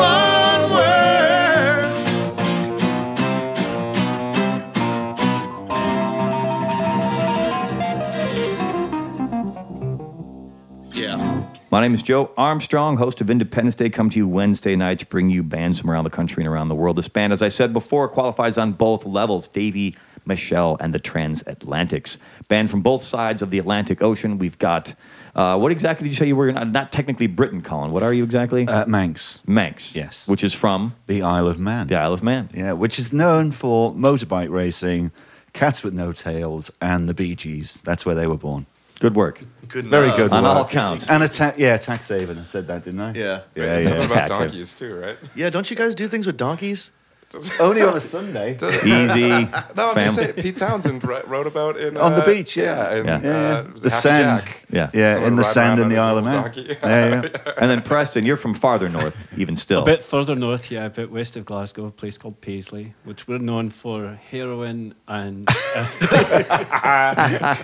My 11.72 11.80
name 11.80 11.92
is 11.92 12.04
Joe 12.04 12.30
Armstrong, 12.36 12.98
host 12.98 13.20
of 13.20 13.28
Independence 13.28 13.74
Day. 13.74 13.90
Come 13.90 14.10
to 14.10 14.16
you 14.16 14.28
Wednesday 14.28 14.76
nights, 14.76 15.02
bring 15.02 15.28
you 15.28 15.42
bands 15.42 15.80
from 15.80 15.90
around 15.90 16.04
the 16.04 16.10
country 16.10 16.44
and 16.44 16.52
around 16.52 16.68
the 16.68 16.76
world. 16.76 16.96
This 16.96 17.08
band, 17.08 17.32
as 17.32 17.42
I 17.42 17.48
said 17.48 17.72
before, 17.72 18.08
qualifies 18.08 18.56
on 18.56 18.74
both 18.74 19.04
levels 19.04 19.48
Davey, 19.48 19.96
Michelle, 20.26 20.76
and 20.80 20.92
the 20.94 21.00
Transatlantics. 21.00 22.16
Band 22.48 22.70
from 22.70 22.82
both 22.82 23.02
sides 23.02 23.42
of 23.42 23.50
the 23.50 23.58
Atlantic 23.58 24.02
Ocean. 24.02 24.38
We've 24.38 24.58
got, 24.58 24.94
uh, 25.34 25.56
what 25.58 25.72
exactly 25.72 26.04
did 26.04 26.10
you 26.10 26.16
say 26.16 26.26
you 26.26 26.36
were? 26.36 26.50
Not, 26.52 26.68
not 26.70 26.92
technically 26.92 27.26
Britain, 27.26 27.62
Colin. 27.62 27.90
What 27.90 28.02
are 28.02 28.12
you 28.12 28.24
exactly? 28.24 28.66
Uh, 28.66 28.86
Manx, 28.86 29.40
Manx. 29.46 29.94
yes. 29.94 30.28
Which 30.28 30.44
is 30.44 30.54
from 30.54 30.94
the 31.06 31.22
Isle 31.22 31.46
of 31.48 31.58
Man. 31.58 31.86
the 31.86 31.96
Isle 31.96 32.12
of 32.12 32.22
Man. 32.22 32.50
Yeah, 32.54 32.72
which 32.72 32.98
is 32.98 33.12
known 33.12 33.50
for 33.52 33.92
motorbike 33.94 34.50
racing, 34.50 35.10
Cats 35.52 35.82
with 35.84 35.94
No 35.94 36.12
Tails, 36.12 36.70
and 36.80 37.08
the 37.08 37.14
Bee 37.14 37.34
Gees. 37.34 37.80
That's 37.84 38.04
where 38.04 38.14
they 38.14 38.26
were 38.26 38.36
born. 38.36 38.66
Good 39.00 39.14
work. 39.14 39.42
Good 39.68 39.86
Very 39.86 40.04
enough. 40.06 40.16
good. 40.16 40.32
On 40.32 40.44
work. 40.44 40.56
all 40.56 40.68
counts. 40.68 41.08
And 41.08 41.22
a 41.22 41.28
ta- 41.28 41.52
yeah, 41.56 41.76
tax 41.78 42.08
haven. 42.08 42.38
I 42.38 42.44
said 42.44 42.66
that, 42.68 42.84
didn't 42.84 43.00
I? 43.00 43.12
Yeah. 43.14 43.40
Yeah, 43.54 43.64
Right, 43.74 43.82
yeah. 43.82 43.88
Something 43.88 44.10
about 44.12 44.28
donkeys 44.28 44.74
too, 44.74 44.94
right? 44.94 45.18
Yeah, 45.34 45.50
don't 45.50 45.68
you 45.70 45.76
guys 45.76 45.94
do 45.94 46.06
things 46.08 46.26
with 46.26 46.36
donkeys? 46.36 46.90
Only 47.60 47.82
on 47.82 47.96
a 47.96 48.00
Sunday. 48.00 48.54
Easy. 48.54 49.28
No, 49.76 49.90
I'm 49.90 49.94
just 50.04 50.14
saying. 50.14 50.32
Pete 50.34 50.56
Townsend 50.56 51.02
wrote 51.04 51.46
about 51.46 51.76
in 51.78 51.96
On 51.96 52.12
the 52.12 52.22
uh, 52.22 52.26
beach, 52.26 52.56
yeah. 52.56 52.94
in, 52.94 53.06
Yeah. 53.06 53.16
Uh, 53.16 53.20
Yeah, 53.22 53.60
it 53.60 53.64
the 53.76 53.90
Happy 53.90 53.90
sand. 53.90 54.40
Jack. 54.40 54.66
Yeah. 54.70 54.90
Yeah, 54.92 55.26
in 55.26 55.36
the 55.36 55.44
sand 55.44 55.80
in 55.80 55.88
the 55.88 55.98
Isle 55.98 56.18
of 56.18 56.24
Man. 56.24 56.42
donkey. 56.42 56.76
Yeah, 56.82 57.22
yeah. 57.22 57.52
And 57.58 57.70
then 57.70 57.82
Preston, 57.82 58.24
you're 58.24 58.36
from 58.36 58.54
farther 58.54 58.88
north, 58.88 59.16
even 59.36 59.56
still. 59.56 59.82
A 59.82 59.84
bit 59.84 60.00
further 60.00 60.34
north, 60.34 60.70
yeah, 60.70 60.86
a 60.86 60.90
bit 60.90 61.10
west 61.10 61.36
of 61.36 61.44
Glasgow, 61.44 61.86
a 61.86 61.90
place 61.90 62.18
called 62.18 62.40
Paisley, 62.40 62.94
which 63.04 63.28
we're 63.28 63.38
known 63.38 63.70
for 63.70 64.18
heroin 64.30 64.94
and 65.08 65.48
uh, 65.76 67.56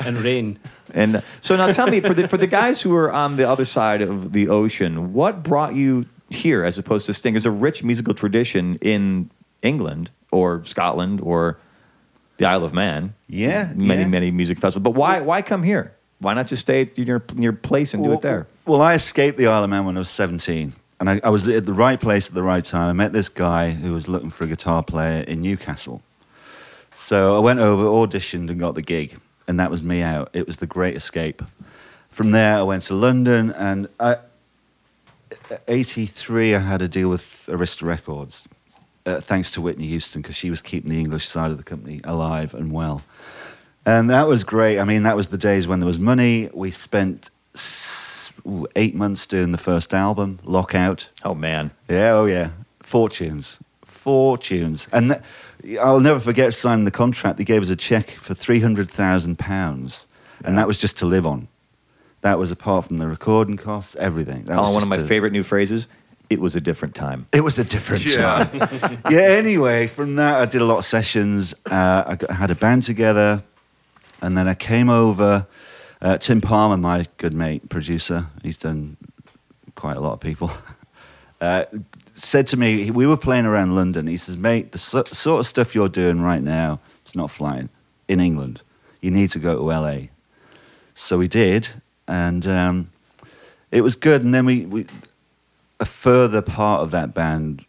and 0.04 0.18
rain. 0.18 0.58
And 0.94 1.16
uh, 1.16 1.20
so 1.40 1.56
now 1.56 1.72
tell 1.72 1.86
me, 1.88 2.00
for 2.00 2.14
the, 2.14 2.28
for 2.28 2.36
the 2.36 2.46
guys 2.46 2.82
who 2.82 2.94
are 2.94 3.12
on 3.12 3.36
the 3.36 3.48
other 3.48 3.64
side 3.64 4.02
of 4.02 4.32
the 4.32 4.48
ocean, 4.48 5.12
what 5.12 5.42
brought 5.42 5.74
you 5.74 6.06
here 6.30 6.64
as 6.64 6.78
opposed 6.78 7.06
to 7.06 7.14
Sting? 7.14 7.34
There's 7.34 7.46
a 7.46 7.50
rich 7.50 7.84
musical 7.84 8.14
tradition 8.14 8.76
in 8.80 9.30
England 9.62 10.10
or 10.30 10.64
Scotland 10.64 11.20
or 11.20 11.58
the 12.38 12.46
Isle 12.46 12.64
of 12.64 12.72
Man. 12.72 13.14
Yeah, 13.28 13.72
Many, 13.76 14.02
yeah. 14.02 14.08
many 14.08 14.30
music 14.30 14.58
festivals. 14.58 14.82
But 14.82 14.98
why, 14.98 15.20
why 15.20 15.42
come 15.42 15.62
here? 15.62 15.94
Why 16.20 16.34
not 16.34 16.46
just 16.46 16.62
stay 16.62 16.82
at 16.82 16.98
your, 16.98 17.22
your 17.36 17.52
place 17.52 17.94
and 17.94 18.04
do 18.04 18.12
it 18.12 18.22
there? 18.22 18.46
Well, 18.66 18.80
I 18.82 18.94
escaped 18.94 19.38
the 19.38 19.46
Isle 19.46 19.64
of 19.64 19.70
Man 19.70 19.84
when 19.86 19.96
I 19.96 20.00
was 20.00 20.10
17. 20.10 20.72
And 21.00 21.08
I, 21.08 21.20
I 21.24 21.30
was 21.30 21.48
at 21.48 21.64
the 21.64 21.72
right 21.72 21.98
place 21.98 22.28
at 22.28 22.34
the 22.34 22.42
right 22.42 22.62
time. 22.62 22.88
I 22.88 22.92
met 22.92 23.14
this 23.14 23.30
guy 23.30 23.70
who 23.70 23.94
was 23.94 24.06
looking 24.06 24.28
for 24.28 24.44
a 24.44 24.46
guitar 24.46 24.82
player 24.82 25.22
in 25.22 25.40
Newcastle. 25.40 26.02
So 26.92 27.36
I 27.36 27.38
went 27.38 27.58
over, 27.58 27.84
auditioned, 27.84 28.50
and 28.50 28.60
got 28.60 28.74
the 28.74 28.82
gig. 28.82 29.18
And 29.48 29.58
that 29.58 29.70
was 29.70 29.82
me 29.82 30.02
out. 30.02 30.28
It 30.34 30.46
was 30.46 30.58
the 30.58 30.66
great 30.66 30.96
escape. 30.96 31.42
From 32.10 32.32
there, 32.32 32.58
I 32.58 32.62
went 32.62 32.82
to 32.84 32.94
London. 32.94 33.50
And 33.52 33.88
I, 33.98 34.18
83, 35.68 36.54
I 36.54 36.58
had 36.58 36.82
a 36.82 36.88
deal 36.88 37.08
with 37.08 37.46
Arista 37.48 37.82
Records, 37.82 38.48
uh, 39.06 39.20
thanks 39.20 39.50
to 39.52 39.60
Whitney 39.60 39.86
Houston, 39.88 40.22
because 40.22 40.36
she 40.36 40.50
was 40.50 40.60
keeping 40.62 40.90
the 40.90 40.98
English 40.98 41.28
side 41.28 41.50
of 41.50 41.56
the 41.56 41.62
company 41.62 42.00
alive 42.04 42.54
and 42.54 42.72
well. 42.72 43.02
And 43.86 44.10
that 44.10 44.28
was 44.28 44.44
great. 44.44 44.78
I 44.78 44.84
mean, 44.84 45.04
that 45.04 45.16
was 45.16 45.28
the 45.28 45.38
days 45.38 45.66
when 45.66 45.80
there 45.80 45.86
was 45.86 45.98
money. 45.98 46.50
We 46.52 46.70
spent 46.70 47.30
s- 47.54 48.32
ooh, 48.46 48.66
eight 48.76 48.94
months 48.94 49.26
doing 49.26 49.52
the 49.52 49.58
first 49.58 49.94
album, 49.94 50.38
Lockout. 50.44 51.08
Oh, 51.24 51.34
man. 51.34 51.70
Yeah, 51.88 52.12
oh 52.12 52.26
yeah, 52.26 52.50
fortunes, 52.80 53.58
fortunes. 53.84 54.86
And 54.92 55.16
th- 55.64 55.78
I'll 55.80 56.00
never 56.00 56.20
forget 56.20 56.54
signing 56.54 56.84
the 56.84 56.90
contract. 56.90 57.38
They 57.38 57.44
gave 57.44 57.62
us 57.62 57.70
a 57.70 57.76
check 57.76 58.10
for 58.10 58.34
three 58.34 58.60
hundred 58.60 58.88
thousand 58.90 59.38
pounds, 59.38 60.06
and 60.44 60.56
that 60.58 60.66
was 60.66 60.78
just 60.78 60.98
to 60.98 61.06
live 61.06 61.26
on. 61.26 61.48
That 62.22 62.38
was 62.38 62.50
apart 62.50 62.84
from 62.86 62.98
the 62.98 63.06
recording 63.08 63.56
costs, 63.56 63.96
everything. 63.96 64.44
That 64.44 64.58
was 64.58 64.70
one 64.74 64.82
of 64.82 64.88
just 64.88 64.90
my 64.90 64.96
to- 64.98 65.06
favorite 65.06 65.32
new 65.32 65.42
phrases. 65.42 65.88
It 66.28 66.40
was 66.40 66.54
a 66.54 66.60
different 66.60 66.94
time. 66.94 67.26
It 67.32 67.40
was 67.40 67.58
a 67.58 67.64
different 67.64 68.04
Yeah. 68.06 68.44
time. 68.44 68.98
yeah. 69.10 69.20
Anyway, 69.20 69.86
from 69.88 70.16
that 70.16 70.40
I 70.40 70.44
did 70.46 70.60
a 70.60 70.64
lot 70.64 70.78
of 70.78 70.84
sessions. 70.84 71.54
Uh, 71.68 72.04
I 72.06 72.14
got, 72.16 72.30
had 72.30 72.50
a 72.50 72.54
band 72.54 72.84
together, 72.84 73.42
and 74.22 74.36
then 74.38 74.46
I 74.46 74.54
came 74.54 74.88
over. 74.90 75.46
Uh, 76.00 76.18
Tim 76.18 76.40
Palmer, 76.40 76.76
my 76.76 77.06
good 77.16 77.34
mate 77.34 77.68
producer, 77.68 78.26
he's 78.42 78.56
done 78.56 78.96
quite 79.74 79.96
a 79.96 80.00
lot 80.00 80.12
of 80.12 80.20
people. 80.20 80.50
Uh, 81.42 81.64
said 82.12 82.46
to 82.46 82.58
me, 82.58 82.90
we 82.90 83.06
were 83.06 83.16
playing 83.16 83.46
around 83.46 83.74
London. 83.74 84.06
He 84.06 84.18
says, 84.18 84.36
"Mate, 84.36 84.72
the 84.72 84.76
so- 84.78 85.04
sort 85.04 85.40
of 85.40 85.46
stuff 85.46 85.74
you're 85.74 85.88
doing 85.88 86.20
right 86.20 86.42
now, 86.42 86.80
it's 87.02 87.16
not 87.16 87.30
flying 87.30 87.70
in 88.08 88.20
England. 88.20 88.60
You 89.00 89.10
need 89.10 89.30
to 89.30 89.38
go 89.38 89.56
to 89.56 89.62
LA." 89.62 90.08
So 90.94 91.16
we 91.16 91.28
did, 91.28 91.70
and 92.10 92.44
um, 92.48 92.90
it 93.70 93.82
was 93.82 93.96
good. 93.96 94.24
And 94.24 94.34
then 94.34 94.44
we, 94.44 94.66
we 94.66 94.86
a 95.78 95.84
further 95.84 96.42
part 96.42 96.82
of 96.82 96.90
that 96.90 97.14
band, 97.14 97.64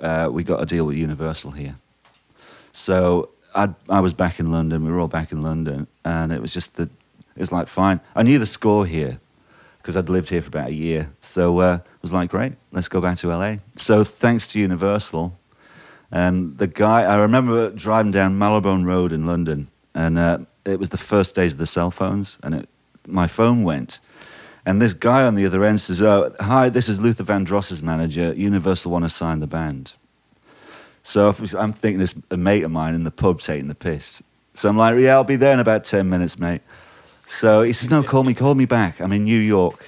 uh, 0.00 0.28
we 0.30 0.42
got 0.42 0.60
a 0.60 0.66
deal 0.66 0.84
with 0.84 0.96
Universal 0.96 1.52
here. 1.52 1.76
So 2.72 3.30
I, 3.54 3.68
I 3.88 4.00
was 4.00 4.12
back 4.12 4.40
in 4.40 4.50
London. 4.50 4.84
We 4.84 4.90
were 4.90 4.98
all 4.98 5.08
back 5.08 5.30
in 5.30 5.42
London, 5.42 5.86
and 6.04 6.32
it 6.32 6.42
was 6.42 6.52
just 6.52 6.76
that 6.76 6.90
it 6.90 7.40
was 7.40 7.52
like 7.52 7.68
fine. 7.68 8.00
I 8.16 8.24
knew 8.24 8.38
the 8.38 8.46
score 8.46 8.84
here 8.84 9.20
because 9.78 9.96
I'd 9.96 10.08
lived 10.08 10.28
here 10.28 10.42
for 10.42 10.48
about 10.48 10.70
a 10.70 10.74
year. 10.74 11.12
So 11.20 11.60
uh, 11.60 11.74
it 11.76 12.02
was 12.02 12.12
like 12.12 12.30
great. 12.30 12.54
Let's 12.72 12.88
go 12.88 13.00
back 13.00 13.18
to 13.18 13.28
LA. 13.28 13.56
So 13.76 14.02
thanks 14.02 14.48
to 14.48 14.58
Universal, 14.58 15.38
and 16.10 16.58
the 16.58 16.66
guy 16.66 17.02
I 17.02 17.14
remember 17.16 17.70
driving 17.70 18.10
down 18.10 18.38
Marylebone 18.38 18.84
Road 18.84 19.12
in 19.12 19.24
London, 19.24 19.68
and 19.94 20.18
uh, 20.18 20.38
it 20.64 20.80
was 20.80 20.88
the 20.88 20.98
first 20.98 21.36
days 21.36 21.52
of 21.52 21.60
the 21.60 21.66
cell 21.66 21.92
phones, 21.92 22.38
and 22.42 22.56
it, 22.56 22.68
my 23.06 23.26
phone 23.26 23.64
went. 23.64 24.00
And 24.66 24.80
this 24.80 24.94
guy 24.94 25.24
on 25.24 25.34
the 25.34 25.44
other 25.44 25.62
end 25.64 25.80
says, 25.80 26.02
"Oh, 26.02 26.34
hi, 26.40 26.68
this 26.68 26.88
is 26.88 27.00
Luther 27.00 27.24
Vandross's 27.24 27.82
manager. 27.82 28.32
Universal 28.34 28.92
want 28.92 29.04
to 29.04 29.08
sign 29.10 29.40
the 29.40 29.46
band." 29.46 29.94
So 31.02 31.28
I'm 31.58 31.74
thinking 31.74 31.98
this 31.98 32.14
a 32.30 32.36
mate 32.36 32.62
of 32.62 32.70
mine 32.70 32.94
in 32.94 33.02
the 33.02 33.10
pub 33.10 33.40
taking 33.40 33.68
the 33.68 33.74
piss. 33.74 34.22
So 34.54 34.68
I'm 34.68 34.78
like, 34.78 34.98
"Yeah, 34.98 35.14
I'll 35.14 35.24
be 35.24 35.36
there 35.36 35.52
in 35.52 35.60
about 35.60 35.84
ten 35.84 36.08
minutes, 36.08 36.38
mate." 36.38 36.62
So 37.26 37.62
he 37.62 37.72
says, 37.74 37.90
"No, 37.90 38.02
call 38.02 38.24
me, 38.24 38.32
call 38.32 38.54
me 38.54 38.64
back. 38.64 39.00
I'm 39.00 39.12
in 39.12 39.24
New 39.24 39.38
York," 39.38 39.84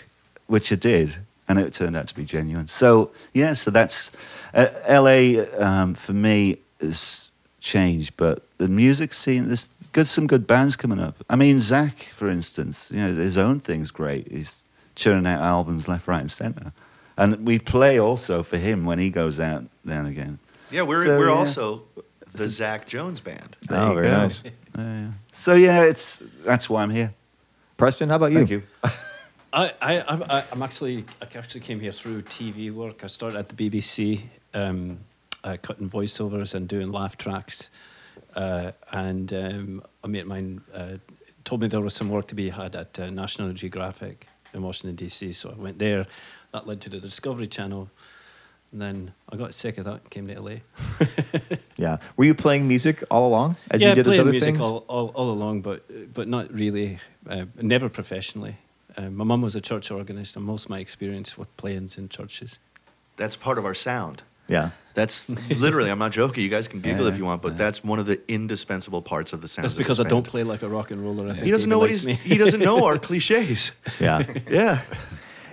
which 0.47 0.71
I 0.73 0.77
did, 0.77 1.17
and 1.49 1.59
it 1.59 1.73
turned 1.73 1.97
out 1.97 2.09
to 2.09 2.14
be 2.14 2.27
genuine. 2.27 2.69
So 2.69 3.11
yeah, 3.33 3.55
so 3.55 3.71
that's 3.71 4.12
uh, 4.53 4.69
L.A. 4.85 5.49
Um, 5.53 5.95
for 5.95 6.12
me 6.12 6.59
has 6.83 7.31
changed, 7.61 8.12
but 8.19 8.43
the 8.59 8.69
music 8.69 9.14
scene, 9.14 9.47
there's 9.47 9.64
good 9.97 10.07
some 10.07 10.27
good 10.27 10.47
bands 10.47 10.77
coming 10.77 10.99
up. 10.99 11.25
I 11.31 11.37
mean, 11.37 11.59
Zach, 11.59 12.03
for 12.15 12.31
instance, 12.31 12.91
you 12.93 12.99
know, 12.99 13.15
his 13.15 13.39
own 13.39 13.61
thing's 13.61 13.91
great. 13.91 14.31
He's 14.31 14.63
churning 14.95 15.27
out 15.27 15.41
albums 15.41 15.89
left, 15.89 16.07
right, 16.07 16.21
and 16.21 16.31
center, 16.31 16.73
and 17.17 17.47
we 17.47 17.59
play 17.59 17.99
also 17.99 18.43
for 18.43 18.59
him 18.59 18.85
when 18.85 18.99
he 18.99 19.09
goes 19.09 19.41
out 19.41 19.65
now 19.85 20.01
and 20.01 20.09
again. 20.09 20.39
Yeah, 20.71 20.83
we're 20.83 21.03
So, 21.03 21.19
we're 21.19 21.29
yeah. 21.29 21.33
also 21.33 21.83
the 22.35 22.47
Zach 22.47 22.87
Jones 22.87 23.21
band. 23.21 23.57
There 23.69 23.81
oh, 23.81 23.89
you 23.89 23.95
very 23.95 24.09
go. 24.09 24.17
nice. 24.19 24.45
yeah. 24.77 25.11
So 25.33 25.55
yeah, 25.55 25.85
it's 25.85 26.23
that's 26.45 26.69
why 26.69 26.83
I'm 26.83 26.91
here. 26.91 27.15
Preston, 27.79 28.11
how 28.11 28.17
about 28.17 28.33
you? 28.33 28.39
Thank 28.39 28.51
you. 28.51 28.63
I, 29.55 29.73
I, 29.81 29.99
I, 30.01 30.45
I'm 30.53 30.63
actually, 30.63 31.07
I 31.23 31.39
actually 31.39 31.61
came 31.61 31.81
here 31.81 31.93
through 31.93 32.23
TV 32.23 32.71
work. 32.71 33.03
I 33.03 33.07
started 33.07 33.39
at 33.39 33.49
the 33.49 33.71
BBC, 33.71 34.21
um, 34.53 34.99
uh, 35.45 35.57
cutting 35.63 35.89
voiceovers 35.89 36.55
and 36.55 36.69
doing 36.69 36.93
laugh 36.93 37.17
tracks. 37.17 37.71
Uh, 38.37 38.72
and 38.93 39.32
um, 39.32 39.82
a 40.05 40.09
mate 40.09 40.20
of 40.20 40.26
mine 40.26 40.61
uh, 40.72 40.99
told 41.45 41.62
me 41.62 41.68
there 41.68 41.80
was 41.80 41.95
some 41.95 42.11
work 42.11 42.28
to 42.28 42.34
be 42.34 42.51
had 42.51 42.76
at 42.76 43.01
uh, 43.01 43.11
National 43.11 43.53
Geographic 43.53 44.28
in 44.53 44.62
Washington, 44.62 44.95
D.C. 44.95 45.32
So 45.32 45.51
I 45.51 45.61
went 45.61 45.78
there. 45.78 46.07
That 46.53 46.66
led 46.66 46.80
to 46.82 46.91
the 46.91 47.01
Discovery 47.01 47.47
Channel. 47.47 47.91
And 48.72 48.82
then 48.82 49.14
I 49.30 49.37
got 49.37 49.55
sick 49.55 49.78
of 49.78 49.84
that 49.84 50.03
and 50.03 50.11
came 50.11 50.28
to 50.28 50.41
LA. 50.41 50.57
Yeah. 51.76 51.99
Were 52.16 52.24
you 52.24 52.34
playing 52.34 52.66
music 52.66 53.05
all 53.11 53.28
along 53.28 53.57
as 53.70 53.80
yeah, 53.82 53.91
you 53.91 53.97
did 53.97 54.07
those 54.07 54.11
playing 54.12 54.20
other 54.22 54.30
music 54.30 54.55
things? 54.55 54.61
all, 54.61 54.84
all, 54.89 55.09
all 55.09 55.30
along, 55.30 55.61
but 55.61 55.84
but 56.14 56.26
not 56.26 56.53
really, 56.53 56.99
uh, 57.28 57.45
never 57.61 57.91
professionally. 57.91 58.57
Uh, 58.97 59.11
my 59.11 59.24
mum 59.24 59.43
was 59.43 59.55
a 59.55 59.61
church 59.61 59.91
organist, 59.91 60.37
and 60.37 60.45
most 60.45 60.64
of 60.64 60.70
my 60.70 60.78
experience 60.78 61.37
with 61.37 61.55
playing's 61.59 61.99
in 61.99 62.09
churches. 62.09 62.59
That's 63.16 63.37
part 63.37 63.59
of 63.59 63.66
our 63.66 63.74
sound. 63.74 64.22
Yeah. 64.49 64.71
That's 64.95 65.29
literally, 65.51 65.91
I'm 65.91 65.99
not 65.99 66.13
joking. 66.13 66.43
You 66.43 66.49
guys 66.49 66.69
can 66.69 66.81
giggle 66.81 67.05
Yeah, 67.05 67.13
if 67.13 67.19
you 67.19 67.25
want, 67.25 67.43
but 67.43 67.57
that's 67.59 67.85
one 67.85 67.99
of 67.99 68.07
the 68.07 68.21
indispensable 68.29 69.03
parts 69.03 69.33
of 69.33 69.43
the 69.43 69.49
sound. 69.49 69.65
That's 69.65 69.75
because 69.75 70.01
I 70.01 70.05
don't 70.05 70.27
play 70.27 70.43
like 70.43 70.63
a 70.63 70.69
rock 70.69 70.91
and 70.91 71.03
roller. 71.03 71.29
I 71.29 71.33
think 71.35 71.45
He 71.45 71.51
doesn't 71.51 71.69
David 71.69 71.75
know 71.75 71.79
what 71.79 71.91
he's. 71.91 72.05
He 72.05 72.39
doesn't 72.39 72.61
know 72.61 72.85
our 72.87 72.99
cliches. 73.09 73.73
Yeah. 74.01 74.23
Yeah. 74.49 74.81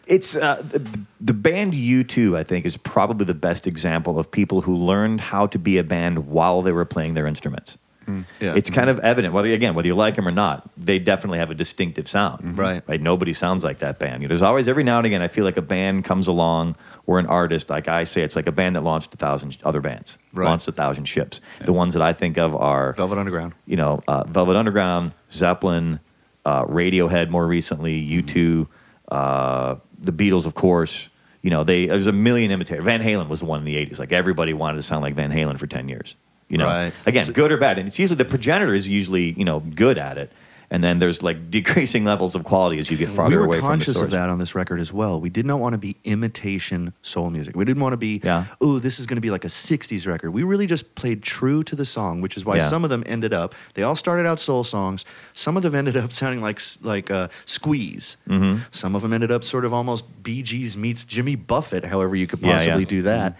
It's 0.05 0.35
uh, 0.35 0.61
the, 0.67 0.79
the 1.21 1.33
band 1.33 1.73
U2, 1.73 2.37
I 2.37 2.43
think, 2.43 2.65
is 2.65 2.75
probably 2.75 3.25
the 3.25 3.33
best 3.33 3.65
example 3.65 4.19
of 4.19 4.29
people 4.29 4.61
who 4.61 4.75
learned 4.75 5.21
how 5.21 5.47
to 5.47 5.57
be 5.57 5.77
a 5.77 5.83
band 5.83 6.27
while 6.27 6.61
they 6.61 6.73
were 6.73 6.83
playing 6.83 7.13
their 7.13 7.25
instruments. 7.25 7.77
Yeah. 8.07 8.55
It's 8.55 8.69
kind 8.69 8.89
of 8.89 8.99
evident, 8.99 9.33
whether 9.33 9.49
again, 9.49 9.75
whether 9.75 9.87
you 9.87 9.95
like 9.95 10.15
them 10.15 10.27
or 10.27 10.31
not, 10.31 10.69
they 10.77 10.99
definitely 10.99 11.39
have 11.39 11.51
a 11.51 11.55
distinctive 11.55 12.09
sound. 12.09 12.57
Right. 12.57 12.83
Right. 12.85 13.01
Nobody 13.01 13.31
sounds 13.31 13.63
like 13.63 13.79
that 13.79 13.97
band. 13.97 14.21
You 14.21 14.27
know, 14.27 14.33
there's 14.33 14.41
always 14.41 14.67
every 14.67 14.83
now 14.83 14.97
and 14.97 15.05
again, 15.05 15.21
I 15.21 15.27
feel 15.29 15.45
like 15.45 15.55
a 15.55 15.61
band 15.61 16.03
comes 16.03 16.27
along 16.27 16.75
or 17.05 17.19
an 17.19 17.25
artist, 17.25 17.69
like 17.69 17.87
I 17.87 18.05
say, 18.05 18.21
it's 18.21 18.35
like 18.35 18.47
a 18.47 18.51
band 18.51 18.75
that 18.75 18.81
launched 18.83 19.13
a 19.13 19.17
thousand 19.17 19.57
other 19.63 19.81
bands, 19.81 20.17
Right. 20.33 20.45
launched 20.45 20.67
a 20.67 20.71
thousand 20.71 21.05
ships. 21.05 21.41
The 21.59 21.73
ones 21.73 21.93
that 21.93 22.01
I 22.01 22.13
think 22.13 22.37
of 22.37 22.55
are 22.55 22.93
Velvet 22.93 23.17
Underground. 23.17 23.53
you 23.65 23.75
know, 23.75 24.01
uh, 24.07 24.23
Velvet 24.23 24.55
Underground, 24.55 25.11
Zeppelin, 25.31 25.99
uh, 26.45 26.63
Radiohead 26.65 27.29
more 27.29 27.45
recently, 27.45 27.99
U2, 28.01 28.67
uh, 29.09 29.75
the 29.99 30.11
Beatles, 30.13 30.45
of 30.45 30.53
course. 30.55 31.09
You 31.41 31.49
know, 31.49 31.63
they 31.65 31.87
there's 31.87 32.07
a 32.07 32.13
million 32.13 32.51
imitators. 32.51 32.85
Van 32.85 33.01
Halen 33.01 33.27
was 33.27 33.41
the 33.41 33.45
one 33.45 33.59
in 33.59 33.65
the 33.65 33.75
80s. 33.75 33.99
Like 33.99 34.13
everybody 34.13 34.53
wanted 34.53 34.77
to 34.77 34.83
sound 34.83 35.01
like 35.01 35.13
Van 35.15 35.29
Halen 35.31 35.57
for 35.57 35.67
10 35.67 35.89
years. 35.89 36.15
You 36.47 36.57
know, 36.57 36.65
Right. 36.65 36.93
again, 37.05 37.25
So- 37.25 37.33
good 37.33 37.51
or 37.51 37.57
bad. 37.57 37.79
And 37.79 37.87
it's 37.87 37.99
usually 37.99 38.17
the 38.17 38.25
progenitor 38.25 38.73
is 38.73 38.87
usually, 38.87 39.31
you 39.31 39.43
know, 39.43 39.59
good 39.59 39.97
at 39.97 40.17
it. 40.17 40.31
And 40.73 40.83
then 40.83 40.97
there's 40.97 41.21
like 41.21 41.51
decreasing 41.57 42.03
levels 42.03 42.33
of 42.35 42.43
quality 42.43 42.79
as 42.79 42.89
you 42.91 42.97
get 42.97 43.09
farther 43.09 43.35
we 43.35 43.37
were 43.37 43.45
away 43.45 43.57
from 43.59 43.65
the 43.65 43.85
conscious 43.85 44.01
of 44.01 44.09
that 44.11 44.27
on 44.27 44.39
this 44.39 44.55
record 44.55 44.79
as 44.79 44.91
well. 44.91 45.21
We 45.21 45.29
did 45.29 45.45
not 45.45 45.59
want 45.59 45.73
to 45.73 45.77
be 45.77 45.95
imitation 46.03 46.93
soul 47.03 47.29
music. 47.29 47.55
We 47.55 47.63
didn't 47.63 47.81
want 47.81 47.93
to 47.93 47.97
be, 47.97 48.19
Yeah. 48.23 48.45
oh, 48.59 48.79
this 48.79 48.99
is 48.99 49.05
going 49.05 49.17
to 49.17 49.21
be 49.21 49.29
like 49.29 49.45
a 49.45 49.49
60s 49.49 50.07
record. 50.07 50.31
We 50.31 50.41
really 50.41 50.65
just 50.65 50.95
played 50.95 51.21
true 51.21 51.63
to 51.65 51.75
the 51.75 51.85
song, 51.85 52.21
which 52.21 52.35
is 52.35 52.43
why 52.43 52.55
Yeah. 52.55 52.63
some 52.63 52.83
of 52.83 52.89
them 52.89 53.03
ended 53.05 53.33
up, 53.33 53.53
they 53.75 53.83
all 53.83 53.95
started 53.95 54.25
out 54.25 54.39
soul 54.39 54.63
songs. 54.63 55.05
Some 55.33 55.55
of 55.57 55.63
them 55.63 55.75
ended 55.75 55.95
up 55.95 56.11
sounding 56.11 56.41
like 56.41 56.59
like 56.81 57.11
uh, 57.11 57.27
Squeeze. 57.45 58.17
Mm-hmm. 58.27 58.63
Some 58.71 58.95
of 58.95 59.03
them 59.03 59.13
ended 59.13 59.31
up 59.31 59.43
sort 59.43 59.65
of 59.65 59.73
almost 59.73 60.23
Bee 60.23 60.41
Gees 60.41 60.75
meets 60.75 61.05
Jimmy 61.05 61.35
Buffett, 61.35 61.85
however 61.85 62.15
you 62.15 62.25
could 62.25 62.39
Yeah, 62.41 62.47
yeah. 62.49 62.57
possibly 62.57 62.85
do 62.85 63.03
that. 63.03 63.37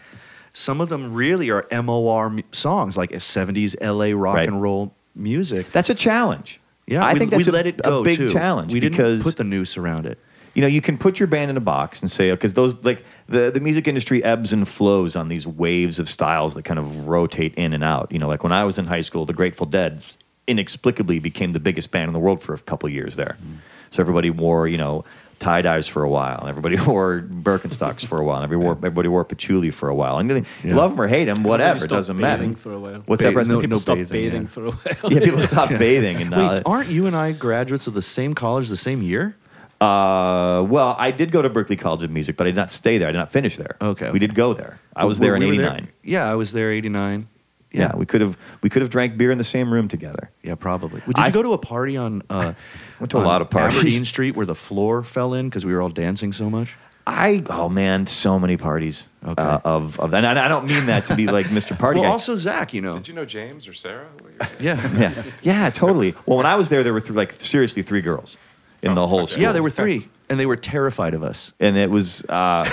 Some 0.53 0.81
of 0.81 0.89
them 0.89 1.13
really 1.15 1.49
are 1.49 1.65
MOR 1.71 2.31
songs, 2.51 2.95
like 2.95 3.09
70s 3.11 3.75
LA 3.81 4.13
rock 4.15 4.35
Right. 4.35 4.47
and 4.47 4.61
roll 4.61 4.93
music. 5.15 5.71
That's 5.71 5.89
a 5.89 5.95
challenge. 5.95 6.59
Yeah, 6.87 7.05
I 7.05 7.13
we, 7.13 7.19
think 7.19 7.31
that's 7.31 7.45
we 7.45 7.51
a, 7.51 7.53
let 7.53 7.67
it 7.67 7.79
a 7.79 7.83
go 7.83 8.03
big 8.03 8.17
too. 8.17 8.29
challenge 8.29 8.73
We 8.73 8.79
didn't 8.79 9.21
put 9.23 9.37
the 9.37 9.43
noose 9.43 9.77
around 9.77 10.05
it. 10.05 10.19
you 10.53 10.61
know 10.61 10.67
you 10.67 10.81
can 10.81 10.97
put 10.97 11.19
your 11.19 11.27
band 11.27 11.49
in 11.49 11.57
a 11.57 11.61
box 11.61 12.01
and 12.01 12.11
say 12.11 12.29
because 12.31 12.53
those 12.53 12.75
like 12.83 13.03
the, 13.27 13.49
the 13.51 13.59
music 13.59 13.87
industry 13.87 14.23
ebbs 14.23 14.53
and 14.53 14.67
flows 14.67 15.15
on 15.15 15.27
these 15.29 15.47
waves 15.47 15.97
of 15.97 16.09
styles 16.09 16.53
that 16.55 16.63
kind 16.63 16.77
of 16.79 17.07
rotate 17.07 17.55
in 17.55 17.73
and 17.73 17.83
out 17.83 18.11
you 18.11 18.19
know 18.19 18.27
like 18.27 18.43
when 18.43 18.51
i 18.51 18.63
was 18.63 18.77
in 18.77 18.85
high 18.85 19.01
school 19.01 19.25
the 19.25 19.33
grateful 19.33 19.65
dead 19.65 20.03
inexplicably 20.45 21.19
became 21.19 21.53
the 21.53 21.59
biggest 21.59 21.89
band 21.89 22.07
in 22.09 22.13
the 22.13 22.19
world 22.19 22.41
for 22.41 22.53
a 22.53 22.59
couple 22.59 22.87
years 22.89 23.15
there 23.15 23.37
mm. 23.43 23.57
so 23.89 24.03
everybody 24.03 24.29
wore 24.29 24.67
you 24.67 24.77
know 24.77 25.03
tie 25.43 25.61
dyes 25.61 25.87
for 25.87 26.03
a 26.03 26.09
while 26.09 26.39
and 26.39 26.49
everybody 26.49 26.77
wore 26.87 27.21
birkenstocks 27.21 28.05
for 28.05 28.17
a 28.19 28.23
while 28.23 28.37
and 28.37 28.43
everybody 28.45 28.65
wore, 28.65 28.73
everybody 28.77 29.07
wore 29.09 29.25
patchouli 29.25 29.71
for 29.71 29.89
a 29.89 29.95
while 29.95 30.17
and 30.17 30.29
they, 30.29 30.43
Yeah. 30.63 30.75
love 30.75 30.91
them 30.91 31.01
or 31.01 31.07
hate 31.07 31.25
them 31.25 31.43
whatever 31.43 31.83
it 31.83 31.89
doesn't 31.89 32.17
matter 32.17 32.41
bathing 32.43 32.55
for 32.55 32.71
a 32.73 32.79
while. 32.79 33.03
what's 33.05 33.21
Ba- 33.21 33.31
that 33.33 33.47
no- 33.47 33.59
People 33.59 33.79
stopped 33.79 33.97
bathing, 34.09 34.11
bathing, 34.11 34.41
yeah. 34.43 34.47
for 34.47 34.65
a 34.67 34.71
while. 34.71 35.11
yeah 35.11 35.19
people 35.19 35.43
stop 35.43 35.69
bathing 35.69 36.17
and 36.21 36.31
Wait, 36.31 36.61
aren't 36.65 36.89
you 36.89 37.05
and 37.07 37.15
I 37.15 37.31
graduates 37.33 37.87
of 37.87 37.93
the 37.93 38.01
same 38.01 38.33
college 38.33 38.69
the 38.69 38.77
same 38.77 39.01
year? 39.01 39.35
Uh, 39.81 40.63
well, 40.69 40.95
I 40.97 41.11
did 41.11 41.29
go 41.31 41.41
to 41.41 41.49
Berkeley 41.49 41.75
College 41.75 42.03
of 42.03 42.11
Music, 42.11 42.37
but 42.37 42.47
I 42.47 42.51
did 42.51 42.55
not 42.55 42.71
stay 42.71 42.97
there. 42.97 43.09
I 43.09 43.11
did 43.11 43.17
not 43.17 43.31
finish 43.33 43.57
there. 43.57 43.75
Okay, 43.81 44.11
we 44.11 44.19
did 44.19 44.33
go 44.33 44.53
there. 44.53 44.79
I 44.95 45.03
was 45.03 45.19
We- 45.19 45.25
there 45.25 45.35
in 45.35 45.41
we 45.41 45.49
'89. 45.49 45.89
Yeah, 46.03 46.31
I 46.31 46.35
was 46.35 46.53
there 46.53 46.71
'89. 46.71 47.27
Yeah. 47.73 47.95
we 47.95 48.05
could 48.05 48.21
have 48.21 48.37
we 48.61 48.69
could 48.69 48.81
have 48.81 48.89
drank 48.91 49.17
beer 49.17 49.31
in 49.31 49.37
the 49.37 49.43
same 49.43 49.73
room 49.73 49.87
together. 49.87 50.29
Yeah, 50.43 50.55
probably. 50.55 51.01
Did 51.07 51.17
you 51.17 51.23
I- 51.23 51.31
go 51.31 51.41
to 51.43 51.53
a 51.53 51.57
party 51.57 51.97
on? 51.97 52.21
Uh, 52.29 52.53
Went 52.99 53.11
to 53.11 53.17
a 53.17 53.19
lot 53.19 53.41
of 53.41 53.49
parties. 53.49 53.79
Aberdeen 53.79 54.05
Street 54.05 54.35
where 54.35 54.45
the 54.45 54.55
floor 54.55 55.03
fell 55.03 55.33
in 55.33 55.49
because 55.49 55.65
we 55.65 55.73
were 55.73 55.81
all 55.81 55.89
dancing 55.89 56.31
so 56.33 56.49
much. 56.49 56.75
I 57.05 57.43
oh 57.49 57.67
man, 57.67 58.07
so 58.07 58.39
many 58.39 58.55
parties 58.55 59.05
Okay. 59.25 59.41
uh, 59.41 59.59
of 59.65 59.99
of 59.99 60.13
and 60.13 60.25
I 60.25 60.45
I 60.45 60.47
don't 60.47 60.65
mean 60.67 60.85
that 60.85 61.05
to 61.07 61.15
be 61.15 61.27
like 61.27 61.47
Mr. 61.47 61.77
Party. 61.83 61.99
well, 61.99 62.07
guy. 62.09 62.13
also 62.13 62.37
Zach, 62.37 62.73
you 62.73 62.81
know. 62.81 62.93
Did 62.93 63.09
you 63.09 63.13
know 63.13 63.25
James 63.25 63.67
or 63.67 63.73
Sarah? 63.73 64.07
yeah. 64.59 64.79
yeah, 64.97 65.23
yeah, 65.41 65.69
totally. 65.69 66.15
Well, 66.25 66.37
when 66.37 66.45
I 66.45 66.55
was 66.55 66.69
there, 66.69 66.81
there 66.83 66.93
were 66.93 67.01
th- 67.01 67.11
like 67.11 67.33
seriously 67.41 67.81
three 67.83 67.99
girls 68.01 68.37
in 68.81 68.91
Oh, 68.91 68.95
the 68.95 69.07
whole 69.07 69.21
okay. 69.23 69.31
school. 69.33 69.43
Yeah, 69.43 69.51
there 69.51 69.63
were 69.63 69.69
three, 69.69 70.01
and 70.29 70.39
they 70.39 70.45
were 70.45 70.55
terrified 70.55 71.13
of 71.13 71.23
us. 71.23 71.51
and 71.59 71.75
it 71.75 71.89
was 71.89 72.23
uh, 72.29 72.69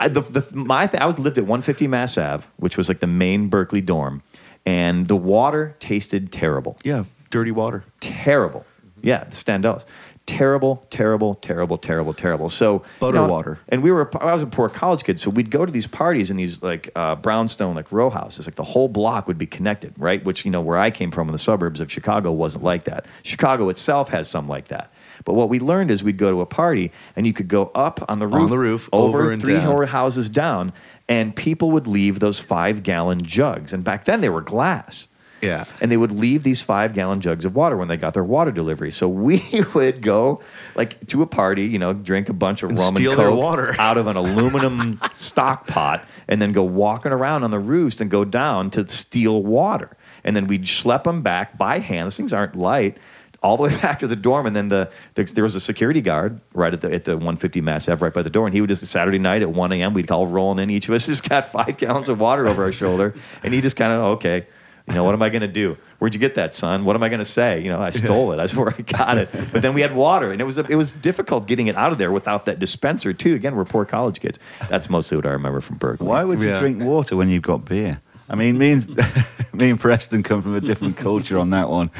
I, 0.00 0.08
the, 0.08 0.20
the, 0.20 0.46
my 0.54 0.86
th- 0.86 1.00
I 1.02 1.06
was 1.06 1.18
lived 1.18 1.38
at 1.38 1.44
150 1.44 1.86
Mass 1.88 2.16
Ave, 2.18 2.46
which 2.56 2.76
was 2.76 2.88
like 2.88 3.00
the 3.00 3.06
main 3.06 3.48
Berkeley 3.48 3.80
dorm, 3.80 4.22
and 4.64 5.06
the 5.08 5.16
water 5.16 5.74
tasted 5.80 6.30
terrible, 6.32 6.76
Yeah, 6.84 7.04
dirty 7.30 7.50
water. 7.50 7.84
terrible. 8.00 8.64
Yeah, 9.02 9.24
the 9.24 9.30
Standells. 9.30 9.84
Terrible, 10.26 10.84
terrible, 10.90 11.36
terrible, 11.36 11.78
terrible, 11.78 12.12
terrible. 12.12 12.50
So 12.50 12.84
Butter 13.00 13.16
you 13.16 13.22
know, 13.22 13.32
water. 13.32 13.58
and 13.70 13.82
we 13.82 13.90
were. 13.90 14.10
I 14.22 14.34
was 14.34 14.42
a 14.42 14.46
poor 14.46 14.68
college 14.68 15.02
kid, 15.04 15.18
so 15.18 15.30
we'd 15.30 15.50
go 15.50 15.64
to 15.64 15.72
these 15.72 15.86
parties 15.86 16.30
in 16.30 16.36
these 16.36 16.62
like 16.62 16.90
uh, 16.94 17.14
brownstone 17.14 17.74
like 17.74 17.90
row 17.90 18.10
houses. 18.10 18.46
Like 18.46 18.56
the 18.56 18.62
whole 18.64 18.88
block 18.88 19.26
would 19.26 19.38
be 19.38 19.46
connected, 19.46 19.94
right? 19.96 20.22
Which 20.22 20.44
you 20.44 20.50
know 20.50 20.60
where 20.60 20.76
I 20.76 20.90
came 20.90 21.10
from 21.10 21.28
in 21.28 21.32
the 21.32 21.38
suburbs 21.38 21.80
of 21.80 21.90
Chicago 21.90 22.30
wasn't 22.30 22.62
like 22.62 22.84
that. 22.84 23.06
Chicago 23.22 23.70
itself 23.70 24.10
has 24.10 24.28
some 24.28 24.46
like 24.48 24.68
that. 24.68 24.92
But 25.28 25.34
what 25.34 25.50
we 25.50 25.60
learned 25.60 25.90
is 25.90 26.02
we'd 26.02 26.16
go 26.16 26.30
to 26.30 26.40
a 26.40 26.46
party 26.46 26.90
and 27.14 27.26
you 27.26 27.34
could 27.34 27.48
go 27.48 27.70
up 27.74 28.02
on 28.08 28.18
the 28.18 28.26
roof, 28.26 28.44
On 28.44 28.48
the 28.48 28.58
roof, 28.58 28.88
over, 28.94 29.18
over 29.18 29.30
and 29.30 29.42
three 29.42 29.56
down. 29.56 29.66
more 29.66 29.84
houses 29.84 30.30
down, 30.30 30.72
and 31.06 31.36
people 31.36 31.70
would 31.72 31.86
leave 31.86 32.18
those 32.20 32.40
five 32.40 32.82
gallon 32.82 33.20
jugs. 33.20 33.74
And 33.74 33.84
back 33.84 34.06
then 34.06 34.22
they 34.22 34.30
were 34.30 34.40
glass. 34.40 35.06
Yeah. 35.42 35.66
And 35.82 35.92
they 35.92 35.98
would 35.98 36.12
leave 36.12 36.44
these 36.44 36.62
five 36.62 36.94
gallon 36.94 37.20
jugs 37.20 37.44
of 37.44 37.54
water 37.54 37.76
when 37.76 37.88
they 37.88 37.98
got 37.98 38.14
their 38.14 38.24
water 38.24 38.50
delivery. 38.50 38.90
So 38.90 39.06
we 39.06 39.44
would 39.74 40.00
go 40.00 40.40
like 40.74 41.06
to 41.08 41.20
a 41.20 41.26
party, 41.26 41.64
you 41.66 41.78
know, 41.78 41.92
drink 41.92 42.30
a 42.30 42.32
bunch 42.32 42.62
of 42.62 42.70
And 42.70 42.78
rum 42.78 42.94
steal 42.96 43.10
and 43.10 43.20
coke 43.20 43.38
water. 43.38 43.76
out 43.78 43.98
of 43.98 44.06
an 44.06 44.16
aluminum 44.16 44.98
stock 45.14 45.66
pot, 45.66 46.06
and 46.26 46.40
then 46.40 46.52
go 46.52 46.62
walking 46.62 47.12
around 47.12 47.44
on 47.44 47.50
the 47.50 47.60
roost 47.60 48.00
and 48.00 48.10
go 48.10 48.24
down 48.24 48.70
to 48.70 48.88
steal 48.88 49.42
water. 49.42 49.94
And 50.24 50.34
then 50.34 50.46
we'd 50.46 50.64
schlep 50.64 51.04
them 51.04 51.20
back 51.20 51.58
by 51.58 51.80
hand. 51.80 52.06
Those 52.06 52.16
things 52.16 52.32
aren't 52.32 52.56
light. 52.56 52.96
All 53.42 53.56
the 53.56 53.62
way 53.62 53.70
back 53.82 54.00
to 54.00 54.06
the 54.08 54.16
dorm, 54.16 54.46
and 54.46 54.56
then 54.56 54.68
the, 54.68 54.90
the 55.14 55.22
there 55.24 55.44
was 55.44 55.54
a 55.54 55.60
security 55.60 56.00
guard 56.00 56.40
right 56.54 56.72
at 56.74 56.80
the 56.80 56.92
at 56.92 57.04
the 57.04 57.12
150 57.12 57.60
Mass 57.60 57.88
Ave 57.88 58.04
right 58.04 58.12
by 58.12 58.22
the 58.22 58.30
door, 58.30 58.46
and 58.46 58.54
he 58.54 58.60
would 58.60 58.68
just 58.68 58.84
Saturday 58.86 59.18
night 59.18 59.42
at 59.42 59.50
1 59.50 59.72
a.m. 59.72 59.94
we'd 59.94 60.08
call 60.08 60.26
rolling 60.26 60.58
in. 60.62 60.70
Each 60.70 60.88
of 60.88 60.94
us 60.94 61.06
just 61.06 61.28
got 61.28 61.44
five 61.52 61.76
gallons 61.78 62.08
of 62.08 62.18
water 62.18 62.48
over 62.48 62.64
our 62.64 62.72
shoulder, 62.72 63.14
and 63.44 63.54
he 63.54 63.60
just 63.60 63.76
kind 63.76 63.92
of 63.92 64.00
okay, 64.16 64.46
you 64.88 64.94
know 64.94 65.04
what 65.04 65.14
am 65.14 65.22
I 65.22 65.28
going 65.28 65.42
to 65.42 65.46
do? 65.48 65.76
Where'd 66.00 66.14
you 66.14 66.20
get 66.20 66.34
that, 66.36 66.52
son? 66.54 66.84
What 66.84 66.96
am 66.96 67.02
I 67.02 67.08
going 67.08 67.18
to 67.20 67.24
say? 67.24 67.60
You 67.60 67.68
know, 67.70 67.80
I 67.80 67.90
stole 67.90 68.32
it. 68.32 68.40
I 68.40 68.46
swear 68.46 68.74
I 68.76 68.82
got 68.82 69.18
it. 69.18 69.28
But 69.52 69.62
then 69.62 69.72
we 69.74 69.82
had 69.82 69.94
water, 69.94 70.32
and 70.32 70.40
it 70.40 70.44
was 70.44 70.58
it 70.58 70.74
was 70.74 70.92
difficult 70.92 71.46
getting 71.46 71.68
it 71.68 71.76
out 71.76 71.92
of 71.92 71.98
there 71.98 72.10
without 72.10 72.44
that 72.46 72.58
dispenser 72.58 73.12
too. 73.12 73.34
Again, 73.34 73.54
we're 73.54 73.64
poor 73.64 73.84
college 73.84 74.18
kids. 74.18 74.38
That's 74.68 74.90
mostly 74.90 75.16
what 75.16 75.26
I 75.26 75.30
remember 75.30 75.60
from 75.60 75.76
Berkeley. 75.76 76.08
Why 76.08 76.24
would 76.24 76.40
you 76.40 76.48
Yeah. 76.48 76.58
drink 76.58 76.82
water 76.82 77.16
when 77.16 77.28
you've 77.28 77.42
got 77.44 77.64
beer? 77.64 78.00
I 78.28 78.34
mean, 78.34 78.58
me 78.58 78.72
and 78.72 78.96
me 79.52 79.70
and 79.70 79.78
Preston 79.78 80.24
come 80.24 80.42
from 80.42 80.56
a 80.56 80.60
different 80.60 80.96
culture 80.96 81.38
on 81.38 81.50
that 81.50 81.68
one. 81.70 81.90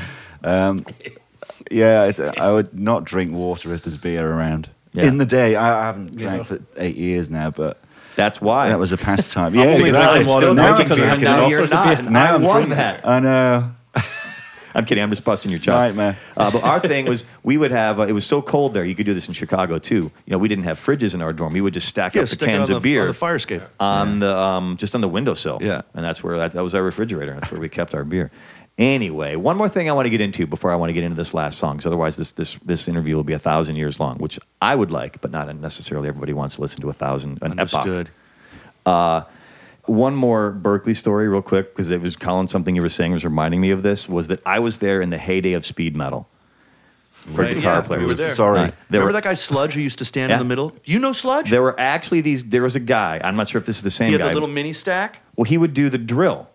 Um, 0.45 0.85
yeah, 1.71 2.13
I 2.39 2.51
would 2.53 2.79
not 2.79 3.05
drink 3.05 3.33
water 3.33 3.73
if 3.75 3.83
there's 3.83 3.97
beer 3.99 4.27
around. 4.27 4.69
Yeah. 4.93 5.05
In 5.05 5.19
the 5.19 5.27
day, 5.27 5.55
I, 5.57 5.83
I 5.83 5.87
haven't 5.87 6.19
Yeah. 6.21 6.29
drank 6.29 6.47
for 6.47 6.61
eight 6.77 6.97
years 6.97 7.31
now, 7.31 7.51
but 7.51 7.79
That's 8.17 8.41
why 8.41 8.69
that 8.71 8.79
was 8.79 8.91
a 8.93 8.97
pastime. 8.97 9.47
I'm 9.53 9.55
Yeah, 9.55 9.65
only 9.67 9.81
exactly. 9.91 10.25
water 10.25 10.47
Still 10.47 10.55
now 10.55 10.75
drinking 10.77 10.97
because 10.97 11.03
I 11.11 11.17
beer, 11.17 11.25
now 11.25 11.47
you're 11.49 11.69
not. 11.69 12.05
Now 12.05 12.25
I 12.33 12.35
I'm 12.35 12.43
won 12.43 12.55
drinking- 12.63 12.77
that. 12.77 13.07
I 13.07 13.19
know. 13.21 13.71
I'm 14.75 14.85
kidding. 14.85 15.03
I'm 15.03 15.11
just 15.11 15.25
busting 15.25 15.51
your 15.51 15.61
chops. 15.61 15.95
man. 15.97 16.17
Uh, 16.37 16.51
but 16.51 16.63
our 16.63 16.81
thing 16.81 17.07
was 17.07 17.25
we 17.43 17.57
would 17.57 17.71
have. 17.71 18.01
Uh, 18.01 18.07
it 18.07 18.13
was 18.13 18.27
so 18.27 18.43
cold 18.43 18.75
there. 18.75 18.85
You 18.85 18.95
could 18.95 19.07
do 19.07 19.15
this 19.15 19.29
in 19.29 19.35
Chicago 19.35 19.79
too. 19.79 20.11
You 20.27 20.31
know, 20.33 20.39
we 20.39 20.49
didn't 20.49 20.65
have 20.65 20.79
fridges 20.79 21.15
in 21.15 21.23
our 21.23 21.33
dorm. 21.33 21.53
We 21.53 21.61
would 21.61 21.75
just 21.75 21.89
stack 21.89 22.15
Yeah, 22.15 22.23
up 22.23 22.29
the 22.29 22.37
cans 22.47 22.71
on 22.71 22.77
of 22.77 22.83
the, 22.83 22.89
beer 22.89 23.03
on 23.03 23.07
the 23.09 23.15
fire 23.15 23.37
escape. 23.37 23.63
on 23.81 24.19
the 24.21 24.37
um, 24.37 24.77
just 24.77 24.95
on 24.95 25.01
the 25.01 25.09
windowsill. 25.09 25.59
Yeah. 25.63 25.83
and 25.95 26.05
that's 26.05 26.23
where 26.23 26.39
that, 26.39 26.53
that 26.53 26.63
was 26.63 26.75
our 26.75 26.83
refrigerator. 26.83 27.35
That's 27.35 27.51
where 27.51 27.61
we 27.61 27.69
kept 27.69 27.95
our 27.95 28.05
beer. 28.05 28.31
Anyway, 28.77 29.35
one 29.35 29.57
more 29.57 29.69
thing 29.69 29.91
I 29.91 29.93
want 29.93 30.07
to 30.07 30.11
get 30.11 30.21
into 30.21 30.47
before 30.47 30.71
I 30.71 30.77
want 30.77 30.91
to 30.91 30.93
get 30.93 31.03
into 31.03 31.17
this 31.17 31.35
last 31.35 31.59
song, 31.59 31.77
because 31.79 31.87
otherwise 31.87 32.17
this, 32.17 32.31
this, 32.31 32.55
this 32.65 32.87
interview 32.87 33.17
will 33.17 33.25
be 33.25 33.33
a 33.33 33.39
thousand 33.41 33.75
years 33.77 33.99
long, 33.99 34.19
which 34.19 34.39
I 34.63 34.77
would 34.77 34.93
like, 34.93 35.21
but 35.21 35.33
not 35.33 35.53
necessarily 35.57 36.07
everybody 36.07 36.33
wants 36.33 36.55
to 36.55 36.61
listen 36.61 36.81
to 36.83 36.89
a 36.89 36.93
thousand, 36.93 37.39
an 37.43 37.59
epoch. 37.59 37.75
Understood. 37.87 38.11
One 39.89 40.15
more 40.15 40.51
Berkeley 40.51 40.95
story, 40.95 41.29
real 41.29 41.43
quick, 41.43 41.75
because 41.75 41.91
it 41.91 42.01
was 42.01 42.15
Colin. 42.15 42.47
Something 42.49 42.77
you 42.77 42.83
were 42.83 42.89
saying 42.89 43.13
was 43.13 43.25
reminding 43.25 43.61
me 43.61 43.71
of 43.71 43.83
this. 43.83 44.09
Was 44.09 44.29
that 44.29 44.41
I 44.47 44.59
was 44.59 44.79
there 44.79 45.01
in 45.01 45.11
the 45.11 45.19
heyday 45.19 45.55
of 45.55 45.65
speed 45.65 45.97
metal 45.97 46.29
for 47.27 47.43
Right, 47.43 47.55
guitar 47.55 47.77
yeah, 47.77 47.81
players. 47.83 48.03
we 48.03 48.07
were 48.09 48.15
there. 48.15 48.35
Sorry. 48.35 48.61
Uh, 48.61 48.63
there 48.91 49.01
Remember 49.01 49.07
were, 49.07 49.13
that 49.13 49.25
guy 49.25 49.35
Sludge 49.35 49.75
who 49.75 49.81
used 49.81 49.99
to 49.99 50.05
stand 50.05 50.31
Yeah. 50.31 50.37
in 50.37 50.39
the 50.41 50.45
middle? 50.45 50.73
You 50.85 50.99
know 50.99 51.13
Sludge? 51.13 51.51
there 51.51 51.63
were 51.63 51.79
actually 51.81 52.21
these. 52.21 52.45
There 52.45 52.63
was 52.63 52.77
a 52.77 52.81
guy. 52.81 53.21
I'm 53.25 53.35
not 53.37 53.49
sure 53.49 53.59
if 53.59 53.67
this 53.67 53.77
is 53.77 53.83
the 53.83 53.91
same 53.91 54.09
he 54.09 54.13
had 54.13 54.21
guy. 54.21 54.29
the 54.29 54.35
little 54.35 54.49
mini 54.49 54.73
stack. 54.75 55.23
well, 55.37 55.45
he 55.45 55.57
would 55.59 55.73
do 55.75 55.89
the 55.89 55.99
drill, 55.99 56.49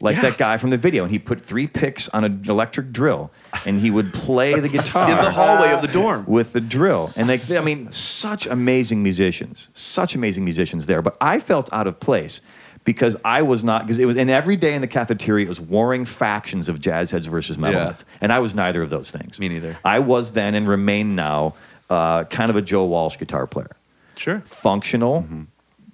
like 0.00 0.16
Yeah. 0.16 0.22
that 0.22 0.38
guy 0.38 0.56
from 0.56 0.70
the 0.70 0.76
video, 0.78 1.02
and 1.02 1.12
he 1.12 1.18
put 1.18 1.40
three 1.42 1.66
picks 1.66 2.08
on 2.10 2.24
an 2.24 2.42
electric 2.48 2.92
drill, 2.92 3.30
and 3.66 3.80
he 3.80 3.90
would 3.90 4.14
play 4.14 4.58
the 4.58 4.68
guitar 4.68 5.10
In 5.10 5.16
the 5.16 5.30
hallway 5.30 5.72
of 5.72 5.82
the 5.82 5.88
dorm. 5.88 6.24
with 6.26 6.52
the 6.54 6.60
drill. 6.62 7.10
And 7.16 7.28
like, 7.28 7.50
I 7.50 7.60
mean, 7.60 7.92
such 7.92 8.46
amazing 8.46 9.02
musicians, 9.02 9.68
such 9.74 10.14
amazing 10.14 10.44
musicians 10.44 10.86
there. 10.86 11.02
But 11.02 11.18
I 11.20 11.38
felt 11.38 11.68
out 11.72 11.86
of 11.86 12.00
place 12.00 12.40
because 12.88 13.16
I 13.22 13.42
was 13.42 13.62
not, 13.62 13.84
because 13.84 13.98
it 13.98 14.06
was, 14.06 14.16
and 14.16 14.30
every 14.30 14.56
day 14.56 14.72
in 14.72 14.80
the 14.80 14.86
cafeteria, 14.86 15.44
it 15.44 15.48
was 15.50 15.60
warring 15.60 16.06
factions 16.06 16.70
of 16.70 16.80
jazz 16.80 17.10
heads 17.10 17.26
versus 17.26 17.58
metalheads. 17.58 17.98
Yeah. 17.98 18.18
And 18.22 18.32
I 18.32 18.38
was 18.38 18.54
neither 18.54 18.80
of 18.80 18.88
those 18.88 19.10
things. 19.10 19.38
Me 19.38 19.46
neither. 19.46 19.78
I 19.84 19.98
was 19.98 20.32
then 20.32 20.54
and 20.54 20.66
remain 20.66 21.14
now 21.14 21.54
uh, 21.90 22.24
kind 22.24 22.48
of 22.48 22.56
a 22.56 22.62
Joe 22.62 22.86
Walsh 22.86 23.18
guitar 23.18 23.46
player. 23.46 23.76
Sure. 24.16 24.40
Functional. 24.46 25.28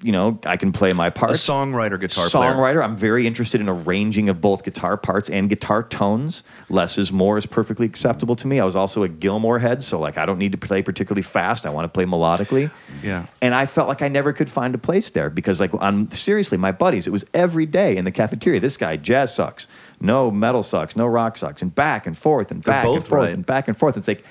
You 0.05 0.13
know, 0.13 0.39
I 0.45 0.59
can 0.59 0.71
play 0.71 0.93
my 0.93 1.09
part. 1.09 1.31
A 1.31 1.35
songwriter 1.35 1.99
guitar 1.99 2.29
player. 2.29 2.53
songwriter. 2.53 2.85
I'm 2.85 2.95
very 2.95 3.27
interested 3.27 3.63
in 3.63 3.71
arranging 3.71 4.29
of 4.29 4.39
both 4.39 4.63
guitar 4.63 4.99
parts 4.99 5.31
and 5.31 5.49
guitar 5.49 5.83
tones. 5.83 6.43
Less 6.69 6.99
is 6.99 7.11
more 7.11 7.39
is 7.39 7.47
perfectly 7.47 7.87
acceptable 7.87 8.37
to 8.37 8.47
me. 8.47 8.61
I 8.61 8.67
was 8.67 8.77
also 8.77 9.03
a 9.03 9.09
Gilmore 9.09 9.61
head, 9.61 9.83
so 9.83 9.99
like 9.99 10.19
I 10.19 10.27
don't 10.27 10.37
need 10.37 10.53
to 10.53 10.59
play 10.59 10.83
particularly 10.83 11.23
fast. 11.23 11.65
I 11.65 11.71
want 11.71 11.87
to 11.87 11.89
play 11.89 12.05
melodically. 12.05 12.71
Yeah. 13.03 13.29
And 13.41 13.55
I 13.55 13.65
felt 13.65 13.89
like 13.89 14.03
I 14.03 14.09
never 14.09 14.35
could 14.35 14.51
find 14.51 14.75
a 14.75 14.79
place 14.79 15.09
there 15.09 15.31
because 15.31 15.59
like 15.59 15.73
on 15.73 16.11
seriously, 16.13 16.59
my 16.59 16.71
buddies, 16.71 17.07
it 17.07 17.11
was 17.11 17.25
every 17.33 17.65
day 17.65 17.97
in 17.97 18.05
the 18.05 18.13
cafeteria. 18.13 18.61
This 18.61 18.77
guy, 18.77 18.99
jazz 18.99 19.35
sucks. 19.35 19.67
No 20.03 20.31
metal 20.31 20.63
sucks. 20.63 20.97
No 20.97 21.07
rock 21.07 21.39
sucks. 21.39 21.63
And 21.63 21.75
back 21.75 22.07
and 22.07 22.15
forth 22.15 22.51
and 22.51 22.63
They're 22.63 22.75
back 22.75 22.85
and 22.85 23.07
forth 23.07 23.11
right. 23.11 23.33
and 23.33 23.47
back 23.47 23.69
and 23.69 23.77
forth. 23.77 23.97
It's 23.97 24.09
like 24.09 24.23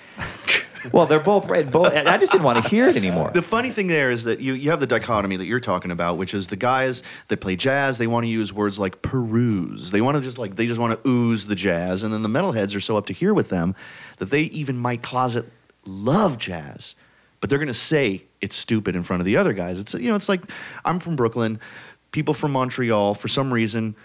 well, 0.91 1.05
they're 1.05 1.19
both 1.19 1.47
right. 1.47 1.69
Both, 1.69 1.93
I 1.93 2.17
just 2.17 2.31
didn't 2.31 2.43
want 2.43 2.63
to 2.63 2.69
hear 2.69 2.87
it 2.87 2.95
anymore. 2.95 3.31
The 3.33 3.41
funny 3.41 3.71
thing 3.71 3.87
there 3.87 4.11
is 4.11 4.23
that 4.25 4.39
you, 4.39 4.53
you 4.53 4.69
have 4.71 4.79
the 4.79 4.87
dichotomy 4.87 5.37
that 5.37 5.45
you're 5.45 5.59
talking 5.59 5.91
about, 5.91 6.17
which 6.17 6.33
is 6.33 6.47
the 6.47 6.55
guys 6.55 7.03
that 7.29 7.41
play 7.41 7.55
jazz, 7.55 7.97
they 7.97 8.07
want 8.07 8.25
to 8.25 8.29
use 8.29 8.51
words 8.51 8.79
like 8.79 9.01
peruse. 9.01 9.91
They 9.91 10.01
want 10.01 10.17
to 10.17 10.21
just 10.21 10.37
like 10.37 10.55
they 10.55 10.67
just 10.67 10.79
want 10.79 11.01
to 11.01 11.09
ooze 11.09 11.45
the 11.45 11.55
jazz, 11.55 12.03
and 12.03 12.13
then 12.13 12.23
the 12.23 12.29
metalheads 12.29 12.75
are 12.75 12.81
so 12.81 12.97
up 12.97 13.05
to 13.07 13.13
here 13.13 13.33
with 13.33 13.49
them 13.49 13.75
that 14.17 14.29
they 14.29 14.43
even 14.43 14.77
might 14.77 15.01
closet 15.01 15.45
love 15.85 16.37
jazz, 16.37 16.95
but 17.39 17.49
they're 17.49 17.59
gonna 17.59 17.73
say 17.73 18.23
it's 18.41 18.55
stupid 18.55 18.95
in 18.95 19.03
front 19.03 19.21
of 19.21 19.25
the 19.25 19.37
other 19.37 19.53
guys. 19.53 19.79
It's 19.79 19.93
you 19.93 20.09
know, 20.09 20.15
it's 20.15 20.29
like 20.29 20.41
I'm 20.85 20.99
from 20.99 21.15
Brooklyn, 21.15 21.59
people 22.11 22.33
from 22.33 22.51
Montreal, 22.51 23.13
for 23.13 23.27
some 23.27 23.53
reason. 23.53 23.95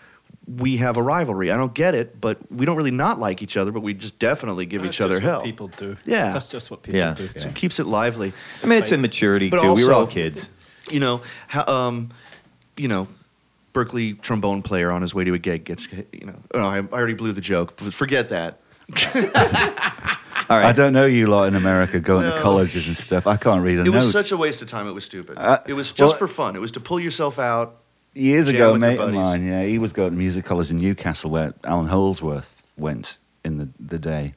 We 0.57 0.79
have 0.79 0.97
a 0.97 1.03
rivalry. 1.03 1.51
I 1.51 1.57
don't 1.59 1.75
get 1.75 1.95
it, 1.95 2.21
but 2.21 2.39
we 2.51 2.65
don't 2.65 2.77
really 2.77 2.91
not 2.91 3.21
like 3.21 3.43
each 3.43 3.57
other, 3.59 3.71
but 3.71 3.81
we 3.81 3.93
just 3.93 4.19
definitely 4.19 4.65
give 4.65 4.83
That's 4.83 4.97
each 4.97 5.01
other 5.03 5.17
just 5.17 5.25
what 5.27 5.31
hell. 5.33 5.43
People 5.43 5.69
do. 5.69 5.97
Yeah. 6.07 6.33
That's 6.33 6.49
just 6.49 6.71
what 6.71 6.83
people 6.83 7.01
Yeah. 7.01 7.13
do. 7.15 7.29
So 7.37 7.49
it 7.49 7.55
keeps 7.55 7.79
it 7.79 7.87
lively. 7.87 8.33
I 8.63 8.67
mean, 8.67 8.79
it's 8.79 8.91
immaturity 8.93 9.51
But 9.51 9.61
too. 9.61 9.75
we 9.75 9.85
were 9.87 9.93
all 9.93 10.07
kids. 10.07 10.49
you 10.91 11.01
know, 11.01 11.21
how, 11.49 11.67
um, 11.67 12.11
you 12.79 12.89
know, 12.89 13.09
Berkeley 13.75 14.15
trombone 14.15 14.63
player 14.63 14.91
on 14.91 15.03
his 15.03 15.15
way 15.15 15.25
to 15.25 15.35
a 15.35 15.39
gig 15.39 15.65
gets, 15.65 15.87
you 15.93 16.25
know, 16.25 16.37
oh, 16.55 16.61
I, 16.67 16.79
I 16.79 16.81
already 16.81 17.13
blew 17.15 17.33
the 17.33 17.43
joke. 17.43 17.75
but 17.77 17.93
Forget 17.93 18.31
that. 18.31 18.61
All 20.51 20.57
right. 20.57 20.65
I 20.67 20.73
don't 20.73 20.95
know 20.95 21.05
you 21.05 21.27
lot 21.27 21.49
in 21.49 21.55
America 21.55 22.01
going 22.01 22.27
No. 22.27 22.37
to 22.37 22.41
colleges 22.41 22.87
and 22.87 22.97
stuff. 22.97 23.27
I 23.27 23.37
can't 23.37 23.63
read 23.63 23.77
a 23.79 23.81
It 23.83 23.85
note. 23.85 23.97
was 23.97 24.11
such 24.11 24.33
a 24.33 24.37
waste 24.37 24.63
of 24.63 24.69
time. 24.69 24.89
It 24.89 24.93
was 24.93 25.05
stupid. 25.05 25.37
Uh, 25.39 25.59
it 25.67 25.75
was 25.75 25.91
just 25.91 26.13
well- 26.13 26.19
for 26.19 26.27
fun. 26.29 26.57
It 26.57 26.61
was 26.61 26.71
to 26.73 26.81
pull 26.81 26.99
yourself 26.99 27.39
out. 27.39 27.77
Years 28.19 28.49
ago, 28.49 28.75
a 28.75 28.79
mate 28.79 28.99
of 28.99 29.15
mine, 29.15 29.47
yeah, 29.47 29.63
he 29.63 29.79
was 29.79 29.93
going 29.93 30.11
to 30.11 30.17
music 30.17 30.45
college 30.45 30.71
in 30.71 30.79
Newcastle 30.79 31.31
where 31.31 31.55
Alan 31.65 31.87
Holsworth 31.87 32.67
went 32.77 33.17
in 33.45 33.59
the, 33.59 33.69
the 33.79 33.99
day. 33.99 34.35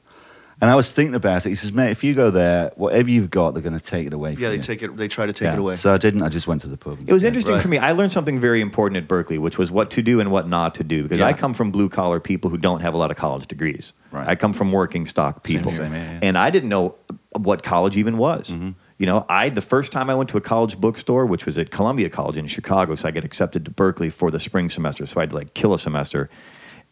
And 0.60 0.70
I 0.70 0.76
was 0.76 0.92
thinking 0.92 1.16
about 1.16 1.44
it. 1.44 1.48
He 1.48 1.54
says, 1.56 1.72
mate, 1.72 1.90
if 1.90 2.04
you 2.04 2.14
go 2.14 2.30
there, 2.30 2.70
whatever 2.76 3.10
you've 3.10 3.30
got, 3.30 3.52
they're 3.52 3.62
going 3.64 3.76
to 3.76 3.84
take 3.84 4.06
it 4.06 4.12
away 4.12 4.34
from 4.36 4.42
Yeah, 4.44 4.50
they 4.50 4.56
you. 4.56 4.62
take 4.62 4.80
it. 4.84 4.96
They 4.96 5.08
try 5.08 5.26
to 5.26 5.32
take 5.32 5.46
Yeah. 5.46 5.54
it 5.54 5.58
away. 5.58 5.74
So 5.74 5.92
I 5.92 5.98
didn't. 5.98 6.22
I 6.22 6.28
just 6.28 6.46
went 6.46 6.60
to 6.60 6.68
the 6.68 6.76
pub. 6.76 7.00
It 7.04 7.12
was 7.12 7.24
interesting 7.24 7.54
Right. 7.54 7.60
for 7.62 7.66
me. 7.66 7.78
I 7.78 7.90
learned 7.90 8.12
something 8.12 8.38
very 8.38 8.60
important 8.60 8.96
at 8.98 9.08
Berkeley, 9.08 9.38
which 9.38 9.58
was 9.58 9.72
what 9.72 9.90
to 9.90 10.02
do 10.02 10.20
and 10.20 10.30
what 10.30 10.46
not 10.48 10.76
to 10.76 10.84
do. 10.84 11.02
Because 11.02 11.18
Yeah. 11.18 11.26
I 11.26 11.32
come 11.32 11.52
from 11.52 11.72
blue 11.72 11.88
collar 11.88 12.20
people 12.20 12.48
who 12.48 12.58
don't 12.58 12.80
have 12.82 12.94
a 12.94 12.96
lot 12.96 13.10
of 13.10 13.16
college 13.16 13.48
degrees. 13.48 13.92
Right. 14.12 14.28
I 14.28 14.36
come 14.36 14.52
from 14.52 14.70
working 14.70 15.06
stock 15.06 15.42
people, 15.42 15.72
here. 15.72 15.80
Same 15.80 15.92
here, 15.94 16.00
yeah. 16.12 16.18
and 16.22 16.38
I 16.38 16.50
didn't 16.50 16.68
know 16.68 16.94
what 17.32 17.64
college 17.64 17.96
even 17.96 18.16
was. 18.16 18.50
Mm-hmm. 18.50 18.70
You 19.02 19.06
know, 19.06 19.26
I 19.28 19.48
the 19.48 19.60
first 19.60 19.90
time 19.90 20.08
I 20.08 20.14
went 20.14 20.30
to 20.30 20.36
a 20.36 20.40
college 20.40 20.80
bookstore, 20.80 21.26
which 21.26 21.44
was 21.44 21.58
at 21.58 21.72
Columbia 21.72 22.08
College 22.08 22.38
in 22.38 22.46
Chicago, 22.46 22.94
so 22.94 23.08
I 23.08 23.10
got 23.10 23.24
accepted 23.24 23.64
to 23.64 23.70
Berkeley 23.72 24.10
for 24.10 24.30
the 24.30 24.38
spring 24.38 24.68
semester. 24.68 25.06
So 25.06 25.18
I 25.18 25.24
had 25.24 25.30
to 25.30 25.34
like 25.34 25.54
kill 25.54 25.74
a 25.74 25.78
semester, 25.80 26.30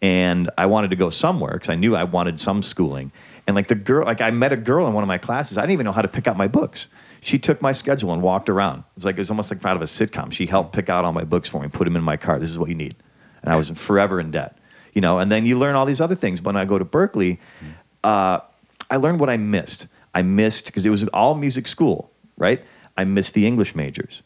and 0.02 0.50
I 0.58 0.66
wanted 0.66 0.90
to 0.90 0.96
go 0.96 1.08
somewhere 1.08 1.52
because 1.52 1.68
I 1.68 1.76
knew 1.76 1.94
I 1.94 2.02
wanted 2.02 2.40
some 2.40 2.64
schooling. 2.64 3.12
And 3.46 3.54
like 3.54 3.68
the 3.68 3.76
girl, 3.76 4.06
like 4.06 4.20
I 4.20 4.32
met 4.32 4.50
a 4.50 4.56
girl 4.56 4.88
in 4.88 4.92
one 4.92 5.04
of 5.04 5.06
my 5.06 5.18
classes. 5.18 5.56
I 5.56 5.60
didn't 5.60 5.74
even 5.74 5.86
know 5.86 5.92
how 5.92 6.02
to 6.02 6.08
pick 6.08 6.26
out 6.26 6.36
my 6.36 6.48
books. 6.48 6.88
She 7.20 7.38
took 7.38 7.62
my 7.62 7.70
schedule 7.70 8.12
and 8.12 8.22
walked 8.22 8.48
around. 8.48 8.80
It 8.80 8.84
was 8.96 9.04
like 9.04 9.14
it 9.14 9.18
was 9.18 9.30
almost 9.30 9.52
like 9.52 9.64
out 9.64 9.76
of 9.76 9.82
a 9.82 9.84
sitcom. 9.84 10.32
She 10.32 10.46
helped 10.46 10.72
pick 10.72 10.88
out 10.88 11.04
all 11.04 11.12
my 11.12 11.22
books 11.22 11.48
for 11.48 11.62
me, 11.62 11.68
put 11.68 11.84
them 11.84 11.94
in 11.94 12.02
my 12.02 12.16
car. 12.16 12.40
This 12.40 12.50
is 12.50 12.58
what 12.58 12.70
you 12.70 12.74
need, 12.74 12.96
and 13.40 13.54
I 13.54 13.56
was 13.56 13.70
forever 13.70 14.18
in 14.18 14.32
debt. 14.32 14.58
You 14.94 15.00
know, 15.00 15.20
and 15.20 15.30
then 15.30 15.46
you 15.46 15.56
learn 15.56 15.76
all 15.76 15.86
these 15.86 16.00
other 16.00 16.16
things. 16.16 16.42
When 16.42 16.56
I 16.56 16.64
go 16.64 16.76
to 16.76 16.84
Berkeley, 16.84 17.38
uh, 18.02 18.40
I 18.90 18.96
learned 18.96 19.20
what 19.20 19.30
I 19.30 19.36
missed. 19.36 19.86
I 20.14 20.22
missed 20.22 20.66
because 20.66 20.84
it 20.86 20.90
was 20.90 21.06
all 21.08 21.34
music 21.34 21.66
school, 21.68 22.10
right? 22.36 22.62
I 22.96 23.04
missed 23.04 23.34
the 23.34 23.46
English 23.46 23.74
majors, 23.74 24.22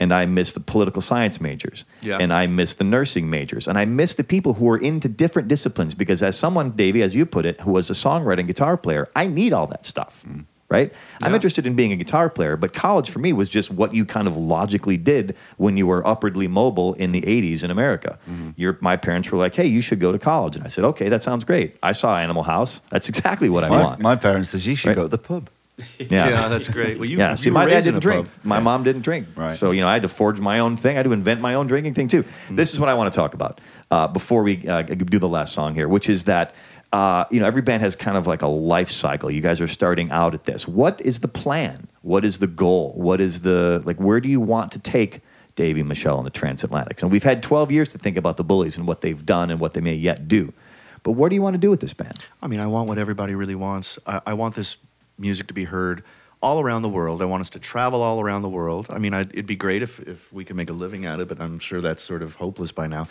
and 0.00 0.12
I 0.12 0.26
missed 0.26 0.54
the 0.54 0.60
political 0.60 1.02
science 1.02 1.40
majors, 1.40 1.84
Yeah. 2.00 2.18
and 2.18 2.32
I 2.32 2.46
missed 2.46 2.78
the 2.78 2.84
nursing 2.84 3.28
majors, 3.30 3.68
and 3.68 3.76
I 3.78 3.84
missed 3.84 4.16
the 4.16 4.24
people 4.24 4.54
who 4.54 4.64
were 4.64 4.78
into 4.78 5.08
different 5.08 5.48
disciplines. 5.48 5.94
Because 5.94 6.22
as 6.22 6.38
someone, 6.38 6.70
Davey, 6.70 7.02
as 7.02 7.14
you 7.14 7.26
put 7.26 7.44
it, 7.44 7.60
who 7.60 7.72
was 7.72 7.90
a 7.90 7.94
songwriter 7.94 8.38
and 8.38 8.46
guitar 8.48 8.76
player, 8.76 9.08
I 9.14 9.26
need 9.26 9.52
all 9.52 9.66
that 9.68 9.84
stuff. 9.84 10.24
Mm. 10.26 10.44
Right? 10.70 10.92
I'm 11.22 11.34
interested 11.34 11.66
in 11.66 11.76
being 11.76 11.92
a 11.92 11.96
guitar 11.96 12.28
player, 12.28 12.54
but 12.56 12.74
college 12.74 13.08
for 13.08 13.20
me 13.20 13.32
was 13.32 13.48
just 13.48 13.70
what 13.70 13.94
you 13.94 14.04
kind 14.04 14.28
of 14.28 14.36
logically 14.36 14.98
did 14.98 15.34
when 15.56 15.78
you 15.78 15.86
were 15.86 16.06
upwardly 16.06 16.46
mobile 16.46 16.92
in 16.92 17.12
the 17.12 17.22
80s 17.22 17.64
in 17.64 17.70
America. 17.70 18.18
Your, 18.56 18.76
my 18.82 18.96
parents 18.98 19.32
were 19.32 19.38
like, 19.38 19.54
hey, 19.54 19.66
you 19.66 19.80
should 19.80 19.98
go 19.98 20.12
to 20.12 20.18
college. 20.18 20.56
And 20.56 20.64
I 20.66 20.68
said, 20.68 20.84
okay, 20.84 21.08
that 21.08 21.22
sounds 21.22 21.44
great. 21.44 21.76
I 21.82 21.92
saw 21.92 22.18
Animal 22.18 22.42
House. 22.42 22.82
That's 22.90 23.08
exactly 23.08 23.48
what 23.48 23.64
I 23.64 23.70
My, 23.70 23.82
want. 23.82 24.00
my 24.00 24.16
parents 24.16 24.50
says 24.50 24.66
you 24.66 24.74
should 24.76 24.88
Right. 24.88 24.96
go 24.96 25.02
to 25.04 25.08
the 25.08 25.16
pub. 25.16 25.48
yeah. 25.98 26.48
that's 26.48 26.68
great. 26.68 26.98
Well, 26.98 27.08
you, 27.08 27.16
yeah, 27.18 27.30
you 27.30 27.36
see, 27.38 27.50
were 27.50 27.54
my 27.54 27.64
dad 27.64 27.84
didn't 27.84 28.00
drink. 28.00 28.26
pub. 28.26 28.44
My 28.44 28.58
mom 28.58 28.82
didn't 28.84 29.02
drink. 29.02 29.28
Right. 29.36 29.56
So, 29.56 29.70
you 29.70 29.80
know, 29.80 29.88
I 29.88 29.92
had 29.94 30.02
to 30.02 30.08
forge 30.08 30.38
my 30.40 30.58
own 30.58 30.76
thing. 30.76 30.96
I 30.96 30.98
had 30.98 31.04
to 31.04 31.12
invent 31.12 31.40
my 31.40 31.54
own 31.54 31.66
drinking 31.66 31.94
thing, 31.94 32.08
too. 32.08 32.24
This 32.50 32.74
is 32.74 32.80
what 32.80 32.88
I 32.90 32.94
want 32.94 33.10
to 33.12 33.16
talk 33.16 33.32
about 33.32 33.60
uh, 33.90 34.08
before 34.08 34.42
we 34.42 34.66
uh, 34.68 34.82
do 34.82 35.18
the 35.20 35.28
last 35.28 35.54
song 35.54 35.74
here, 35.74 35.88
which 35.88 36.08
is 36.10 36.24
that, 36.24 36.52
uh, 36.92 37.24
you 37.30 37.40
know, 37.40 37.46
every 37.46 37.62
band 37.62 37.82
has 37.82 37.94
kind 37.94 38.16
of 38.16 38.26
like 38.26 38.42
a 38.42 38.48
life 38.48 38.90
cycle. 38.90 39.30
You 39.30 39.40
guys 39.40 39.60
are 39.60 39.68
starting 39.68 40.10
out 40.10 40.34
at 40.34 40.44
this. 40.44 40.66
What 40.66 41.00
is 41.02 41.20
the 41.20 41.28
plan? 41.28 41.88
What 42.02 42.24
is 42.24 42.38
the 42.38 42.46
goal? 42.46 42.92
What 42.96 43.20
is 43.20 43.42
the, 43.42 43.82
like, 43.84 43.98
where 43.98 44.20
do 44.20 44.28
you 44.28 44.40
want 44.40 44.72
to 44.72 44.78
take 44.78 45.20
Davey, 45.54 45.82
Michelle, 45.82 46.16
and 46.16 46.26
the 46.26 46.30
Transatlantics? 46.30 47.02
And 47.02 47.12
we've 47.12 47.24
had 47.24 47.42
12 47.42 47.70
years 47.70 47.88
to 47.88 47.98
think 47.98 48.16
about 48.16 48.38
the 48.38 48.44
Bullies 48.44 48.78
and 48.78 48.86
what 48.86 49.02
they've 49.02 49.24
done 49.24 49.50
and 49.50 49.60
what 49.60 49.74
they 49.74 49.80
may 49.80 49.94
yet 49.94 50.28
do. 50.28 50.54
But 51.02 51.12
what 51.12 51.28
do 51.28 51.34
you 51.34 51.42
want 51.42 51.54
to 51.54 51.58
do 51.58 51.70
with 51.70 51.80
this 51.80 51.92
band? 51.92 52.26
I 52.42 52.46
mean, 52.46 52.60
I 52.60 52.66
want 52.66 52.88
what 52.88 52.98
everybody 52.98 53.34
really 53.34 53.54
wants. 53.54 53.98
I, 54.06 54.22
I 54.26 54.34
want 54.34 54.54
this 54.54 54.78
music 55.18 55.46
to 55.48 55.54
be 55.54 55.64
heard 55.64 56.02
all 56.40 56.60
around 56.60 56.82
the 56.82 56.88
world. 56.88 57.20
I 57.20 57.24
want 57.24 57.40
us 57.40 57.50
to 57.50 57.58
travel 57.58 58.00
all 58.00 58.20
around 58.20 58.42
the 58.42 58.48
world. 58.48 58.86
I 58.90 58.98
mean, 58.98 59.12
I'd, 59.12 59.30
it'd 59.30 59.46
be 59.46 59.56
great 59.56 59.82
if, 59.82 59.98
if 60.00 60.32
we 60.32 60.44
could 60.44 60.56
make 60.56 60.70
a 60.70 60.72
living 60.72 61.04
at 61.04 61.18
it, 61.18 61.28
but 61.28 61.40
I'm 61.40 61.58
sure 61.58 61.80
that's 61.80 62.02
sort 62.02 62.22
of 62.22 62.34
hopeless 62.36 62.70
by 62.70 62.86
now. 62.86 63.08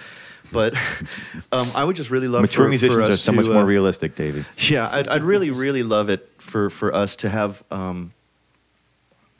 But 0.51 0.75
um, 1.51 1.69
I 1.75 1.83
would 1.83 1.95
just 1.95 2.09
really 2.09 2.29
love 2.29 2.41
Mature 2.41 2.65
for, 2.65 2.69
musicians 2.69 3.05
for 3.05 3.11
are 3.11 3.17
so 3.17 3.31
to, 3.31 3.35
much 3.35 3.47
more 3.47 3.63
uh, 3.63 3.65
realistic, 3.65 4.15
Davey. 4.15 4.45
Yeah, 4.57 4.89
I'd, 4.91 5.07
I'd 5.09 5.23
really, 5.23 5.51
really 5.51 5.83
love 5.83 6.09
it 6.09 6.29
for, 6.37 6.69
for 6.69 6.93
us 6.93 7.17
to 7.17 7.29
have 7.29 7.63
um, 7.69 8.13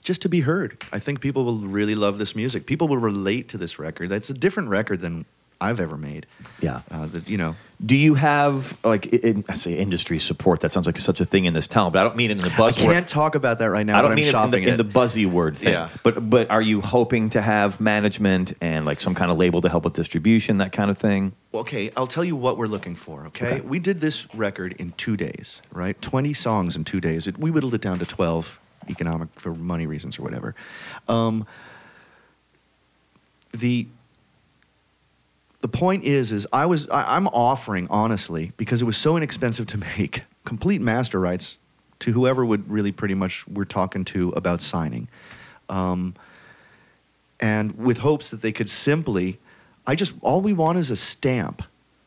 just 0.03 0.21
to 0.23 0.29
be 0.29 0.41
heard. 0.41 0.83
I 0.91 0.99
think 0.99 1.21
people 1.21 1.45
will 1.45 1.59
really 1.59 1.95
love 1.95 2.17
this 2.17 2.35
music. 2.35 2.65
People 2.65 2.89
will 2.89 2.97
relate 2.97 3.47
to 3.49 3.57
this 3.57 3.79
record. 3.79 4.09
That's 4.09 4.29
a 4.29 4.33
different 4.33 4.69
record 4.69 4.99
than 4.99 5.25
I've 5.59 5.79
ever 5.79 5.97
made. 5.97 6.25
Yeah. 6.61 6.81
Uh, 6.91 7.07
that, 7.07 7.27
you 7.29 7.37
know, 7.37 7.55
Do 7.83 7.95
you 7.95 8.13
have 8.15 8.77
like 8.83 9.07
i- 9.11 9.17
in, 9.17 9.43
I 9.49 9.53
say 9.55 9.73
industry 9.73 10.19
support? 10.19 10.59
That 10.61 10.71
sounds 10.71 10.85
like 10.85 10.97
such 10.99 11.19
a 11.19 11.25
thing 11.25 11.45
in 11.45 11.53
this 11.53 11.67
town, 11.67 11.91
but 11.91 11.99
I 11.99 12.03
don't 12.03 12.15
mean 12.15 12.29
it 12.31 12.37
in 12.37 12.43
the 12.43 12.47
I 12.53 12.71
buzzword. 12.71 12.91
can't 12.93 13.07
talk 13.07 13.35
about 13.35 13.59
that 13.59 13.65
right 13.67 13.85
now. 13.85 13.97
I 13.97 14.01
don't 14.03 14.15
mean 14.15 14.27
it 14.27 14.35
in 14.35 14.51
the, 14.51 14.57
in 14.57 14.77
the 14.77 14.83
buzzy 14.83 15.25
word 15.25 15.57
thing. 15.57 15.73
Yeah. 15.73 15.89
But 16.03 16.29
but 16.29 16.49
are 16.51 16.61
you 16.61 16.81
hoping 16.81 17.29
to 17.31 17.41
have 17.41 17.79
management 17.81 18.53
and 18.61 18.85
like 18.85 19.01
some 19.01 19.15
kind 19.15 19.31
of 19.31 19.37
label 19.37 19.61
to 19.61 19.69
help 19.69 19.83
with 19.85 19.93
distribution, 19.93 20.57
that 20.59 20.71
kind 20.71 20.89
of 20.91 20.97
thing? 20.97 21.33
Okay, 21.53 21.91
I'll 21.97 22.07
tell 22.07 22.23
you 22.25 22.35
what 22.35 22.57
we're 22.57 22.67
looking 22.67 22.95
for, 22.95 23.25
okay? 23.27 23.47
Okay. 23.47 23.61
We 23.61 23.79
did 23.79 23.99
this 23.99 24.27
record 24.35 24.73
in 24.79 24.91
two 24.97 25.17
days, 25.17 25.61
right? 25.71 25.99
20 26.01 26.33
songs 26.33 26.75
in 26.75 26.83
two 26.83 27.01
days. 27.01 27.25
It, 27.25 27.37
we 27.39 27.49
whittled 27.51 27.73
it 27.73 27.81
down 27.81 27.97
to 27.99 28.05
12, 28.05 28.59
economic, 28.89 29.29
for 29.39 29.53
money 29.55 29.87
reasons 29.87 30.19
or 30.19 30.21
whatever. 30.23 30.53
Um, 31.07 31.47
the, 33.53 33.87
the 35.71 35.77
point 35.77 36.03
is, 36.05 36.31
is 36.31 36.47
I 36.53 36.65
was 36.65 36.89
I, 36.89 37.15
I'm 37.15 37.27
offering 37.27 37.87
honestly 37.89 38.51
because 38.57 38.81
it 38.81 38.85
was 38.85 38.97
so 38.97 39.17
inexpensive 39.17 39.67
to 39.67 39.77
make 39.97 40.23
complete 40.45 40.81
master 40.81 41.19
rights 41.19 41.57
to 41.99 42.11
whoever 42.13 42.45
would 42.45 42.69
really 42.69 42.91
pretty 42.91 43.15
much 43.15 43.45
we're 43.47 43.65
talking 43.65 44.05
to 44.05 44.29
about 44.29 44.61
signing, 44.61 45.07
um, 45.69 46.15
and 47.39 47.77
with 47.77 47.99
hopes 47.99 48.29
that 48.29 48.41
they 48.41 48.51
could 48.51 48.69
simply, 48.69 49.39
I 49.85 49.95
just 49.95 50.13
all 50.21 50.41
we 50.41 50.53
want 50.53 50.77
is 50.77 50.89
a 50.89 50.95
stamp 50.95 51.63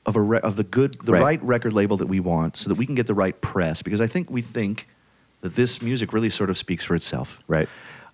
of 0.07 0.17
a 0.17 0.21
re- 0.23 0.41
of 0.41 0.57
the 0.57 0.65
good 0.65 0.95
the 1.05 1.13
Right. 1.13 1.23
right 1.23 1.43
record 1.43 1.73
label 1.73 1.97
that 1.99 2.07
we 2.07 2.21
want 2.21 2.57
so 2.57 2.69
that 2.71 2.79
we 2.79 2.87
can 2.87 2.95
get 2.95 3.07
the 3.07 3.15
right 3.15 3.39
press 3.41 3.83
because 3.83 4.01
I 4.01 4.07
think 4.07 4.31
we 4.31 4.43
think 4.43 4.89
that 5.43 5.55
this 5.57 5.83
music 5.83 6.13
really 6.13 6.31
sort 6.31 6.51
of 6.51 6.57
speaks 6.57 6.85
for 6.85 6.95
itself. 6.95 7.39
Right. 7.47 7.69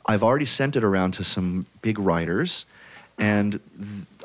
I've 0.06 0.22
already 0.22 0.46
sent 0.46 0.76
it 0.76 0.82
around 0.84 1.12
to 1.14 1.24
some 1.24 1.66
big 1.82 1.98
writers, 1.98 2.64
and 3.18 3.52
th- 3.52 3.60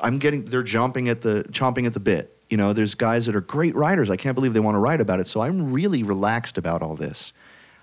I'm 0.02 0.18
getting 0.18 0.46
they're 0.46 0.64
jumping 0.64 1.10
at 1.10 1.22
the 1.22 1.46
chomping 1.52 1.86
at 1.86 1.94
the 1.94 2.00
bit. 2.00 2.36
You 2.50 2.58
know, 2.58 2.74
there's 2.74 2.96
guys 2.96 3.28
that 3.28 3.36
are 3.36 3.42
great 3.42 3.76
writers. 3.76 4.10
I 4.10 4.18
can't 4.18 4.36
believe 4.36 4.54
they 4.54 4.60
want 4.60 4.76
to 4.76 4.80
write 4.80 5.00
about 5.00 5.20
it. 5.22 5.28
So 5.28 5.42
I'm 5.42 5.72
really 5.72 6.04
relaxed 6.04 6.58
about 6.58 6.82
all 6.82 6.96
this. 6.96 7.32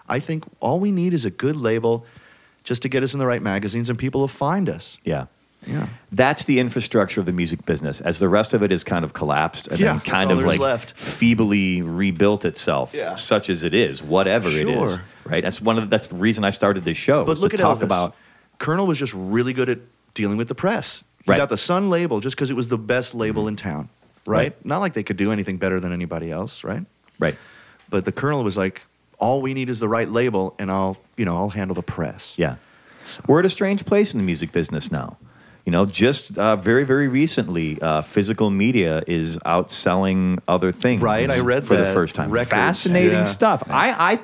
I 0.08 0.18
think 0.20 0.44
all 0.60 0.78
we 0.80 0.90
need 0.92 1.14
is 1.14 1.24
a 1.24 1.30
good 1.30 1.56
label, 1.56 2.04
just 2.64 2.82
to 2.82 2.88
get 2.88 3.02
us 3.02 3.12
in 3.14 3.18
the 3.18 3.26
right 3.26 3.40
magazines, 3.42 3.88
and 3.88 3.98
people 3.98 4.20
will 4.20 4.28
find 4.28 4.68
us. 4.68 4.98
Yeah. 5.04 5.26
Yeah. 5.66 5.88
That's 6.12 6.44
the 6.44 6.60
infrastructure 6.60 7.18
of 7.20 7.26
the 7.26 7.32
music 7.32 7.66
business. 7.66 8.00
As 8.00 8.18
the 8.20 8.28
rest 8.28 8.54
of 8.54 8.62
it 8.62 8.70
is 8.70 8.84
kind 8.84 9.04
of 9.04 9.12
collapsed 9.12 9.66
and 9.68 9.80
Yeah, 9.80 9.94
then 9.94 10.00
kind 10.00 10.30
of 10.30 10.38
like 10.40 10.60
left. 10.60 10.92
feebly 10.96 11.82
rebuilt 11.82 12.44
itself, 12.44 12.92
Yeah. 12.94 13.16
such 13.16 13.50
as 13.50 13.64
it 13.64 13.74
is, 13.74 14.00
whatever 14.02 14.48
it 14.48 14.68
is. 14.68 14.98
Right. 15.24 15.42
That's 15.42 15.60
one 15.60 15.76
of 15.76 15.82
the, 15.84 15.88
that's 15.88 16.06
the 16.06 16.14
reason 16.16 16.44
I 16.44 16.50
started 16.50 16.84
this 16.84 16.96
show. 16.96 17.24
But 17.24 17.38
look 17.38 17.50
to 17.50 17.56
at 17.56 17.60
talk 17.60 17.78
Elvis. 17.78 17.82
about 17.82 18.14
Colonel 18.58 18.86
was 18.86 18.98
just 19.00 19.12
really 19.14 19.52
good 19.52 19.68
at 19.68 19.78
dealing 20.18 20.36
with 20.36 20.48
the 20.48 20.54
press. 20.54 21.04
He 21.24 21.30
Right. 21.30 21.36
got 21.38 21.48
the 21.48 21.56
Sun 21.56 21.88
label 21.90 22.18
just 22.20 22.36
because 22.36 22.50
it 22.50 22.56
was 22.56 22.68
the 22.68 22.76
best 22.76 23.14
label 23.14 23.46
in 23.48 23.54
town, 23.56 23.88
right? 24.26 24.38
Right. 24.38 24.66
Not 24.66 24.80
like 24.80 24.92
they 24.94 25.04
could 25.04 25.16
do 25.16 25.30
anything 25.30 25.56
better 25.56 25.78
than 25.80 25.92
anybody 25.92 26.30
else, 26.30 26.64
right? 26.64 26.84
right. 27.20 27.36
But 27.88 28.04
the 28.04 28.12
Colonel 28.12 28.42
was 28.44 28.56
like, 28.56 28.82
all 29.18 29.40
we 29.40 29.54
need 29.54 29.68
is 29.70 29.78
the 29.80 29.88
right 29.88 30.08
label, 30.08 30.54
and 30.58 30.70
I'll, 30.70 30.96
you 31.16 31.24
know, 31.24 31.36
I'll 31.36 31.50
handle 31.50 31.74
the 31.74 31.82
press. 31.82 32.34
Yeah. 32.36 32.56
We're 33.26 33.38
at 33.40 33.46
a 33.46 33.50
strange 33.50 33.84
place 33.86 34.12
in 34.12 34.18
the 34.18 34.24
music 34.24 34.52
business 34.52 34.90
now. 34.92 35.16
You 35.64 35.72
know, 35.72 35.86
just 35.86 36.36
uh, 36.38 36.56
very, 36.56 36.84
very 36.84 37.08
recently, 37.08 37.80
uh, 37.80 38.02
physical 38.02 38.50
media 38.50 39.02
is 39.06 39.36
outselling 39.38 40.38
other 40.48 40.72
things. 40.72 41.00
Right, 41.02 41.30
I 41.30 41.40
read 41.40 41.66
for 41.66 41.76
the 41.76 41.86
first 41.92 42.14
time. 42.14 42.30
Records, 42.30 42.50
Fascinating 42.50 43.12
yeah. 43.12 43.24
stuff. 43.24 43.62
I, 43.68 44.12
I, 44.14 44.18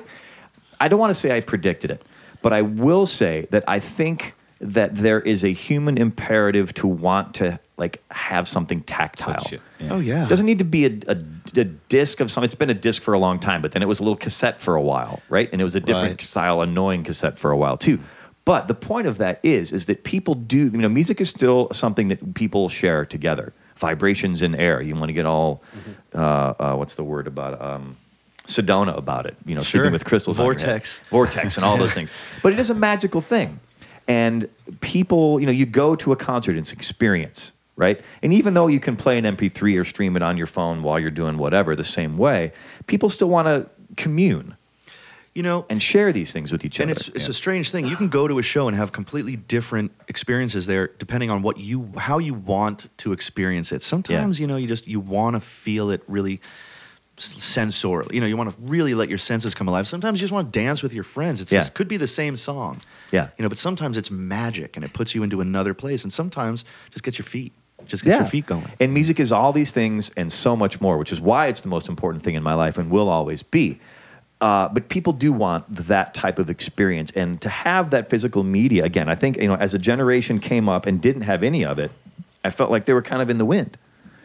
I 0.79 0.87
don't 0.87 0.99
want 0.99 1.11
to 1.13 1.19
say 1.19 1.35
I 1.35 1.41
predicted 1.41 1.91
it, 1.91 2.01
but 2.41 2.51
I 2.51 2.61
will 2.61 3.05
say 3.05 3.47
that 3.51 3.63
I 3.67 3.79
think 3.79 4.34
that 4.59 4.95
there 4.95 5.19
is 5.19 5.43
a 5.43 5.49
human 5.53 5.97
imperative 5.97 6.73
to 6.75 6.87
want 6.87 7.35
to 7.35 7.59
like 7.77 8.01
have 8.09 8.47
something 8.47 8.81
tactile. 8.83 9.43
Yeah. 9.51 9.87
Oh 9.91 9.99
yeah. 9.99 10.25
It 10.25 10.29
doesn't 10.29 10.45
need 10.45 10.59
to 10.59 10.65
be 10.65 10.85
a, 10.85 10.91
a, 11.07 11.17
a 11.57 11.63
disc 11.65 12.21
of 12.21 12.31
something. 12.31 12.45
It's 12.45 12.55
been 12.55 12.69
a 12.69 12.73
disc 12.73 13.01
for 13.01 13.13
a 13.13 13.19
long 13.19 13.37
time, 13.39 13.61
but 13.61 13.73
then 13.73 13.81
it 13.81 13.87
was 13.87 13.99
a 13.99 14.03
little 14.03 14.15
cassette 14.17 14.61
for 14.61 14.75
a 14.75 14.81
while, 14.81 15.21
right? 15.27 15.49
And 15.51 15.59
it 15.59 15.63
was 15.65 15.75
a 15.75 15.81
different 15.81 16.11
Right. 16.11 16.21
style, 16.21 16.61
annoying 16.61 17.03
cassette 17.03 17.37
for 17.37 17.51
a 17.51 17.57
while 17.57 17.75
too. 17.75 17.99
But 18.45 18.67
the 18.69 18.75
point 18.75 19.07
of 19.07 19.17
that 19.17 19.39
is, 19.43 19.71
is 19.73 19.87
that 19.87 20.03
people 20.03 20.35
do. 20.35 20.65
You 20.67 20.77
know, 20.77 20.87
music 20.89 21.19
is 21.19 21.29
still 21.29 21.67
something 21.73 22.07
that 22.09 22.33
people 22.35 22.69
share 22.69 23.03
together. 23.05 23.53
Vibrations 23.75 24.41
in 24.41 24.55
air. 24.55 24.81
You 24.81 24.93
want 24.95 25.07
to 25.07 25.13
get 25.13 25.25
all, 25.25 25.61
uh, 26.13 26.19
uh, 26.59 26.75
what's 26.75 26.95
the 26.95 27.03
word 27.03 27.27
about 27.27 27.59
um, 27.61 27.97
Sedona 28.47 28.95
about 28.97 29.25
it? 29.25 29.35
You 29.45 29.55
know, 29.55 29.61
Sure. 29.61 29.81
sleeping 29.81 29.91
with 29.93 30.05
crystals. 30.05 30.39
on 30.39 30.45
your 30.45 30.53
head. 30.53 30.59
Vortex. 30.61 30.99
vortex, 31.09 31.57
and 31.57 31.65
all 31.65 31.77
those 31.77 31.93
things. 31.93 32.11
But 32.43 32.53
it 32.53 32.59
is 32.59 32.69
a 32.69 32.75
magical 32.75 33.19
thing, 33.19 33.59
and 34.07 34.49
people, 34.81 35.39
you 35.39 35.45
know, 35.45 35.51
you 35.51 35.65
go 35.65 35.95
to 35.95 36.11
a 36.11 36.15
concert, 36.15 36.57
it's 36.57 36.71
experience, 36.71 37.51
right? 37.75 37.99
And 38.21 38.33
even 38.33 38.53
though 38.53 38.67
you 38.67 38.79
can 38.79 38.95
play 38.95 39.17
an 39.17 39.25
MP3 39.25 39.79
or 39.79 39.83
stream 39.83 40.15
it 40.15 40.21
on 40.21 40.37
your 40.37 40.47
phone 40.47 40.83
while 40.83 40.99
you're 40.99 41.11
doing 41.11 41.37
whatever, 41.37 41.75
the 41.75 41.83
same 41.83 42.17
way, 42.17 42.53
people 42.87 43.09
still 43.09 43.29
want 43.29 43.47
to 43.47 43.69
commune 43.95 44.55
you 45.35 45.43
know, 45.43 45.65
and 45.69 45.83
share 45.83 46.13
these 46.13 46.31
things 46.31 46.53
with 46.53 46.63
each 46.63 46.79
and 46.79 46.89
other. 46.89 46.97
And 46.97 47.07
it's 47.09 47.09
it's 47.09 47.27
a 47.27 47.33
strange 47.33 47.69
thing. 47.69 47.85
You 47.85 47.97
can 47.97 48.07
go 48.07 48.25
to 48.25 48.39
a 48.39 48.41
show 48.41 48.69
and 48.69 48.77
have 48.77 48.93
completely 48.93 49.35
different 49.35 49.91
experiences 50.07 50.65
there, 50.65 50.87
depending 50.97 51.29
on 51.29 51.41
what 51.41 51.57
you 51.57 51.91
how 51.97 52.19
you 52.19 52.33
want 52.33 52.89
to 52.99 53.11
experience 53.11 53.73
it. 53.73 53.81
Sometimes 53.81 54.39
you 54.39 54.47
know 54.47 54.55
you 54.55 54.65
just 54.65 54.87
you 54.87 55.01
want 55.01 55.35
to 55.35 55.41
feel 55.41 55.89
it 55.89 56.01
really 56.07 56.39
s- 57.17 57.41
sensorial. 57.43 58.07
You 58.13 58.21
know, 58.21 58.27
you 58.27 58.37
want 58.37 58.49
to 58.49 58.55
really 58.61 58.93
let 58.93 59.09
your 59.09 59.17
senses 59.17 59.53
come 59.55 59.67
alive. 59.67 59.87
Sometimes 59.87 60.19
you 60.19 60.23
just 60.25 60.33
want 60.33 60.51
to 60.53 60.59
dance 60.59 60.83
with 60.83 60.93
your 60.93 61.03
friends. 61.03 61.41
It's 61.41 61.51
Yeah. 61.51 61.59
this 61.59 61.69
could 61.69 61.87
be 61.87 61.97
the 61.97 62.07
same 62.07 62.35
song. 62.35 62.81
Yeah. 63.11 63.29
You 63.37 63.43
know, 63.43 63.49
but 63.49 63.57
sometimes 63.57 63.97
it's 63.97 64.11
magic 64.11 64.75
and 64.75 64.83
it 64.83 64.93
puts 64.93 65.15
you 65.15 65.23
into 65.23 65.41
another 65.41 65.73
place. 65.73 66.03
And 66.03 66.11
sometimes 66.11 66.65
just 66.91 67.03
get 67.03 67.17
your 67.17 67.25
feet, 67.25 67.53
just 67.85 68.03
get 68.03 68.17
your 68.19 68.27
feet 68.27 68.45
going. 68.45 68.71
And 68.79 68.93
music 68.93 69.19
is 69.19 69.31
all 69.31 69.53
these 69.53 69.71
things 69.71 70.11
and 70.17 70.31
so 70.31 70.55
much 70.55 70.81
more, 70.81 70.97
which 70.97 71.11
is 71.11 71.21
why 71.21 71.47
it's 71.47 71.61
the 71.61 71.69
most 71.69 71.87
important 71.89 72.23
thing 72.23 72.35
in 72.35 72.43
my 72.43 72.53
life 72.53 72.77
and 72.77 72.89
will 72.89 73.09
always 73.09 73.43
be. 73.43 73.79
Uh, 74.41 74.67
but 74.67 74.89
people 74.89 75.13
do 75.13 75.31
want 75.31 75.63
that 75.73 76.13
type 76.13 76.39
of 76.39 76.49
experience, 76.49 77.09
and 77.15 77.39
to 77.39 77.47
have 77.47 77.89
that 77.91 78.09
physical 78.09 78.43
media 78.43 78.83
again. 78.83 79.07
I 79.07 79.15
think 79.15 79.37
you 79.37 79.47
know, 79.47 79.55
as 79.55 79.73
a 79.73 79.79
generation 79.79 80.39
came 80.39 80.67
up 80.67 80.85
and 80.85 80.99
didn't 81.01 81.21
have 81.21 81.41
any 81.41 81.63
of 81.63 81.79
it, 81.79 81.89
I 82.43 82.49
felt 82.49 82.69
like 82.69 82.83
they 82.83 82.91
were 82.91 83.01
kind 83.01 83.21
of 83.21 83.29
in 83.29 83.37
the 83.37 83.45
wind. 83.45 83.77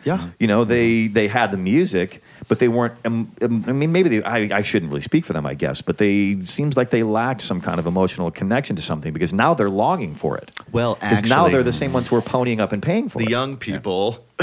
Yeah. 0.05 0.29
You 0.39 0.47
know, 0.47 0.65
they 0.65 1.09
they 1.09 1.29
had 1.29 1.51
the 1.51 1.57
music, 1.57 2.23
but 2.49 2.59
they 2.59 2.69
weren't. 2.69 2.95
Um, 3.05 3.31
um, 3.43 3.65
I 3.67 3.73
mean, 3.73 3.93
maybe 3.93 4.09
they, 4.09 4.23
I, 4.23 4.59
I 4.59 4.63
shouldn't 4.63 4.91
really 4.91 5.03
speak 5.03 5.25
for 5.27 5.33
them, 5.35 5.45
I 5.45 5.55
guess, 5.55 5.83
but 5.83 5.99
they 5.99 6.41
seems 6.41 6.77
like 6.77 6.91
they 6.91 7.03
lacked 7.03 7.43
some 7.43 7.61
kind 7.61 7.79
of 7.79 7.87
emotional 7.87 8.31
connection 8.31 8.77
to 8.77 8.83
something 8.83 9.13
because 9.13 9.33
now 9.33 9.53
they're 9.55 9.69
longing 9.71 10.15
for 10.15 10.37
it. 10.39 10.51
Well, 10.73 10.95
because 10.95 11.23
now 11.25 11.41
actually- 11.45 11.53
they're 11.53 11.63
the 11.63 11.73
same 11.73 11.93
ones 11.93 12.09
who 12.09 12.17
are 12.17 12.23
ponying 12.23 12.61
up 12.61 12.73
and 12.73 12.83
paying 12.83 13.09
for 13.11 13.19
the 13.19 13.25
it. 13.25 13.31
young 13.31 13.57
people 13.57 14.25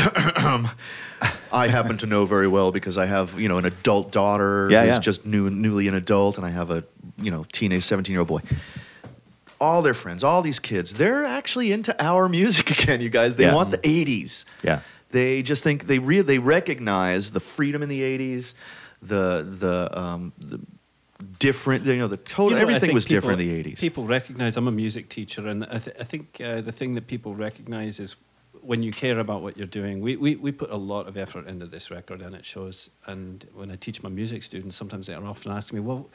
I 1.51 1.67
happen 1.69 1.97
to 1.97 2.05
know 2.05 2.25
very 2.25 2.47
well 2.47 2.71
because 2.71 2.97
I 2.97 3.05
have 3.07 3.39
you 3.39 3.47
know 3.49 3.57
an 3.57 3.65
adult 3.65 4.11
daughter 4.11 4.67
Yeah, 4.69 4.83
who's 4.83 4.93
yeah. 4.93 4.99
just 4.99 5.25
new, 5.25 5.49
newly 5.49 5.87
an 5.87 5.95
adult, 5.95 6.37
and 6.37 6.45
I 6.45 6.49
have 6.51 6.69
a 6.71 6.83
you 7.17 7.31
know 7.31 7.45
teenage 7.51 7.83
seventeen 7.83 8.13
year 8.13 8.19
old 8.19 8.27
boy. 8.27 8.41
All 9.59 9.81
their 9.81 9.95
friends, 9.95 10.23
all 10.23 10.43
these 10.43 10.59
kids, 10.59 10.93
they're 10.93 11.25
actually 11.25 11.71
into 11.71 11.95
our 12.03 12.29
music 12.39 12.69
again. 12.69 13.01
You 13.01 13.09
guys, 13.09 13.35
they 13.37 13.45
Yeah. 13.45 13.55
want 13.55 13.71
the 13.71 13.79
'80s. 13.79 14.45
Yeah. 14.63 14.81
They 15.11 15.41
just 15.41 15.63
think 15.63 15.87
they 15.87 15.99
re- 15.99 16.21
they 16.21 16.39
recognize 16.39 17.31
the 17.31 17.39
freedom 17.39 17.81
in 17.81 17.89
the 17.89 18.01
'80s, 18.01 18.53
the 19.01 19.47
the 19.47 19.97
um, 19.97 20.33
the 20.37 20.59
different. 21.39 21.85
You 21.85 21.97
know, 21.97 22.07
the 22.07 22.17
total 22.17 22.49
You 22.49 22.55
know, 22.55 22.61
everything 22.61 22.93
was 22.93 23.05
different 23.05 23.39
in 23.39 23.47
the 23.47 23.63
'80s. 23.63 23.79
People 23.79 24.05
recognize 24.05 24.57
I'm 24.57 24.67
a 24.67 24.71
music 24.71 25.09
teacher, 25.09 25.47
and 25.47 25.63
I, 25.65 25.79
th- 25.79 25.95
I 25.99 26.03
think 26.03 26.41
uh, 26.43 26.61
the 26.61 26.71
thing 26.71 26.95
that 26.95 27.07
people 27.07 27.35
recognize 27.35 27.99
is 27.99 28.17
when 28.67 28.83
you 28.83 28.91
care 28.91 29.19
about 29.19 29.41
what 29.41 29.55
you're 29.55 29.65
doing. 29.65 30.01
We, 30.01 30.17
we, 30.17 30.35
we 30.35 30.51
put 30.51 30.71
a 30.71 30.75
lot 30.75 31.07
of 31.07 31.15
effort 31.15 31.47
into 31.47 31.67
this 31.67 31.89
record, 31.89 32.21
and 32.21 32.35
it 32.35 32.43
shows. 32.43 32.89
And 33.05 33.45
when 33.53 33.71
I 33.71 33.77
teach 33.77 34.03
my 34.03 34.09
music 34.09 34.43
students, 34.43 34.75
sometimes 34.75 35.07
they 35.07 35.13
are 35.13 35.25
often 35.25 35.53
asking 35.53 35.79
me, 35.79 35.85
well, 35.85 36.09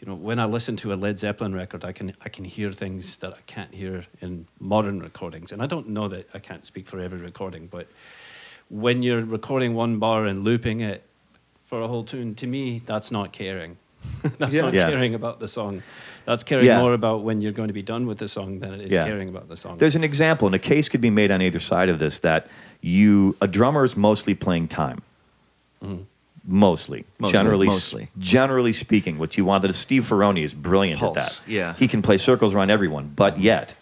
you 0.00 0.06
know, 0.06 0.14
when 0.14 0.38
I 0.38 0.44
listen 0.44 0.76
to 0.76 0.92
a 0.92 0.96
Led 0.96 1.18
Zeppelin 1.18 1.54
record, 1.54 1.82
I 1.82 1.92
can 1.92 2.14
I 2.22 2.28
can 2.28 2.44
hear 2.44 2.72
things 2.72 3.16
that 3.18 3.32
I 3.32 3.40
can't 3.46 3.72
hear 3.72 4.04
in 4.20 4.46
modern 4.60 5.00
recordings. 5.00 5.52
And 5.52 5.62
I 5.62 5.66
don't 5.66 5.88
know 5.88 6.08
that 6.08 6.28
I 6.34 6.40
can't 6.40 6.64
speak 6.66 6.86
for 6.86 7.00
every 7.00 7.18
recording, 7.18 7.68
but 7.68 7.86
when 8.68 9.02
you're 9.02 9.24
recording 9.24 9.74
one 9.74 9.98
bar 9.98 10.26
and 10.26 10.44
looping 10.44 10.80
it 10.80 11.02
for 11.66 11.80
a 11.80 11.88
whole 11.88 12.04
tune, 12.04 12.34
to 12.36 12.46
me, 12.46 12.80
that's 12.84 13.10
not 13.10 13.32
caring. 13.32 13.76
that's 14.38 14.54
Yeah. 14.54 14.62
not 14.62 14.74
Yeah. 14.74 14.90
caring 14.90 15.14
about 15.14 15.40
the 15.40 15.48
song. 15.48 15.82
That's 16.26 16.42
caring 16.42 16.66
Yeah. 16.66 16.80
more 16.80 16.92
about 16.94 17.22
when 17.22 17.40
you're 17.40 17.52
going 17.52 17.68
to 17.68 17.74
be 17.74 17.82
done 17.82 18.06
with 18.06 18.18
the 18.18 18.28
song 18.28 18.60
than 18.60 18.72
it 18.74 18.80
is 18.80 18.92
Yeah. 18.92 19.04
caring 19.06 19.28
about 19.28 19.48
the 19.48 19.56
song. 19.56 19.78
There's 19.78 19.94
an 19.96 20.04
example, 20.04 20.46
and 20.46 20.54
a 20.54 20.58
case 20.58 20.88
could 20.88 21.00
be 21.00 21.10
made 21.10 21.30
on 21.30 21.40
either 21.42 21.58
side 21.58 21.88
of 21.88 21.98
this 21.98 22.18
that 22.20 22.46
you 22.80 23.36
a 23.40 23.46
drummer 23.46 23.84
is 23.84 23.96
mostly 23.96 24.34
playing 24.34 24.68
time. 24.68 25.02
Mm-hmm. 25.82 26.02
Mostly, 26.46 27.06
Mostly, 27.18 27.32
generally, 27.32 27.66
mostly. 27.66 28.08
generally 28.18 28.74
speaking, 28.74 29.18
what 29.18 29.38
you 29.38 29.46
want. 29.46 29.62
That 29.62 29.72
Steve 29.74 30.02
Ferroni 30.02 30.44
is 30.44 30.52
brilliant 30.52 31.00
Pulse, 31.00 31.16
at 31.16 31.46
that. 31.46 31.50
yeah. 31.50 31.74
he 31.74 31.88
can 31.88 32.02
play 32.02 32.18
circles 32.18 32.54
around 32.54 32.68
everyone, 32.70 33.12
but 33.16 33.40
yet, 33.40 33.74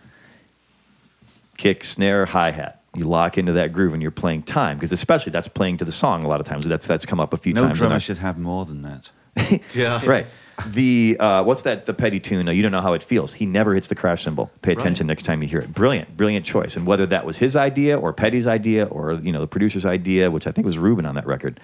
kick, 1.56 1.82
snare, 1.82 2.26
hi 2.26 2.52
hat. 2.52 2.80
You 2.94 3.04
lock 3.06 3.38
into 3.38 3.52
that 3.52 3.72
groove, 3.72 3.94
and 3.94 4.02
you're 4.02 4.10
playing 4.10 4.42
time 4.42 4.76
because, 4.76 4.92
especially, 4.92 5.32
that's 5.32 5.48
playing 5.48 5.78
to 5.78 5.84
the 5.84 5.92
song. 5.92 6.24
A 6.24 6.28
lot 6.28 6.40
of 6.40 6.46
times, 6.46 6.66
that's 6.66 6.86
that's 6.86 7.06
come 7.06 7.20
up 7.20 7.32
a 7.32 7.38
few 7.38 7.54
No 7.54 7.62
times. 7.62 7.78
in 7.78 7.80
drummer 7.80 7.94
our- 7.94 8.00
should 8.00 8.18
have 8.18 8.38
more 8.38 8.64
than 8.66 8.82
that. 8.82 9.10
yeah, 9.74 10.04
right. 10.04 10.26
The 10.66 11.16
uh, 11.18 11.42
what's 11.44 11.62
that? 11.62 11.86
The 11.86 11.94
petty 11.94 12.20
tune. 12.20 12.46
Uh, 12.48 12.52
you 12.52 12.62
don't 12.62 12.70
know 12.70 12.82
how 12.82 12.92
it 12.92 13.02
feels. 13.02 13.32
He 13.32 13.46
never 13.46 13.74
hits 13.74 13.86
the 13.88 13.94
crash 13.94 14.24
cymbal. 14.24 14.50
Pay 14.60 14.72
attention 14.72 15.06
next 15.06 15.22
time 15.22 15.42
you 15.42 15.48
hear 15.48 15.60
it. 15.60 15.72
Brilliant, 15.72 16.16
brilliant 16.18 16.44
choice. 16.44 16.76
And 16.76 16.86
whether 16.86 17.06
that 17.06 17.24
was 17.24 17.38
his 17.38 17.56
idea 17.56 17.98
or 17.98 18.12
Petty's 18.12 18.46
idea 18.46 18.84
or 18.84 19.14
you 19.14 19.32
know 19.32 19.40
the 19.40 19.46
producer's 19.48 19.86
idea, 19.86 20.30
which 20.30 20.46
I 20.46 20.50
think 20.52 20.66
was 20.66 20.78
Ruben 20.78 21.06
on 21.06 21.14
that 21.14 21.26
record, 21.26 21.58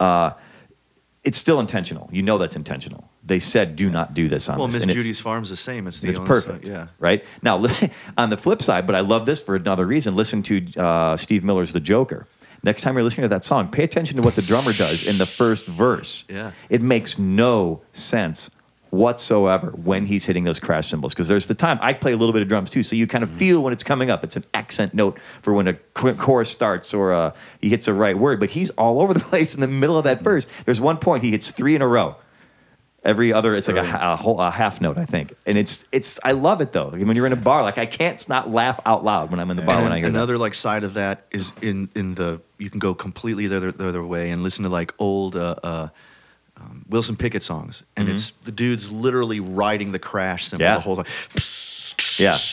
uh, 0.00 0.30
it's 1.22 1.36
still 1.38 1.60
intentional. 1.60 2.08
You 2.12 2.22
know 2.22 2.38
that's 2.38 2.56
intentional. 2.56 3.10
They 3.24 3.38
said, 3.38 3.76
"Do 3.76 3.90
not 3.90 4.14
do 4.14 4.28
this 4.28 4.48
on 4.48 4.58
Well, 4.58 4.66
this." 4.68 4.74
Miss 4.76 4.82
and 4.84 4.90
it's- 4.90 5.04
Judy's 5.04 5.20
Farm's 5.20 5.50
the 5.50 5.56
same. 5.56 5.86
It's 5.86 6.00
the 6.00 6.08
it's 6.08 6.18
perfect. 6.18 6.66
song- 6.66 6.74
yeah. 6.74 6.86
Right 6.98 7.24
now, 7.42 7.62
on 8.18 8.30
the 8.30 8.36
flip 8.36 8.62
side, 8.62 8.86
but 8.86 8.94
I 8.96 9.00
love 9.00 9.26
this 9.26 9.42
for 9.42 9.54
another 9.54 9.86
reason. 9.86 10.16
Listen 10.16 10.42
to 10.44 10.66
uh, 10.76 11.16
Steve 11.16 11.44
Miller's 11.44 11.72
"The 11.72 11.80
Joker." 11.80 12.26
Next 12.62 12.82
time 12.82 12.94
you're 12.94 13.04
listening 13.04 13.24
to 13.24 13.28
that 13.28 13.44
song, 13.44 13.68
pay 13.70 13.84
attention 13.84 14.16
to 14.16 14.22
what 14.22 14.34
the 14.34 14.42
drummer 14.42 14.72
does 14.72 15.02
in 15.06 15.16
the 15.16 15.24
first 15.26 15.66
verse. 15.66 16.24
Yeah. 16.28 16.52
it 16.68 16.82
makes 16.82 17.18
no 17.18 17.80
sense 17.92 18.50
whatsoever 18.90 19.70
when 19.70 20.06
he's 20.06 20.24
hitting 20.26 20.44
those 20.44 20.58
crash 20.58 20.88
cymbals 20.88 21.12
because 21.14 21.28
there's 21.28 21.46
the 21.46 21.54
time 21.54 21.78
I 21.80 21.92
play 21.92 22.12
a 22.12 22.16
little 22.16 22.32
bit 22.32 22.42
of 22.42 22.48
drums 22.48 22.70
too, 22.70 22.82
so 22.82 22.96
you 22.96 23.06
kind 23.06 23.22
of 23.24 23.30
feel 23.30 23.62
when 23.62 23.72
it's 23.72 23.84
coming 23.84 24.10
up. 24.10 24.24
It's 24.24 24.36
an 24.36 24.44
accent 24.52 24.94
note 24.94 25.18
for 25.42 25.54
when 25.54 25.68
a 25.68 25.74
chorus 25.74 26.50
starts 26.50 26.92
or 26.92 27.12
uh, 27.12 27.32
he 27.60 27.68
hits 27.68 27.86
a 27.88 27.94
right 27.94 28.18
word, 28.18 28.40
but 28.40 28.50
he's 28.50 28.70
all 28.70 29.00
over 29.00 29.14
the 29.14 29.20
place 29.30 29.54
in 29.54 29.60
the 29.60 29.68
middle 29.68 29.96
of 29.96 30.04
that 30.04 30.20
verse. 30.22 30.46
There's 30.64 30.80
one 30.80 30.96
point 30.98 31.22
he 31.22 31.30
hits 31.30 31.50
three 31.50 31.74
in 31.74 31.82
a 31.82 31.86
row. 31.88 32.16
Every 33.02 33.32
other, 33.32 33.54
it's 33.56 33.66
like 33.66 33.78
a, 33.78 33.98
a 34.12 34.16
whole 34.16 34.38
a 34.42 34.50
half 34.50 34.78
note, 34.82 34.98
I 34.98 35.06
think, 35.06 35.32
and 35.46 35.56
it's 35.56 35.86
it's. 35.90 36.20
I 36.22 36.32
love 36.32 36.60
it 36.60 36.72
though. 36.72 36.88
Like, 36.88 37.02
when 37.06 37.16
you're 37.16 37.24
in 37.24 37.32
a 37.32 37.36
bar, 37.36 37.62
like 37.62 37.78
I 37.78 37.86
can't 37.86 38.28
not 38.28 38.50
laugh 38.50 38.78
out 38.84 39.02
loud 39.02 39.30
when 39.30 39.40
I'm 39.40 39.50
in 39.50 39.56
the 39.56 39.62
bar 39.62 39.82
when 39.82 39.90
I 39.90 39.96
And 39.96 40.04
hear 40.04 40.12
that. 40.12 40.18
another 40.18 40.36
like 40.36 40.52
side 40.52 40.84
of 40.84 40.92
that 40.94 41.24
is 41.30 41.50
in 41.62 41.88
in 41.94 42.16
the 42.16 42.42
you 42.58 42.68
can 42.68 42.78
go 42.78 42.92
completely 42.92 43.46
the 43.46 43.56
other, 43.56 43.72
the 43.72 43.88
other 43.88 44.04
way 44.04 44.28
and 44.30 44.42
listen 44.42 44.64
to 44.64 44.68
like 44.68 44.92
old 44.98 45.34
uh, 45.34 45.54
uh, 45.62 45.88
um, 46.60 46.84
Wilson 46.88 47.16
Pickett 47.16 47.42
songs, 47.42 47.82
and 47.96 48.08
it's 48.08 48.30
the 48.30 48.52
dude's 48.52 48.90
literally 48.92 49.40
riding 49.40 49.92
the 49.92 49.98
crash 49.98 50.46
cymbal 50.46 50.66
Mm-hmm. 50.66 50.72
Yeah. 50.72 50.74
the 50.76 50.80
whole 50.80 50.96
time. 50.96 51.06
Yeah. 52.18 52.36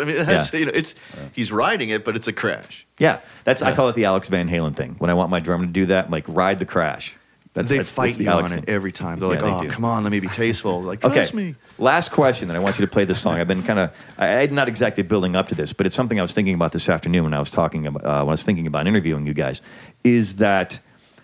I 0.00 0.04
mean, 0.04 0.16
that's, 0.26 0.52
you 0.52 0.64
know, 0.66 0.72
it's 0.74 0.94
he's 1.32 1.50
riding 1.52 1.90
it, 1.90 2.04
but 2.04 2.16
it's 2.16 2.26
a 2.28 2.32
crash. 2.32 2.86
Yeah, 2.98 3.20
that's 3.44 3.62
I 3.62 3.74
call 3.74 3.88
it 3.88 3.94
the 3.96 4.04
Alex 4.04 4.28
Van 4.28 4.48
Halen 4.48 4.74
thing. 4.76 4.94
When 4.98 5.10
I 5.10 5.14
want 5.14 5.30
my 5.30 5.40
drummer 5.40 5.66
to 5.66 5.72
do 5.72 5.86
that, 5.86 6.06
I'm 6.06 6.10
like 6.10 6.24
ride 6.28 6.58
the 6.58 6.64
crash. 6.64 7.16
That's, 7.54 7.70
they 7.70 7.78
that's, 7.78 7.90
fight 7.90 8.04
that's 8.06 8.16
the 8.18 8.24
you 8.24 8.30
Alex 8.30 8.52
on 8.52 8.58
it 8.58 8.68
every 8.68 8.92
time. 8.92 9.18
They're 9.18 9.32
Yeah, 9.34 9.40
like, 9.42 9.66
"Oh, 9.66 9.70
come 9.70 9.84
on, 9.84 10.04
let 10.04 10.12
me 10.12 10.20
be 10.20 10.28
tasteful." 10.28 10.80
Like, 10.82 11.04
Okay. 11.04 11.24
me. 11.34 11.54
Last 11.78 12.12
question, 12.12 12.50
and 12.50 12.56
I 12.56 12.60
want 12.62 12.78
you 12.78 12.86
to 12.86 12.90
play 12.92 13.04
this 13.04 13.20
song. 13.20 13.34
I've 13.40 13.48
been 13.48 13.62
kind 13.62 13.78
of, 13.80 13.90
I, 14.16 14.42
I'm 14.42 14.54
not 14.54 14.68
exactly 14.68 15.02
building 15.02 15.34
up 15.34 15.48
to 15.48 15.54
this, 15.56 15.72
but 15.72 15.86
it's 15.86 15.96
something 15.96 16.18
I 16.18 16.22
was 16.22 16.32
thinking 16.32 16.54
about 16.54 16.72
this 16.72 16.88
afternoon 16.88 17.24
when 17.24 17.34
I 17.34 17.38
was 17.38 17.50
talking 17.50 17.86
about, 17.86 18.04
uh, 18.04 18.18
when 18.20 18.28
I 18.28 18.32
was 18.32 18.42
thinking 18.42 18.66
about 18.66 18.86
interviewing 18.86 19.26
you 19.26 19.34
guys. 19.34 19.60
Is 20.04 20.36
that 20.36 20.78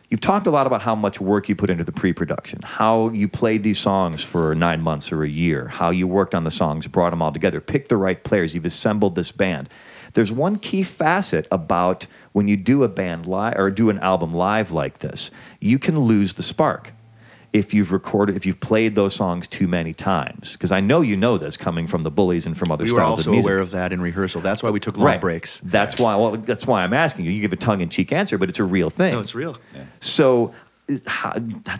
you've 0.08 0.20
talked 0.20 0.46
a 0.46 0.50
lot 0.50 0.66
about 0.66 0.82
how 0.82 0.94
much 0.94 1.20
work 1.20 1.48
you 1.48 1.54
put 1.54 1.70
into 1.70 1.84
the 1.84 1.92
pre-production, 1.92 2.60
how 2.62 3.08
you 3.10 3.28
played 3.28 3.62
these 3.62 3.78
songs 3.78 4.22
for 4.22 4.54
nine 4.54 4.80
months 4.80 5.12
or 5.12 5.22
a 5.22 5.28
year, 5.28 5.68
how 5.68 5.90
you 5.90 6.06
worked 6.06 6.34
on 6.34 6.44
the 6.44 6.50
songs, 6.50 6.86
brought 6.86 7.10
them 7.10 7.20
all 7.20 7.32
together, 7.32 7.60
picked 7.60 7.88
the 7.88 7.96
right 7.96 8.22
players, 8.24 8.54
you've 8.54 8.64
assembled 8.64 9.14
this 9.14 9.32
band. 9.32 9.68
There's 10.14 10.30
one 10.30 10.58
key 10.58 10.84
facet 10.84 11.46
about 11.50 12.06
when 12.32 12.48
you 12.48 12.56
do 12.56 12.84
a 12.84 12.88
band 12.88 13.26
live 13.26 13.58
or 13.58 13.70
do 13.70 13.90
an 13.90 13.98
album 13.98 14.32
live 14.32 14.70
like 14.70 14.98
this, 14.98 15.30
you 15.60 15.78
can 15.78 15.98
lose 15.98 16.34
the 16.34 16.42
spark 16.42 16.92
if 17.54 17.72
you've 17.72 17.92
recorded, 17.92 18.36
if 18.36 18.44
you've 18.44 18.58
played 18.58 18.96
those 18.96 19.14
songs 19.14 19.46
too 19.46 19.68
many 19.68 19.94
times. 19.94 20.52
Because 20.52 20.72
I 20.72 20.80
know 20.80 21.00
you 21.02 21.16
know 21.16 21.38
this 21.38 21.56
coming 21.56 21.86
from 21.86 22.02
the 22.02 22.10
bullies 22.10 22.46
and 22.46 22.58
from 22.58 22.72
other 22.72 22.82
We 22.82 22.90
were 22.90 22.96
styles 22.96 23.18
also 23.18 23.30
of 23.30 23.34
music. 23.34 23.48
aware 23.48 23.60
of 23.60 23.70
that 23.70 23.92
in 23.92 24.02
rehearsal. 24.02 24.40
That's 24.40 24.60
why 24.60 24.70
we 24.70 24.80
took 24.80 24.96
long 24.96 25.06
right. 25.06 25.20
breaks. 25.20 25.60
That's 25.62 25.96
why. 25.96 26.16
Well, 26.16 26.32
that's 26.32 26.66
why 26.66 26.82
I'm 26.82 26.92
asking 26.92 27.26
you. 27.26 27.30
You 27.30 27.40
give 27.40 27.52
a 27.52 27.56
tongue-in-cheek 27.56 28.10
answer, 28.12 28.38
but 28.38 28.48
it's 28.48 28.58
a 28.58 28.64
real 28.64 28.90
thing. 28.90 29.12
No, 29.14 29.20
it's 29.20 29.36
real. 29.36 29.56
So, 30.00 30.52
is, 30.88 31.00
how, 31.06 31.32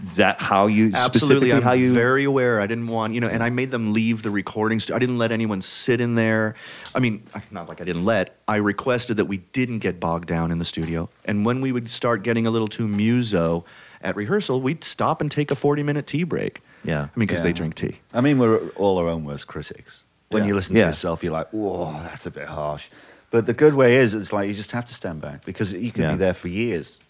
is 0.06 0.16
that 0.16 0.40
how 0.40 0.68
you 0.68 0.86
Absolutely, 0.94 1.18
specifically 1.18 1.52
I'm 1.52 1.62
how 1.62 1.72
you? 1.72 1.92
very 1.92 2.22
aware. 2.22 2.60
I 2.60 2.68
didn't 2.68 2.86
want 2.86 3.12
you 3.12 3.20
know, 3.20 3.28
and 3.28 3.42
I 3.42 3.51
made 3.51 3.72
them 3.72 3.92
leave 3.92 4.22
the 4.22 4.30
recording 4.30 4.78
studio. 4.78 4.96
I 4.96 5.01
didn't 5.01 5.18
let 5.18 5.32
anyone 5.32 5.60
sit 5.60 6.01
in 6.01 6.14
there. 6.14 6.55
I 6.94 7.01
mean, 7.01 7.24
not 7.51 7.68
like 7.68 7.80
I 7.80 7.84
didn't 7.84 8.05
let. 8.05 8.38
I 8.46 8.56
requested 8.56 9.16
that 9.16 9.26
we 9.26 9.38
didn't 9.38 9.80
get 9.80 9.98
bogged 9.98 10.28
down 10.28 10.52
in 10.52 10.59
the 10.59 10.64
studio, 10.64 11.10
and 11.24 11.44
when 11.44 11.60
we 11.60 11.72
would 11.72 11.90
start 11.90 12.22
getting 12.22 12.46
a 12.46 12.51
little 12.51 12.68
too 12.68 12.86
muso 12.86 13.64
at 14.05 14.14
rehearsal, 14.16 14.60
we'd 14.60 14.85
stop 14.85 15.20
and 15.20 15.31
take 15.31 15.51
a 15.51 15.55
40 15.55 15.82
minute 15.82 16.06
tea 16.06 16.24
break. 16.24 16.60
Yeah. 16.85 17.01
I 17.01 17.02
mean, 17.02 17.26
because 17.26 17.40
Yeah. 17.40 17.44
they 17.44 17.52
drink 17.52 17.74
tea. 17.74 17.97
I 18.12 18.20
mean, 18.20 18.39
we're 18.39 18.68
all 18.76 18.98
our 18.98 19.09
own 19.09 19.24
worst 19.24 19.47
critics. 19.47 20.05
When 20.28 20.43
Yeah. 20.43 20.48
you 20.48 20.55
listen 20.55 20.74
to 20.74 20.81
Yeah. 20.81 20.86
yourself, 20.89 21.24
you're 21.24 21.32
like, 21.32 21.48
whoa, 21.51 21.93
that's 22.05 22.26
a 22.26 22.31
bit 22.31 22.47
harsh. 22.48 22.89
But 23.31 23.47
the 23.47 23.55
good 23.55 23.74
way 23.74 23.97
is, 23.97 24.14
it's 24.14 24.32
like 24.32 24.47
you 24.47 24.55
just 24.55 24.72
have 24.72 24.85
to 24.85 24.94
stand 24.94 25.20
back 25.20 25.44
because 25.44 25.72
you 25.72 25.90
could 25.90 26.02
Yeah. 26.05 26.12
be 26.12 26.18
there 26.18 26.35
for 26.35 26.48
years. 26.48 27.01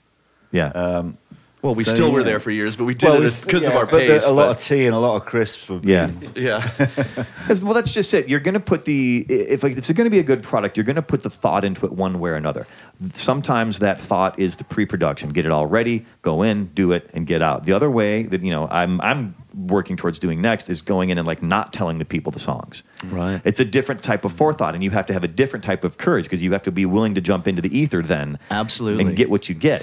yeah. 0.52 0.68
Um, 0.68 1.18
Well, 1.64 1.74
we 1.74 1.82
So, 1.84 1.94
still 1.94 2.12
were 2.12 2.22
there 2.22 2.40
for 2.40 2.50
years, 2.50 2.76
but 2.76 2.84
we 2.84 2.94
did 2.94 3.06
well, 3.08 3.14
it 3.22 3.24
it's- 3.24 3.42
because 3.42 3.66
of 3.66 3.72
yeah, 3.72 3.78
our 3.78 3.86
but 3.86 4.00
the- 4.00 4.06
pace. 4.06 4.26
a 4.28 4.32
lot 4.34 4.50
of 4.50 4.58
tea 4.58 4.84
and 4.84 4.94
a 4.94 4.98
lot 4.98 5.16
of 5.16 5.24
crisps. 5.24 5.64
For 5.64 5.80
Yeah. 5.82 6.08
being- 6.08 6.32
yeah. 6.36 6.60
'Cause, 7.46 7.62
well, 7.62 7.72
that's 7.72 7.90
just 7.90 8.12
it. 8.12 8.28
You're 8.28 8.40
going 8.40 8.52
to 8.52 8.60
put 8.60 8.84
the 8.84 9.24
if 9.30 9.64
if 9.64 9.78
it's 9.78 9.90
going 9.92 10.04
to 10.04 10.10
be 10.10 10.18
a 10.18 10.22
good 10.22 10.42
product, 10.42 10.76
you're 10.76 10.84
going 10.84 10.96
to 10.96 11.02
put 11.02 11.22
the 11.22 11.30
thought 11.30 11.64
into 11.64 11.86
it 11.86 11.92
one 11.92 12.20
way 12.20 12.28
or 12.30 12.34
another. 12.34 12.66
Sometimes 13.14 13.78
that 13.78 13.98
thought 13.98 14.38
is 14.38 14.56
the 14.56 14.64
pre-production. 14.64 15.30
Get 15.30 15.46
it 15.46 15.50
all 15.50 15.66
ready, 15.66 16.04
go 16.20 16.42
in, 16.42 16.66
do 16.74 16.92
it, 16.92 17.08
and 17.14 17.26
get 17.26 17.40
out. 17.40 17.64
The 17.64 17.72
other 17.72 17.90
way 17.90 18.24
that 18.24 18.42
you 18.44 18.50
know 18.50 18.68
I'm 18.70 19.00
I'm 19.00 19.34
working 19.56 19.96
towards 19.96 20.18
doing 20.18 20.42
next 20.42 20.68
is 20.68 20.82
going 20.82 21.08
in 21.08 21.16
and 21.16 21.26
like 21.26 21.42
not 21.42 21.72
telling 21.72 21.96
the 21.98 22.04
people 22.04 22.30
the 22.30 22.38
songs. 22.40 22.82
Right. 23.04 23.40
It's 23.42 23.58
a 23.60 23.64
different 23.64 24.02
type 24.02 24.26
of 24.26 24.32
forethought, 24.34 24.74
and 24.74 24.84
you 24.84 24.90
have 24.90 25.06
to 25.06 25.14
have 25.14 25.24
a 25.24 25.28
different 25.28 25.64
type 25.64 25.82
of 25.82 25.96
courage 25.96 26.24
because 26.26 26.42
you 26.42 26.52
have 26.52 26.62
to 26.64 26.70
be 26.72 26.84
willing 26.84 27.14
to 27.14 27.22
jump 27.22 27.48
into 27.48 27.62
the 27.62 27.74
ether 27.76 28.02
then, 28.02 28.38
Absolutely. 28.50 29.04
and 29.06 29.16
get 29.16 29.30
what 29.30 29.48
you 29.48 29.54
get. 29.54 29.82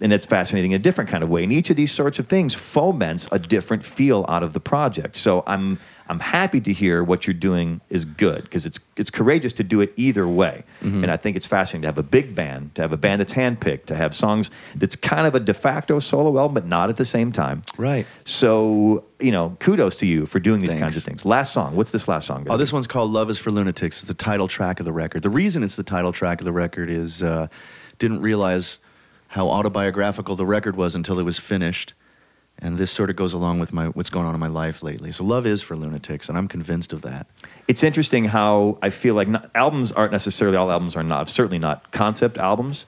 And 0.00 0.12
it's 0.12 0.26
fascinating 0.26 0.72
in 0.72 0.80
a 0.80 0.82
different 0.82 1.08
kind 1.08 1.24
of 1.24 1.30
way. 1.30 1.42
And 1.42 1.50
each 1.50 1.70
of 1.70 1.76
these 1.76 1.90
sorts 1.90 2.18
of 2.18 2.26
things 2.26 2.54
foments 2.54 3.28
a 3.32 3.38
different 3.38 3.82
feel 3.82 4.26
out 4.28 4.42
of 4.42 4.52
the 4.52 4.60
project. 4.60 5.16
So 5.16 5.42
I'm 5.46 5.78
I'm 6.08 6.20
happy 6.20 6.60
to 6.60 6.72
hear 6.72 7.02
what 7.02 7.26
you're 7.26 7.34
doing 7.34 7.80
is 7.90 8.04
good 8.04 8.42
because 8.42 8.64
it's 8.64 8.78
it's 8.96 9.10
courageous 9.10 9.52
to 9.54 9.64
do 9.64 9.80
it 9.80 9.92
either 9.96 10.28
way. 10.28 10.64
Mm-hmm. 10.82 11.02
And 11.02 11.10
I 11.10 11.16
think 11.16 11.36
it's 11.36 11.46
fascinating 11.46 11.82
to 11.82 11.88
have 11.88 11.98
a 11.98 12.02
big 12.02 12.34
band, 12.34 12.74
to 12.76 12.82
have 12.82 12.92
a 12.92 12.96
band 12.96 13.20
that's 13.20 13.32
handpicked, 13.32 13.86
to 13.86 13.96
have 13.96 14.14
songs 14.14 14.50
that's 14.74 14.96
kind 14.96 15.26
of 15.26 15.34
a 15.34 15.40
de 15.40 15.54
facto 15.54 15.98
solo 15.98 16.38
album, 16.38 16.54
but 16.54 16.66
not 16.66 16.90
at 16.90 16.96
the 16.96 17.04
same 17.04 17.32
time. 17.32 17.62
Right. 17.76 18.06
So 18.24 19.04
you 19.18 19.32
know, 19.32 19.56
kudos 19.60 19.96
to 19.96 20.06
you 20.06 20.26
for 20.26 20.38
doing 20.38 20.60
these 20.60 20.70
Thanks. 20.70 20.82
kinds 20.82 20.96
of 20.96 21.02
things. 21.02 21.24
Last 21.24 21.52
song, 21.52 21.74
what's 21.74 21.90
this 21.90 22.06
last 22.06 22.26
song? 22.26 22.46
Oh, 22.48 22.56
be? 22.56 22.58
this 22.58 22.72
one's 22.72 22.86
called 22.86 23.10
"Love 23.10 23.30
Is 23.30 23.38
for 23.38 23.50
Lunatics." 23.50 23.98
It's 23.98 24.04
the 24.04 24.14
title 24.14 24.46
track 24.46 24.78
of 24.78 24.84
the 24.84 24.92
record. 24.92 25.22
The 25.22 25.30
reason 25.30 25.62
it's 25.62 25.76
the 25.76 25.82
title 25.82 26.12
track 26.12 26.40
of 26.40 26.44
the 26.44 26.52
record 26.52 26.90
is 26.90 27.22
uh, 27.22 27.48
didn't 27.98 28.20
realize 28.20 28.78
how 29.36 29.48
autobiographical 29.48 30.34
the 30.34 30.46
record 30.46 30.76
was 30.76 30.94
until 30.94 31.18
it 31.18 31.22
was 31.22 31.38
finished, 31.38 31.94
and 32.58 32.78
this 32.78 32.90
sort 32.90 33.10
of 33.10 33.16
goes 33.16 33.34
along 33.34 33.60
with 33.60 33.70
my 33.72 33.86
what's 33.88 34.10
going 34.10 34.26
on 34.26 34.34
in 34.34 34.40
my 34.40 34.48
life 34.48 34.82
lately. 34.82 35.12
So, 35.12 35.22
"Love 35.24 35.46
Is 35.46 35.62
for 35.62 35.76
Lunatics," 35.76 36.28
and 36.28 36.36
I'm 36.36 36.48
convinced 36.48 36.92
of 36.92 37.02
that. 37.02 37.26
it's 37.68 37.82
interesting 37.82 38.26
how 38.26 38.78
I 38.80 38.90
feel 38.90 39.14
like 39.14 39.28
not, 39.28 39.50
albums 39.54 39.92
aren't 39.92 40.12
necessarily 40.12 40.56
all 40.56 40.70
albums 40.70 40.96
are 40.96 41.02
not 41.02 41.28
certainly 41.28 41.58
not 41.58 41.90
concept 41.90 42.38
albums, 42.38 42.86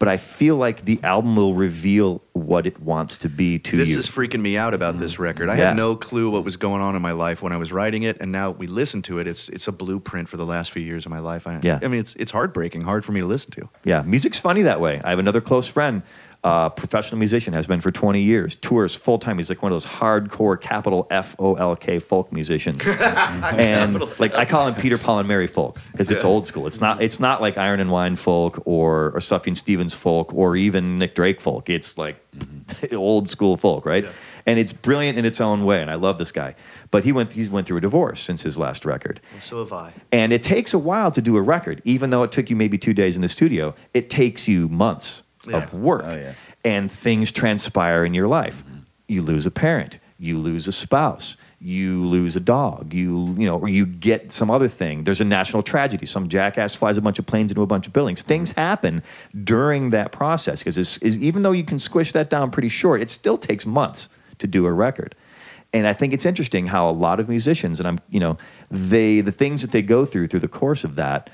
but 0.00 0.08
I 0.08 0.16
feel 0.16 0.56
like 0.56 0.86
the 0.86 0.98
album 1.04 1.36
will 1.36 1.52
reveal 1.54 2.22
what 2.32 2.66
it 2.66 2.80
wants 2.80 3.18
to 3.18 3.28
be 3.28 3.58
to 3.58 3.76
This 3.76 3.90
you. 3.90 3.96
This 3.96 4.08
is 4.08 4.10
freaking 4.10 4.40
me 4.40 4.56
out 4.56 4.72
about 4.72 4.98
this 4.98 5.18
record. 5.18 5.50
I 5.50 5.56
Yeah. 5.58 5.66
had 5.68 5.76
no 5.76 5.94
clue 5.94 6.30
what 6.30 6.42
was 6.42 6.56
going 6.56 6.80
on 6.80 6.96
in 6.96 7.02
my 7.02 7.12
life 7.12 7.42
when 7.42 7.52
I 7.52 7.58
was 7.58 7.70
writing 7.70 8.02
it, 8.02 8.16
and 8.18 8.32
now 8.32 8.50
we 8.50 8.66
listen 8.66 9.02
to 9.02 9.18
it. 9.18 9.28
It's 9.28 9.50
it's 9.50 9.68
a 9.68 9.72
blueprint 9.72 10.28
for 10.30 10.38
the 10.38 10.46
last 10.46 10.70
few 10.72 10.82
years 10.82 11.04
of 11.06 11.10
my 11.12 11.20
life. 11.20 11.46
I, 11.46 11.60
Yeah. 11.62 11.78
I 11.82 11.88
mean, 11.88 12.00
it's 12.00 12.14
it's 12.16 12.30
heartbreaking, 12.32 12.80
hard 12.80 13.04
for 13.04 13.12
me 13.12 13.20
to 13.20 13.26
listen 13.26 13.50
to. 13.52 13.68
yeah, 13.84 14.00
music's 14.02 14.40
funny 14.40 14.62
that 14.62 14.80
way. 14.80 15.00
I 15.04 15.10
have 15.10 15.18
another 15.18 15.42
close 15.42 15.68
friend, 15.68 16.02
uh, 16.42 16.70
professional 16.70 17.18
musician, 17.18 17.52
has 17.52 17.66
been 17.66 17.80
for 17.80 17.90
20 17.90 18.22
years, 18.22 18.56
tours 18.56 18.94
full 18.94 19.18
time. 19.18 19.36
He's 19.36 19.50
like 19.50 19.62
one 19.62 19.72
of 19.72 19.74
those 19.74 19.86
hardcore 19.86 20.58
capital 20.58 21.06
F 21.10 21.36
O 21.38 21.54
L 21.54 21.76
K 21.76 21.98
folk 21.98 22.32
musicians, 22.32 22.82
and 22.86 24.00
like 24.18 24.34
I 24.34 24.46
call 24.46 24.68
him 24.68 24.74
Peter 24.74 24.96
Paul 24.96 25.18
and 25.18 25.28
Mary 25.28 25.46
folk 25.46 25.78
because 25.92 26.10
it's 26.10 26.24
old 26.24 26.46
school. 26.46 26.66
It's 26.66 26.80
not 26.80 27.02
it's 27.02 27.20
not 27.20 27.42
like 27.42 27.58
Iron 27.58 27.80
and 27.80 27.90
Wine 27.90 28.16
folk 28.16 28.62
or 28.64 29.10
or 29.10 29.20
Sufjan 29.20 29.56
Stevens 29.56 29.92
folk 29.92 30.32
or 30.34 30.56
even 30.56 30.98
Nick 30.98 31.14
Drake 31.14 31.40
folk. 31.40 31.68
It's 31.68 31.98
like 31.98 32.24
old 32.92 33.28
school 33.28 33.58
folk, 33.58 33.84
right? 33.84 34.06
And 34.46 34.58
it's 34.58 34.72
brilliant 34.72 35.18
in 35.18 35.26
its 35.26 35.40
own 35.42 35.66
way, 35.66 35.82
and 35.82 35.90
I 35.90 35.96
love 35.96 36.18
this 36.18 36.32
guy. 36.32 36.54
But 36.90 37.04
he 37.04 37.12
went 37.12 37.34
he's 37.34 37.50
went 37.50 37.66
through 37.66 37.78
a 37.78 37.82
divorce 37.82 38.20
since 38.20 38.42
his 38.42 38.56
last 38.56 38.86
record. 38.86 39.20
So 39.38 39.58
have 39.58 39.72
I. 39.74 39.92
And 40.10 40.32
it 40.32 40.42
takes 40.42 40.72
a 40.72 40.78
while 40.78 41.10
to 41.10 41.20
do 41.20 41.36
a 41.36 41.42
record, 41.42 41.82
even 41.84 42.08
though 42.08 42.22
it 42.22 42.32
took 42.32 42.48
you 42.48 42.56
maybe 42.56 42.78
two 42.78 42.94
days 42.94 43.14
in 43.14 43.22
the 43.22 43.28
studio. 43.28 43.74
It 43.92 44.08
takes 44.08 44.48
you 44.48 44.68
months 44.68 45.22
Yeah. 45.50 45.58
of 45.64 45.74
work, 45.74 46.04
Oh, 46.06 46.14
yeah. 46.14 46.32
and 46.64 46.90
things 46.90 47.32
transpire 47.32 48.04
in 48.04 48.14
your 48.14 48.28
life. 48.28 48.64
Mm-hmm. 48.64 48.78
You 49.08 49.22
lose 49.22 49.46
a 49.46 49.50
parent, 49.50 49.98
you 50.18 50.38
lose 50.38 50.68
a 50.68 50.72
spouse, 50.72 51.36
you 51.60 52.04
lose 52.06 52.36
a 52.36 52.40
dog, 52.40 52.94
you 52.94 53.34
you 53.38 53.46
know, 53.46 53.58
or 53.58 53.68
you 53.68 53.84
get 53.86 54.32
some 54.32 54.50
other 54.50 54.68
thing. 54.68 55.04
There's 55.04 55.20
a 55.20 55.24
national 55.24 55.62
tragedy. 55.62 56.06
Some 56.06 56.28
jackass 56.28 56.74
flies 56.74 56.96
a 56.96 57.02
bunch 57.02 57.18
of 57.18 57.26
planes 57.26 57.50
into 57.50 57.62
a 57.62 57.66
bunch 57.66 57.86
of 57.86 57.92
buildings. 57.92 58.20
Mm-hmm. 58.20 58.28
Things 58.28 58.50
happen 58.52 59.02
during 59.44 59.90
that 59.90 60.12
process 60.12 60.60
because 60.60 60.78
is 60.78 61.18
even 61.18 61.42
though 61.42 61.52
you 61.52 61.64
can 61.64 61.78
squish 61.78 62.12
that 62.12 62.30
down 62.30 62.50
pretty 62.50 62.68
short, 62.70 63.00
it 63.02 63.10
still 63.10 63.36
takes 63.36 63.66
months 63.66 64.08
to 64.38 64.46
do 64.46 64.64
a 64.66 64.72
record. 64.72 65.14
And 65.72 65.86
I 65.86 65.92
think 65.92 66.12
it's 66.12 66.26
interesting 66.26 66.66
how 66.66 66.90
a 66.90 66.92
lot 66.92 67.20
of 67.20 67.28
musicians, 67.28 67.78
and 67.78 67.86
I'm, 67.86 67.98
you 68.10 68.18
know, 68.20 68.38
they 68.70 69.20
the 69.20 69.30
things 69.32 69.62
that 69.62 69.70
they 69.70 69.82
go 69.82 70.04
through 70.04 70.26
through 70.28 70.40
the 70.40 70.48
course 70.48 70.82
of 70.82 70.96
that 70.96 71.30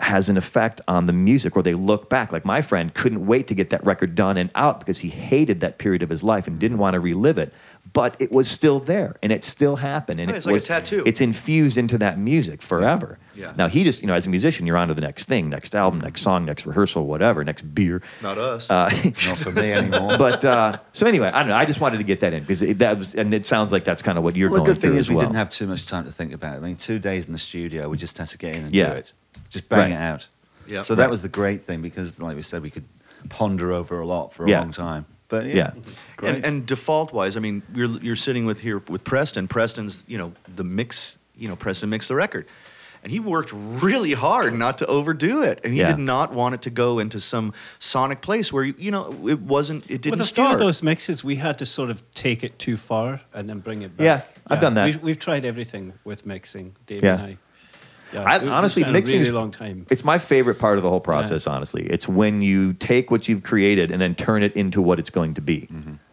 has 0.00 0.28
an 0.28 0.36
effect 0.36 0.80
on 0.88 1.06
the 1.06 1.12
music, 1.12 1.56
or 1.56 1.62
they 1.62 1.74
look 1.74 2.10
back. 2.10 2.32
Like 2.32 2.44
my 2.44 2.60
friend 2.60 2.92
couldn't 2.92 3.26
wait 3.26 3.46
to 3.48 3.54
get 3.54 3.70
that 3.70 3.84
record 3.84 4.14
done 4.14 4.36
and 4.36 4.50
out 4.54 4.80
because 4.80 5.00
he 5.00 5.08
hated 5.08 5.60
that 5.60 5.78
period 5.78 6.02
of 6.02 6.08
his 6.08 6.22
life 6.22 6.46
and 6.46 6.58
didn't 6.58 6.78
want 6.78 6.94
to 6.94 7.00
relive 7.00 7.38
it. 7.38 7.52
But 7.94 8.16
it 8.18 8.30
was 8.32 8.50
still 8.50 8.80
there, 8.80 9.14
and 9.22 9.30
it 9.32 9.44
still 9.44 9.76
happened, 9.76 10.18
and 10.20 10.28
Right, 10.28 10.34
it 10.34 10.38
it's 10.38 10.46
like 10.46 10.56
a 10.56 10.60
tattoo. 10.60 11.04
It's 11.06 11.20
infused 11.20 11.78
into 11.78 11.96
that 11.98 12.18
music 12.18 12.60
forever. 12.60 13.18
Yeah. 13.36 13.52
Now 13.56 13.68
he 13.68 13.84
just, 13.84 14.02
you 14.02 14.08
know, 14.08 14.14
as 14.14 14.26
a 14.26 14.30
musician, 14.30 14.66
you're 14.66 14.76
on 14.76 14.88
to 14.88 14.94
the 14.94 15.00
next 15.00 15.24
thing, 15.26 15.48
next 15.48 15.74
album, 15.76 16.00
next 16.00 16.20
song, 16.22 16.44
next 16.44 16.66
rehearsal, 16.66 17.06
whatever, 17.06 17.42
next 17.44 17.62
beer. 17.74 18.02
Not 18.20 18.36
us. 18.36 18.68
Uh, 18.68 18.90
Not 19.26 19.38
for 19.38 19.52
me 19.52 19.72
anymore. 19.72 20.18
but 20.18 20.44
uh, 20.44 20.78
so 20.92 21.06
anyway, 21.06 21.28
I 21.28 21.38
don't 21.40 21.48
know. 21.50 21.54
I 21.54 21.64
just 21.64 21.80
wanted 21.80 21.98
to 21.98 22.04
get 22.04 22.18
that 22.20 22.32
in 22.32 22.40
because 22.42 22.62
it, 22.62 22.78
that 22.80 22.98
was, 22.98 23.14
and 23.14 23.32
it 23.32 23.46
sounds 23.46 23.70
like 23.70 23.84
that's 23.84 24.02
kind 24.02 24.18
of 24.18 24.24
what 24.24 24.34
you're 24.36 24.50
well, 24.50 24.64
the 24.64 24.72
good 24.72 24.78
thing 24.80 24.90
through 24.90 24.98
is 24.98 25.06
as 25.06 25.10
we 25.10 25.14
well. 25.16 25.26
didn't 25.26 25.36
have 25.36 25.48
too 25.50 25.68
much 25.68 25.86
time 25.86 26.04
to 26.04 26.10
think 26.12 26.32
about 26.32 26.54
it. 26.54 26.58
I 26.58 26.60
mean, 26.66 26.76
two 26.76 26.98
days 26.98 27.26
in 27.26 27.32
the 27.32 27.38
studio, 27.38 27.88
we 27.88 27.96
just 27.96 28.18
had 28.18 28.26
to 28.28 28.38
get 28.38 28.56
in 28.56 28.64
and 28.64 28.74
Yeah. 28.74 28.90
do 28.90 28.96
it. 28.96 29.12
Just 29.50 29.68
bang 29.68 29.78
Right. 29.78 29.90
it 29.92 30.02
out. 30.02 30.26
Yeah. 30.66 30.80
So 30.80 30.96
that 30.96 31.04
Right. 31.04 31.10
was 31.10 31.22
the 31.22 31.28
great 31.28 31.62
thing 31.62 31.80
because, 31.80 32.20
like 32.20 32.34
we 32.34 32.42
said, 32.42 32.60
we 32.62 32.70
could 32.70 32.84
ponder 33.28 33.72
over 33.72 34.00
a 34.00 34.06
lot 34.06 34.34
for 34.34 34.46
a 34.46 34.50
Yeah. 34.50 34.60
long 34.60 34.72
time. 34.72 35.06
But 35.28 35.46
yeah, 35.46 35.72
Yeah. 36.22 36.28
And, 36.30 36.44
and 36.44 36.66
default 36.66 37.12
wise, 37.12 37.36
I 37.36 37.40
mean, 37.40 37.62
you're 37.74 37.88
you're 38.02 38.16
sitting 38.16 38.44
with 38.46 38.60
here 38.60 38.78
with 38.88 39.04
Preston. 39.04 39.48
Preston's, 39.48 40.04
you 40.06 40.18
know, 40.18 40.32
the 40.48 40.64
mix. 40.64 41.18
You 41.36 41.48
know, 41.48 41.56
Preston 41.56 41.90
mixed 41.90 42.08
the 42.08 42.14
record, 42.14 42.46
and 43.02 43.10
he 43.10 43.18
worked 43.18 43.52
really 43.52 44.12
hard 44.12 44.54
not 44.54 44.78
to 44.78 44.86
overdo 44.86 45.42
it, 45.42 45.58
and 45.64 45.72
he 45.74 45.80
Yeah. 45.80 45.88
did 45.88 45.98
not 45.98 46.32
want 46.32 46.54
it 46.54 46.62
to 46.62 46.70
go 46.70 47.00
into 47.00 47.18
some 47.18 47.52
sonic 47.80 48.20
place 48.20 48.52
where 48.52 48.62
you 48.64 48.90
know 48.92 49.12
it 49.28 49.40
wasn't. 49.40 49.84
It 49.90 50.00
didn't 50.02 50.12
With 50.12 50.20
a 50.20 50.24
start. 50.24 50.48
few 50.50 50.54
of 50.54 50.60
those 50.60 50.80
mixes, 50.82 51.24
we 51.24 51.36
had 51.36 51.58
to 51.58 51.66
sort 51.66 51.90
of 51.90 52.02
take 52.14 52.44
it 52.44 52.58
too 52.60 52.76
far 52.76 53.20
and 53.32 53.48
then 53.48 53.58
bring 53.58 53.82
it 53.82 53.96
back. 53.96 54.04
Yeah, 54.04 54.22
I've 54.46 54.60
done 54.60 54.74
that. 54.74 54.84
We've, 54.84 55.02
we've 55.02 55.18
tried 55.18 55.44
everything 55.44 55.94
with 56.04 56.24
mixing, 56.24 56.76
Dave 56.86 57.02
Yeah. 57.02 57.14
and 57.14 57.22
I. 57.22 57.38
Yeah, 58.14 58.22
I, 58.22 58.38
we- 58.38 58.44
we 58.44 58.50
honestly, 58.50 58.82
spent 58.82 58.96
a 58.96 58.98
mixing 58.98 59.18
really 59.18 59.28
is 59.28 59.34
long 59.34 59.50
time. 59.50 59.86
It's 59.90 60.04
my 60.04 60.18
favorite 60.18 60.58
part 60.58 60.78
of 60.78 60.82
the 60.84 60.90
whole 60.90 61.00
process. 61.00 61.46
Honestly, 61.46 61.86
it's 61.86 62.08
when 62.08 62.42
you 62.42 62.72
take 62.74 63.10
what 63.10 63.28
you've 63.28 63.42
created 63.42 63.90
and 63.90 64.00
then 64.00 64.14
turn 64.14 64.42
it 64.42 64.54
into 64.54 64.80
what 64.80 64.98
it's 64.98 65.10
going 65.10 65.34
to 65.34 65.40
be. 65.40 65.68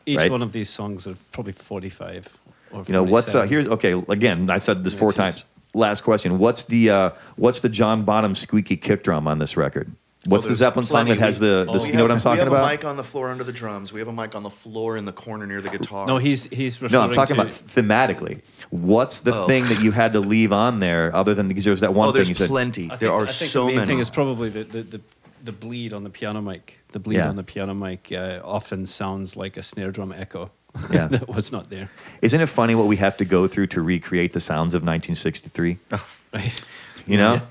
Each 0.06 0.18
right? 0.18 0.32
one 0.32 0.42
of 0.42 0.52
these 0.52 0.70
songs 0.70 1.08
are 1.08 1.16
probably 1.32 1.54
45 1.54 2.40
or 2.72 2.84
You 2.88 2.94
know 2.94 3.04
what's 3.04 3.36
uh, 3.36 3.44
here's 3.44 3.68
okay. 3.68 3.94
Again, 4.10 4.50
I 4.50 4.58
said 4.58 4.84
this 4.84 4.96
four 4.96 5.10
Mixes. 5.10 5.18
times. 5.18 5.46
Last 5.74 6.02
question: 6.02 6.38
What's 6.40 6.64
the 6.64 6.90
uh, 6.90 7.10
what's 7.36 7.60
the 7.62 7.70
John 7.70 8.04
Bonham 8.04 8.36
squeaky 8.36 8.78
kick 8.78 9.04
drum 9.04 9.28
on 9.28 9.40
this 9.40 9.56
record? 9.56 9.92
What's 10.26 10.46
Oh, 10.46 10.50
the 10.50 10.56
Zeppelin 10.56 10.86
song 10.86 11.08
that 11.08 11.18
has 11.18 11.40
the? 11.40 11.66
The 11.66 11.80
oh, 11.80 11.86
you 11.86 11.94
know 11.94 12.04
what 12.04 12.12
I'm 12.12 12.20
talking 12.20 12.42
about? 12.42 12.52
we 12.52 12.58
have 12.58 12.64
about? 12.64 12.70
a 12.70 12.72
mic 12.74 12.86
on 12.86 12.98
the 12.98 13.04
floor 13.04 13.30
under 13.32 13.44
the 13.44 13.52
drums. 13.54 13.92
We 13.92 14.00
have 14.02 14.08
a 14.08 14.14
mic 14.14 14.36
on 14.36 14.44
the 14.44 14.52
floor 14.52 14.96
in 14.98 15.06
the 15.06 15.12
corner 15.14 15.48
near 15.48 15.62
the 15.62 15.70
guitar. 15.70 16.06
No, 16.06 16.18
he's 16.18 16.46
he's 16.46 16.82
referring 16.82 17.02
no, 17.02 17.08
I'm 17.08 17.14
talking 17.14 17.38
to, 17.38 17.42
about 17.44 17.54
thematically. 17.54 18.42
What's 18.72 19.20
the 19.20 19.36
Oh. 19.36 19.48
thing 19.48 19.66
that 19.66 19.84
you 19.84 19.92
had 19.92 20.14
to 20.14 20.20
leave 20.20 20.52
on 20.52 20.80
there 20.80 21.14
other 21.16 21.34
than 21.34 21.48
because 21.48 21.66
there's 21.66 21.82
that 21.82 21.94
one 21.94 22.08
oh, 22.08 22.12
thing 22.12 22.16
there's 22.20 22.30
you 22.30 22.36
said? 22.36 22.48
plenty. 22.50 22.86
I 22.86 22.88
think, 22.90 23.00
there 23.02 23.12
are 23.12 23.24
I 23.24 23.28
think 23.28 23.52
so 23.52 23.62
the 23.62 23.68
main 23.68 23.76
many. 23.76 23.88
thing 23.88 24.00
is 24.00 24.10
probably 24.10 24.50
the, 24.50 24.64
the, 24.64 24.82
the, 24.84 25.02
the 25.44 25.52
bleed 25.52 25.92
on 25.94 26.04
the 26.04 26.10
piano 26.10 26.42
mic. 26.42 26.80
The 26.94 27.00
bleed 27.00 27.18
Yeah. 27.18 27.30
on 27.30 27.36
the 27.36 27.44
piano 27.44 27.74
mic 27.74 28.12
uh, 28.12 28.40
often 28.44 28.86
sounds 28.86 29.36
like 29.36 29.58
a 29.58 29.62
snare 29.62 29.92
drum 29.92 30.12
echo 30.14 30.52
Yeah. 30.92 31.08
that 31.08 31.28
was 31.28 31.52
not 31.52 31.70
there. 31.70 31.90
Isn't 32.22 32.40
it 32.40 32.46
funny 32.48 32.76
what 32.76 32.88
we 32.88 32.96
have 32.98 33.18
to 33.18 33.26
go 33.26 33.46
through 33.48 33.68
to 33.68 33.82
recreate 33.82 34.32
the 34.34 34.40
sounds 34.40 34.74
of 34.74 34.84
1963? 34.84 35.78
Right? 36.34 36.62
You 37.06 37.18
know, 37.18 37.42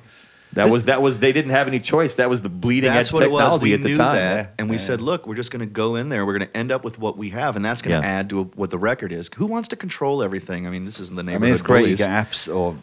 that 0.55 0.69
was 0.71 0.87
that 0.87 1.01
was 1.03 1.19
they 1.21 1.33
didn't 1.33 1.53
have 1.53 1.69
any 1.69 1.79
choice. 1.81 2.17
That 2.17 2.29
was 2.29 2.43
the 2.43 2.49
bleeding 2.49 2.91
edge 2.91 3.13
what 3.13 3.29
was. 3.31 3.39
technology 3.41 3.63
We 3.65 3.75
at 3.75 3.83
the 3.83 3.89
knew 3.89 3.97
time. 3.97 4.15
that, 4.17 4.55
and 4.59 4.69
we 4.69 4.77
Yeah. 4.77 4.81
said, 4.83 5.01
"Look, 5.01 5.27
we're 5.27 5.35
just 5.37 5.51
going 5.51 5.61
to 5.61 5.67
go 5.73 5.97
in 5.97 6.09
there. 6.09 6.27
We're 6.27 6.39
going 6.39 6.49
to 6.51 6.57
end 6.57 6.73
up 6.73 6.85
with 6.85 6.99
what 6.99 7.17
we 7.17 7.31
have, 7.31 7.57
and 7.57 7.65
that's 7.65 7.83
going 7.83 8.01
to 8.01 8.07
Yeah. 8.07 8.13
add 8.13 8.31
to 8.31 8.45
what 8.57 8.71
the 8.71 8.79
record 8.79 9.13
is. 9.13 9.31
Who 9.37 9.47
wants 9.47 9.69
to 9.69 9.77
control 9.77 10.23
everything? 10.23 10.67
I 10.67 10.71
mean, 10.71 10.85
this 10.85 10.99
isn't 11.01 11.15
the 11.17 11.23
I 11.23 11.27
neighborhood 11.27 11.43
mean, 11.43 11.53
it's 11.53 11.63
great. 11.63 11.81
You 11.89 11.97
bullies. 11.97 11.99
get 12.01 12.11
apps 12.11 12.55
or 12.55 12.77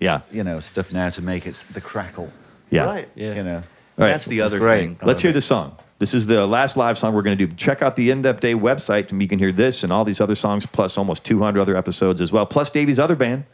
Yeah, 0.00 0.20
you 0.32 0.42
know 0.44 0.60
stuff 0.60 0.92
now 0.92 1.10
to 1.10 1.22
make 1.22 1.46
it 1.46 1.62
the 1.72 1.80
crackle. 1.80 2.30
yeah. 2.70 2.84
Right. 2.84 3.08
Yeah. 3.14 3.34
You 3.34 3.42
know, 3.44 3.54
All 3.56 3.62
right. 3.98 4.08
That's 4.08 4.26
the 4.26 4.40
other 4.40 4.58
great. 4.58 4.80
thing. 4.80 4.96
Let's 5.02 5.20
hear 5.22 5.32
the 5.32 5.40
song. 5.42 5.76
This 5.98 6.14
is 6.14 6.26
the 6.26 6.44
last 6.46 6.76
live 6.76 6.98
song 6.98 7.14
we're 7.14 7.22
going 7.22 7.38
to 7.38 7.46
do. 7.46 7.54
Check 7.54 7.80
out 7.80 7.94
the 7.94 8.10
End 8.10 8.26
Up 8.26 8.40
Day 8.40 8.54
website, 8.54 9.12
and 9.12 9.22
you 9.22 9.28
can 9.28 9.38
hear 9.38 9.52
this 9.52 9.84
and 9.84 9.92
all 9.92 10.04
these 10.04 10.20
other 10.20 10.34
songs, 10.34 10.66
plus 10.66 10.98
almost 10.98 11.22
200 11.22 11.60
other 11.60 11.76
episodes 11.76 12.20
as 12.20 12.32
well. 12.32 12.44
Plus 12.44 12.70
Davey's 12.70 12.98
other 12.98 13.14
band, 13.14 13.44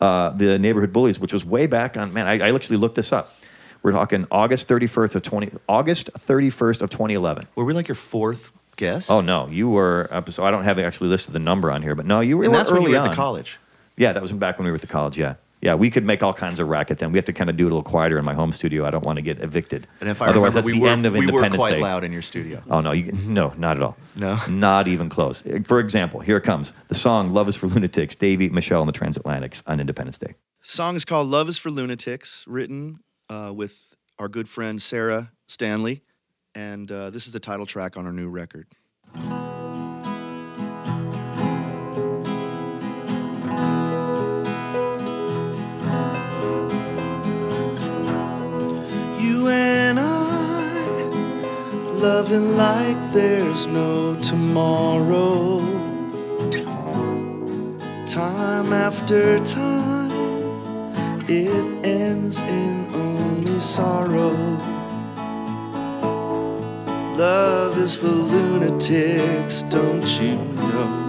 uh, 0.00 0.30
the 0.30 0.58
Neighborhood 0.58 0.92
Bullies, 0.92 1.18
which 1.18 1.32
was 1.32 1.44
way 1.44 1.66
back 1.66 1.96
on. 1.96 2.12
Man, 2.12 2.26
I, 2.26 2.48
I 2.48 2.54
actually 2.54 2.76
looked 2.76 2.96
this 2.96 3.12
up. 3.12 3.34
We're 3.82 3.92
talking 3.92 4.26
August 4.30 4.68
31st 4.68 5.14
of 5.14 5.22
20 5.22 5.52
August 5.68 6.10
31st 6.14 6.82
of 6.82 6.90
2011. 6.90 7.46
Were 7.54 7.64
we 7.64 7.72
like 7.72 7.88
your 7.88 7.94
fourth 7.94 8.52
guest? 8.76 9.10
Oh 9.10 9.20
no, 9.20 9.48
you 9.48 9.68
were 9.68 10.08
episode. 10.10 10.44
I 10.44 10.50
don't 10.50 10.64
have 10.64 10.78
actually 10.78 11.08
listed 11.10 11.34
the 11.34 11.38
number 11.38 11.70
on 11.70 11.82
here, 11.82 11.94
but 11.94 12.04
no, 12.06 12.20
you 12.20 12.38
were 12.38 12.44
and 12.44 12.54
that's 12.54 12.70
early 12.70 12.80
when 12.82 12.90
you 12.90 12.96
were 12.96 13.02
at 13.02 13.08
on. 13.08 13.10
the 13.10 13.16
college. 13.16 13.58
Yeah, 13.96 14.12
that 14.12 14.20
was 14.20 14.32
back 14.32 14.58
when 14.58 14.64
we 14.64 14.70
were 14.70 14.76
at 14.76 14.80
the 14.80 14.86
college. 14.86 15.16
Yeah, 15.18 15.34
yeah, 15.62 15.74
we 15.74 15.90
could 15.90 16.04
make 16.04 16.22
all 16.22 16.34
kinds 16.34 16.60
of 16.60 16.68
racket 16.68 16.98
then. 16.98 17.12
We 17.12 17.18
have 17.18 17.24
to 17.26 17.32
kind 17.32 17.48
of 17.48 17.56
do 17.56 17.64
it 17.64 17.70
a 17.70 17.74
little 17.74 17.82
quieter 17.82 18.18
in 18.18 18.24
my 18.24 18.34
home 18.34 18.52
studio. 18.52 18.84
I 18.84 18.90
don't 18.90 19.04
want 19.04 19.16
to 19.16 19.22
get 19.22 19.40
evicted. 19.40 19.86
And 20.00 20.08
if 20.08 20.20
I 20.20 20.28
Otherwise, 20.28 20.54
remember, 20.54 20.54
that's 20.54 20.66
we 20.66 20.72
the 20.74 20.80
were 20.80 20.88
end 20.88 21.06
of 21.06 21.12
we 21.14 21.20
were 21.20 21.24
Independence 21.24 21.56
quite 21.56 21.70
Day. 21.72 21.80
loud 21.80 22.04
in 22.04 22.12
your 22.12 22.22
studio. 22.22 22.62
Oh 22.70 22.80
no, 22.80 22.92
you 22.92 23.12
no, 23.26 23.52
not 23.56 23.76
at 23.76 23.82
all. 23.82 23.96
No? 24.14 24.38
not 24.48 24.86
even 24.86 25.08
close. 25.08 25.42
For 25.64 25.80
example, 25.80 26.20
here 26.20 26.36
it 26.36 26.42
comes. 26.42 26.72
The 26.88 26.94
song 26.94 27.32
"Love 27.32 27.48
Is 27.48 27.56
for 27.56 27.66
Lunatics." 27.68 28.14
Davey, 28.14 28.48
Michelle, 28.48 28.82
and 28.82 28.88
the 28.88 28.98
Transatlantics 28.98 29.62
on 29.66 29.80
Independence 29.80 30.18
Day. 30.18 30.34
Song 30.62 30.94
is 30.96 31.04
called 31.04 31.28
"Love 31.28 31.48
Is 31.48 31.58
for 31.58 31.70
Lunatics," 31.70 32.44
written 32.46 33.00
uh, 33.28 33.52
with 33.54 33.94
our 34.18 34.28
good 34.28 34.48
friend 34.48 34.80
Sarah 34.80 35.32
Stanley, 35.46 36.02
and 36.54 36.90
uh, 36.90 37.10
this 37.10 37.26
is 37.26 37.32
the 37.32 37.40
title 37.40 37.66
track 37.66 37.96
on 37.96 38.04
our 38.06 38.12
new 38.12 38.28
record. 38.28 38.66
Loving 52.06 52.56
like 52.56 53.12
there's 53.12 53.66
no 53.66 54.14
tomorrow. 54.22 55.58
Time 58.06 58.72
after 58.72 59.44
time, 59.44 60.12
it 61.28 61.66
ends 61.84 62.38
in 62.38 62.86
only 62.94 63.58
sorrow. 63.58 64.36
Love 67.16 67.76
is 67.76 67.96
for 67.96 68.06
lunatics, 68.06 69.62
don't 69.64 70.08
you 70.20 70.36
know? 70.36 71.05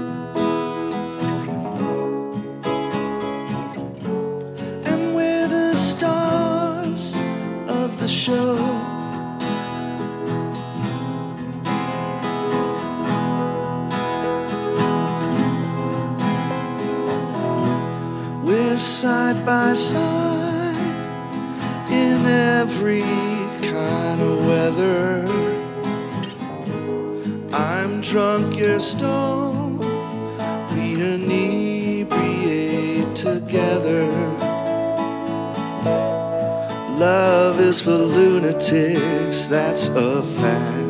Side 19.01 19.45
by 19.45 19.73
side 19.75 20.75
in 21.87 22.25
every 22.25 23.01
kind 23.61 24.19
of 24.19 24.43
weather. 24.43 25.23
I'm 27.53 28.01
drunk, 28.01 28.57
you're 28.57 28.79
stoned. 28.79 29.81
We 30.73 30.99
inebriate 31.13 32.05
together. 33.15 34.07
Love 36.97 37.59
is 37.59 37.79
for 37.79 37.91
lunatics, 37.91 39.47
that's 39.47 39.89
a 39.89 40.23
fact. 40.23 40.86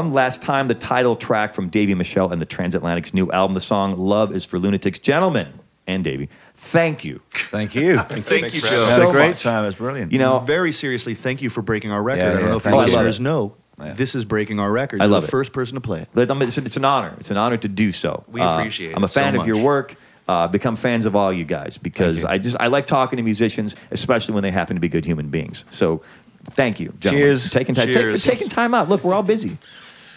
One 0.00 0.14
last 0.14 0.40
time, 0.40 0.68
the 0.68 0.74
title 0.74 1.14
track 1.14 1.52
from 1.52 1.68
Davey 1.68 1.94
Michelle 1.94 2.32
and 2.32 2.40
the 2.40 2.46
Transatlantic's 2.46 3.12
new 3.12 3.30
album, 3.32 3.52
the 3.52 3.60
song 3.60 3.98
Love 3.98 4.34
is 4.34 4.46
for 4.46 4.58
Lunatics. 4.58 4.98
Gentlemen, 4.98 5.52
and 5.86 6.02
Davey, 6.02 6.30
thank 6.54 7.04
you. 7.04 7.20
Thank 7.50 7.74
you. 7.74 7.98
Thank 7.98 8.16
you, 8.30 8.40
Thanks 8.40 8.60
for 8.60 8.66
Joe. 8.74 8.84
had 8.86 9.02
a 9.02 9.12
great 9.12 9.28
much. 9.32 9.42
time. 9.42 9.62
It 9.62 9.66
was 9.66 9.74
brilliant. 9.74 10.10
You 10.10 10.18
know, 10.18 10.38
very 10.38 10.72
seriously, 10.72 11.12
thank 11.14 11.42
you 11.42 11.50
for 11.50 11.60
breaking 11.60 11.92
our 11.92 12.02
record. 12.02 12.20
Yeah, 12.22 12.28
I 12.28 12.32
don't 12.32 12.40
yeah, 12.44 12.48
know 12.48 12.56
if 12.56 12.62
thank 12.62 12.74
our 12.76 12.80
you. 12.80 12.86
listeners 12.86 13.20
know. 13.20 13.56
Yeah. 13.78 13.92
This 13.92 14.14
is 14.14 14.24
breaking 14.24 14.58
our 14.58 14.72
record. 14.72 15.02
I 15.02 15.04
You're 15.04 15.12
love 15.12 15.22
the 15.24 15.28
it. 15.28 15.32
first 15.32 15.52
person 15.52 15.74
to 15.74 15.82
play 15.82 16.00
it. 16.00 16.08
But, 16.14 16.30
It's, 16.30 16.56
it's 16.56 16.78
an 16.78 16.86
honor. 16.86 17.14
It's 17.20 17.30
an 17.30 17.36
honor 17.36 17.58
to 17.58 17.68
do 17.68 17.92
so. 17.92 18.24
We 18.26 18.40
Uh, 18.40 18.56
appreciate 18.58 18.96
I'm 18.96 19.02
a 19.02 19.06
it 19.06 19.10
so 19.10 19.20
fan 19.20 19.36
of 19.36 19.46
your 19.46 19.58
work. 19.62 19.96
Uh, 20.26 20.48
become 20.48 20.76
fans 20.76 21.04
of 21.04 21.14
all 21.14 21.30
you 21.30 21.44
guys 21.44 21.76
because 21.76 22.22
you. 22.22 22.28
I 22.28 22.38
just 22.38 22.56
I 22.58 22.68
like 22.68 22.86
talking 22.86 23.18
to 23.18 23.22
musicians, 23.22 23.76
especially 23.90 24.32
when 24.32 24.44
they 24.44 24.50
happen 24.50 24.76
to 24.76 24.80
be 24.80 24.88
good 24.88 25.04
human 25.04 25.28
beings. 25.28 25.64
So, 25.70 26.00
thank 26.44 26.78
you, 26.80 26.94
gentlemen, 27.00 27.26
Cheers. 27.26 27.50
taking 27.50 27.74
time, 27.74 27.92
Cheers. 27.92 28.22
for 28.24 28.30
taking 28.30 28.48
time 28.48 28.72
out. 28.72 28.88
Look, 28.88 29.02
we're 29.04 29.12
all 29.12 29.22
busy. 29.24 29.58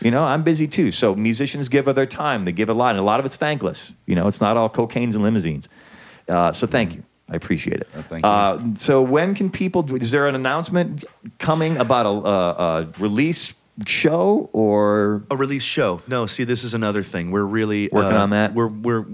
You 0.04 0.12
know, 0.12 0.24
I'm 0.24 0.44
busy 0.44 0.68
too. 0.68 0.92
So 0.92 1.16
musicians 1.16 1.70
give 1.70 1.88
of 1.88 1.96
their 1.96 2.06
time. 2.06 2.46
They 2.46 2.52
give 2.52 2.70
a 2.70 2.74
lot, 2.74 2.92
and 2.92 3.00
a 3.00 3.04
lot 3.04 3.20
of 3.20 3.26
it's 3.26 3.38
thankless. 3.38 3.94
You 4.06 4.16
know, 4.16 4.28
it's 4.28 4.42
not 4.42 4.58
all 4.58 4.70
cocaines 4.70 5.16
and 5.16 5.24
limousines. 5.24 5.70
Uh, 6.28 6.52
so 6.52 6.68
thank 6.68 6.96
you. 6.96 7.04
I 7.30 7.36
appreciate 7.36 7.82
it. 7.82 7.88
Uh, 7.96 8.02
thank 8.02 8.26
you. 8.26 8.30
Uh, 8.30 8.62
so 8.76 9.02
when 9.02 9.34
can 9.34 9.50
people? 9.50 9.96
Is 9.96 10.12
there 10.12 10.28
an 10.28 10.36
announcement 10.36 11.06
coming 11.40 11.78
about 11.78 12.06
a, 12.06 12.10
a, 12.10 12.82
a 12.82 12.88
release 13.00 13.54
show 13.88 14.50
or 14.54 15.24
A 15.32 15.36
release 15.36 15.64
show. 15.64 16.02
No, 16.08 16.26
see, 16.26 16.44
this 16.44 16.64
is 16.64 16.74
another 16.74 17.04
thing. 17.04 17.32
We're 17.32 17.44
really 17.44 17.90
Working 17.92 18.18
uh, 18.18 18.22
on 18.22 18.30
that? 18.32 18.54
We're 18.54 18.68
we're 18.68 19.06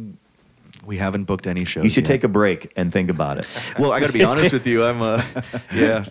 we 0.86 0.98
haven't 0.98 1.26
booked 1.26 1.48
any 1.48 1.66
shows. 1.66 1.84
You 1.84 1.90
should 1.90 2.06
yet. 2.06 2.16
take 2.16 2.24
a 2.24 2.28
break 2.28 2.72
and 2.76 2.92
think 2.92 3.10
about 3.10 3.38
it. 3.38 3.48
Well, 3.80 3.92
I 3.92 4.00
got 4.00 4.08
to 4.08 4.14
be 4.14 4.24
honest 4.24 4.52
with 4.52 4.68
you. 4.68 4.84
I'm 4.84 5.02
uh, 5.02 5.24
yeah. 5.74 6.06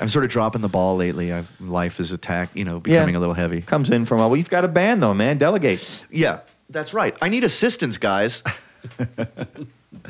I'm 0.00 0.08
sort 0.08 0.24
of 0.24 0.30
dropping 0.30 0.60
the 0.62 0.68
ball 0.68 0.96
lately. 0.96 1.32
I've, 1.32 1.50
life 1.60 1.98
is 2.00 2.12
attack, 2.12 2.50
you 2.54 2.64
know, 2.64 2.80
becoming 2.80 3.16
a 3.16 3.20
little 3.20 3.34
heavy. 3.34 3.62
Comes 3.62 3.90
in 3.90 4.04
from 4.04 4.18
well, 4.18 4.36
you've 4.36 4.50
got 4.50 4.64
a 4.64 4.68
band 4.68 5.02
though, 5.02 5.14
man. 5.14 5.38
Delegate. 5.38 6.04
Yeah, 6.10 6.40
that's 6.68 6.94
right. 6.94 7.16
I 7.22 7.28
need 7.28 7.44
assistance, 7.44 7.96
guys. 7.96 8.42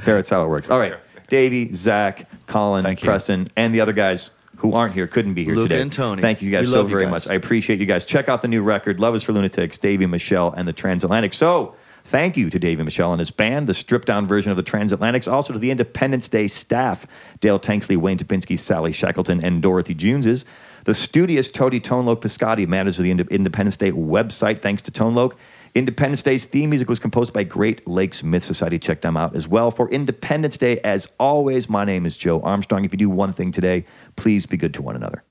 There, 0.04 0.16
that's 0.16 0.30
how 0.30 0.44
it 0.44 0.48
works. 0.48 0.70
All 0.70 0.78
right, 0.78 0.94
Davey, 1.28 1.72
Zach, 1.74 2.28
Colin, 2.46 2.84
Thank 2.84 3.02
you. 3.02 3.06
Preston, 3.06 3.48
and 3.56 3.74
the 3.74 3.80
other 3.80 3.92
guys 3.92 4.30
who 4.58 4.72
aren't 4.74 4.94
here, 4.94 5.06
couldn't 5.06 5.34
be 5.34 5.44
here 5.44 5.54
Luca 5.54 5.68
today. 5.68 5.80
and 5.82 5.92
Tony. 5.92 6.20
Thank 6.22 6.42
you 6.42 6.50
guys 6.50 6.66
We 6.66 6.72
so 6.72 6.78
love 6.80 6.88
you 6.90 6.96
very 6.96 7.04
guys. 7.06 7.10
much. 7.10 7.28
I 7.28 7.34
appreciate 7.34 7.80
you 7.80 7.86
guys. 7.86 8.04
Check 8.04 8.28
out 8.28 8.42
the 8.42 8.48
new 8.48 8.62
record, 8.62 9.00
Love 9.00 9.16
is 9.16 9.22
for 9.22 9.32
Lunatics, 9.32 9.78
Davey 9.78 10.06
Michelle, 10.06 10.52
and 10.52 10.68
the 10.68 10.72
Transatlantic. 10.72 11.32
So. 11.34 11.74
Thank 12.04 12.36
you 12.36 12.50
to 12.50 12.58
Davey 12.58 12.82
Michelle 12.82 13.12
and 13.12 13.20
his 13.20 13.30
band, 13.30 13.66
the 13.66 13.74
stripped 13.74 14.06
down 14.06 14.26
version 14.26 14.50
of 14.50 14.56
the 14.56 14.62
Transatlantics. 14.62 15.30
Also 15.30 15.52
to 15.52 15.58
the 15.58 15.70
Independence 15.70 16.28
Day 16.28 16.48
staff, 16.48 17.06
Dale 17.40 17.60
Tanksley, 17.60 17.96
Wayne 17.96 18.18
Topinski, 18.18 18.58
Sally 18.58 18.92
Shackleton, 18.92 19.44
and 19.44 19.62
Dorothy 19.62 19.94
Juneses. 19.94 20.44
The 20.84 20.94
studious 20.94 21.50
Tony 21.50 21.78
Toneloke 21.78 22.22
Piscotti, 22.22 22.64
of 22.64 23.04
the 23.04 23.10
Inde- 23.10 23.30
Independence 23.30 23.76
Day 23.76 23.92
website. 23.92 24.60
Thanks 24.60 24.82
to 24.82 24.90
Toneloke. 24.90 25.34
Independence 25.74 26.22
Day's 26.22 26.46
theme 26.46 26.70
music 26.70 26.88
was 26.88 26.98
composed 26.98 27.32
by 27.32 27.44
Great 27.44 27.86
Lakes 27.86 28.24
Myth 28.24 28.42
Society. 28.42 28.78
Check 28.78 29.02
them 29.02 29.16
out 29.16 29.36
as 29.36 29.46
well. 29.46 29.70
For 29.70 29.88
Independence 29.90 30.56
Day, 30.56 30.80
as 30.80 31.06
always, 31.20 31.68
my 31.68 31.84
name 31.84 32.06
is 32.06 32.16
Joe 32.16 32.40
Armstrong. 32.40 32.84
If 32.84 32.92
you 32.92 32.98
do 32.98 33.10
one 33.10 33.32
thing 33.32 33.52
today, 33.52 33.84
please 34.16 34.46
be 34.46 34.56
good 34.56 34.74
to 34.74 34.82
one 34.82 34.96
another. 34.96 35.22